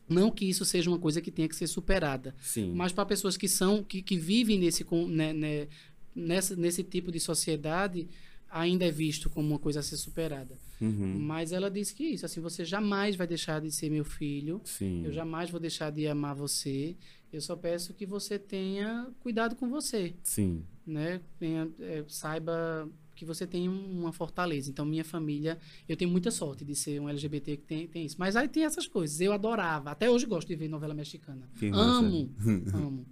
Não 0.09 0.29
que 0.31 0.45
isso 0.45 0.65
seja 0.65 0.89
uma 0.89 0.99
coisa 0.99 1.21
que 1.21 1.31
tenha 1.31 1.47
que 1.47 1.55
ser 1.55 1.65
superada, 1.67 2.35
Sim. 2.41 2.73
mas 2.75 2.91
para 2.91 3.05
pessoas 3.05 3.37
que 3.37 3.47
são 3.47 3.81
que, 3.81 4.01
que 4.01 4.17
vivem 4.17 4.59
nesse 4.59 4.85
né, 5.07 5.31
né, 5.31 5.67
nessa, 6.13 6.55
nesse 6.57 6.83
tipo 6.83 7.09
de 7.09 7.21
sociedade 7.21 8.09
ainda 8.53 8.85
é 8.85 8.91
visto 8.91 9.29
como 9.29 9.47
uma 9.49 9.59
coisa 9.59 9.79
a 9.79 9.83
ser 9.83 9.97
superada. 9.97 10.57
Uhum. 10.79 11.17
Mas 11.19 11.51
ela 11.51 11.71
disse 11.71 11.93
que 11.93 12.03
isso, 12.03 12.25
assim, 12.25 12.39
você 12.39 12.63
jamais 12.63 13.15
vai 13.15 13.25
deixar 13.25 13.59
de 13.59 13.71
ser 13.71 13.89
meu 13.89 14.05
filho. 14.05 14.61
Sim. 14.63 15.03
Eu 15.05 15.11
jamais 15.11 15.49
vou 15.49 15.59
deixar 15.59 15.89
de 15.91 16.07
amar 16.07 16.35
você. 16.35 16.95
Eu 17.31 17.41
só 17.41 17.55
peço 17.55 17.93
que 17.93 18.05
você 18.05 18.37
tenha 18.37 19.07
cuidado 19.21 19.55
com 19.55 19.67
você, 19.69 20.13
Sim. 20.21 20.63
né? 20.85 21.19
Tenha, 21.39 21.67
é, 21.79 22.03
saiba 22.07 22.87
que 23.15 23.25
você 23.25 23.45
tem 23.47 23.67
um- 23.69 24.01
uma 24.01 24.11
fortaleza. 24.11 24.69
Então, 24.69 24.85
minha 24.85 25.03
família, 25.05 25.57
eu 25.89 25.95
tenho 25.97 26.11
muita 26.11 26.29
sorte 26.31 26.63
de 26.65 26.75
ser 26.75 26.99
um 26.99 27.07
LGBT 27.09 27.57
que 27.57 27.63
tem, 27.63 27.87
tem 27.87 28.05
isso. 28.05 28.15
Mas 28.19 28.35
aí 28.35 28.47
tem 28.47 28.65
essas 28.65 28.87
coisas. 28.87 29.19
Eu 29.21 29.33
adorava. 29.33 29.91
Até 29.91 30.09
hoje 30.09 30.25
gosto 30.25 30.47
de 30.47 30.55
ver 30.55 30.67
novela 30.67 30.93
mexicana. 30.93 31.49
Que 31.57 31.69
massa. 31.69 31.83
Amo, 31.83 32.29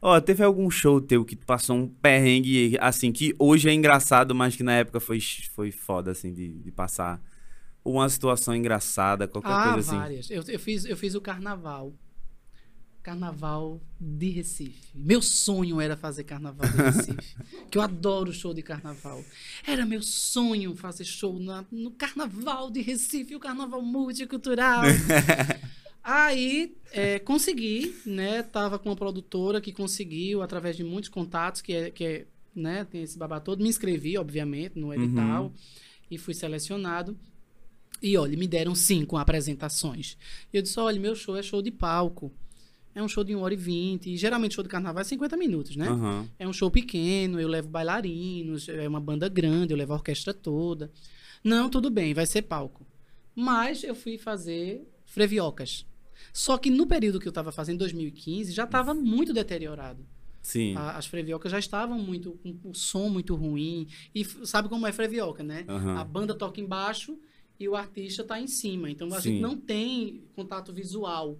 Ó, 0.00 0.20
teve 0.20 0.42
algum 0.42 0.70
show 0.70 1.00
teu 1.00 1.24
que 1.24 1.36
tu 1.36 1.46
passou 1.46 1.76
um 1.76 1.88
perrengue, 1.88 2.76
assim, 2.80 3.12
que 3.12 3.34
hoje 3.38 3.68
é 3.68 3.72
engraçado, 3.72 4.34
mas 4.34 4.56
que 4.56 4.62
na 4.62 4.72
época 4.72 4.98
foi, 5.00 5.20
foi 5.54 5.70
foda, 5.70 6.10
assim, 6.10 6.32
de, 6.32 6.48
de 6.58 6.70
passar? 6.70 7.22
Uma 7.84 8.08
situação 8.08 8.54
engraçada, 8.54 9.26
qualquer 9.28 9.52
Ah, 9.54 9.72
coisa 9.72 9.78
assim. 9.80 9.96
várias. 9.96 10.30
Eu, 10.30 10.42
eu, 10.48 10.58
fiz, 10.58 10.84
eu 10.84 10.96
fiz 10.96 11.14
o 11.14 11.20
carnaval. 11.20 11.92
Carnaval 13.02 13.80
de 14.00 14.28
Recife. 14.30 14.80
Meu 14.94 15.20
sonho 15.20 15.80
era 15.80 15.96
fazer 15.96 16.22
carnaval 16.22 16.68
de 16.70 16.76
Recife. 16.76 17.34
que 17.68 17.76
eu 17.76 17.82
adoro 17.82 18.32
show 18.32 18.54
de 18.54 18.62
carnaval. 18.62 19.24
Era 19.66 19.84
meu 19.84 20.00
sonho 20.00 20.76
fazer 20.76 21.04
show 21.04 21.36
na- 21.40 21.64
no 21.72 21.90
carnaval 21.90 22.70
de 22.70 22.80
Recife, 22.80 23.34
o 23.34 23.40
carnaval 23.40 23.82
multicultural. 23.82 24.84
Aí 26.02 26.76
é, 26.90 27.18
consegui, 27.20 27.94
né? 28.04 28.42
Tava 28.42 28.78
com 28.78 28.88
uma 28.88 28.96
produtora 28.96 29.60
que 29.60 29.72
conseguiu, 29.72 30.42
através 30.42 30.76
de 30.76 30.82
muitos 30.82 31.08
contatos, 31.08 31.60
que 31.60 31.72
é, 31.72 31.90
que 31.90 32.04
é, 32.04 32.26
né, 32.54 32.84
tem 32.84 33.02
esse 33.02 33.16
babá 33.16 33.38
todo. 33.40 33.62
Me 33.62 33.68
inscrevi, 33.68 34.18
obviamente, 34.18 34.78
no 34.78 34.92
edital 34.92 35.44
Uhum. 35.44 35.52
e 36.10 36.18
fui 36.18 36.34
selecionado. 36.34 37.16
E 38.02 38.16
olha, 38.16 38.36
me 38.36 38.48
deram 38.48 38.74
cinco 38.74 39.16
apresentações. 39.16 40.16
E 40.52 40.56
eu 40.56 40.62
disse: 40.62 40.78
olha, 40.80 40.98
meu 40.98 41.14
show 41.14 41.36
é 41.36 41.42
show 41.42 41.62
de 41.62 41.70
palco. 41.70 42.32
É 42.94 43.02
um 43.02 43.08
show 43.08 43.24
de 43.24 43.34
1 43.34 43.40
hora 43.40 43.54
e 43.54 43.56
20. 43.56 44.10
E 44.10 44.16
geralmente 44.18 44.54
show 44.54 44.62
de 44.64 44.68
carnaval 44.68 45.00
é 45.00 45.04
50 45.04 45.34
minutos, 45.36 45.76
né? 45.76 45.88
Aham. 45.88 46.28
É 46.38 46.46
um 46.46 46.52
show 46.52 46.70
pequeno, 46.70 47.40
eu 47.40 47.48
levo 47.48 47.68
bailarinos, 47.68 48.68
é 48.68 48.86
uma 48.86 49.00
banda 49.00 49.28
grande, 49.30 49.72
eu 49.72 49.78
levo 49.78 49.92
a 49.94 49.96
orquestra 49.96 50.34
toda. 50.34 50.90
Não, 51.42 51.70
tudo 51.70 51.88
bem, 51.90 52.12
vai 52.12 52.26
ser 52.26 52.42
palco. 52.42 52.84
Mas 53.34 53.82
eu 53.82 53.94
fui 53.94 54.18
fazer 54.18 54.86
freviocas. 55.06 55.86
Só 56.32 56.56
que 56.56 56.70
no 56.70 56.86
período 56.86 57.20
que 57.20 57.26
eu 57.28 57.30
estava 57.30 57.52
fazendo, 57.52 57.78
2015, 57.80 58.52
já 58.52 58.64
estava 58.64 58.94
muito 58.94 59.32
deteriorado. 59.32 60.04
Sim. 60.40 60.74
A- 60.76 60.96
as 60.96 61.06
freviocas 61.06 61.52
já 61.52 61.58
estavam 61.58 61.98
muito 61.98 62.32
com 62.42 62.70
o 62.70 62.74
som 62.74 63.08
muito 63.08 63.34
ruim. 63.34 63.86
E 64.14 64.24
sabe 64.44 64.68
como 64.68 64.86
é 64.86 64.92
frevioca, 64.92 65.42
né? 65.42 65.64
Aham. 65.68 65.98
A 65.98 66.04
banda 66.04 66.34
toca 66.34 66.60
embaixo 66.60 67.16
e 67.60 67.68
o 67.68 67.76
artista 67.76 68.22
está 68.22 68.40
em 68.40 68.46
cima. 68.48 68.90
Então 68.90 69.08
a 69.14 69.20
Sim. 69.20 69.32
gente 69.32 69.40
não 69.40 69.56
tem 69.56 70.22
contato 70.34 70.72
visual. 70.72 71.38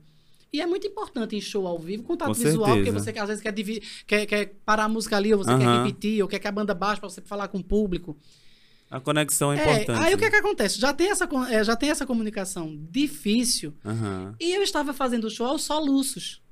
E 0.52 0.60
é 0.60 0.66
muito 0.66 0.86
importante 0.86 1.34
em 1.34 1.40
show 1.40 1.66
ao 1.66 1.78
vivo, 1.78 2.02
contato 2.02 2.28
Com 2.28 2.34
visual, 2.34 2.68
porque 2.76 2.84
certeza. 2.92 3.12
você 3.12 3.18
às 3.18 3.28
vezes 3.28 3.42
quer, 3.42 3.52
divi- 3.52 3.82
quer, 4.06 4.26
quer 4.26 4.54
parar 4.66 4.84
a 4.84 4.88
música 4.88 5.16
ali, 5.16 5.32
ou 5.32 5.38
você 5.42 5.56
quer 5.56 5.64
Aham. 5.66 5.84
repetir, 5.84 6.22
ou 6.22 6.28
quer 6.28 6.38
que 6.38 6.46
a 6.46 6.52
banda 6.52 6.74
baixe 6.74 7.00
para 7.00 7.08
você 7.08 7.22
falar 7.22 7.48
com 7.48 7.58
o 7.58 7.64
público. 7.64 8.14
A 8.92 9.00
conexão 9.00 9.52
é, 9.52 9.56
É, 9.58 9.60
importante. 9.82 10.04
aí 10.04 10.14
o 10.14 10.18
que, 10.18 10.24
é 10.26 10.30
que 10.30 10.36
acontece? 10.36 10.78
Já 10.78 10.92
tem, 10.92 11.10
essa, 11.10 11.28
é, 11.50 11.64
já 11.64 11.74
tem 11.74 11.90
essa 11.90 12.04
comunicação 12.06 12.78
difícil 12.90 13.72
Aham. 13.84 14.34
e 14.38 14.52
eu 14.52 14.62
estava 14.62 14.92
fazendo 14.92 15.24
o 15.24 15.30
show 15.30 15.46
aos 15.46 15.62
soluços. 15.64 16.42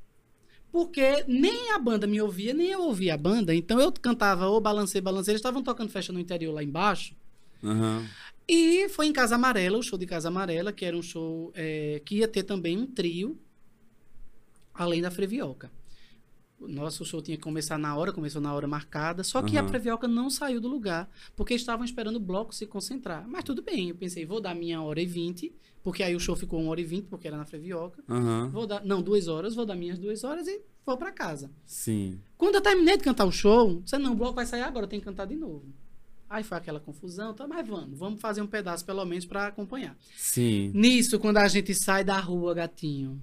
Porque 0.72 1.24
nem 1.28 1.72
a 1.72 1.78
banda 1.78 2.06
me 2.06 2.20
ouvia, 2.22 2.54
nem 2.54 2.68
eu 2.68 2.82
ouvia 2.82 3.14
a 3.14 3.16
banda. 3.16 3.54
Então 3.54 3.78
eu 3.80 3.92
cantava 3.92 4.46
ou 4.46 4.60
balancei, 4.60 5.00
balancei. 5.00 5.32
Eles 5.32 5.40
estavam 5.40 5.62
tocando 5.62 5.90
festa 5.90 6.12
no 6.12 6.20
interior 6.20 6.52
lá 6.54 6.62
embaixo. 6.62 7.14
Aham. 7.62 8.06
E 8.48 8.88
foi 8.88 9.06
em 9.06 9.12
Casa 9.12 9.34
Amarela, 9.34 9.76
o 9.78 9.82
show 9.82 9.98
de 9.98 10.06
Casa 10.06 10.28
Amarela, 10.28 10.72
que 10.72 10.84
era 10.84 10.96
um 10.96 11.02
show 11.02 11.52
é, 11.54 12.00
que 12.04 12.16
ia 12.16 12.26
ter 12.28 12.42
também 12.44 12.78
um 12.78 12.86
trio. 12.86 13.38
além 14.74 15.02
da 15.02 15.10
Frevioca. 15.10 15.70
O 16.60 16.68
nosso 16.68 17.06
show 17.06 17.22
tinha 17.22 17.38
que 17.38 17.42
começar 17.42 17.78
na 17.78 17.96
hora, 17.96 18.12
começou 18.12 18.40
na 18.40 18.52
hora 18.52 18.68
marcada, 18.68 19.24
só 19.24 19.40
que 19.42 19.56
a 19.56 19.60
Aham. 19.60 19.68
Frevioca 19.70 20.06
não 20.06 20.28
saiu 20.28 20.60
do 20.60 20.68
lugar, 20.68 21.10
porque 21.34 21.54
estavam 21.54 21.86
esperando 21.86 22.16
o 22.16 22.20
bloco 22.20 22.54
se 22.54 22.66
concentrar. 22.66 23.26
Mas 23.26 23.44
tudo 23.44 23.62
bem, 23.62 23.88
eu 23.88 23.94
pensei, 23.94 24.26
vou 24.26 24.42
dar 24.42 24.54
minha 24.54 24.82
hora 24.82 25.00
e 25.00 25.06
vinte, 25.06 25.50
porque 25.82 26.02
aí 26.02 26.14
o 26.14 26.20
show 26.20 26.36
ficou 26.36 26.60
uma 26.60 26.70
hora 26.70 26.80
e 26.80 26.84
vinte, 26.84 27.06
porque 27.08 27.26
era 27.26 27.38
na 27.38 27.46
Frevioca. 27.46 28.04
Aham. 28.06 28.50
Vou 28.52 28.66
dar, 28.66 28.84
não, 28.84 29.00
duas 29.00 29.26
horas, 29.26 29.54
vou 29.54 29.64
dar 29.64 29.74
minhas 29.74 29.98
duas 29.98 30.22
horas 30.22 30.46
e 30.46 30.60
vou 30.84 30.98
pra 30.98 31.10
casa. 31.10 31.50
Sim. 31.64 32.20
Quando 32.36 32.56
eu 32.56 32.60
terminei 32.60 32.98
de 32.98 33.04
cantar 33.04 33.24
o 33.24 33.32
show, 33.32 33.80
disse, 33.82 33.96
não, 33.96 34.12
o 34.12 34.16
bloco 34.16 34.34
vai 34.34 34.44
sair 34.44 34.62
agora, 34.62 34.86
tenho 34.86 35.00
que 35.00 35.08
cantar 35.08 35.24
de 35.26 35.36
novo. 35.36 35.64
Aí 36.28 36.44
foi 36.44 36.58
aquela 36.58 36.78
confusão, 36.78 37.32
tá, 37.32 37.48
mas 37.48 37.66
vamos, 37.66 37.98
vamos 37.98 38.20
fazer 38.20 38.42
um 38.42 38.46
pedaço 38.46 38.84
pelo 38.84 39.04
menos 39.06 39.24
pra 39.24 39.46
acompanhar. 39.46 39.96
Sim. 40.16 40.70
Nisso, 40.74 41.18
quando 41.18 41.38
a 41.38 41.48
gente 41.48 41.74
sai 41.74 42.04
da 42.04 42.20
rua, 42.20 42.54
gatinho, 42.54 43.20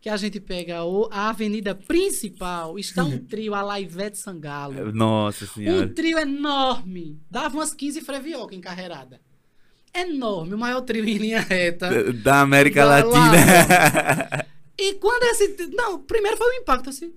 que 0.00 0.08
a 0.08 0.16
gente 0.16 0.38
pega 0.38 0.84
o- 0.84 1.08
a 1.10 1.30
avenida 1.30 1.74
principal, 1.74 2.78
está 2.78 3.02
um 3.04 3.18
trio, 3.18 3.54
a 3.54 3.62
la 3.62 3.80
Ivete 3.80 4.18
Sangalo. 4.18 4.92
Nossa 4.92 5.44
Um 5.44 5.48
senhora. 5.48 5.88
trio 5.88 6.18
enorme. 6.18 7.20
Dava 7.30 7.56
umas 7.56 7.74
15 7.74 8.00
frevioca 8.02 8.54
encarreirada. 8.54 9.20
Enorme, 9.94 10.54
o 10.54 10.58
maior 10.58 10.82
trio 10.82 11.04
em 11.08 11.16
linha 11.16 11.40
reta. 11.40 12.12
Da 12.12 12.40
América 12.42 12.84
Da- 12.84 13.04
Latina. 13.04 14.46
E 14.78 14.92
quando 14.96 15.22
esse. 15.22 15.56
Não, 15.74 15.98
primeiro 16.00 16.36
foi 16.36 16.48
o 16.48 16.60
impacto 16.60 16.90
assim. 16.90 17.14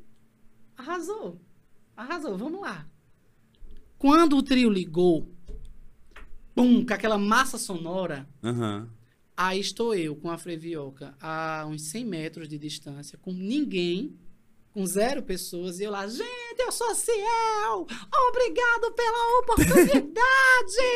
Arrasou. 0.78 1.38
Arrasou, 1.96 2.38
vamos 2.38 2.62
lá. 2.62 2.86
Quando 3.98 4.38
o 4.38 4.42
trio 4.42 4.70
ligou, 4.70 5.30
pum, 6.56 6.86
com 6.86 6.94
aquela 6.94 7.18
massa 7.18 7.58
sonora, 7.58 8.26
Aham. 8.42 8.88
Aí 9.42 9.62
estou 9.62 9.96
eu 9.96 10.16
com 10.18 10.30
a 10.30 10.38
Frevioca 10.38 11.16
a 11.22 11.66
uns 11.66 11.84
100 11.84 12.06
metros 12.06 12.50
de 12.50 12.58
distância, 12.58 13.18
com 13.22 13.32
ninguém, 13.32 14.14
com 14.74 14.86
zero 14.86 15.24
pessoas, 15.24 15.80
e 15.80 15.84
eu 15.86 15.92
lá, 15.92 16.06
gente, 16.08 16.60
eu 16.60 16.72
sou 16.74 16.94
Ciel! 16.94 17.88
Obrigado 18.30 18.92
pela 18.94 19.40
oportunidade! 19.40 20.18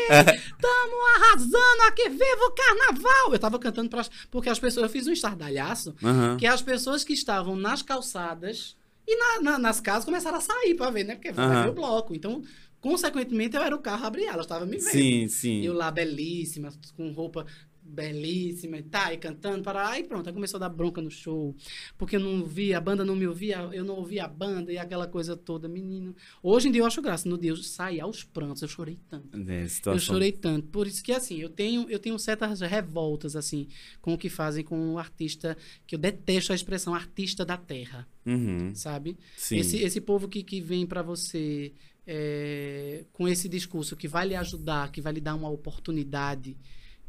Tamo 0.61 0.95
arrasando 1.15 1.81
aqui, 1.87 2.09
viva 2.09 2.45
o 2.47 2.51
carnaval! 2.51 3.31
Eu 3.33 3.39
tava 3.39 3.57
cantando 3.59 3.89
para 3.89 4.05
porque 4.29 4.49
as 4.49 4.59
pessoas, 4.59 4.83
eu 4.83 4.89
fiz 4.89 5.07
um 5.07 5.11
estardalhaço, 5.13 5.95
Aham. 6.03 6.37
que 6.37 6.45
as 6.45 6.61
pessoas 6.61 7.03
que 7.03 7.13
estavam 7.13 7.55
nas 7.55 7.81
calçadas 7.81 8.75
e 9.07 9.15
na- 9.15 9.41
na- 9.41 9.59
nas 9.59 9.79
casas 9.79 10.05
começaram 10.05 10.37
a 10.37 10.41
sair 10.41 10.75
pra 10.75 10.89
ver, 10.91 11.03
né? 11.05 11.15
Porque 11.15 11.31
vai 11.31 11.63
ver 11.63 11.69
o 11.69 11.73
bloco. 11.73 12.13
Então, 12.13 12.41
consequentemente, 12.79 13.55
eu 13.55 13.61
era 13.63 13.75
o 13.75 13.79
carro 13.79 14.05
abrir, 14.05 14.25
elas 14.25 14.45
estavam 14.45 14.67
me 14.67 14.77
vendo. 14.77 14.91
Sim, 14.91 15.27
sim. 15.27 15.61
Eu 15.61 15.73
lá, 15.73 15.89
belíssima, 15.91 16.69
com 16.95 17.11
roupa 17.11 17.45
belíssima 17.85 18.77
e 18.77 18.83
tá, 18.83 19.13
e 19.13 19.17
cantando, 19.17 19.63
para 19.63 19.89
aí 19.89 20.03
pronto, 20.03 20.27
aí 20.27 20.33
começou 20.33 20.57
a 20.57 20.61
dar 20.61 20.69
bronca 20.69 21.01
no 21.01 21.11
show, 21.11 21.55
porque 21.97 22.15
eu 22.15 22.19
não 22.19 22.43
via, 22.45 22.77
a 22.77 22.81
banda 22.81 23.03
não 23.03 23.15
me 23.15 23.27
ouvia, 23.27 23.57
eu 23.73 23.83
não 23.83 23.95
ouvia 23.95 24.25
a 24.25 24.27
banda 24.27 24.71
e 24.71 24.77
aquela 24.77 25.05
coisa 25.07 25.35
toda, 25.35 25.67
menino. 25.67 26.15
Hoje 26.41 26.67
em 26.69 26.71
dia 26.71 26.81
eu 26.81 26.85
acho 26.85 27.01
graça, 27.01 27.27
no 27.27 27.37
Deus, 27.37 27.67
saí 27.69 27.99
aos 27.99 28.23
prantos, 28.23 28.61
eu 28.61 28.67
chorei 28.67 28.97
tanto. 29.09 29.37
É, 29.49 29.67
situação. 29.67 29.93
Eu 29.93 29.99
chorei 29.99 30.31
tanto. 30.31 30.67
Por 30.69 30.87
isso 30.87 31.03
que, 31.03 31.11
assim, 31.11 31.39
eu 31.39 31.49
tenho, 31.49 31.89
eu 31.89 31.99
tenho 31.99 32.17
certas 32.17 32.61
revoltas, 32.61 33.35
assim, 33.35 33.67
com 34.01 34.13
o 34.13 34.17
que 34.17 34.29
fazem 34.29 34.63
com 34.63 34.93
o 34.93 34.97
artista, 34.97 35.57
que 35.85 35.95
eu 35.95 35.99
detesto 35.99 36.51
a 36.51 36.55
expressão 36.55 36.95
artista 36.95 37.43
da 37.45 37.57
terra, 37.57 38.07
Uhum. 38.25 38.73
sabe? 38.73 39.17
Sim. 39.35 39.57
Esse, 39.57 39.77
esse 39.79 39.99
povo 39.99 40.27
que, 40.29 40.41
que 40.43 40.61
vem 40.61 40.85
pra 40.85 41.01
você 41.01 41.73
é, 42.07 43.05
com 43.11 43.27
esse 43.27 43.47
discurso 43.49 43.95
que 43.95 44.07
vai 44.07 44.27
lhe 44.27 44.35
ajudar, 44.35 44.91
que 44.91 45.01
vai 45.01 45.13
lhe 45.13 45.21
dar 45.21 45.35
uma 45.35 45.49
oportunidade, 45.49 46.57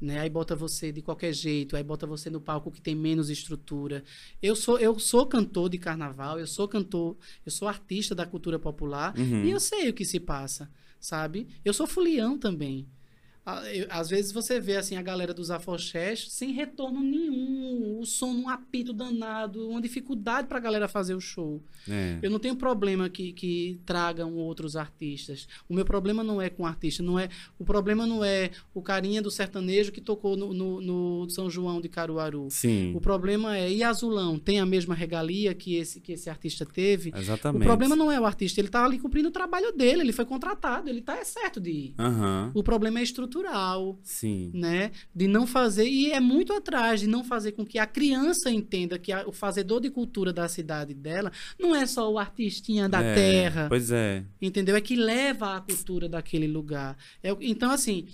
né? 0.00 0.18
Aí 0.20 0.28
bota 0.30 0.54
você 0.56 0.92
de 0.92 1.00
qualquer 1.02 1.32
jeito, 1.32 1.76
aí 1.76 1.82
bota 1.82 2.06
você 2.06 2.28
no 2.30 2.40
palco 2.40 2.70
que 2.70 2.80
tem 2.80 2.94
menos 2.94 3.30
estrutura. 3.30 4.02
Eu 4.42 4.54
sou, 4.56 4.78
eu 4.78 4.98
sou 4.98 5.26
cantor 5.26 5.68
de 5.68 5.78
carnaval, 5.78 6.38
eu 6.38 6.46
sou 6.46 6.68
cantor, 6.68 7.16
eu 7.44 7.50
sou 7.52 7.68
artista 7.68 8.14
da 8.14 8.26
cultura 8.26 8.58
popular 8.58 9.14
Uhum. 9.18 9.44
e 9.44 9.50
eu 9.50 9.60
sei 9.60 9.88
o 9.88 9.94
que 9.94 10.04
se 10.04 10.18
passa, 10.20 10.70
sabe? 11.00 11.48
Eu 11.64 11.72
sou 11.72 11.86
fulião 11.86 12.38
também. 12.38 12.86
Às 13.90 14.08
vezes 14.08 14.32
você 14.32 14.58
vê 14.58 14.76
assim 14.76 14.96
a 14.96 15.02
galera 15.02 15.34
dos 15.34 15.50
afoxés 15.50 16.26
sem 16.30 16.52
retorno 16.52 17.00
nenhum, 17.00 17.98
o 18.00 18.06
som 18.06 18.32
num 18.32 18.48
apito 18.48 18.92
danado, 18.92 19.68
uma 19.68 19.80
dificuldade 19.82 20.48
pra 20.48 20.58
galera 20.58 20.88
fazer 20.88 21.14
o 21.14 21.20
show. 21.20 21.62
É. 21.88 22.18
Eu 22.22 22.30
não 22.30 22.38
tenho 22.38 22.56
problema 22.56 23.08
que, 23.10 23.32
que 23.32 23.78
tragam 23.84 24.34
outros 24.34 24.76
artistas. 24.76 25.46
O 25.68 25.74
meu 25.74 25.84
problema 25.84 26.24
não 26.24 26.40
é 26.40 26.48
com 26.48 26.64
artista, 26.66 27.02
não 27.02 27.18
é. 27.18 27.28
O 27.58 27.64
problema 27.64 28.06
não 28.06 28.24
é 28.24 28.50
o 28.72 28.80
carinha 28.80 29.20
do 29.20 29.30
sertanejo 29.30 29.92
que 29.92 30.00
tocou 30.00 30.36
no, 30.36 30.54
no- 30.54 30.80
no 30.80 31.28
São 31.30 31.50
João 31.50 31.80
de 31.80 31.88
Caruaru. 31.88 32.48
Sim. 32.50 32.92
O 32.94 33.00
problema 33.00 33.58
é, 33.58 33.70
e 33.70 33.82
Azulão 33.82 34.38
tem 34.38 34.58
a 34.60 34.64
mesma 34.66 34.94
regalia 34.94 35.54
que 35.54 35.74
esse, 35.76 36.00
que 36.00 36.12
esse 36.12 36.30
artista 36.30 36.64
teve? 36.64 37.12
Exatamente. 37.14 37.62
O 37.62 37.66
problema 37.66 37.94
não 37.94 38.10
é 38.10 38.18
o 38.18 38.24
artista, 38.24 38.60
ele 38.60 38.68
tá 38.68 38.84
ali 38.84 38.98
cumprindo 38.98 39.28
o 39.28 39.32
trabalho 39.32 39.72
dele, 39.72 40.00
ele 40.00 40.12
foi 40.12 40.24
contratado, 40.24 40.88
ele 40.88 41.02
tá 41.02 41.16
é 41.18 41.24
certo 41.24 41.60
de 41.60 41.70
ir. 41.70 41.94
Aham. 41.98 42.50
O 42.54 42.62
problema 42.62 42.98
é 43.00 43.02
estrutural, 43.38 43.98
Sim. 44.02 44.50
né? 44.54 44.90
De 45.14 45.26
não 45.26 45.46
fazer, 45.46 45.86
e 45.88 46.12
é 46.12 46.20
muito 46.20 46.52
atrás 46.52 47.00
de 47.00 47.06
não 47.06 47.24
fazer 47.24 47.52
com 47.52 47.64
que 47.64 47.78
a 47.78 47.86
criança 47.86 48.50
entenda 48.50 48.98
que 48.98 49.12
a- 49.12 49.26
o 49.26 49.32
fazedor 49.32 49.80
de 49.80 49.90
cultura 49.90 50.32
da 50.32 50.48
cidade 50.48 50.94
dela 50.94 51.32
não 51.58 51.74
é 51.74 51.84
só 51.86 52.10
o 52.10 52.18
artistinha 52.18 52.88
da 52.88 53.02
É, 53.02 53.14
terra, 53.14 53.66
Pois 53.68 53.90
é. 53.90 54.24
entendeu? 54.40 54.76
É 54.76 54.80
que 54.80 54.96
leva 54.96 55.56
a 55.56 55.60
cultura 55.60 56.08
daquele 56.08 56.46
lugar. 56.46 56.96
É, 57.22 57.34
então, 57.40 57.70
assim, 57.70 58.06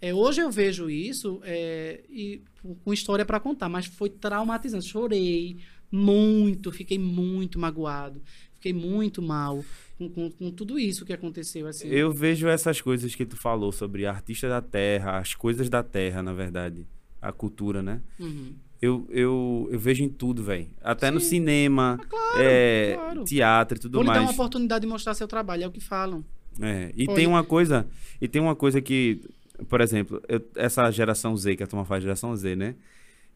é, 0.00 0.12
hoje 0.14 0.40
eu 0.40 0.50
vejo 0.50 0.90
isso 0.90 1.40
é, 1.44 2.00
e 2.10 2.42
com 2.84 2.92
história 2.92 3.24
para 3.24 3.40
contar, 3.40 3.68
mas 3.68 3.86
foi 3.86 4.10
traumatizante. 4.10 4.86
Chorei 4.86 5.56
muito, 5.90 6.72
fiquei 6.72 6.98
muito 6.98 7.58
magoado, 7.58 8.20
fiquei 8.66 8.72
muito 8.72 9.22
mal 9.22 9.64
com, 9.98 10.08
com- 10.08 10.30
com 10.30 10.50
tudo 10.50 10.78
isso 10.78 11.04
que 11.04 11.12
aconteceu. 11.12 11.66
Assim. 11.66 11.88
Eu 11.88 12.12
vejo 12.12 12.48
essas 12.48 12.80
coisas 12.80 13.14
que 13.14 13.24
tu 13.24 13.36
falou 13.36 13.72
sobre 13.72 14.06
artista 14.06 14.48
da 14.48 14.60
terra, 14.60 15.18
as 15.18 15.34
coisas 15.34 15.68
da 15.68 15.82
terra, 15.82 16.22
na 16.22 16.32
verdade. 16.32 16.86
A 17.20 17.32
cultura, 17.32 17.82
né? 17.82 18.00
Uhum. 18.18 18.52
Eu, 18.80 19.06
eu, 19.10 19.68
eu 19.72 19.78
vejo 19.78 20.04
em 20.04 20.08
tudo, 20.08 20.42
velho. 20.42 20.66
Até 20.82 21.10
no 21.10 21.18
Sim. 21.18 21.28
cinema, 21.28 21.98
claro, 22.08 22.38
é, 22.42 22.94
claro. 22.94 23.24
teatro 23.24 23.78
e 23.78 23.80
tudo 23.80 23.94
Vou 23.94 24.02
lhe 24.02 24.08
dar 24.08 24.16
uma 24.18 24.24
mais. 24.26 24.36
oportunidade 24.36 24.82
de 24.82 24.86
mostrar 24.86 25.14
seu 25.14 25.26
trabalho, 25.26 25.64
é 25.64 25.66
o 25.66 25.70
que 25.70 25.80
falam. 25.80 26.22
É, 26.60 26.92
e 26.94 27.06
tem 27.06 27.26
uma 27.26 27.42
coisa, 27.42 27.86
e 28.20 28.28
tem 28.28 28.40
uma 28.40 28.54
coisa 28.54 28.80
que, 28.82 29.20
por 29.68 29.80
exemplo, 29.80 30.22
eu- 30.28 30.42
essa 30.56 30.90
geração 30.90 31.34
Z, 31.36 31.56
que 31.56 31.62
a 31.62 31.66
turma 31.66 31.84
faz 31.86 32.02
geração 32.02 32.36
Z, 32.36 32.54
né? 32.54 32.74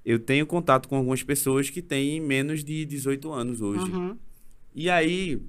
Eu 0.04 0.18
tenho 0.18 0.46
contato 0.46 0.88
com 0.88 0.96
algumas 0.96 1.22
pessoas 1.22 1.68
que 1.70 1.80
têm 1.82 2.20
menos 2.20 2.62
de 2.62 2.84
18 2.84 3.32
anos 3.32 3.60
hoje. 3.62 3.90
Uhum. 3.90 4.16
E 4.74 4.88
aí, 4.88 5.40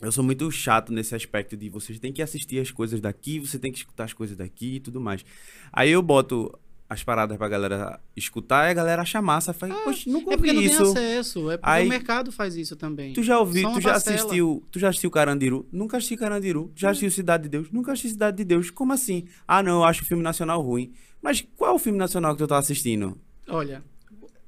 eu 0.00 0.12
sou 0.12 0.22
muito 0.22 0.50
chato 0.50 0.92
nesse 0.92 1.14
aspecto 1.14 1.56
de 1.56 1.68
vocês 1.68 1.98
têm 1.98 2.12
que 2.12 2.22
assistir 2.22 2.60
as 2.60 2.70
coisas 2.70 3.00
daqui, 3.00 3.38
você 3.40 3.58
tem 3.58 3.70
que 3.72 3.78
escutar 3.78 4.04
as 4.04 4.12
coisas 4.12 4.36
daqui 4.36 4.76
e 4.76 4.80
tudo 4.80 5.00
mais. 5.00 5.24
Aí 5.72 5.90
eu 5.90 6.00
boto 6.02 6.56
as 6.88 7.02
paradas 7.02 7.36
pra 7.36 7.48
galera 7.48 8.00
escutar 8.16 8.66
e 8.68 8.70
a 8.70 8.74
galera 8.74 9.02
acha 9.02 9.20
massa. 9.20 9.52
Fala, 9.52 9.74
poxa, 9.84 10.08
nunca 10.10 10.32
É 10.32 10.36
porque 10.38 10.52
não 10.54 10.62
isso. 10.62 10.78
tem 10.94 11.16
acesso, 11.18 11.50
é 11.50 11.56
porque 11.58 11.70
Aí- 11.70 11.84
o 11.86 11.88
mercado 11.88 12.32
faz 12.32 12.54
isso 12.56 12.76
também. 12.76 13.12
Tu 13.12 13.22
já 13.22 13.38
ouviu, 13.38 13.70
tu 13.72 13.80
já 13.80 13.90
parcela. 13.90 14.16
assistiu, 14.16 14.62
tu 14.70 14.78
já 14.78 14.88
assistiu 14.88 15.10
Carandiru? 15.10 15.68
Nunca 15.70 15.98
assisti 15.98 16.16
Carandiru. 16.16 16.72
Já 16.74 16.90
assistiu 16.90 17.10
Cidade 17.10 17.42
de 17.42 17.48
Deus? 17.50 17.70
Nunca 17.70 17.92
assisti 17.92 18.10
Cidade 18.10 18.38
de 18.38 18.44
Deus. 18.44 18.70
Como 18.70 18.92
assim? 18.94 19.26
Ah, 19.46 19.62
não, 19.62 19.78
eu 19.80 19.84
acho 19.84 20.02
o 20.02 20.06
filme 20.06 20.22
nacional 20.22 20.62
ruim. 20.62 20.92
Mas 21.20 21.44
qual 21.56 21.72
é 21.72 21.74
o 21.74 21.78
filme 21.78 21.98
nacional 21.98 22.32
que 22.34 22.38
tu 22.42 22.46
tá 22.46 22.56
assistindo? 22.56 23.18
Olha, 23.48 23.82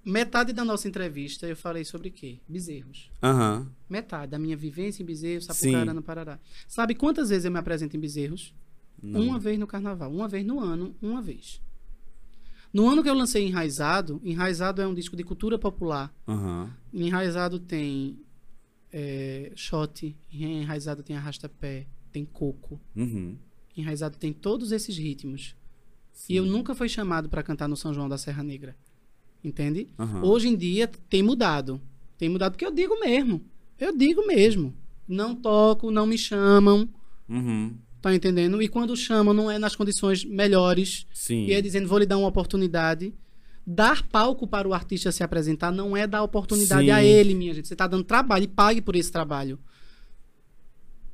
metade 0.05 0.53
da 0.53 0.65
nossa 0.65 0.89
entrevista 0.89 1.47
eu 1.47 1.57
falei 1.57 1.85
sobre 1.85 2.11
quê? 2.11 2.39
Bezerros. 2.49 3.11
Aham. 3.23 3.71
Metade 3.89 4.33
da 4.33 4.39
minha 4.39 4.57
vivência 4.57 5.03
em 5.03 5.07
Bezerros, 5.07 5.45
Sim. 5.45 5.73
Sapucaí, 5.73 5.95
no 5.95 6.03
Parará. 6.03 6.39
Sabe 6.67 6.95
quantas 6.95 7.29
vezes 7.29 7.45
eu 7.45 7.51
me 7.51 7.59
apresento 7.59 7.97
em 7.97 8.01
Bezerros? 8.01 8.55
Não. 9.03 9.21
Uma 9.21 9.39
vez 9.39 9.59
no 9.59 9.67
carnaval, 9.67 10.13
uma 10.13 10.29
vez 10.29 10.45
no 10.45 10.61
ano, 10.61 10.95
uma 11.01 11.23
vez. 11.23 11.61
No 12.73 12.89
ano 12.89 13.03
que 13.03 13.09
eu 13.09 13.15
lancei 13.15 13.47
Enraizado, 13.47 14.21
Enraizado 14.25 14.81
é 14.81 14.87
um 14.87 14.95
disco 14.95 15.17
de 15.17 15.25
cultura 15.25 15.59
popular. 15.59 16.15
Aham. 16.29 16.71
Enraizado 16.93 17.59
tem 17.59 18.19
é, 18.93 19.53
shot, 19.55 20.17
enraizado 20.33 21.03
tem 21.03 21.17
arrasta-pé, 21.17 21.87
tem 22.13 22.25
coco. 22.25 22.81
Uhum. 22.95 23.37
Enraizado 23.77 24.17
tem 24.17 24.33
todos 24.33 24.73
esses 24.73 24.97
ritmos. 24.97 25.57
Sim. 26.13 26.33
E 26.33 26.37
eu 26.37 26.45
nunca 26.45 26.75
fui 26.75 26.89
chamado 26.89 27.29
para 27.29 27.43
cantar 27.43 27.69
no 27.69 27.77
São 27.77 27.95
João 27.95 28.09
da 28.09 28.19
Serra 28.19 28.43
Negra. 28.43 28.77
Entende? 29.43 29.89
Aham. 29.99 30.23
Hoje 30.23 30.49
em 30.49 30.57
dia 30.57 30.91
tem 31.09 31.23
mudado. 31.23 31.81
Tem 32.19 32.29
mudado 32.29 32.53
porque 32.53 32.67
eu 32.67 32.73
digo 32.73 32.99
mesmo. 33.01 33.43
Eu 33.79 33.97
digo 33.97 34.27
mesmo. 34.27 34.75
Não 35.09 35.35
toco, 35.35 35.91
não 35.91 36.07
me 36.07 36.19
chamam. 36.19 36.89
Uhum. 37.29 37.75
Tá 38.03 38.15
entendendo? 38.15 38.63
E 38.63 38.69
quando 38.69 38.97
chamam, 38.97 39.35
não 39.35 39.51
é 39.51 39.59
nas 39.59 39.75
condições 39.75 40.25
melhores. 40.25 41.07
Sim. 41.13 41.47
E 41.47 41.53
é 41.53 41.61
dizendo, 41.61 41.89
vou 41.89 41.99
lhe 41.99 42.07
dar 42.07 42.19
uma 42.19 42.29
oportunidade. 42.29 43.15
Dar 43.67 44.03
palco 44.03 44.47
para 44.47 44.67
o 44.67 44.75
artista 44.75 45.13
se 45.13 45.23
apresentar 45.23 45.71
não 45.71 45.97
é 45.97 46.07
dar 46.07 46.23
oportunidade 46.23 46.87
Sim. 46.87 46.91
a 46.91 47.03
ele, 47.03 47.35
minha 47.35 47.55
gente. 47.55 47.69
Você 47.69 47.75
está 47.75 47.87
dando 47.87 48.05
trabalho 48.05 48.45
e 48.45 48.49
pague 48.49 48.81
por 48.81 48.97
esse 48.97 49.13
trabalho. 49.13 49.59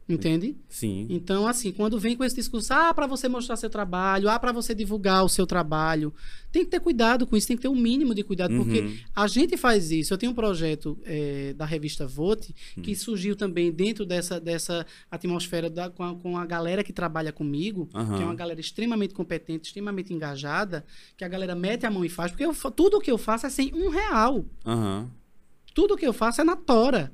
Entende? 0.08 0.56
Sim. 0.68 1.08
Então, 1.10 1.48
assim, 1.48 1.72
quando 1.72 1.98
vem 1.98 2.14
com 2.16 2.22
esse 2.22 2.36
discurso, 2.36 2.72
ah, 2.72 2.94
para 2.94 3.08
você 3.08 3.28
mostrar 3.28 3.56
seu 3.56 3.68
trabalho, 3.68 4.28
ah, 4.28 4.38
para 4.38 4.52
você 4.52 4.72
divulgar 4.72 5.24
o 5.24 5.28
seu 5.28 5.44
trabalho, 5.48 6.14
tem 6.52 6.64
que 6.64 6.70
ter 6.70 6.78
cuidado 6.78 7.26
com 7.26 7.36
isso, 7.36 7.48
tem 7.48 7.56
que 7.56 7.62
ter 7.62 7.68
o 7.68 7.72
um 7.72 7.76
mínimo 7.80 8.14
de 8.14 8.22
cuidado, 8.22 8.52
Uhum. 8.54 8.58
porque 8.62 8.98
a 9.14 9.26
gente 9.26 9.56
faz 9.56 9.90
isso. 9.90 10.14
Eu 10.14 10.18
tenho 10.18 10.30
um 10.30 10.34
projeto 10.34 10.96
eh, 11.04 11.54
da 11.56 11.64
revista 11.64 12.06
Vote, 12.06 12.54
que 12.80 12.94
surgiu 12.94 13.34
também 13.34 13.72
dentro 13.72 14.06
dessa, 14.06 14.38
dessa 14.40 14.86
atmosfera 15.10 15.68
da- 15.68 15.90
com, 15.90 16.04
a, 16.04 16.14
com 16.14 16.38
a 16.38 16.46
galera 16.46 16.84
que 16.84 16.92
trabalha 16.92 17.32
comigo, 17.32 17.88
Aham. 17.92 18.16
que 18.16 18.22
é 18.22 18.26
uma 18.26 18.34
galera 18.34 18.60
extremamente 18.60 19.12
competente, 19.12 19.66
extremamente 19.66 20.14
engajada, 20.14 20.84
que 21.16 21.24
a 21.24 21.28
galera 21.28 21.56
mete 21.56 21.84
a 21.84 21.90
mão 21.90 22.04
e 22.04 22.08
faz, 22.08 22.30
porque 22.30 22.44
eu 22.44 22.54
tudo 22.70 23.00
que 23.00 23.10
eu 23.10 23.18
faço 23.18 23.46
é 23.46 23.50
sem 23.50 23.74
um 23.74 23.88
real. 23.90 24.44
Tudo 25.74 25.96
que 25.96 26.06
eu 26.06 26.12
faço 26.12 26.40
é 26.40 26.44
na 26.44 26.54
tora. 26.56 27.12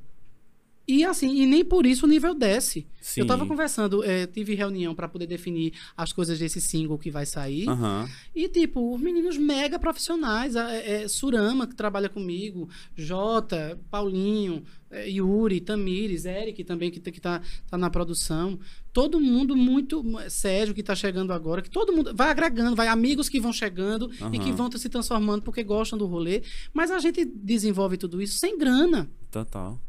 E 0.86 1.04
assim, 1.04 1.42
e 1.42 1.46
nem 1.46 1.64
por 1.64 1.86
isso 1.86 2.06
o 2.06 2.08
nível 2.08 2.34
desce. 2.34 2.86
Sim. 3.00 3.20
Eu 3.20 3.26
tava 3.26 3.46
conversando, 3.46 4.02
eh, 4.04 4.26
tive 4.26 4.54
reunião 4.54 4.94
para 4.94 5.08
poder 5.08 5.26
definir 5.26 5.72
as 5.96 6.12
coisas 6.12 6.38
desse 6.38 6.60
single 6.60 6.98
que 6.98 7.10
vai 7.10 7.24
sair. 7.24 7.68
Aham. 7.68 8.08
E, 8.34 8.48
tipo, 8.48 8.94
os 8.94 9.00
meninos 9.00 9.36
mega 9.36 9.78
profissionais. 9.78 10.56
É, 10.56 11.02
é 11.04 11.08
Surama, 11.08 11.66
que 11.66 11.74
trabalha 11.74 12.08
comigo, 12.08 12.68
Jota, 12.96 13.78
Paulinho, 13.90 14.62
é, 14.90 15.08
Yuri, 15.08 15.60
Tamires, 15.60 16.24
Eric 16.24 16.64
também, 16.64 16.90
que, 16.90 17.00
tá- 17.00 17.10
que 17.10 17.20
tá, 17.20 17.40
tá 17.70 17.78
na 17.78 17.88
produção. 17.90 18.58
Todo 18.92 19.20
mundo 19.20 19.56
muito. 19.56 20.02
Sérgio, 20.28 20.74
que 20.74 20.82
tá 20.82 20.94
chegando 20.94 21.32
agora, 21.32 21.62
que 21.62 21.70
todo 21.70 21.92
mundo 21.92 22.12
vai 22.14 22.30
agregando, 22.30 22.76
vai 22.76 22.88
amigos 22.88 23.28
que 23.28 23.40
vão 23.40 23.52
chegando 23.52 24.10
e 24.32 24.38
que 24.38 24.52
vão 24.52 24.70
se 24.70 24.88
transformando 24.88 25.42
porque 25.42 25.62
gostam 25.62 25.98
do 25.98 26.06
rolê. 26.06 26.42
Mas 26.72 26.90
a 26.90 26.98
gente 26.98 27.24
desenvolve 27.24 27.96
tudo 27.96 28.20
isso 28.20 28.38
sem 28.38 28.58
grana 28.58 29.08
Total. 29.30 29.80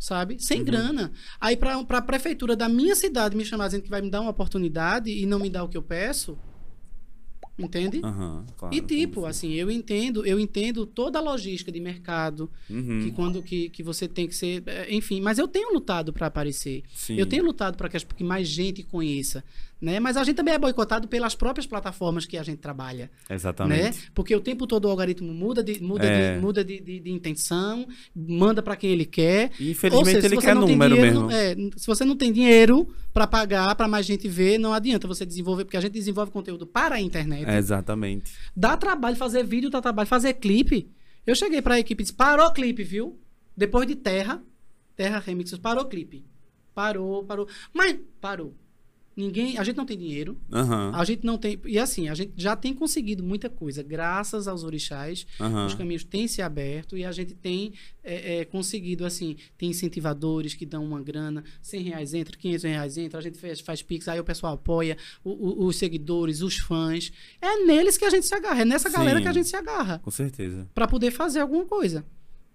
Sabe? 0.00 0.36
Sem 0.42 0.58
Uhum. 0.60 0.64
grana. 0.64 1.12
Aí 1.40 1.56
pra, 1.56 1.84
pra 1.84 2.00
prefeitura 2.02 2.56
da 2.56 2.68
minha 2.68 2.96
cidade 2.96 3.36
me 3.36 3.44
chamar 3.44 3.66
dizendo 3.66 3.82
que 3.82 3.90
vai 3.90 4.00
me 4.02 4.10
dar 4.10 4.22
uma 4.22 4.30
oportunidade 4.30 5.10
e 5.10 5.24
não 5.26 5.38
me 5.38 5.48
dar 5.50 5.62
o 5.62 5.68
que 5.68 5.76
eu 5.76 5.82
peço, 5.82 6.36
entende? 7.58 8.00
Aham. 8.02 8.46
Claro. 8.56 8.74
e 8.74 8.80
tipo, 8.80 9.26
assim, 9.26 9.52
eu 9.52 9.70
entendo, 9.70 10.24
eu 10.24 10.40
entendo 10.40 10.86
toda 10.86 11.18
a 11.18 11.22
logística 11.22 11.70
de 11.70 11.78
mercado, 11.80 12.50
Uhum. 12.70 13.00
que 13.04 13.12
quando 13.12 13.42
que, 13.42 13.68
que 13.68 13.82
você 13.82 14.08
tem 14.08 14.26
que 14.26 14.34
ser, 14.34 14.62
eh, 14.66 14.86
enfim, 14.94 15.20
mas 15.20 15.38
eu 15.38 15.46
tenho 15.46 15.72
lutado 15.74 16.12
pra 16.12 16.26
aparecer. 16.28 16.82
Sim. 16.94 17.16
Eu 17.16 17.26
tenho 17.26 17.44
lutado 17.44 17.76
para 17.76 17.88
que, 17.90 17.98
que 17.98 18.24
mais 18.24 18.48
gente 18.48 18.82
conheça, 18.82 19.44
né? 19.80 19.98
Mas 19.98 20.16
a 20.16 20.24
gente 20.24 20.36
também 20.36 20.52
é 20.54 20.58
boicotado 20.58 21.08
pelas 21.08 21.34
próprias 21.34 21.66
plataformas 21.66 22.26
que 22.26 22.36
a 22.36 22.42
gente 22.42 22.58
trabalha 22.58 23.10
né? 23.28 23.34
Exatamente. 23.34 24.10
Porque 24.14 24.34
o 24.36 24.40
tempo 24.40 24.66
todo 24.66 24.84
o 24.84 24.88
algoritmo 24.90 25.32
muda 25.32 25.62
de, 25.62 25.82
muda 25.82 26.04
É. 26.04 26.34
de, 26.34 26.40
muda 26.40 26.64
de, 26.64 26.80
de- 26.80 27.00
de 27.00 27.10
intenção, 27.10 27.86
manda 28.14 28.62
para 28.62 28.76
quem 28.76 28.90
ele 28.90 29.04
quer. 29.06 29.50
E 29.58 29.64
Ou 29.66 29.70
infelizmente 29.70 30.06
seja, 30.06 30.20
se 30.20 30.26
ele 30.26 30.34
você 30.36 30.46
quer 30.46 30.54
não 30.54 30.66
tem 30.66 30.72
número 30.76 30.94
dinheiro, 30.94 31.26
mesmo. 31.26 31.30
é, 31.32 31.78
se 31.78 31.86
você 31.86 32.04
não 32.04 32.16
tem 32.16 32.32
dinheiro 32.32 32.88
para 33.12 33.26
pagar, 33.26 33.74
para 33.74 33.88
mais 33.88 34.04
gente 34.06 34.28
ver, 34.28 34.58
não 34.58 34.72
adianta 34.74 35.08
você 35.08 35.24
desenvolver, 35.24 35.64
porque 35.64 35.76
a 35.76 35.80
gente 35.80 35.92
desenvolve 35.92 36.30
conteúdo 36.30 36.66
para 36.66 36.96
a 36.96 37.00
internet. 37.00 37.48
É, 37.48 37.56
exatamente. 37.58 38.32
Dá 38.54 38.76
trabalho 38.76 39.16
fazer 39.16 39.44
vídeo, 39.44 39.70
dá 39.70 39.80
trabalho 39.80 40.08
fazer 40.08 40.34
clipe. 40.34 40.90
Eu 41.26 41.34
cheguei 41.34 41.60
para 41.62 41.74
a 41.74 41.80
equipe 41.80 42.02
e 42.02 42.04
disse: 42.04 42.14
parou 42.14 42.46
o 42.46 42.52
clipe, 42.52 42.82
viu? 42.84 43.18
Depois 43.56 43.86
de 43.86 43.94
Terra, 43.94 44.42
Terra 44.96 45.18
Remixes, 45.18 45.58
parou 45.58 45.84
o 45.84 45.86
clipe. 45.88 46.24
Parou, 46.74 47.24
parou. 47.24 47.46
Mas 47.74 47.96
parou. 48.20 48.54
Ninguém, 49.20 49.58
a 49.58 49.64
gente 49.64 49.76
não 49.76 49.84
tem 49.86 49.98
dinheiro, 49.98 50.36
Aham. 50.52 50.92
a 50.94 51.04
gente 51.04 51.24
não 51.24 51.36
tem. 51.36 51.58
E 51.66 51.78
assim, 51.78 52.08
a 52.08 52.14
gente 52.14 52.32
já 52.36 52.56
tem 52.56 52.72
conseguido 52.74 53.22
muita 53.22 53.48
coisa, 53.50 53.82
graças 53.82 54.48
aos 54.48 54.64
orixás. 54.64 55.26
Aham. 55.38 55.66
Os 55.66 55.74
caminhos 55.74 56.04
têm 56.04 56.26
se 56.26 56.40
aberto 56.42 56.96
e 56.96 57.04
a 57.04 57.12
gente 57.12 57.34
tem 57.34 57.72
é, 58.02 58.38
é, 58.40 58.44
conseguido, 58.44 59.04
assim, 59.04 59.36
tem 59.58 59.70
incentivadores 59.70 60.54
que 60.54 60.64
dão 60.64 60.84
uma 60.84 61.02
grana, 61.02 61.44
100 61.60 61.82
reais 61.82 62.14
entra, 62.14 62.36
500 62.36 62.64
reais 62.64 62.96
entra, 62.98 63.18
a 63.18 63.22
gente 63.22 63.38
faz, 63.38 63.60
faz 63.60 63.82
pix, 63.82 64.08
aí 64.08 64.18
o 64.18 64.24
pessoal 64.24 64.54
apoia, 64.54 64.96
o- 65.22 65.30
o- 65.64 65.66
os 65.66 65.76
seguidores, 65.76 66.40
os 66.40 66.56
fãs. 66.56 67.12
É 67.42 67.64
neles 67.64 67.98
que 67.98 68.04
a 68.06 68.10
gente 68.10 68.26
se 68.26 68.34
agarra, 68.34 68.62
é 68.62 68.64
nessa 68.64 68.88
galera 68.88 69.18
Sim. 69.18 69.22
que 69.24 69.28
a 69.28 69.32
gente 69.32 69.48
se 69.48 69.56
agarra 69.56 69.98
Com 69.98 70.10
certeza. 70.10 70.66
para 70.74 70.88
poder 70.88 71.10
fazer 71.10 71.40
alguma 71.40 71.66
coisa. 71.66 72.04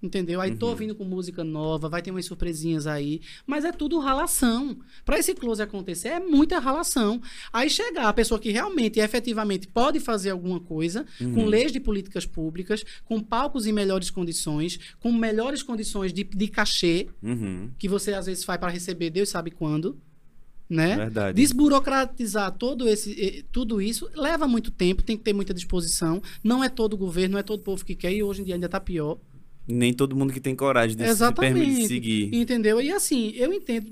Entendeu? 0.03 0.39
Aí 0.39 0.53
tô 0.55 0.69
Uhum. 0.69 0.75
vindo 0.75 0.95
com 0.95 1.03
música 1.03 1.43
nova, 1.43 1.89
vai 1.89 1.99
ter 2.01 2.11
umas 2.11 2.25
surpresinhas 2.25 2.85
aí, 2.85 3.21
mas 3.47 3.65
é 3.65 3.71
tudo 3.71 3.97
ralação. 3.97 4.77
Para 5.03 5.17
esse 5.17 5.33
close 5.33 5.61
acontecer 5.63 6.09
é 6.09 6.19
muita 6.19 6.59
ralação. 6.59 7.19
Aí 7.51 7.69
chegar 7.69 8.07
a 8.09 8.13
pessoa 8.13 8.39
que 8.39 8.51
realmente, 8.51 8.99
efetivamente 8.99 9.67
pode 9.67 9.99
fazer 9.99 10.29
alguma 10.29 10.59
coisa, 10.59 11.05
com 11.17 11.25
Uhum. 11.25 11.45
leis 11.45 11.71
de 11.71 11.79
políticas 11.79 12.25
públicas, 12.25 12.83
com 13.05 13.19
palcos 13.19 13.65
em 13.65 13.71
melhores 13.71 14.11
condições, 14.11 14.77
com 14.99 15.11
melhores 15.11 15.63
condições 15.63 16.13
de, 16.13 16.23
de 16.23 16.47
cachê, 16.49 17.07
Uhum. 17.23 17.71
que 17.79 17.87
você 17.89 18.13
às 18.13 18.27
vezes 18.27 18.43
faz 18.43 18.59
para 18.59 18.69
receber, 18.69 19.09
Deus 19.09 19.29
sabe 19.29 19.49
quando, 19.49 19.97
né? 20.69 20.95
Verdade. 20.97 21.35
Desburocratizar 21.41 22.51
todo 22.51 22.87
esse, 22.87 23.43
tudo 23.51 23.81
isso 23.81 24.07
leva 24.13 24.47
muito 24.47 24.69
tempo, 24.71 25.01
tem 25.01 25.17
que 25.17 25.23
ter 25.23 25.33
muita 25.33 25.53
disposição. 25.53 26.21
Não 26.43 26.63
é 26.63 26.69
todo 26.69 26.95
governo, 26.97 27.33
não 27.33 27.39
é 27.39 27.43
todo 27.43 27.63
povo 27.63 27.83
que 27.83 27.95
quer, 27.95 28.13
e 28.13 28.21
hoje 28.21 28.41
em 28.41 28.45
dia 28.45 28.53
ainda 28.55 28.69
tá 28.69 28.79
pior. 28.79 29.17
Nem 29.67 29.93
todo 29.93 30.15
mundo 30.15 30.33
que 30.33 30.39
tem 30.39 30.55
coragem 30.55 30.95
de 30.95 31.03
se 31.03 31.09
Exatamente. 31.09 31.53
permitir 31.53 31.87
seguir. 31.87 32.35
Entendeu? 32.35 32.81
E 32.81 32.91
assim, 32.91 33.31
eu 33.35 33.51
entendo, 33.51 33.91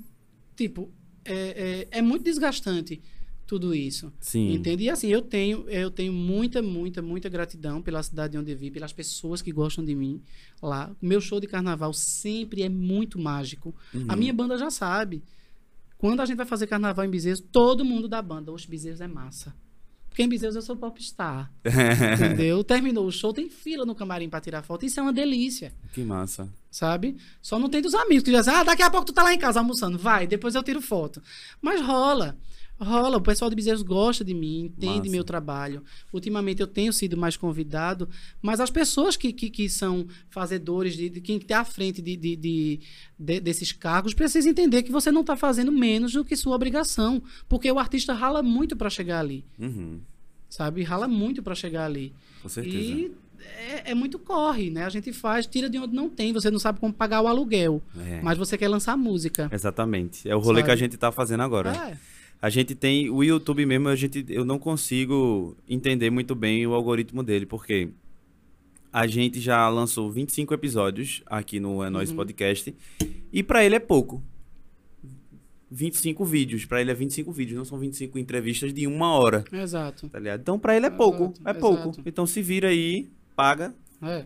tipo, 0.56 0.92
é, 1.26 1.88
é, 1.92 2.00
é 2.00 2.02
muito 2.02 2.24
desgastante 2.24 3.02
tudo 3.46 3.74
isso. 3.74 4.12
Sim. 4.20 4.54
Entende? 4.54 4.84
E 4.84 4.90
assim, 4.90 5.08
eu 5.08 5.22
tenho, 5.22 5.70
eu 5.70 5.92
tenho 5.92 6.14
muita, 6.14 6.62
muita, 6.62 7.02
muita 7.02 7.30
gratidão 7.30 7.82
pela 7.82 8.02
cidade 8.02 8.38
onde 8.38 8.52
eu 8.52 8.58
vivo, 8.58 8.74
pelas 8.74 8.94
pessoas 8.94 9.42
que 9.42 9.52
gostam 9.52 9.84
de 9.84 9.94
mim 9.94 10.22
lá. 10.62 10.92
O 11.02 11.06
meu 11.06 11.22
show 11.22 11.40
de 11.40 11.48
carnaval 11.48 11.94
sempre 11.94 12.64
é 12.64 12.70
muito 12.70 13.20
mágico. 13.20 13.76
Uhum. 13.94 14.06
A 14.08 14.16
minha 14.16 14.34
banda 14.34 14.58
já 14.58 14.70
sabe. 14.70 15.24
Quando 15.98 16.22
a 16.22 16.26
gente 16.26 16.38
vai 16.38 16.46
fazer 16.46 16.68
carnaval 16.68 17.06
em 17.06 17.10
Bezerros, 17.10 17.42
todo 17.52 17.86
mundo 17.86 18.08
da 18.08 18.22
banda, 18.22 18.52
os 18.52 18.66
Bezerros 18.66 19.02
é 19.02 19.08
massa. 19.08 19.56
Porque 20.14 20.22
em 20.22 20.30
Bezerros 20.30 20.56
eu 20.56 20.62
sou 20.62 20.76
popstar. 20.76 21.52
entendeu? 21.66 22.64
Terminou 22.64 23.08
o 23.08 23.12
show, 23.12 23.34
tem 23.34 23.50
fila 23.50 23.84
no 23.84 23.96
camarim 23.96 24.30
pra 24.30 24.40
tirar 24.40 24.62
foto. 24.62 24.86
Isso 24.86 25.00
é 25.00 25.04
uma 25.04 25.12
delícia 25.12 25.74
que 25.92 26.04
massa. 26.04 26.48
sabe? 26.70 27.18
Só 27.42 27.58
não 27.58 27.68
tem 27.68 27.82
dos 27.82 27.96
amigos 27.96 28.24
que 28.24 28.32
já 28.32 28.42
dizem, 28.42 28.54
ah, 28.54 28.64
daqui 28.64 28.84
a 28.84 28.92
pouco 28.92 29.08
tu 29.08 29.14
tá 29.14 29.24
lá 29.24 29.34
em 29.34 29.40
casa 29.40 29.60
almoçando, 29.60 29.98
vai, 29.98 30.28
depois 30.28 30.54
eu 30.54 30.62
tiro 30.62 30.80
foto. 30.82 31.20
Mas 31.60 31.82
rola, 31.82 32.38
rola. 32.80 33.18
O 33.18 33.22
pessoal 33.22 33.50
de 33.50 33.56
Bezerros 33.56 33.82
gosta 33.82 34.24
de 34.24 34.34
mim, 34.34 34.66
entende 34.66 35.00
Massa. 35.00 35.12
meu 35.12 35.24
trabalho. 35.24 35.84
Ultimamente 36.12 36.62
eu 36.62 36.68
tenho 36.68 36.92
sido 36.92 37.16
mais 37.18 37.38
convidado, 37.38 38.10
mas 38.42 38.60
as 38.60 38.70
pessoas 38.70 39.16
que, 39.16 39.32
que, 39.32 39.50
que 39.50 39.70
são 39.70 40.06
fazedores, 40.30 40.96
de, 40.96 41.10
de 41.10 41.22
quem 41.22 41.38
está 41.38 41.60
à 41.62 41.66
frente 41.66 42.02
de, 42.02 42.16
de, 42.18 42.36
de- 42.36 42.80
de- 43.18 43.40
desses 43.40 43.72
cargos, 43.72 44.14
precisam 44.14 44.52
entender 44.52 44.84
que 44.84 44.92
você 44.92 45.12
não 45.12 45.22
está 45.22 45.36
fazendo 45.38 45.72
menos 45.72 46.12
do 46.14 46.26
que 46.26 46.36
sua 46.36 46.56
obrigação, 46.56 47.22
porque 47.48 47.72
o 47.72 47.80
artista 47.80 48.14
rala 48.14 48.44
muito 48.44 48.76
para 48.76 48.90
chegar 48.90 49.20
ali, 49.20 49.46
Uhum. 49.60 50.00
sabe? 50.50 50.84
Rala 50.84 51.08
muito 51.08 51.42
para 51.42 51.56
chegar 51.56 51.86
ali. 51.86 52.14
Com 52.42 52.50
certeza. 52.50 52.78
E 52.78 53.12
é, 53.86 53.92
é 53.92 53.94
muito 53.96 54.18
corre, 54.20 54.70
né? 54.70 54.84
A 54.86 54.90
gente 54.90 55.12
faz, 55.14 55.46
tira 55.46 55.70
de 55.70 55.78
onde 55.78 55.94
não 55.94 56.10
tem. 56.10 56.32
Você 56.34 56.50
não 56.50 56.60
sabe 56.60 56.80
como 56.80 56.94
pagar 56.94 57.22
o 57.22 57.28
aluguel, 57.28 57.82
É. 57.98 58.22
mas 58.22 58.38
você 58.38 58.58
quer 58.58 58.68
lançar 58.68 58.96
música. 58.98 59.50
Exatamente. 59.52 60.28
É 60.30 60.36
o 60.36 60.40
rolê 60.40 60.60
Sabe? 60.62 60.66
que 60.68 60.72
a 60.72 60.76
gente 60.76 60.98
tá 60.98 61.12
fazendo 61.12 61.44
agora. 61.44 61.72
É, 61.72 61.98
A 62.44 62.50
gente 62.50 62.76
tem 62.76 63.10
o 63.10 63.24
YouTube 63.24 63.66
mesmo, 63.66 63.88
a 63.88 63.96
gente, 63.96 64.26
eu 64.28 64.44
não 64.44 64.60
consigo 64.60 65.56
entender 65.66 66.10
muito 66.10 66.36
bem 66.36 66.68
o 66.68 66.74
algoritmo 66.74 67.24
dele, 67.24 67.46
porque 67.46 67.88
a 68.92 69.08
gente 69.08 69.40
já 69.40 69.70
lançou 69.70 70.12
25 70.12 70.54
episódios 70.54 71.24
aqui 71.26 71.58
no 71.58 71.82
É 71.82 71.90
Nós 71.90 72.10
Uhum. 72.10 72.18
Podcast 72.18 72.76
e 73.32 73.42
pra 73.42 73.64
ele 73.64 73.76
é 73.76 73.80
pouco. 73.80 74.22
25 75.72 76.24
vídeos, 76.26 76.66
pra 76.66 76.82
ele 76.82 76.92
é 76.92 76.94
25 76.94 77.32
vídeos, 77.32 77.58
não 77.58 77.66
são 77.66 77.80
25 77.80 78.20
entrevistas 78.20 78.74
de 78.74 78.86
uma 78.86 79.14
hora, 79.14 79.44
exato. 79.52 80.08
tá? 80.10 80.20
Então 80.36 80.60
pra 80.60 80.76
ele 80.76 80.86
é 80.86 80.90
pouco, 80.90 81.32
Exato, 81.34 81.42
é 81.46 81.54
pouco. 81.54 81.84
exato. 81.90 82.02
Então 82.06 82.28
se 82.28 82.42
vira 82.42 82.68
aí, 82.68 83.10
paga. 83.36 83.74
É. 84.02 84.26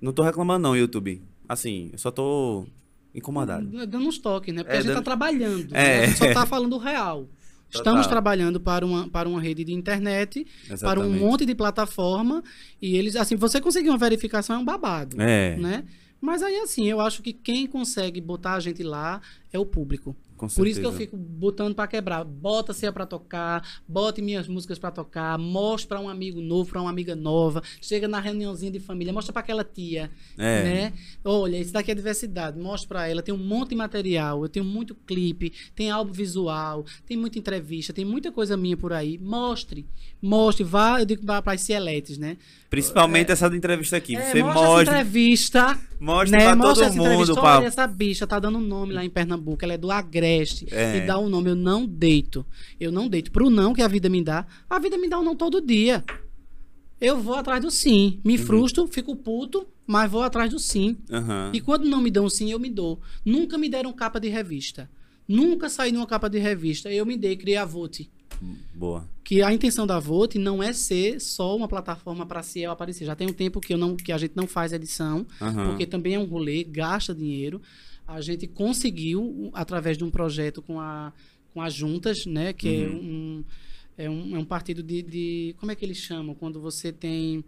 Não 0.00 0.12
tô 0.12 0.22
reclamando 0.22 0.62
não, 0.62 0.74
YouTube. 0.76 1.22
Assim, 1.48 1.90
eu 1.92 1.98
só 1.98 2.10
tô 2.10 2.66
incomodado. 3.14 3.66
Dando 3.86 4.08
uns 4.08 4.18
toques, 4.18 4.52
né? 4.54 4.62
Porque 4.64 4.74
É, 4.74 4.78
a 4.78 4.80
gente 4.80 4.88
dando- 4.88 4.96
tá 4.96 5.02
trabalhando. 5.02 5.68
É. 5.76 5.98
né? 5.98 6.02
A 6.02 6.06
gente 6.06 6.18
só 6.18 6.32
tá 6.32 6.46
falando 6.46 6.72
o 6.74 6.78
real. 6.78 7.28
Estamos 7.70 8.06
Total. 8.06 8.08
trabalhando 8.10 8.58
para 8.58 8.84
uma, 8.84 9.08
para 9.08 9.28
uma 9.28 9.40
rede 9.40 9.62
de 9.64 9.72
internet, 9.72 10.46
para 10.66 11.00
um 11.00 11.04
Exatamente. 11.04 11.20
monte 11.20 11.46
de 11.46 11.54
plataforma. 11.54 12.42
E 12.80 12.96
eles, 12.96 13.14
assim, 13.14 13.36
você 13.36 13.60
conseguir 13.60 13.90
uma 13.90 13.98
verificação 13.98 14.56
é 14.56 14.58
um 14.58 14.64
babado. 14.64 15.20
É, 15.20 15.56
Né? 15.56 15.84
Mas 16.20 16.42
aí, 16.42 16.56
assim, 16.58 16.86
eu 16.86 17.00
acho 17.00 17.22
que 17.22 17.32
quem 17.32 17.66
consegue 17.66 18.20
botar 18.20 18.54
a 18.54 18.60
gente 18.60 18.82
lá 18.82 19.20
é 19.52 19.58
o 19.58 19.64
público. 19.66 20.16
Por 20.46 20.66
isso 20.66 20.80
que 20.80 20.86
eu 20.86 20.92
fico 20.92 21.16
botando 21.16 21.74
pra 21.74 21.86
quebrar. 21.86 22.24
Bota 22.24 22.72
ceia 22.72 22.92
pra 22.92 23.04
tocar, 23.06 23.66
bote 23.86 24.22
minhas 24.22 24.46
músicas 24.48 24.78
pra 24.78 24.90
tocar, 24.90 25.38
mostra 25.38 25.88
pra 25.88 26.00
um 26.00 26.08
amigo 26.08 26.40
novo, 26.40 26.70
pra 26.70 26.80
uma 26.80 26.90
amiga 26.90 27.14
nova, 27.16 27.62
chega 27.80 28.06
na 28.06 28.20
reuniãozinha 28.20 28.70
de 28.70 28.78
família, 28.80 29.12
mostra 29.12 29.32
pra 29.32 29.40
aquela 29.40 29.64
tia, 29.64 30.10
É. 30.36 30.62
né? 30.62 30.92
Olha, 31.24 31.56
isso 31.58 31.72
daqui 31.72 31.90
é 31.90 31.94
diversidade, 31.94 32.58
mostra 32.58 32.88
pra 32.88 33.08
ela, 33.08 33.22
tem 33.22 33.34
um 33.34 33.38
monte 33.38 33.70
de 33.70 33.76
material, 33.76 34.42
eu 34.42 34.48
tenho 34.48 34.64
muito 34.64 34.94
clipe, 34.94 35.52
tem 35.74 35.90
álbum 35.90 36.12
visual, 36.12 36.84
tem 37.06 37.16
muita 37.16 37.38
entrevista, 37.38 37.92
tem 37.92 38.04
muita 38.04 38.30
coisa 38.30 38.56
minha 38.56 38.76
por 38.76 38.92
aí. 38.92 39.18
Mostre, 39.18 39.86
mostre, 40.22 40.64
vá, 40.64 41.00
eu 41.00 41.04
digo 41.06 41.24
pra, 41.24 41.42
pra 41.42 41.56
Cieletes, 41.58 42.18
né? 42.18 42.36
Principalmente 42.70 43.32
essa 43.32 43.48
da 43.48 43.56
entrevista 43.56 43.96
aqui. 43.96 44.14
É, 44.14 44.30
Você 44.30 44.42
mostra 44.42 44.60
essa 44.60 44.68
mostra, 44.68 44.82
entrevista, 44.82 45.78
mostra 45.98 46.38
né? 46.38 46.44
pra 46.44 46.56
Mostra 46.56 46.74
todo 46.74 47.00
essa 47.00 47.16
mundo, 47.16 47.34
pá. 47.34 47.58
Olha, 47.58 47.66
essa 47.66 47.86
bicha 47.86 48.26
tá 48.26 48.38
dando 48.38 48.58
nome 48.60 48.92
lá 48.92 49.02
em 49.04 49.08
Pernambuco. 49.08 49.64
Ela 49.64 49.74
é 49.74 49.78
do 49.78 49.90
Agreste. 49.90 50.66
É. 50.70 50.98
e 50.98 51.06
dá 51.06 51.18
um 51.18 51.28
nome. 51.28 51.50
Eu 51.50 51.56
não 51.56 51.86
deito. 51.86 52.44
Eu 52.78 52.92
não 52.92 53.08
deito. 53.08 53.32
Pro 53.32 53.48
não 53.48 53.72
que 53.72 53.80
a 53.80 53.88
vida 53.88 54.10
me 54.10 54.22
dá, 54.22 54.46
a 54.68 54.78
vida 54.78 54.98
me 54.98 55.08
dá 55.08 55.18
um 55.18 55.24
não 55.24 55.34
todo 55.34 55.62
dia. 55.62 56.04
Eu 57.00 57.18
vou 57.18 57.34
atrás 57.36 57.62
do 57.62 57.70
sim. 57.70 58.20
Me 58.24 58.36
frustro, 58.36 58.86
fico 58.86 59.14
puto, 59.16 59.66
mas 59.86 60.10
vou 60.10 60.22
atrás 60.22 60.50
do 60.50 60.58
sim. 60.58 60.96
Aham. 61.10 61.50
E 61.54 61.60
quando 61.60 61.86
não 61.86 62.02
me 62.02 62.10
dão 62.10 62.28
sim, 62.28 62.50
eu 62.50 62.58
me 62.58 62.68
dou. 62.68 63.00
Nunca 63.24 63.56
me 63.56 63.68
deram 63.68 63.92
capa 63.92 64.18
de 64.20 64.28
revista. 64.28 64.90
Nunca 65.26 65.68
saí 65.68 65.92
numa 65.92 66.06
capa 66.06 66.28
de 66.28 66.38
revista. 66.38 66.90
Eu 66.90 67.06
me 67.06 67.16
dei, 67.16 67.36
criei 67.36 67.56
a 67.56 67.64
Vote. 67.64 68.10
Boa. 68.74 69.08
Que 69.24 69.42
a 69.42 69.52
intenção 69.52 69.86
da 69.86 69.98
Vote 69.98 70.38
não 70.38 70.62
é 70.62 70.72
ser 70.72 71.20
só 71.20 71.56
uma 71.56 71.68
plataforma 71.68 72.24
para 72.24 72.42
Ciel 72.42 72.70
aparecer. 72.70 73.04
Já 73.04 73.14
tem 73.14 73.28
um 73.28 73.32
tempo 73.32 73.60
que, 73.60 73.72
eu 73.72 73.78
não, 73.78 73.96
que 73.96 74.12
a 74.12 74.18
gente 74.18 74.32
não 74.34 74.46
faz 74.46 74.72
edição, 74.72 75.26
Aham. 75.40 75.70
porque 75.70 75.86
também 75.86 76.14
é 76.14 76.18
um 76.18 76.24
rolê, 76.24 76.64
gasta 76.64 77.14
dinheiro. 77.14 77.60
A 78.06 78.20
gente 78.20 78.46
conseguiu, 78.46 79.50
através 79.52 79.98
de 79.98 80.04
um 80.04 80.10
projeto 80.10 80.62
com, 80.62 80.80
a, 80.80 81.12
com 81.52 81.60
as 81.60 81.74
juntas, 81.74 82.24
né? 82.24 82.52
Que 82.52 82.84
é, 82.84 82.88
um, 82.88 83.44
é, 83.98 84.10
um, 84.10 84.36
é 84.36 84.38
um 84.38 84.44
partido 84.44 84.82
de, 84.82 85.02
de. 85.02 85.54
Como 85.58 85.70
é 85.70 85.74
que 85.74 85.84
eles 85.84 85.98
chamam? 85.98 86.34
Quando 86.34 86.60
você 86.60 86.90
tem. 86.90 87.44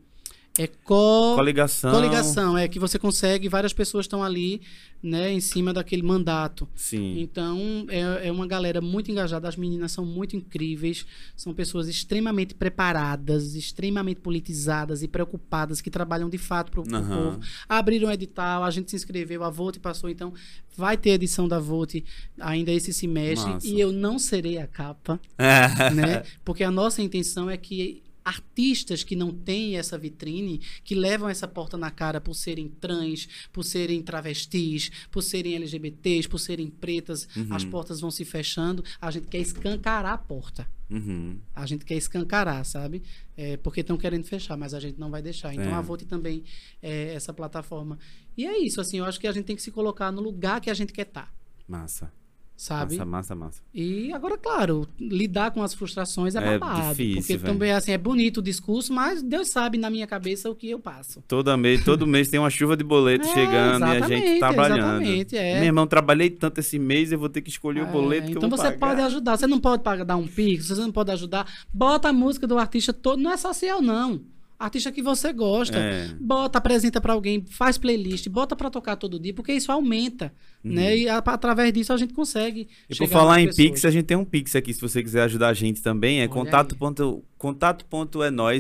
É 0.58 0.66
co... 0.66 1.34
Coligação. 1.36 1.92
Coligação, 1.92 2.58
é 2.58 2.66
que 2.66 2.78
você 2.78 2.98
consegue, 2.98 3.48
várias 3.48 3.72
pessoas 3.72 4.04
estão 4.04 4.22
ali, 4.22 4.60
né, 5.02 5.32
em 5.32 5.40
cima 5.40 5.72
daquele 5.72 6.02
mandato. 6.02 6.68
Sim. 6.74 7.20
Então, 7.20 7.86
é, 7.88 8.28
é 8.28 8.32
uma 8.32 8.46
galera 8.46 8.80
muito 8.80 9.10
engajada, 9.10 9.48
as 9.48 9.56
meninas 9.56 9.92
são 9.92 10.04
muito 10.04 10.36
incríveis, 10.36 11.06
são 11.36 11.54
pessoas 11.54 11.88
extremamente 11.88 12.54
preparadas, 12.54 13.54
extremamente 13.54 14.20
politizadas 14.20 15.02
e 15.02 15.08
preocupadas, 15.08 15.80
que 15.80 15.88
trabalham 15.88 16.28
de 16.28 16.38
fato 16.38 16.70
para 16.72 16.80
o 16.80 16.96
Aham. 16.96 17.16
povo. 17.16 17.40
Abriram 17.68 18.08
um 18.08 18.12
edital, 18.12 18.64
a 18.64 18.70
gente 18.70 18.90
se 18.90 18.96
inscreveu, 18.96 19.44
a 19.44 19.50
Vote 19.50 19.78
passou, 19.78 20.10
então 20.10 20.34
vai 20.76 20.96
ter 20.96 21.10
edição 21.10 21.46
da 21.46 21.60
Vote 21.60 22.04
ainda 22.38 22.72
esse 22.72 22.92
semestre, 22.92 23.56
e 23.62 23.80
eu 23.80 23.92
não 23.92 24.18
serei 24.18 24.58
a 24.58 24.66
capa, 24.66 25.20
né? 25.94 26.24
Porque 26.44 26.64
a 26.64 26.70
nossa 26.70 27.00
intenção 27.00 27.48
é 27.48 27.56
que 27.56 28.02
artistas 28.24 29.02
que 29.02 29.16
não 29.16 29.32
têm 29.32 29.76
essa 29.76 29.96
vitrine, 29.98 30.60
que 30.84 30.94
levam 30.94 31.28
essa 31.28 31.48
porta 31.48 31.76
na 31.76 31.90
cara 31.90 32.20
por 32.20 32.34
serem 32.34 32.68
trans, 32.68 33.28
por 33.52 33.64
serem 33.64 34.02
travestis, 34.02 34.90
por 35.10 35.22
serem 35.22 35.54
LGBTs, 35.54 36.28
por 36.28 36.38
serem 36.38 36.68
pretas, 36.68 37.28
as 37.50 37.64
portas 37.64 38.00
vão 38.00 38.10
se 38.10 38.24
fechando. 38.24 38.84
A 39.00 39.10
gente 39.10 39.26
quer 39.26 39.38
escancarar 39.38 40.12
a 40.12 40.18
porta. 40.18 40.66
Uhum. 40.90 41.38
A 41.54 41.66
gente 41.66 41.84
quer 41.84 41.94
escancarar, 41.94 42.64
sabe? 42.64 43.02
É, 43.36 43.56
porque 43.56 43.80
estão 43.80 43.96
querendo 43.96 44.24
fechar, 44.24 44.56
mas 44.56 44.74
a 44.74 44.80
gente 44.80 44.98
não 44.98 45.10
vai 45.10 45.22
deixar. 45.22 45.54
Então 45.54 45.66
É. 45.70 45.74
a 45.74 45.80
Vote 45.80 46.04
também 46.04 46.42
é 46.82 47.14
essa 47.14 47.32
plataforma. 47.32 47.98
E 48.36 48.44
é 48.44 48.58
isso, 48.58 48.80
assim, 48.80 48.98
eu 48.98 49.04
acho 49.04 49.20
que 49.20 49.26
a 49.26 49.32
gente 49.32 49.44
tem 49.44 49.56
que 49.56 49.62
se 49.62 49.70
colocar 49.70 50.10
no 50.10 50.20
lugar 50.20 50.60
que 50.60 50.68
a 50.68 50.74
gente 50.74 50.92
quer 50.92 51.06
estar, 51.06 51.32
Massa. 51.68 52.12
Sabe? 52.60 52.92
Massa, 52.96 53.04
massa, 53.06 53.34
massa. 53.34 53.62
E 53.74 54.12
agora, 54.12 54.36
claro, 54.36 54.86
lidar 54.98 55.50
com 55.50 55.62
as 55.62 55.72
frustrações 55.72 56.34
é, 56.34 56.38
É 56.38 56.58
babado. 56.58 56.90
difícil, 56.90 57.20
porque 57.22 57.36
velho. 57.38 57.52
também, 57.54 57.72
assim, 57.72 57.92
é 57.92 57.98
bonito 57.98 58.38
o 58.38 58.42
discurso, 58.42 58.92
mas 58.92 59.22
Deus 59.22 59.48
sabe 59.48 59.78
na 59.78 59.88
minha 59.88 60.06
cabeça 60.06 60.50
o 60.50 60.54
que 60.54 60.68
eu 60.70 60.78
passo. 60.78 61.22
Todo 61.26 61.56
mês, 61.56 61.82
todo 61.84 62.06
mês 62.06 62.28
tem 62.28 62.38
uma 62.38 62.50
chuva 62.50 62.76
de 62.76 62.84
boleto 62.84 63.26
É, 63.30 63.32
chegando 63.32 63.86
e 63.86 63.96
a 63.96 64.06
gente 64.08 64.38
trabalhando. 64.38 64.78
exatamente, 64.78 65.36
é. 65.36 65.54
Meu 65.54 65.64
irmão, 65.64 65.86
trabalhei 65.86 66.28
tanto 66.30 66.60
esse 66.60 66.78
mês, 66.78 67.10
eu 67.12 67.18
vou 67.18 67.28
ter 67.28 67.40
que 67.40 67.48
escolher 67.50 67.80
o 67.82 67.88
É, 67.88 67.90
boleto 67.90 68.26
que 68.26 68.32
então 68.32 68.42
eu 68.44 68.48
vou 68.50 68.58
você 68.58 68.72
pagar. 68.72 68.78
pode 68.78 69.00
ajudar. 69.02 69.36
Você 69.38 69.46
não 69.46 69.58
pode 69.58 69.82
pagar, 69.82 70.04
dar 70.04 70.16
um 70.16 70.26
pix, 70.26 70.68
você 70.68 70.80
não 70.80 70.92
pode 70.92 71.10
ajudar. 71.12 71.46
Bota 71.72 72.08
a 72.10 72.12
música 72.12 72.46
do 72.46 72.58
artista 72.58 72.92
todo. 72.92 73.20
Não 73.20 73.32
é 73.32 73.36
social, 73.36 73.80
não. 73.80 74.20
Artista 74.58 74.92
que 74.92 75.00
você 75.02 75.32
gosta. 75.32 75.78
É. 75.78 76.08
Bota, 76.20 76.58
apresenta 76.58 77.00
pra 77.00 77.14
alguém, 77.14 77.42
faz 77.48 77.78
playlist, 77.78 78.28
bota 78.28 78.54
pra 78.54 78.68
tocar 78.68 78.94
todo 78.96 79.18
dia, 79.18 79.32
porque 79.32 79.54
isso 79.54 79.72
aumenta. 79.72 80.34
Né? 80.62 80.98
E 80.98 81.08
a- 81.08 81.18
através 81.18 81.72
disso 81.72 81.92
a 81.92 81.96
gente 81.96 82.12
consegue. 82.12 82.60
Uhum. 82.60 82.66
E 82.90 82.96
por 82.96 83.08
falar 83.08 83.40
em 83.40 83.46
pessoas. 83.46 83.66
Pix, 83.68 83.84
a 83.86 83.90
gente 83.90 84.04
tem 84.04 84.16
um 84.16 84.24
Pix 84.24 84.54
aqui, 84.54 84.74
se 84.74 84.80
você 84.80 85.02
quiser 85.02 85.22
ajudar 85.22 85.48
a 85.48 85.54
gente 85.54 85.80
também, 85.80 86.20
é 86.20 86.24
Olha 86.24 86.28
contato 86.28 86.74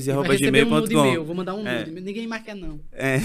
é 0.08 0.12
arroba 0.12 0.32
receber 0.32 0.64
um 0.66 0.70
vou 1.24 1.34
mandar 1.34 1.54
um 1.54 1.66
É. 1.66 1.84
nude. 1.84 2.00
Ninguém 2.00 2.26
mais 2.26 2.42
quer, 2.42 2.54
não. 2.56 2.80
É. 2.92 3.18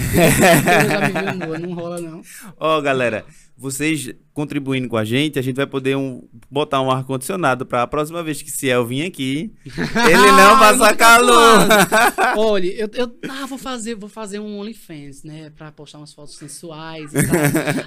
Nua, 1.34 1.58
não 1.58 1.72
rola, 1.72 2.00
não. 2.00 2.20
Ó, 2.60 2.80
galera, 2.80 3.24
vocês 3.56 4.12
contribuindo 4.34 4.86
com 4.86 4.98
a 4.98 5.04
gente, 5.04 5.38
a 5.38 5.42
gente 5.42 5.56
vai 5.56 5.66
poder 5.66 5.96
um- 5.96 6.22
botar 6.50 6.82
um 6.82 6.90
ar-condicionado 6.90 7.64
pra 7.64 7.82
a 7.82 7.86
próxima 7.86 8.22
vez 8.22 8.42
que 8.42 8.50
Ciel 8.50 8.84
vir 8.84 9.06
aqui, 9.06 9.50
ele 9.64 10.32
não 10.32 10.58
passar 10.58 10.90
fica 10.90 10.96
calor. 10.96 11.66
Olha, 12.36 12.66
eu, 12.74 12.90
eu 12.92 13.16
ah, 13.30 13.46
vou 13.46 13.56
fazer, 13.56 13.94
vou 13.94 14.10
fazer 14.10 14.38
um 14.38 14.58
OnlyFans, 14.58 15.22
né? 15.24 15.50
Pra 15.56 15.72
postar 15.72 15.96
umas 15.98 16.12
fotos 16.12 16.36
sensuais 16.36 17.10
e 17.14 17.26
tal. 17.26 17.36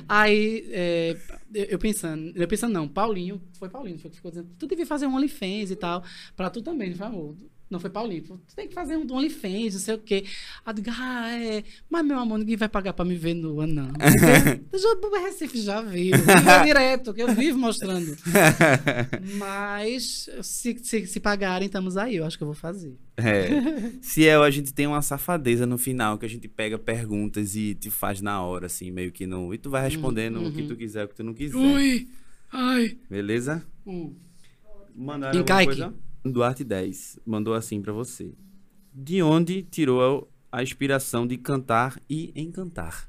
Aí, 0.10 0.66
é, 0.80 1.18
eu, 1.54 1.78
pensando, 1.78 2.32
eu 2.36 2.48
pensando, 2.48 2.72
não, 2.72 2.88
Paulinho, 2.88 3.42
foi 3.54 3.70
Paulinho, 3.70 4.00
foi 4.00 4.10
que 4.10 4.16
ficou 4.16 4.32
dizendo, 4.32 4.50
tu 4.58 4.66
devia 4.66 4.86
fazer 4.86 5.08
um 5.08 5.16
OnlyFans 5.16 5.72
e 5.72 5.76
tal, 5.76 6.04
pra 6.38 6.50
tu 6.50 6.62
também, 6.62 6.94
foi 6.94 7.08
amor? 7.08 7.36
Não 7.70 7.80
foi 7.80 7.90
Paulinho, 7.92 8.24
tu 8.24 8.56
tem 8.56 8.68
que 8.68 8.74
fazer 8.74 8.98
um 8.98 9.06
OnlyFans, 9.12 9.74
não 9.76 9.80
sei 9.80 9.94
o 9.94 10.00
quê. 10.00 10.26
Aí 10.66 10.72
eu 10.72 10.74
digo, 10.74 10.90
ah, 10.92 11.32
é, 11.32 11.64
mas 11.88 12.04
meu 12.04 12.18
amor, 12.18 12.40
ninguém 12.40 12.58
vai 12.58 12.68
pagar 12.68 12.94
pra 12.94 13.06
me 13.06 13.16
ver 13.16 13.36
nua, 13.36 13.68
não. 13.68 13.90
O 15.10 15.24
Recife 15.24 15.62
já 15.62 15.82
viu, 15.82 16.16
viu 16.18 16.64
direto, 16.66 17.14
que 17.14 17.22
eu 17.22 17.34
vivo 17.34 17.58
mostrando. 17.58 18.16
Mas 19.38 20.30
se, 20.42 20.78
se, 20.82 21.06
se 21.06 21.20
pagarem, 21.20 21.66
estamos 21.66 21.98
aí. 21.98 22.16
Eu 22.16 22.26
acho 22.26 22.38
que 22.38 22.44
eu 22.44 22.48
vou 22.48 22.56
fazer. 22.56 22.96
É. 23.18 23.50
Ciel, 24.02 24.44
a 24.44 24.50
gente 24.50 24.74
tem 24.74 24.88
uma 24.88 25.02
safadeza 25.02 25.66
no 25.66 25.78
final, 25.78 26.18
que 26.18 26.26
a 26.26 26.30
gente 26.30 26.48
pega 26.48 26.78
perguntas 26.78 27.56
e 27.56 27.76
te 27.76 27.90
faz 27.90 28.22
na 28.22 28.42
hora, 28.42 28.68
assim, 28.68 28.92
meio 28.92 29.12
que 29.12 29.28
não. 29.28 29.54
E 29.54 29.58
tu 29.58 29.70
vai 29.70 29.84
respondendo 29.84 30.42
o 30.42 30.52
que 30.52 30.64
tu 30.64 30.76
quiser, 30.76 31.06
o 31.06 31.08
que 31.08 31.16
tu 31.16 31.24
não 31.24 31.34
quiser. 31.34 31.58
Ui! 31.58 32.08
Ai! 32.52 32.98
Beleza? 33.10 33.64
Hum. 33.86 34.16
Mandaram 34.96 35.40
alguma 35.40 35.62
Encaique. 35.62 35.82
coisa? 35.82 35.94
Duarte 36.24 36.64
10 36.64 37.20
mandou 37.26 37.54
assim 37.54 37.82
pra 37.82 37.94
você. 37.94 38.34
De 38.94 39.22
onde 39.22 39.64
tirou 39.64 40.30
a 40.52 40.62
inspiração 40.64 41.26
de 41.28 41.38
cantar 41.38 42.02
e 42.10 42.32
encantar? 42.36 43.08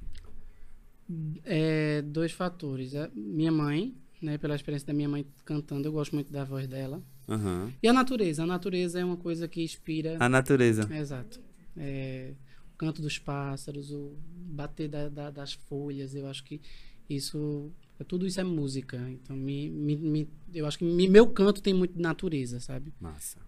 É, 1.44 2.02
dois 2.02 2.32
fatores. 2.32 2.94
É, 2.94 3.10
minha 3.14 3.50
mãe, 3.50 3.96
né? 4.22 4.38
Pela 4.38 4.54
experiência 4.54 4.86
da 4.86 4.92
minha 4.92 5.08
mãe 5.08 5.26
cantando, 5.44 5.88
eu 5.88 5.92
gosto 5.92 6.14
muito 6.14 6.32
da 6.32 6.44
voz 6.44 6.68
dela. 6.68 7.02
Aham. 7.28 7.72
E 7.82 7.88
a 7.88 7.92
natureza. 7.92 8.42
A 8.42 8.46
natureza 8.46 9.00
é 9.00 9.04
uma 9.04 9.16
coisa 9.16 9.48
que 9.48 9.62
inspira. 9.62 10.16
A 10.20 10.28
natureza. 10.28 10.88
Exato. 10.94 11.40
É, 11.76 12.34
o 12.74 12.76
canto 12.76 13.02
dos 13.02 13.18
pássaros, 13.18 13.90
o 13.90 14.16
bater 14.52 14.88
da- 14.88 15.08
da- 15.08 15.30
das 15.30 15.52
folhas, 15.54 16.14
eu 16.14 16.26
acho 16.28 16.44
que 16.44 16.60
isso. 17.08 17.72
Tudo 18.04 18.26
isso 18.26 18.40
é 18.40 18.44
música. 18.44 18.96
Então, 19.10 19.36
me, 19.36 19.68
me- 19.70 19.96
me- 19.96 20.28
eu 20.54 20.66
acho 20.66 20.78
que 20.78 20.84
me- 20.84 21.08
meu 21.08 21.26
canto 21.28 21.62
tem 21.62 21.72
muito 21.74 21.94
de 21.94 22.00
natureza, 22.02 22.60
sabe? 22.60 22.92
Massa. 23.00 23.38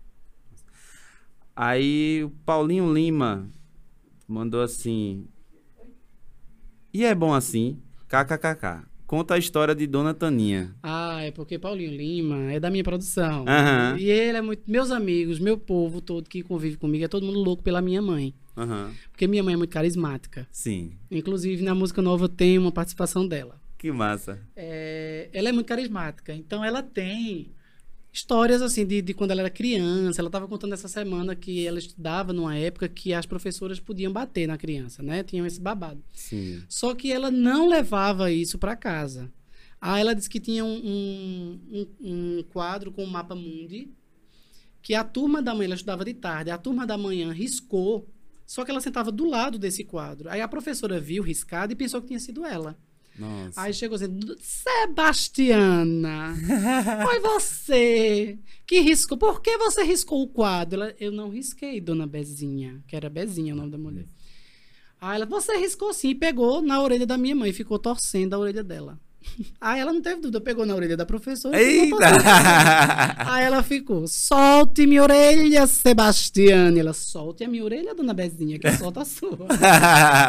Aí 1.54 2.24
o 2.24 2.30
Paulinho 2.44 2.92
Lima 2.92 3.48
mandou 4.26 4.62
assim. 4.62 5.26
E 6.92 7.04
é 7.04 7.14
bom 7.14 7.32
assim? 7.34 7.78
KKKK. 8.08 8.84
Conta 9.06 9.34
a 9.34 9.38
história 9.38 9.74
de 9.74 9.86
Dona 9.86 10.14
Taninha. 10.14 10.74
Ah, 10.82 11.20
é 11.20 11.30
porque 11.30 11.58
Paulinho 11.58 11.92
Lima 11.94 12.50
é 12.50 12.58
da 12.58 12.70
minha 12.70 12.82
produção. 12.82 13.44
Aham. 13.46 13.98
E 13.98 14.08
ele 14.10 14.38
é 14.38 14.40
muito. 14.40 14.62
Meus 14.70 14.90
amigos, 14.90 15.38
meu 15.38 15.58
povo 15.58 16.00
todo 16.00 16.28
que 16.30 16.42
convive 16.42 16.78
comigo, 16.78 17.04
é 17.04 17.08
todo 17.08 17.26
mundo 17.26 17.38
louco 17.40 17.62
pela 17.62 17.82
minha 17.82 18.00
mãe. 18.00 18.34
Aham. 18.56 18.90
Porque 19.10 19.26
minha 19.26 19.42
mãe 19.42 19.52
é 19.52 19.56
muito 19.56 19.70
carismática. 19.70 20.48
Sim. 20.50 20.92
Inclusive, 21.10 21.62
na 21.62 21.74
música 21.74 22.00
nova 22.00 22.26
tem 22.26 22.58
uma 22.58 22.72
participação 22.72 23.28
dela. 23.28 23.60
Que 23.82 23.90
massa. 23.90 24.38
É, 24.54 25.28
ela 25.32 25.48
é 25.48 25.52
muito 25.52 25.66
carismática. 25.66 26.32
Então, 26.32 26.64
ela 26.64 26.84
tem 26.84 27.50
histórias 28.12 28.62
assim 28.62 28.86
de, 28.86 29.02
de 29.02 29.12
quando 29.12 29.32
ela 29.32 29.40
era 29.40 29.50
criança. 29.50 30.20
Ela 30.20 30.28
estava 30.28 30.46
contando 30.46 30.72
essa 30.72 30.86
semana 30.86 31.34
que 31.34 31.66
ela 31.66 31.80
estudava 31.80 32.32
numa 32.32 32.56
época 32.56 32.88
que 32.88 33.12
as 33.12 33.26
professoras 33.26 33.80
podiam 33.80 34.12
bater 34.12 34.46
na 34.46 34.56
criança, 34.56 35.02
né? 35.02 35.24
Tinham 35.24 35.44
esse 35.44 35.60
babado. 35.60 36.00
Sim. 36.12 36.62
Só 36.68 36.94
que 36.94 37.10
ela 37.10 37.28
não 37.28 37.66
levava 37.68 38.30
isso 38.30 38.56
para 38.56 38.76
casa. 38.76 39.32
Aí 39.80 40.00
ela 40.00 40.14
disse 40.14 40.30
que 40.30 40.38
tinha 40.38 40.64
um, 40.64 40.76
um, 40.76 41.60
um- 41.72 42.38
um 42.38 42.42
quadro 42.44 42.92
com 42.92 43.02
o 43.02 43.10
mapa 43.10 43.34
mundi, 43.34 43.90
que 44.80 44.94
a 44.94 45.02
turma 45.02 45.42
da 45.42 45.52
manhã, 45.56 45.66
ela 45.66 45.74
estudava 45.74 46.04
de 46.04 46.14
tarde, 46.14 46.52
a 46.52 46.56
turma 46.58 46.86
da 46.86 46.96
manhã 46.96 47.32
riscou, 47.32 48.08
só 48.46 48.64
que 48.64 48.70
ela 48.70 48.80
sentava 48.80 49.10
do 49.10 49.24
lado 49.28 49.58
desse 49.58 49.82
quadro. 49.82 50.28
Aí 50.30 50.40
a 50.40 50.46
professora 50.46 51.00
viu 51.00 51.20
riscado 51.24 51.72
e 51.72 51.76
pensou 51.76 52.00
que 52.00 52.06
tinha 52.06 52.20
sido 52.20 52.44
ela. 52.44 52.78
Nossa. 53.18 53.60
Aí 53.60 53.74
chegou 53.74 53.98
dizendo, 53.98 54.36
Sebastiana, 54.40 56.34
foi 57.04 57.20
você 57.20 58.38
que 58.66 58.80
riscou. 58.80 59.18
Por 59.18 59.40
que 59.40 59.58
você 59.58 59.82
riscou 59.82 60.22
o 60.22 60.28
quadro? 60.28 60.80
Ela, 60.80 60.94
eu 60.98 61.12
não 61.12 61.28
risquei, 61.28 61.80
dona 61.80 62.06
Bezinha, 62.06 62.82
que 62.86 62.96
era 62.96 63.10
Bezinha 63.10 63.52
o 63.54 63.56
nome 63.56 63.70
da 63.70 63.78
mulher. 63.78 64.06
Aí 65.00 65.16
ela, 65.16 65.26
você 65.26 65.56
riscou 65.56 65.92
sim, 65.92 66.10
e 66.10 66.14
pegou 66.14 66.62
na 66.62 66.80
orelha 66.80 67.06
da 67.06 67.18
minha 67.18 67.34
mãe, 67.34 67.50
e 67.50 67.52
ficou 67.52 67.78
torcendo 67.78 68.34
a 68.34 68.38
orelha 68.38 68.64
dela. 68.64 68.98
Aí 69.60 69.80
ela 69.80 69.92
não 69.92 70.00
teve 70.00 70.20
dúvida, 70.20 70.40
pegou 70.40 70.66
na 70.66 70.74
orelha 70.74 70.96
da 70.96 71.06
professora. 71.06 71.60
Eita! 71.60 71.96
Aí 73.18 73.44
ela 73.44 73.62
ficou, 73.62 74.06
solte 74.06 74.86
minha 74.86 75.02
orelha, 75.02 75.66
Sebastiana. 75.66 76.76
E 76.76 76.80
ela, 76.80 76.92
solte 76.92 77.44
a 77.44 77.48
minha 77.48 77.64
orelha, 77.64 77.94
dona 77.94 78.14
Bezinha, 78.14 78.58
que 78.58 78.70
solta 78.72 79.02
a 79.02 79.04
sua. 79.04 79.46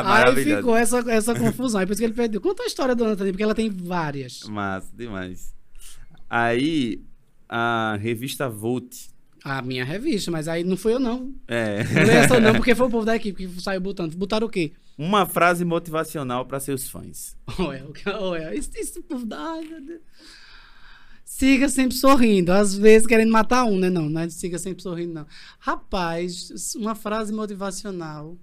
Aí 0.06 0.44
ficou 0.44 0.76
essa, 0.76 1.00
essa 1.12 1.36
confusão. 1.36 1.80
Aí 1.80 1.86
por 1.86 1.94
isso 1.94 2.02
que 2.02 2.06
ele 2.06 2.14
perdeu. 2.14 2.42
Conta 2.42 2.64
a 2.64 2.66
história 2.66 2.96
da 2.96 3.04
Dona 3.04 3.16
Tânia, 3.16 3.34
porque 3.34 3.44
ela 3.44 3.56
tem 3.56 3.70
várias. 3.70 4.44
Massa, 4.44 4.88
demais. 4.96 5.54
Aí, 6.30 7.02
a 7.48 7.98
revista 8.02 8.50
Volt. 8.50 9.14
A 9.44 9.62
minha 9.62 9.84
revista, 9.84 10.32
mas 10.32 10.48
aí 10.48 10.64
não 10.64 10.78
fui 10.78 10.94
eu, 10.94 11.00
não. 11.00 11.34
É. 11.48 11.84
Não 11.84 12.02
é 12.02 12.16
essa, 12.16 12.40
não, 12.40 12.54
porque 12.56 12.74
foi 12.74 12.88
o 12.88 12.90
povo 12.90 13.06
da 13.06 13.16
equipe 13.16 13.46
que 13.46 13.62
saiu 13.62 13.82
botando. 13.82 14.16
Botaram 14.16 14.48
o 14.48 14.50
quê? 14.50 14.72
Uma 14.98 15.26
frase 15.26 15.66
motivacional 15.66 16.46
para 16.46 16.60
seus 16.60 16.88
fãs. 16.90 17.36
Olha, 17.60 17.86
olha, 18.20 18.56
isso, 18.56 18.70
isso 18.76 19.02
povo 19.04 19.26
dá. 19.26 19.60
Siga 21.26 21.68
sempre 21.68 21.98
sorrindo. 21.98 22.52
Às 22.52 22.76
vezes 22.76 23.08
querendo 23.08 23.32
matar 23.32 23.66
um, 23.66 23.80
né? 23.80 23.90
Não, 23.90 24.08
não 24.08 24.22
é 24.22 24.30
siga 24.30 24.60
sempre 24.60 24.84
sorrindo, 24.84 25.14
não. 25.14 25.28
Rapaz, 25.60 26.76
uma 26.76 26.94
frase 26.94 27.34
motivacional. 27.34 28.38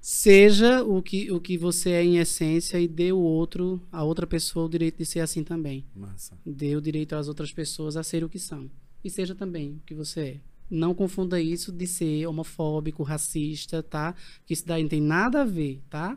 Seja 0.00 0.82
o 0.82 1.02
que, 1.02 1.30
o 1.30 1.40
que 1.40 1.58
você 1.58 1.90
é 1.90 2.02
em 2.02 2.18
essência 2.18 2.80
e 2.80 2.88
dê 2.88 3.12
o 3.12 3.18
outro, 3.18 3.80
a 3.92 4.02
outra 4.02 4.26
pessoa, 4.26 4.66
o 4.66 4.68
direito 4.68 4.96
de 4.96 5.06
ser 5.06 5.20
assim 5.20 5.44
também. 5.44 5.84
Massa. 5.94 6.36
Dê 6.44 6.74
o 6.74 6.80
direito 6.80 7.14
às 7.14 7.28
outras 7.28 7.52
pessoas 7.52 7.96
a 7.96 8.02
ser 8.02 8.24
o 8.24 8.28
que 8.28 8.38
são. 8.38 8.70
E 9.04 9.10
seja 9.10 9.34
também 9.34 9.72
o 9.72 9.80
que 9.86 9.94
você 9.94 10.20
é. 10.20 10.40
Não 10.70 10.94
confunda 10.94 11.40
isso 11.40 11.72
de 11.72 11.86
ser 11.86 12.26
homofóbico, 12.26 13.02
racista, 13.02 13.82
tá? 13.82 14.14
Que 14.46 14.52
isso 14.54 14.66
daí 14.66 14.82
não 14.82 14.88
tem 14.88 15.00
nada 15.00 15.42
a 15.42 15.44
ver, 15.44 15.80
tá? 15.88 16.16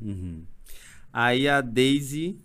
Uhum. 0.00 0.42
Aí 1.12 1.48
a 1.48 1.60
Daisy, 1.60 2.36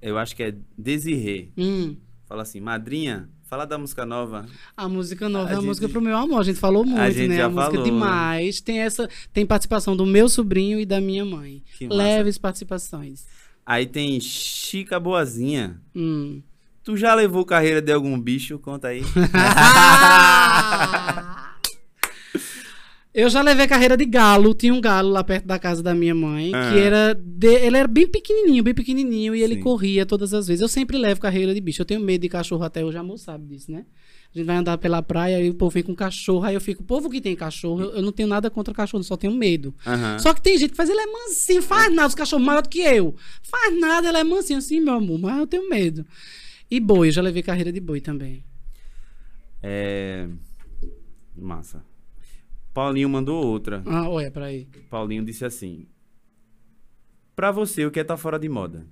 eu 0.00 0.16
acho 0.18 0.34
que 0.36 0.42
é 0.42 0.54
Desirê, 0.76 1.48
Hum. 1.56 1.96
fala 2.26 2.42
assim: 2.42 2.60
Madrinha, 2.60 3.28
fala 3.44 3.66
da 3.66 3.76
música 3.76 4.06
nova. 4.06 4.46
A 4.76 4.88
música 4.88 5.28
nova 5.28 5.48
A 5.48 5.50
é 5.50 5.52
a 5.52 5.56
gente- 5.56 5.66
música 5.66 5.88
pro 5.88 6.00
meu 6.00 6.16
amor. 6.16 6.40
A 6.40 6.44
gente 6.44 6.58
falou 6.58 6.84
muito, 6.84 7.12
gente 7.12 7.28
né? 7.28 7.36
já 7.38 7.46
a 7.46 7.48
música 7.50 7.70
falou. 7.72 7.84
demais. 7.84 8.60
Tem 8.60 8.78
essa, 8.80 9.08
tem 9.32 9.44
participação 9.44 9.96
do 9.96 10.06
meu 10.06 10.28
sobrinho 10.28 10.78
e 10.80 10.86
da 10.86 11.00
minha 11.00 11.24
mãe. 11.24 11.62
Que 11.76 11.86
massa. 11.86 11.96
Leves 12.02 12.38
participações. 12.38 13.26
Aí 13.64 13.84
tem 13.84 14.18
Chica 14.20 14.98
Boazinha. 15.00 15.80
Hum. 15.94 16.40
Tu 16.86 16.96
já 16.96 17.14
levou 17.16 17.44
carreira 17.44 17.82
de 17.82 17.90
algum 17.92 18.16
bicho? 18.18 18.60
Conta 18.60 18.86
aí. 18.88 19.02
Eu 23.12 23.28
já 23.30 23.40
levei 23.42 23.66
carreira 23.66 23.96
de 23.96 24.04
galo. 24.04 24.54
Tinha 24.54 24.72
um 24.74 24.80
galo 24.80 25.08
lá 25.08 25.24
perto 25.24 25.46
da 25.46 25.58
casa 25.58 25.82
da 25.82 25.94
minha 25.94 26.14
mãe, 26.14 26.52
Ah. 26.54 26.70
que 26.70 26.78
era. 26.78 27.14
de- 27.18 27.46
ele 27.64 27.76
era 27.76 27.88
bem 27.88 28.06
pequenininho, 28.06 28.62
bem 28.62 28.74
pequenininho, 28.74 29.34
e 29.34 29.42
ele 29.42 29.54
Sim. 29.54 29.60
corria 29.62 30.04
todas 30.06 30.32
as 30.34 30.46
vezes. 30.46 30.60
Eu 30.60 30.68
sempre 30.68 30.96
levo 30.98 31.18
carreira 31.20 31.52
de 31.54 31.60
bicho. 31.60 31.80
Eu 31.82 31.86
tenho 31.86 31.98
medo 32.00 32.20
de 32.22 32.28
cachorro 32.28 32.62
até 32.62 32.84
hoje, 32.84 32.98
amor 32.98 33.18
sabe 33.18 33.46
disso, 33.46 33.72
né? 33.72 33.84
A 34.34 34.38
gente 34.38 34.46
vai 34.46 34.56
andar 34.56 34.76
pela 34.78 35.02
praia 35.02 35.42
e 35.42 35.48
o 35.50 35.54
povo 35.54 35.70
vem 35.72 35.82
com 35.82 35.94
cachorro, 35.94 36.44
aí 36.44 36.54
eu 36.54 36.60
fico, 36.60 36.82
o 36.82 36.86
povo 36.86 37.08
que 37.10 37.20
tem 37.22 37.34
cachorro, 37.34 37.80
eu, 37.80 37.90
eu 37.96 38.02
não 38.02 38.12
tenho 38.12 38.28
nada 38.28 38.50
contra 38.50 38.72
cachorro, 38.74 39.02
só 39.02 39.16
tenho 39.16 39.32
medo. 39.32 39.74
Aham. 39.86 40.18
Só 40.18 40.34
que 40.34 40.42
tem 40.42 40.56
gente 40.58 40.70
que 40.70 40.76
faz, 40.76 40.90
ele 40.90 41.00
é 41.00 41.06
mansinho, 41.06 41.62
faz 41.62 41.90
nada, 41.92 42.08
os 42.08 42.14
cachorros 42.14 42.44
maior 42.46 42.60
do 42.62 42.68
que 42.68 42.80
eu. 42.80 43.14
Faz 43.42 43.80
nada, 43.80 44.08
ele 44.10 44.18
é 44.18 44.24
mansinho 44.24 44.58
assim, 44.58 44.78
meu 44.78 44.92
amor, 44.94 45.18
mas 45.18 45.38
eu 45.38 45.46
tenho 45.46 45.68
medo. 45.70 46.04
E 46.70 46.80
boi, 46.80 47.08
eu 47.08 47.12
já 47.12 47.22
levei 47.22 47.42
carreira 47.42 47.72
de 47.72 47.80
boi 47.80 48.00
também. 48.00 48.44
É. 49.62 50.28
Massa. 51.36 51.84
Paulinho 52.74 53.08
mandou 53.08 53.44
outra. 53.44 53.82
Ah, 53.86 54.08
olha, 54.08 54.30
peraí. 54.30 54.66
Paulinho 54.90 55.24
disse 55.24 55.44
assim: 55.44 55.86
Pra 57.34 57.50
você, 57.50 57.86
o 57.86 57.90
que 57.90 58.00
é 58.00 58.04
tá 58.04 58.16
fora 58.16 58.38
de 58.38 58.48
moda? 58.48 58.86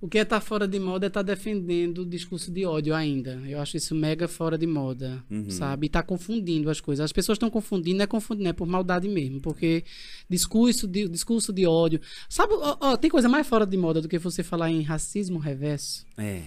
O 0.00 0.06
que 0.08 0.18
é 0.18 0.24
tá 0.24 0.40
fora 0.40 0.68
de 0.68 0.78
moda 0.78 1.06
é 1.06 1.08
estar 1.08 1.22
defendendo 1.22 1.98
o 2.02 2.06
discurso 2.06 2.52
de 2.52 2.64
ódio 2.64 2.94
ainda. 2.94 3.42
Eu 3.48 3.60
acho 3.60 3.76
isso 3.76 3.94
mega 3.96 4.28
fora 4.28 4.56
de 4.56 4.66
moda, 4.66 5.24
Uhum. 5.28 5.50
sabe? 5.50 5.86
E 5.86 5.88
tá 5.90 6.02
confundindo 6.04 6.70
as 6.70 6.80
coisas. 6.80 7.04
As 7.04 7.12
pessoas 7.12 7.34
estão 7.36 7.50
confundindo, 7.50 8.00
é 8.00 8.06
confundindo, 8.06 8.48
é 8.48 8.52
por 8.52 8.66
maldade 8.68 9.08
mesmo. 9.08 9.40
Porque 9.40 9.82
discurso 10.30 10.86
de, 10.86 11.08
discurso 11.08 11.52
de 11.52 11.66
ódio. 11.66 12.00
Sabe, 12.28 12.52
ó, 12.54 12.76
ó, 12.80 12.96
tem 12.96 13.10
coisa 13.10 13.28
mais 13.28 13.46
fora 13.46 13.66
de 13.66 13.76
moda 13.76 14.00
do 14.00 14.08
que 14.08 14.18
você 14.18 14.44
falar 14.44 14.70
em 14.70 14.82
racismo 14.82 15.38
reverso? 15.38 16.06
É. 16.16 16.42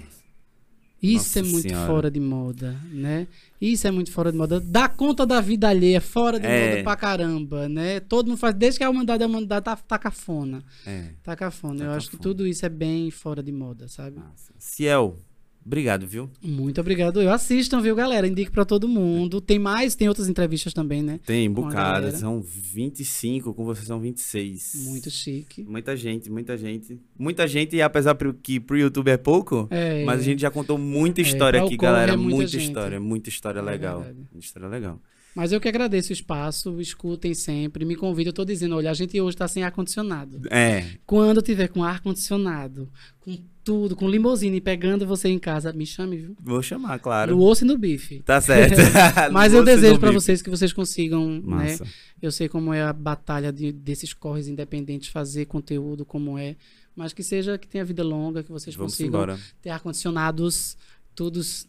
Isso 1.01 1.39
Nossa 1.39 1.39
é 1.39 1.43
muito 1.43 1.69
Senhora. 1.69 1.87
fora 1.87 2.11
de 2.11 2.19
moda, 2.19 2.79
né? 2.91 3.27
Isso 3.59 3.87
é 3.87 3.91
muito 3.91 4.11
fora 4.11 4.31
de 4.31 4.37
moda. 4.37 4.59
Dá 4.59 4.87
conta 4.87 5.25
da 5.25 5.41
vida 5.41 5.67
alheia, 5.67 5.99
fora 5.99 6.39
de 6.39 6.45
É. 6.45 6.69
moda 6.71 6.83
pra 6.83 6.95
caramba, 6.95 7.67
né? 7.67 7.99
Todo 7.99 8.27
mundo 8.27 8.37
faz, 8.37 8.53
desde 8.53 8.77
que 8.79 8.83
a 8.83 8.89
humanidade 8.89 9.23
é 9.23 9.25
a 9.25 9.29
humanidade, 9.29 9.65
tá, 9.65 9.75
tá 9.75 9.97
cafona. 9.97 10.63
É. 10.85 11.09
Tá 11.23 11.35
cafona. 11.35 11.79
Tá 11.79 11.85
Eu 11.85 11.91
acho 11.91 12.09
que 12.11 12.17
tudo 12.17 12.45
isso 12.45 12.65
é 12.65 12.69
bem 12.69 13.09
fora 13.09 13.41
de 13.41 13.51
moda, 13.51 13.87
sabe? 13.87 14.17
Massa. 14.19 14.53
Ciel, 14.59 15.17
obrigado, 15.65 16.05
viu? 16.07 16.29
Muito 16.41 16.79
obrigado. 16.81 17.21
Eu 17.21 17.31
assistam, 17.31 17.81
viu, 17.81 17.95
galera? 17.95 18.27
Indique 18.27 18.51
pra 18.51 18.65
todo 18.65 18.87
mundo. 18.87 19.39
Tem 19.41 19.59
mais, 19.59 19.95
tem 19.95 20.07
outras 20.07 20.27
entrevistas 20.29 20.73
também, 20.73 21.01
né? 21.01 21.19
Tem 21.25 21.51
Com 21.53 21.61
a 21.61 21.63
bocadas, 21.65 22.01
galera. 22.01 22.17
são 22.17 22.41
25, 22.41 23.53
com 23.53 23.63
você 23.65 23.85
são 23.85 23.99
26. 23.99 24.85
Muito 24.85 25.09
chique. 25.09 25.63
Muita 25.63 25.95
gente, 25.95 26.29
muita 26.29 26.57
gente. 26.57 26.99
Muita 27.17 27.47
gente, 27.47 27.75
e 27.75 27.81
apesar 27.81 28.15
que 28.41 28.59
pro 28.59 28.77
YouTube 28.77 29.09
é 29.09 29.17
pouco, 29.17 29.67
É, 29.69 30.03
mas 30.05 30.19
a 30.19 30.23
gente 30.23 30.41
já 30.41 30.51
contou 30.51 30.77
muita 30.77 31.21
É, 31.21 31.23
história 31.23 31.61
o 31.61 31.65
aqui, 31.65 31.77
galera. 31.77 32.13
é 32.13 32.15
muita 32.15 32.35
muita 32.37 32.57
história, 32.57 32.99
muita 32.99 33.29
história 33.29 33.59
É 33.59 33.63
legal. 33.63 33.99
Muita 34.31 34.39
história 34.45 34.67
legal. 34.67 35.01
Mas 35.33 35.53
eu 35.53 35.61
que 35.61 35.67
agradeço 35.69 36.09
o 36.09 36.13
espaço, 36.13 36.81
escutem 36.81 37.33
sempre, 37.33 37.85
me 37.85 37.95
convidem. 37.95 38.27
Eu 38.29 38.33
tô 38.33 38.43
dizendo, 38.43 38.75
olha, 38.75 38.91
a 38.91 38.93
gente 38.93 39.19
hoje 39.21 39.37
tá 39.37 39.47
sem 39.47 39.63
ar-condicionado. 39.63 40.41
É, 40.49 40.83
Quando 41.05 41.41
tiver 41.41 41.69
com 41.69 41.83
ar-condicionado, 41.85 42.89
com 43.21 43.37
tudo, 43.63 43.95
com 43.95 44.09
limousine 44.09 44.59
pegando 44.59 45.05
você 45.05 45.29
em 45.29 45.37
casa, 45.39 45.71
me 45.71 45.85
chame, 45.85 46.17
viu? 46.17 46.35
vou 46.41 46.61
chamar, 46.63 46.97
claro. 46.99 47.35
No 47.35 47.43
osso 47.43 47.63
e 47.63 47.67
no 47.67 47.77
bife. 47.77 48.21
Tá 48.23 48.41
certo. 48.41 48.75
Mas 49.31 49.53
eu 49.53 49.63
desejo 49.63 49.99
bife. 49.99 50.13
vocês 50.13 50.41
que 50.41 50.49
vocês 50.49 50.73
consigam, 50.73 51.27
né? 51.29 51.41
Massa. 51.41 51.85
Eu 52.21 52.31
sei 52.31 52.47
como 52.49 52.73
é 52.73 52.81
a 52.83 52.91
batalha 52.93 53.51
de- 53.51 53.71
desses 53.71 54.13
corres 54.13 54.47
independentes, 54.47 55.09
fazer 55.09 55.45
conteúdo 55.45 56.05
como 56.05 56.37
é, 56.37 56.55
mas 56.95 57.13
que 57.13 57.23
seja 57.23 57.57
que 57.57 57.67
tenha 57.67 57.85
vida 57.85 58.03
longa, 58.03 58.43
que 58.43 58.51
vocês 58.51 58.75
Vamos 58.75 58.93
consigam 58.93 59.21
embora. 59.21 59.39
ter 59.61 59.69
ar-condicionados, 59.69 60.77
todos, 61.15 61.67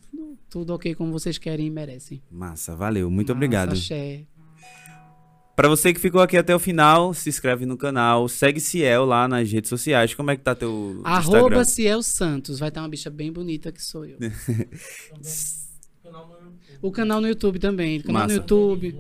tudo 0.50 0.74
ok 0.74 0.94
como 0.94 1.12
vocês 1.12 1.38
querem 1.38 1.66
e 1.66 1.70
merecem. 1.70 2.22
Massa, 2.30 2.74
valeu. 2.76 3.10
Muito 3.10 3.28
Massa, 3.28 3.36
obrigado. 3.36 3.72
axé. 3.72 4.24
Pra 5.54 5.68
você 5.68 5.92
que 5.92 6.00
ficou 6.00 6.20
aqui 6.20 6.36
até 6.36 6.54
o 6.54 6.58
final, 6.58 7.12
se 7.12 7.28
inscreve 7.28 7.66
no 7.66 7.76
canal, 7.76 8.26
segue 8.26 8.58
Ciel 8.58 9.04
lá 9.04 9.28
nas 9.28 9.50
redes 9.50 9.68
sociais. 9.68 10.14
Como 10.14 10.30
é 10.30 10.36
que 10.36 10.42
tá 10.42 10.54
teu 10.54 11.00
Arroba 11.04 11.38
Instagram? 11.38 11.64
Ciel 11.64 12.02
Santos. 12.02 12.58
Vai 12.58 12.70
ter 12.70 12.80
uma 12.80 12.88
bicha 12.88 13.10
bem 13.10 13.30
bonita 13.30 13.70
que 13.70 13.82
sou 13.82 14.04
eu. 14.06 14.16
Também. 14.18 14.32
Canal 16.02 16.26
no 16.28 16.34
YouTube. 16.34 16.71
O 16.82 16.90
canal 16.90 17.20
no 17.20 17.28
YouTube 17.28 17.58
também. 17.60 17.98
O 18.00 18.02
canal 18.02 18.22
Massa. 18.22 18.34
no 18.34 18.40
YouTube. 18.40 18.94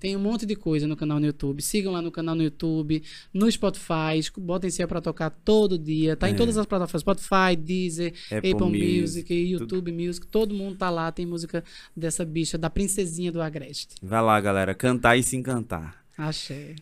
Tem 0.00 0.16
um 0.16 0.18
monte 0.20 0.46
de 0.46 0.56
coisa 0.56 0.86
no 0.86 0.96
canal 0.96 1.20
no 1.20 1.26
YouTube. 1.26 1.60
Sigam 1.62 1.92
lá 1.92 2.00
no 2.00 2.10
canal 2.10 2.34
no 2.34 2.42
YouTube, 2.42 3.02
no 3.34 3.50
Spotify. 3.50 4.18
Botem 4.38 4.70
Ciel 4.70 4.88
pra 4.88 5.00
tocar 5.00 5.28
todo 5.30 5.78
dia. 5.78 6.16
Tá 6.16 6.26
É. 6.28 6.30
em 6.30 6.34
todas 6.36 6.56
as 6.56 6.64
plataformas: 6.66 7.02
Spotify, 7.02 7.54
Deezer, 7.56 8.14
Apple, 8.32 8.52
Apple, 8.52 8.66
Music, 8.70 9.00
Music, 9.00 9.34
YouTube 9.34 9.92
Music. 9.92 10.26
Todo 10.26 10.54
mundo 10.54 10.76
tá 10.76 10.88
lá. 10.88 11.12
Tem 11.12 11.26
música 11.26 11.62
dessa 11.96 12.24
bicha, 12.24 12.56
da 12.56 12.70
princesinha 12.70 13.30
do 13.30 13.42
Agreste. 13.42 13.96
Vai 14.02 14.22
lá, 14.22 14.40
galera, 14.40 14.74
cantar 14.74 15.16
e 15.18 15.22
se 15.22 15.36
encantar. 15.36 16.02
Axé. 16.16 16.74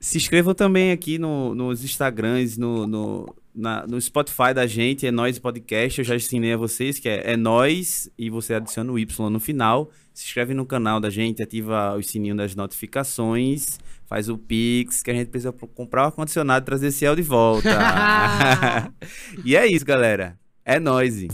Se 0.00 0.16
inscrevam 0.18 0.54
também 0.54 0.92
aqui 0.92 1.18
no- 1.18 1.54
nos 1.54 1.82
Instagrams, 1.84 2.56
no, 2.58 2.86
no, 2.86 3.34
na- 3.54 3.86
no 3.86 4.00
Spotify 4.00 4.52
da 4.54 4.66
gente, 4.66 5.06
é 5.06 5.10
Nós 5.10 5.38
Podcast. 5.38 6.00
Eu 6.00 6.04
já 6.04 6.16
ensinei 6.16 6.52
a 6.52 6.56
vocês 6.56 6.98
que 6.98 7.08
é, 7.08 7.32
é 7.32 7.36
Nós 7.36 8.10
e 8.18 8.28
você 8.30 8.54
adiciona 8.54 8.90
o 8.90 8.98
Y 8.98 9.30
no 9.30 9.38
final. 9.40 9.90
Se 10.12 10.24
inscreve 10.26 10.54
no 10.54 10.64
canal 10.66 11.00
da 11.00 11.10
gente, 11.10 11.42
ativa 11.42 11.94
o 11.96 12.02
sininho 12.02 12.36
das 12.36 12.54
notificações, 12.54 13.78
faz 14.06 14.28
o 14.28 14.38
Pix, 14.38 15.02
que 15.02 15.10
a 15.10 15.14
gente 15.14 15.28
precisa 15.28 15.52
comprar 15.52 16.02
o 16.02 16.06
ar-condicionado 16.06 16.64
e 16.64 16.66
trazer 16.66 16.86
esse 16.88 17.14
de 17.14 17.22
volta. 17.22 17.70
e 19.44 19.56
é 19.56 19.66
isso, 19.66 19.84
galera. 19.84 20.38
É 20.64 20.78
nóis. 20.80 21.26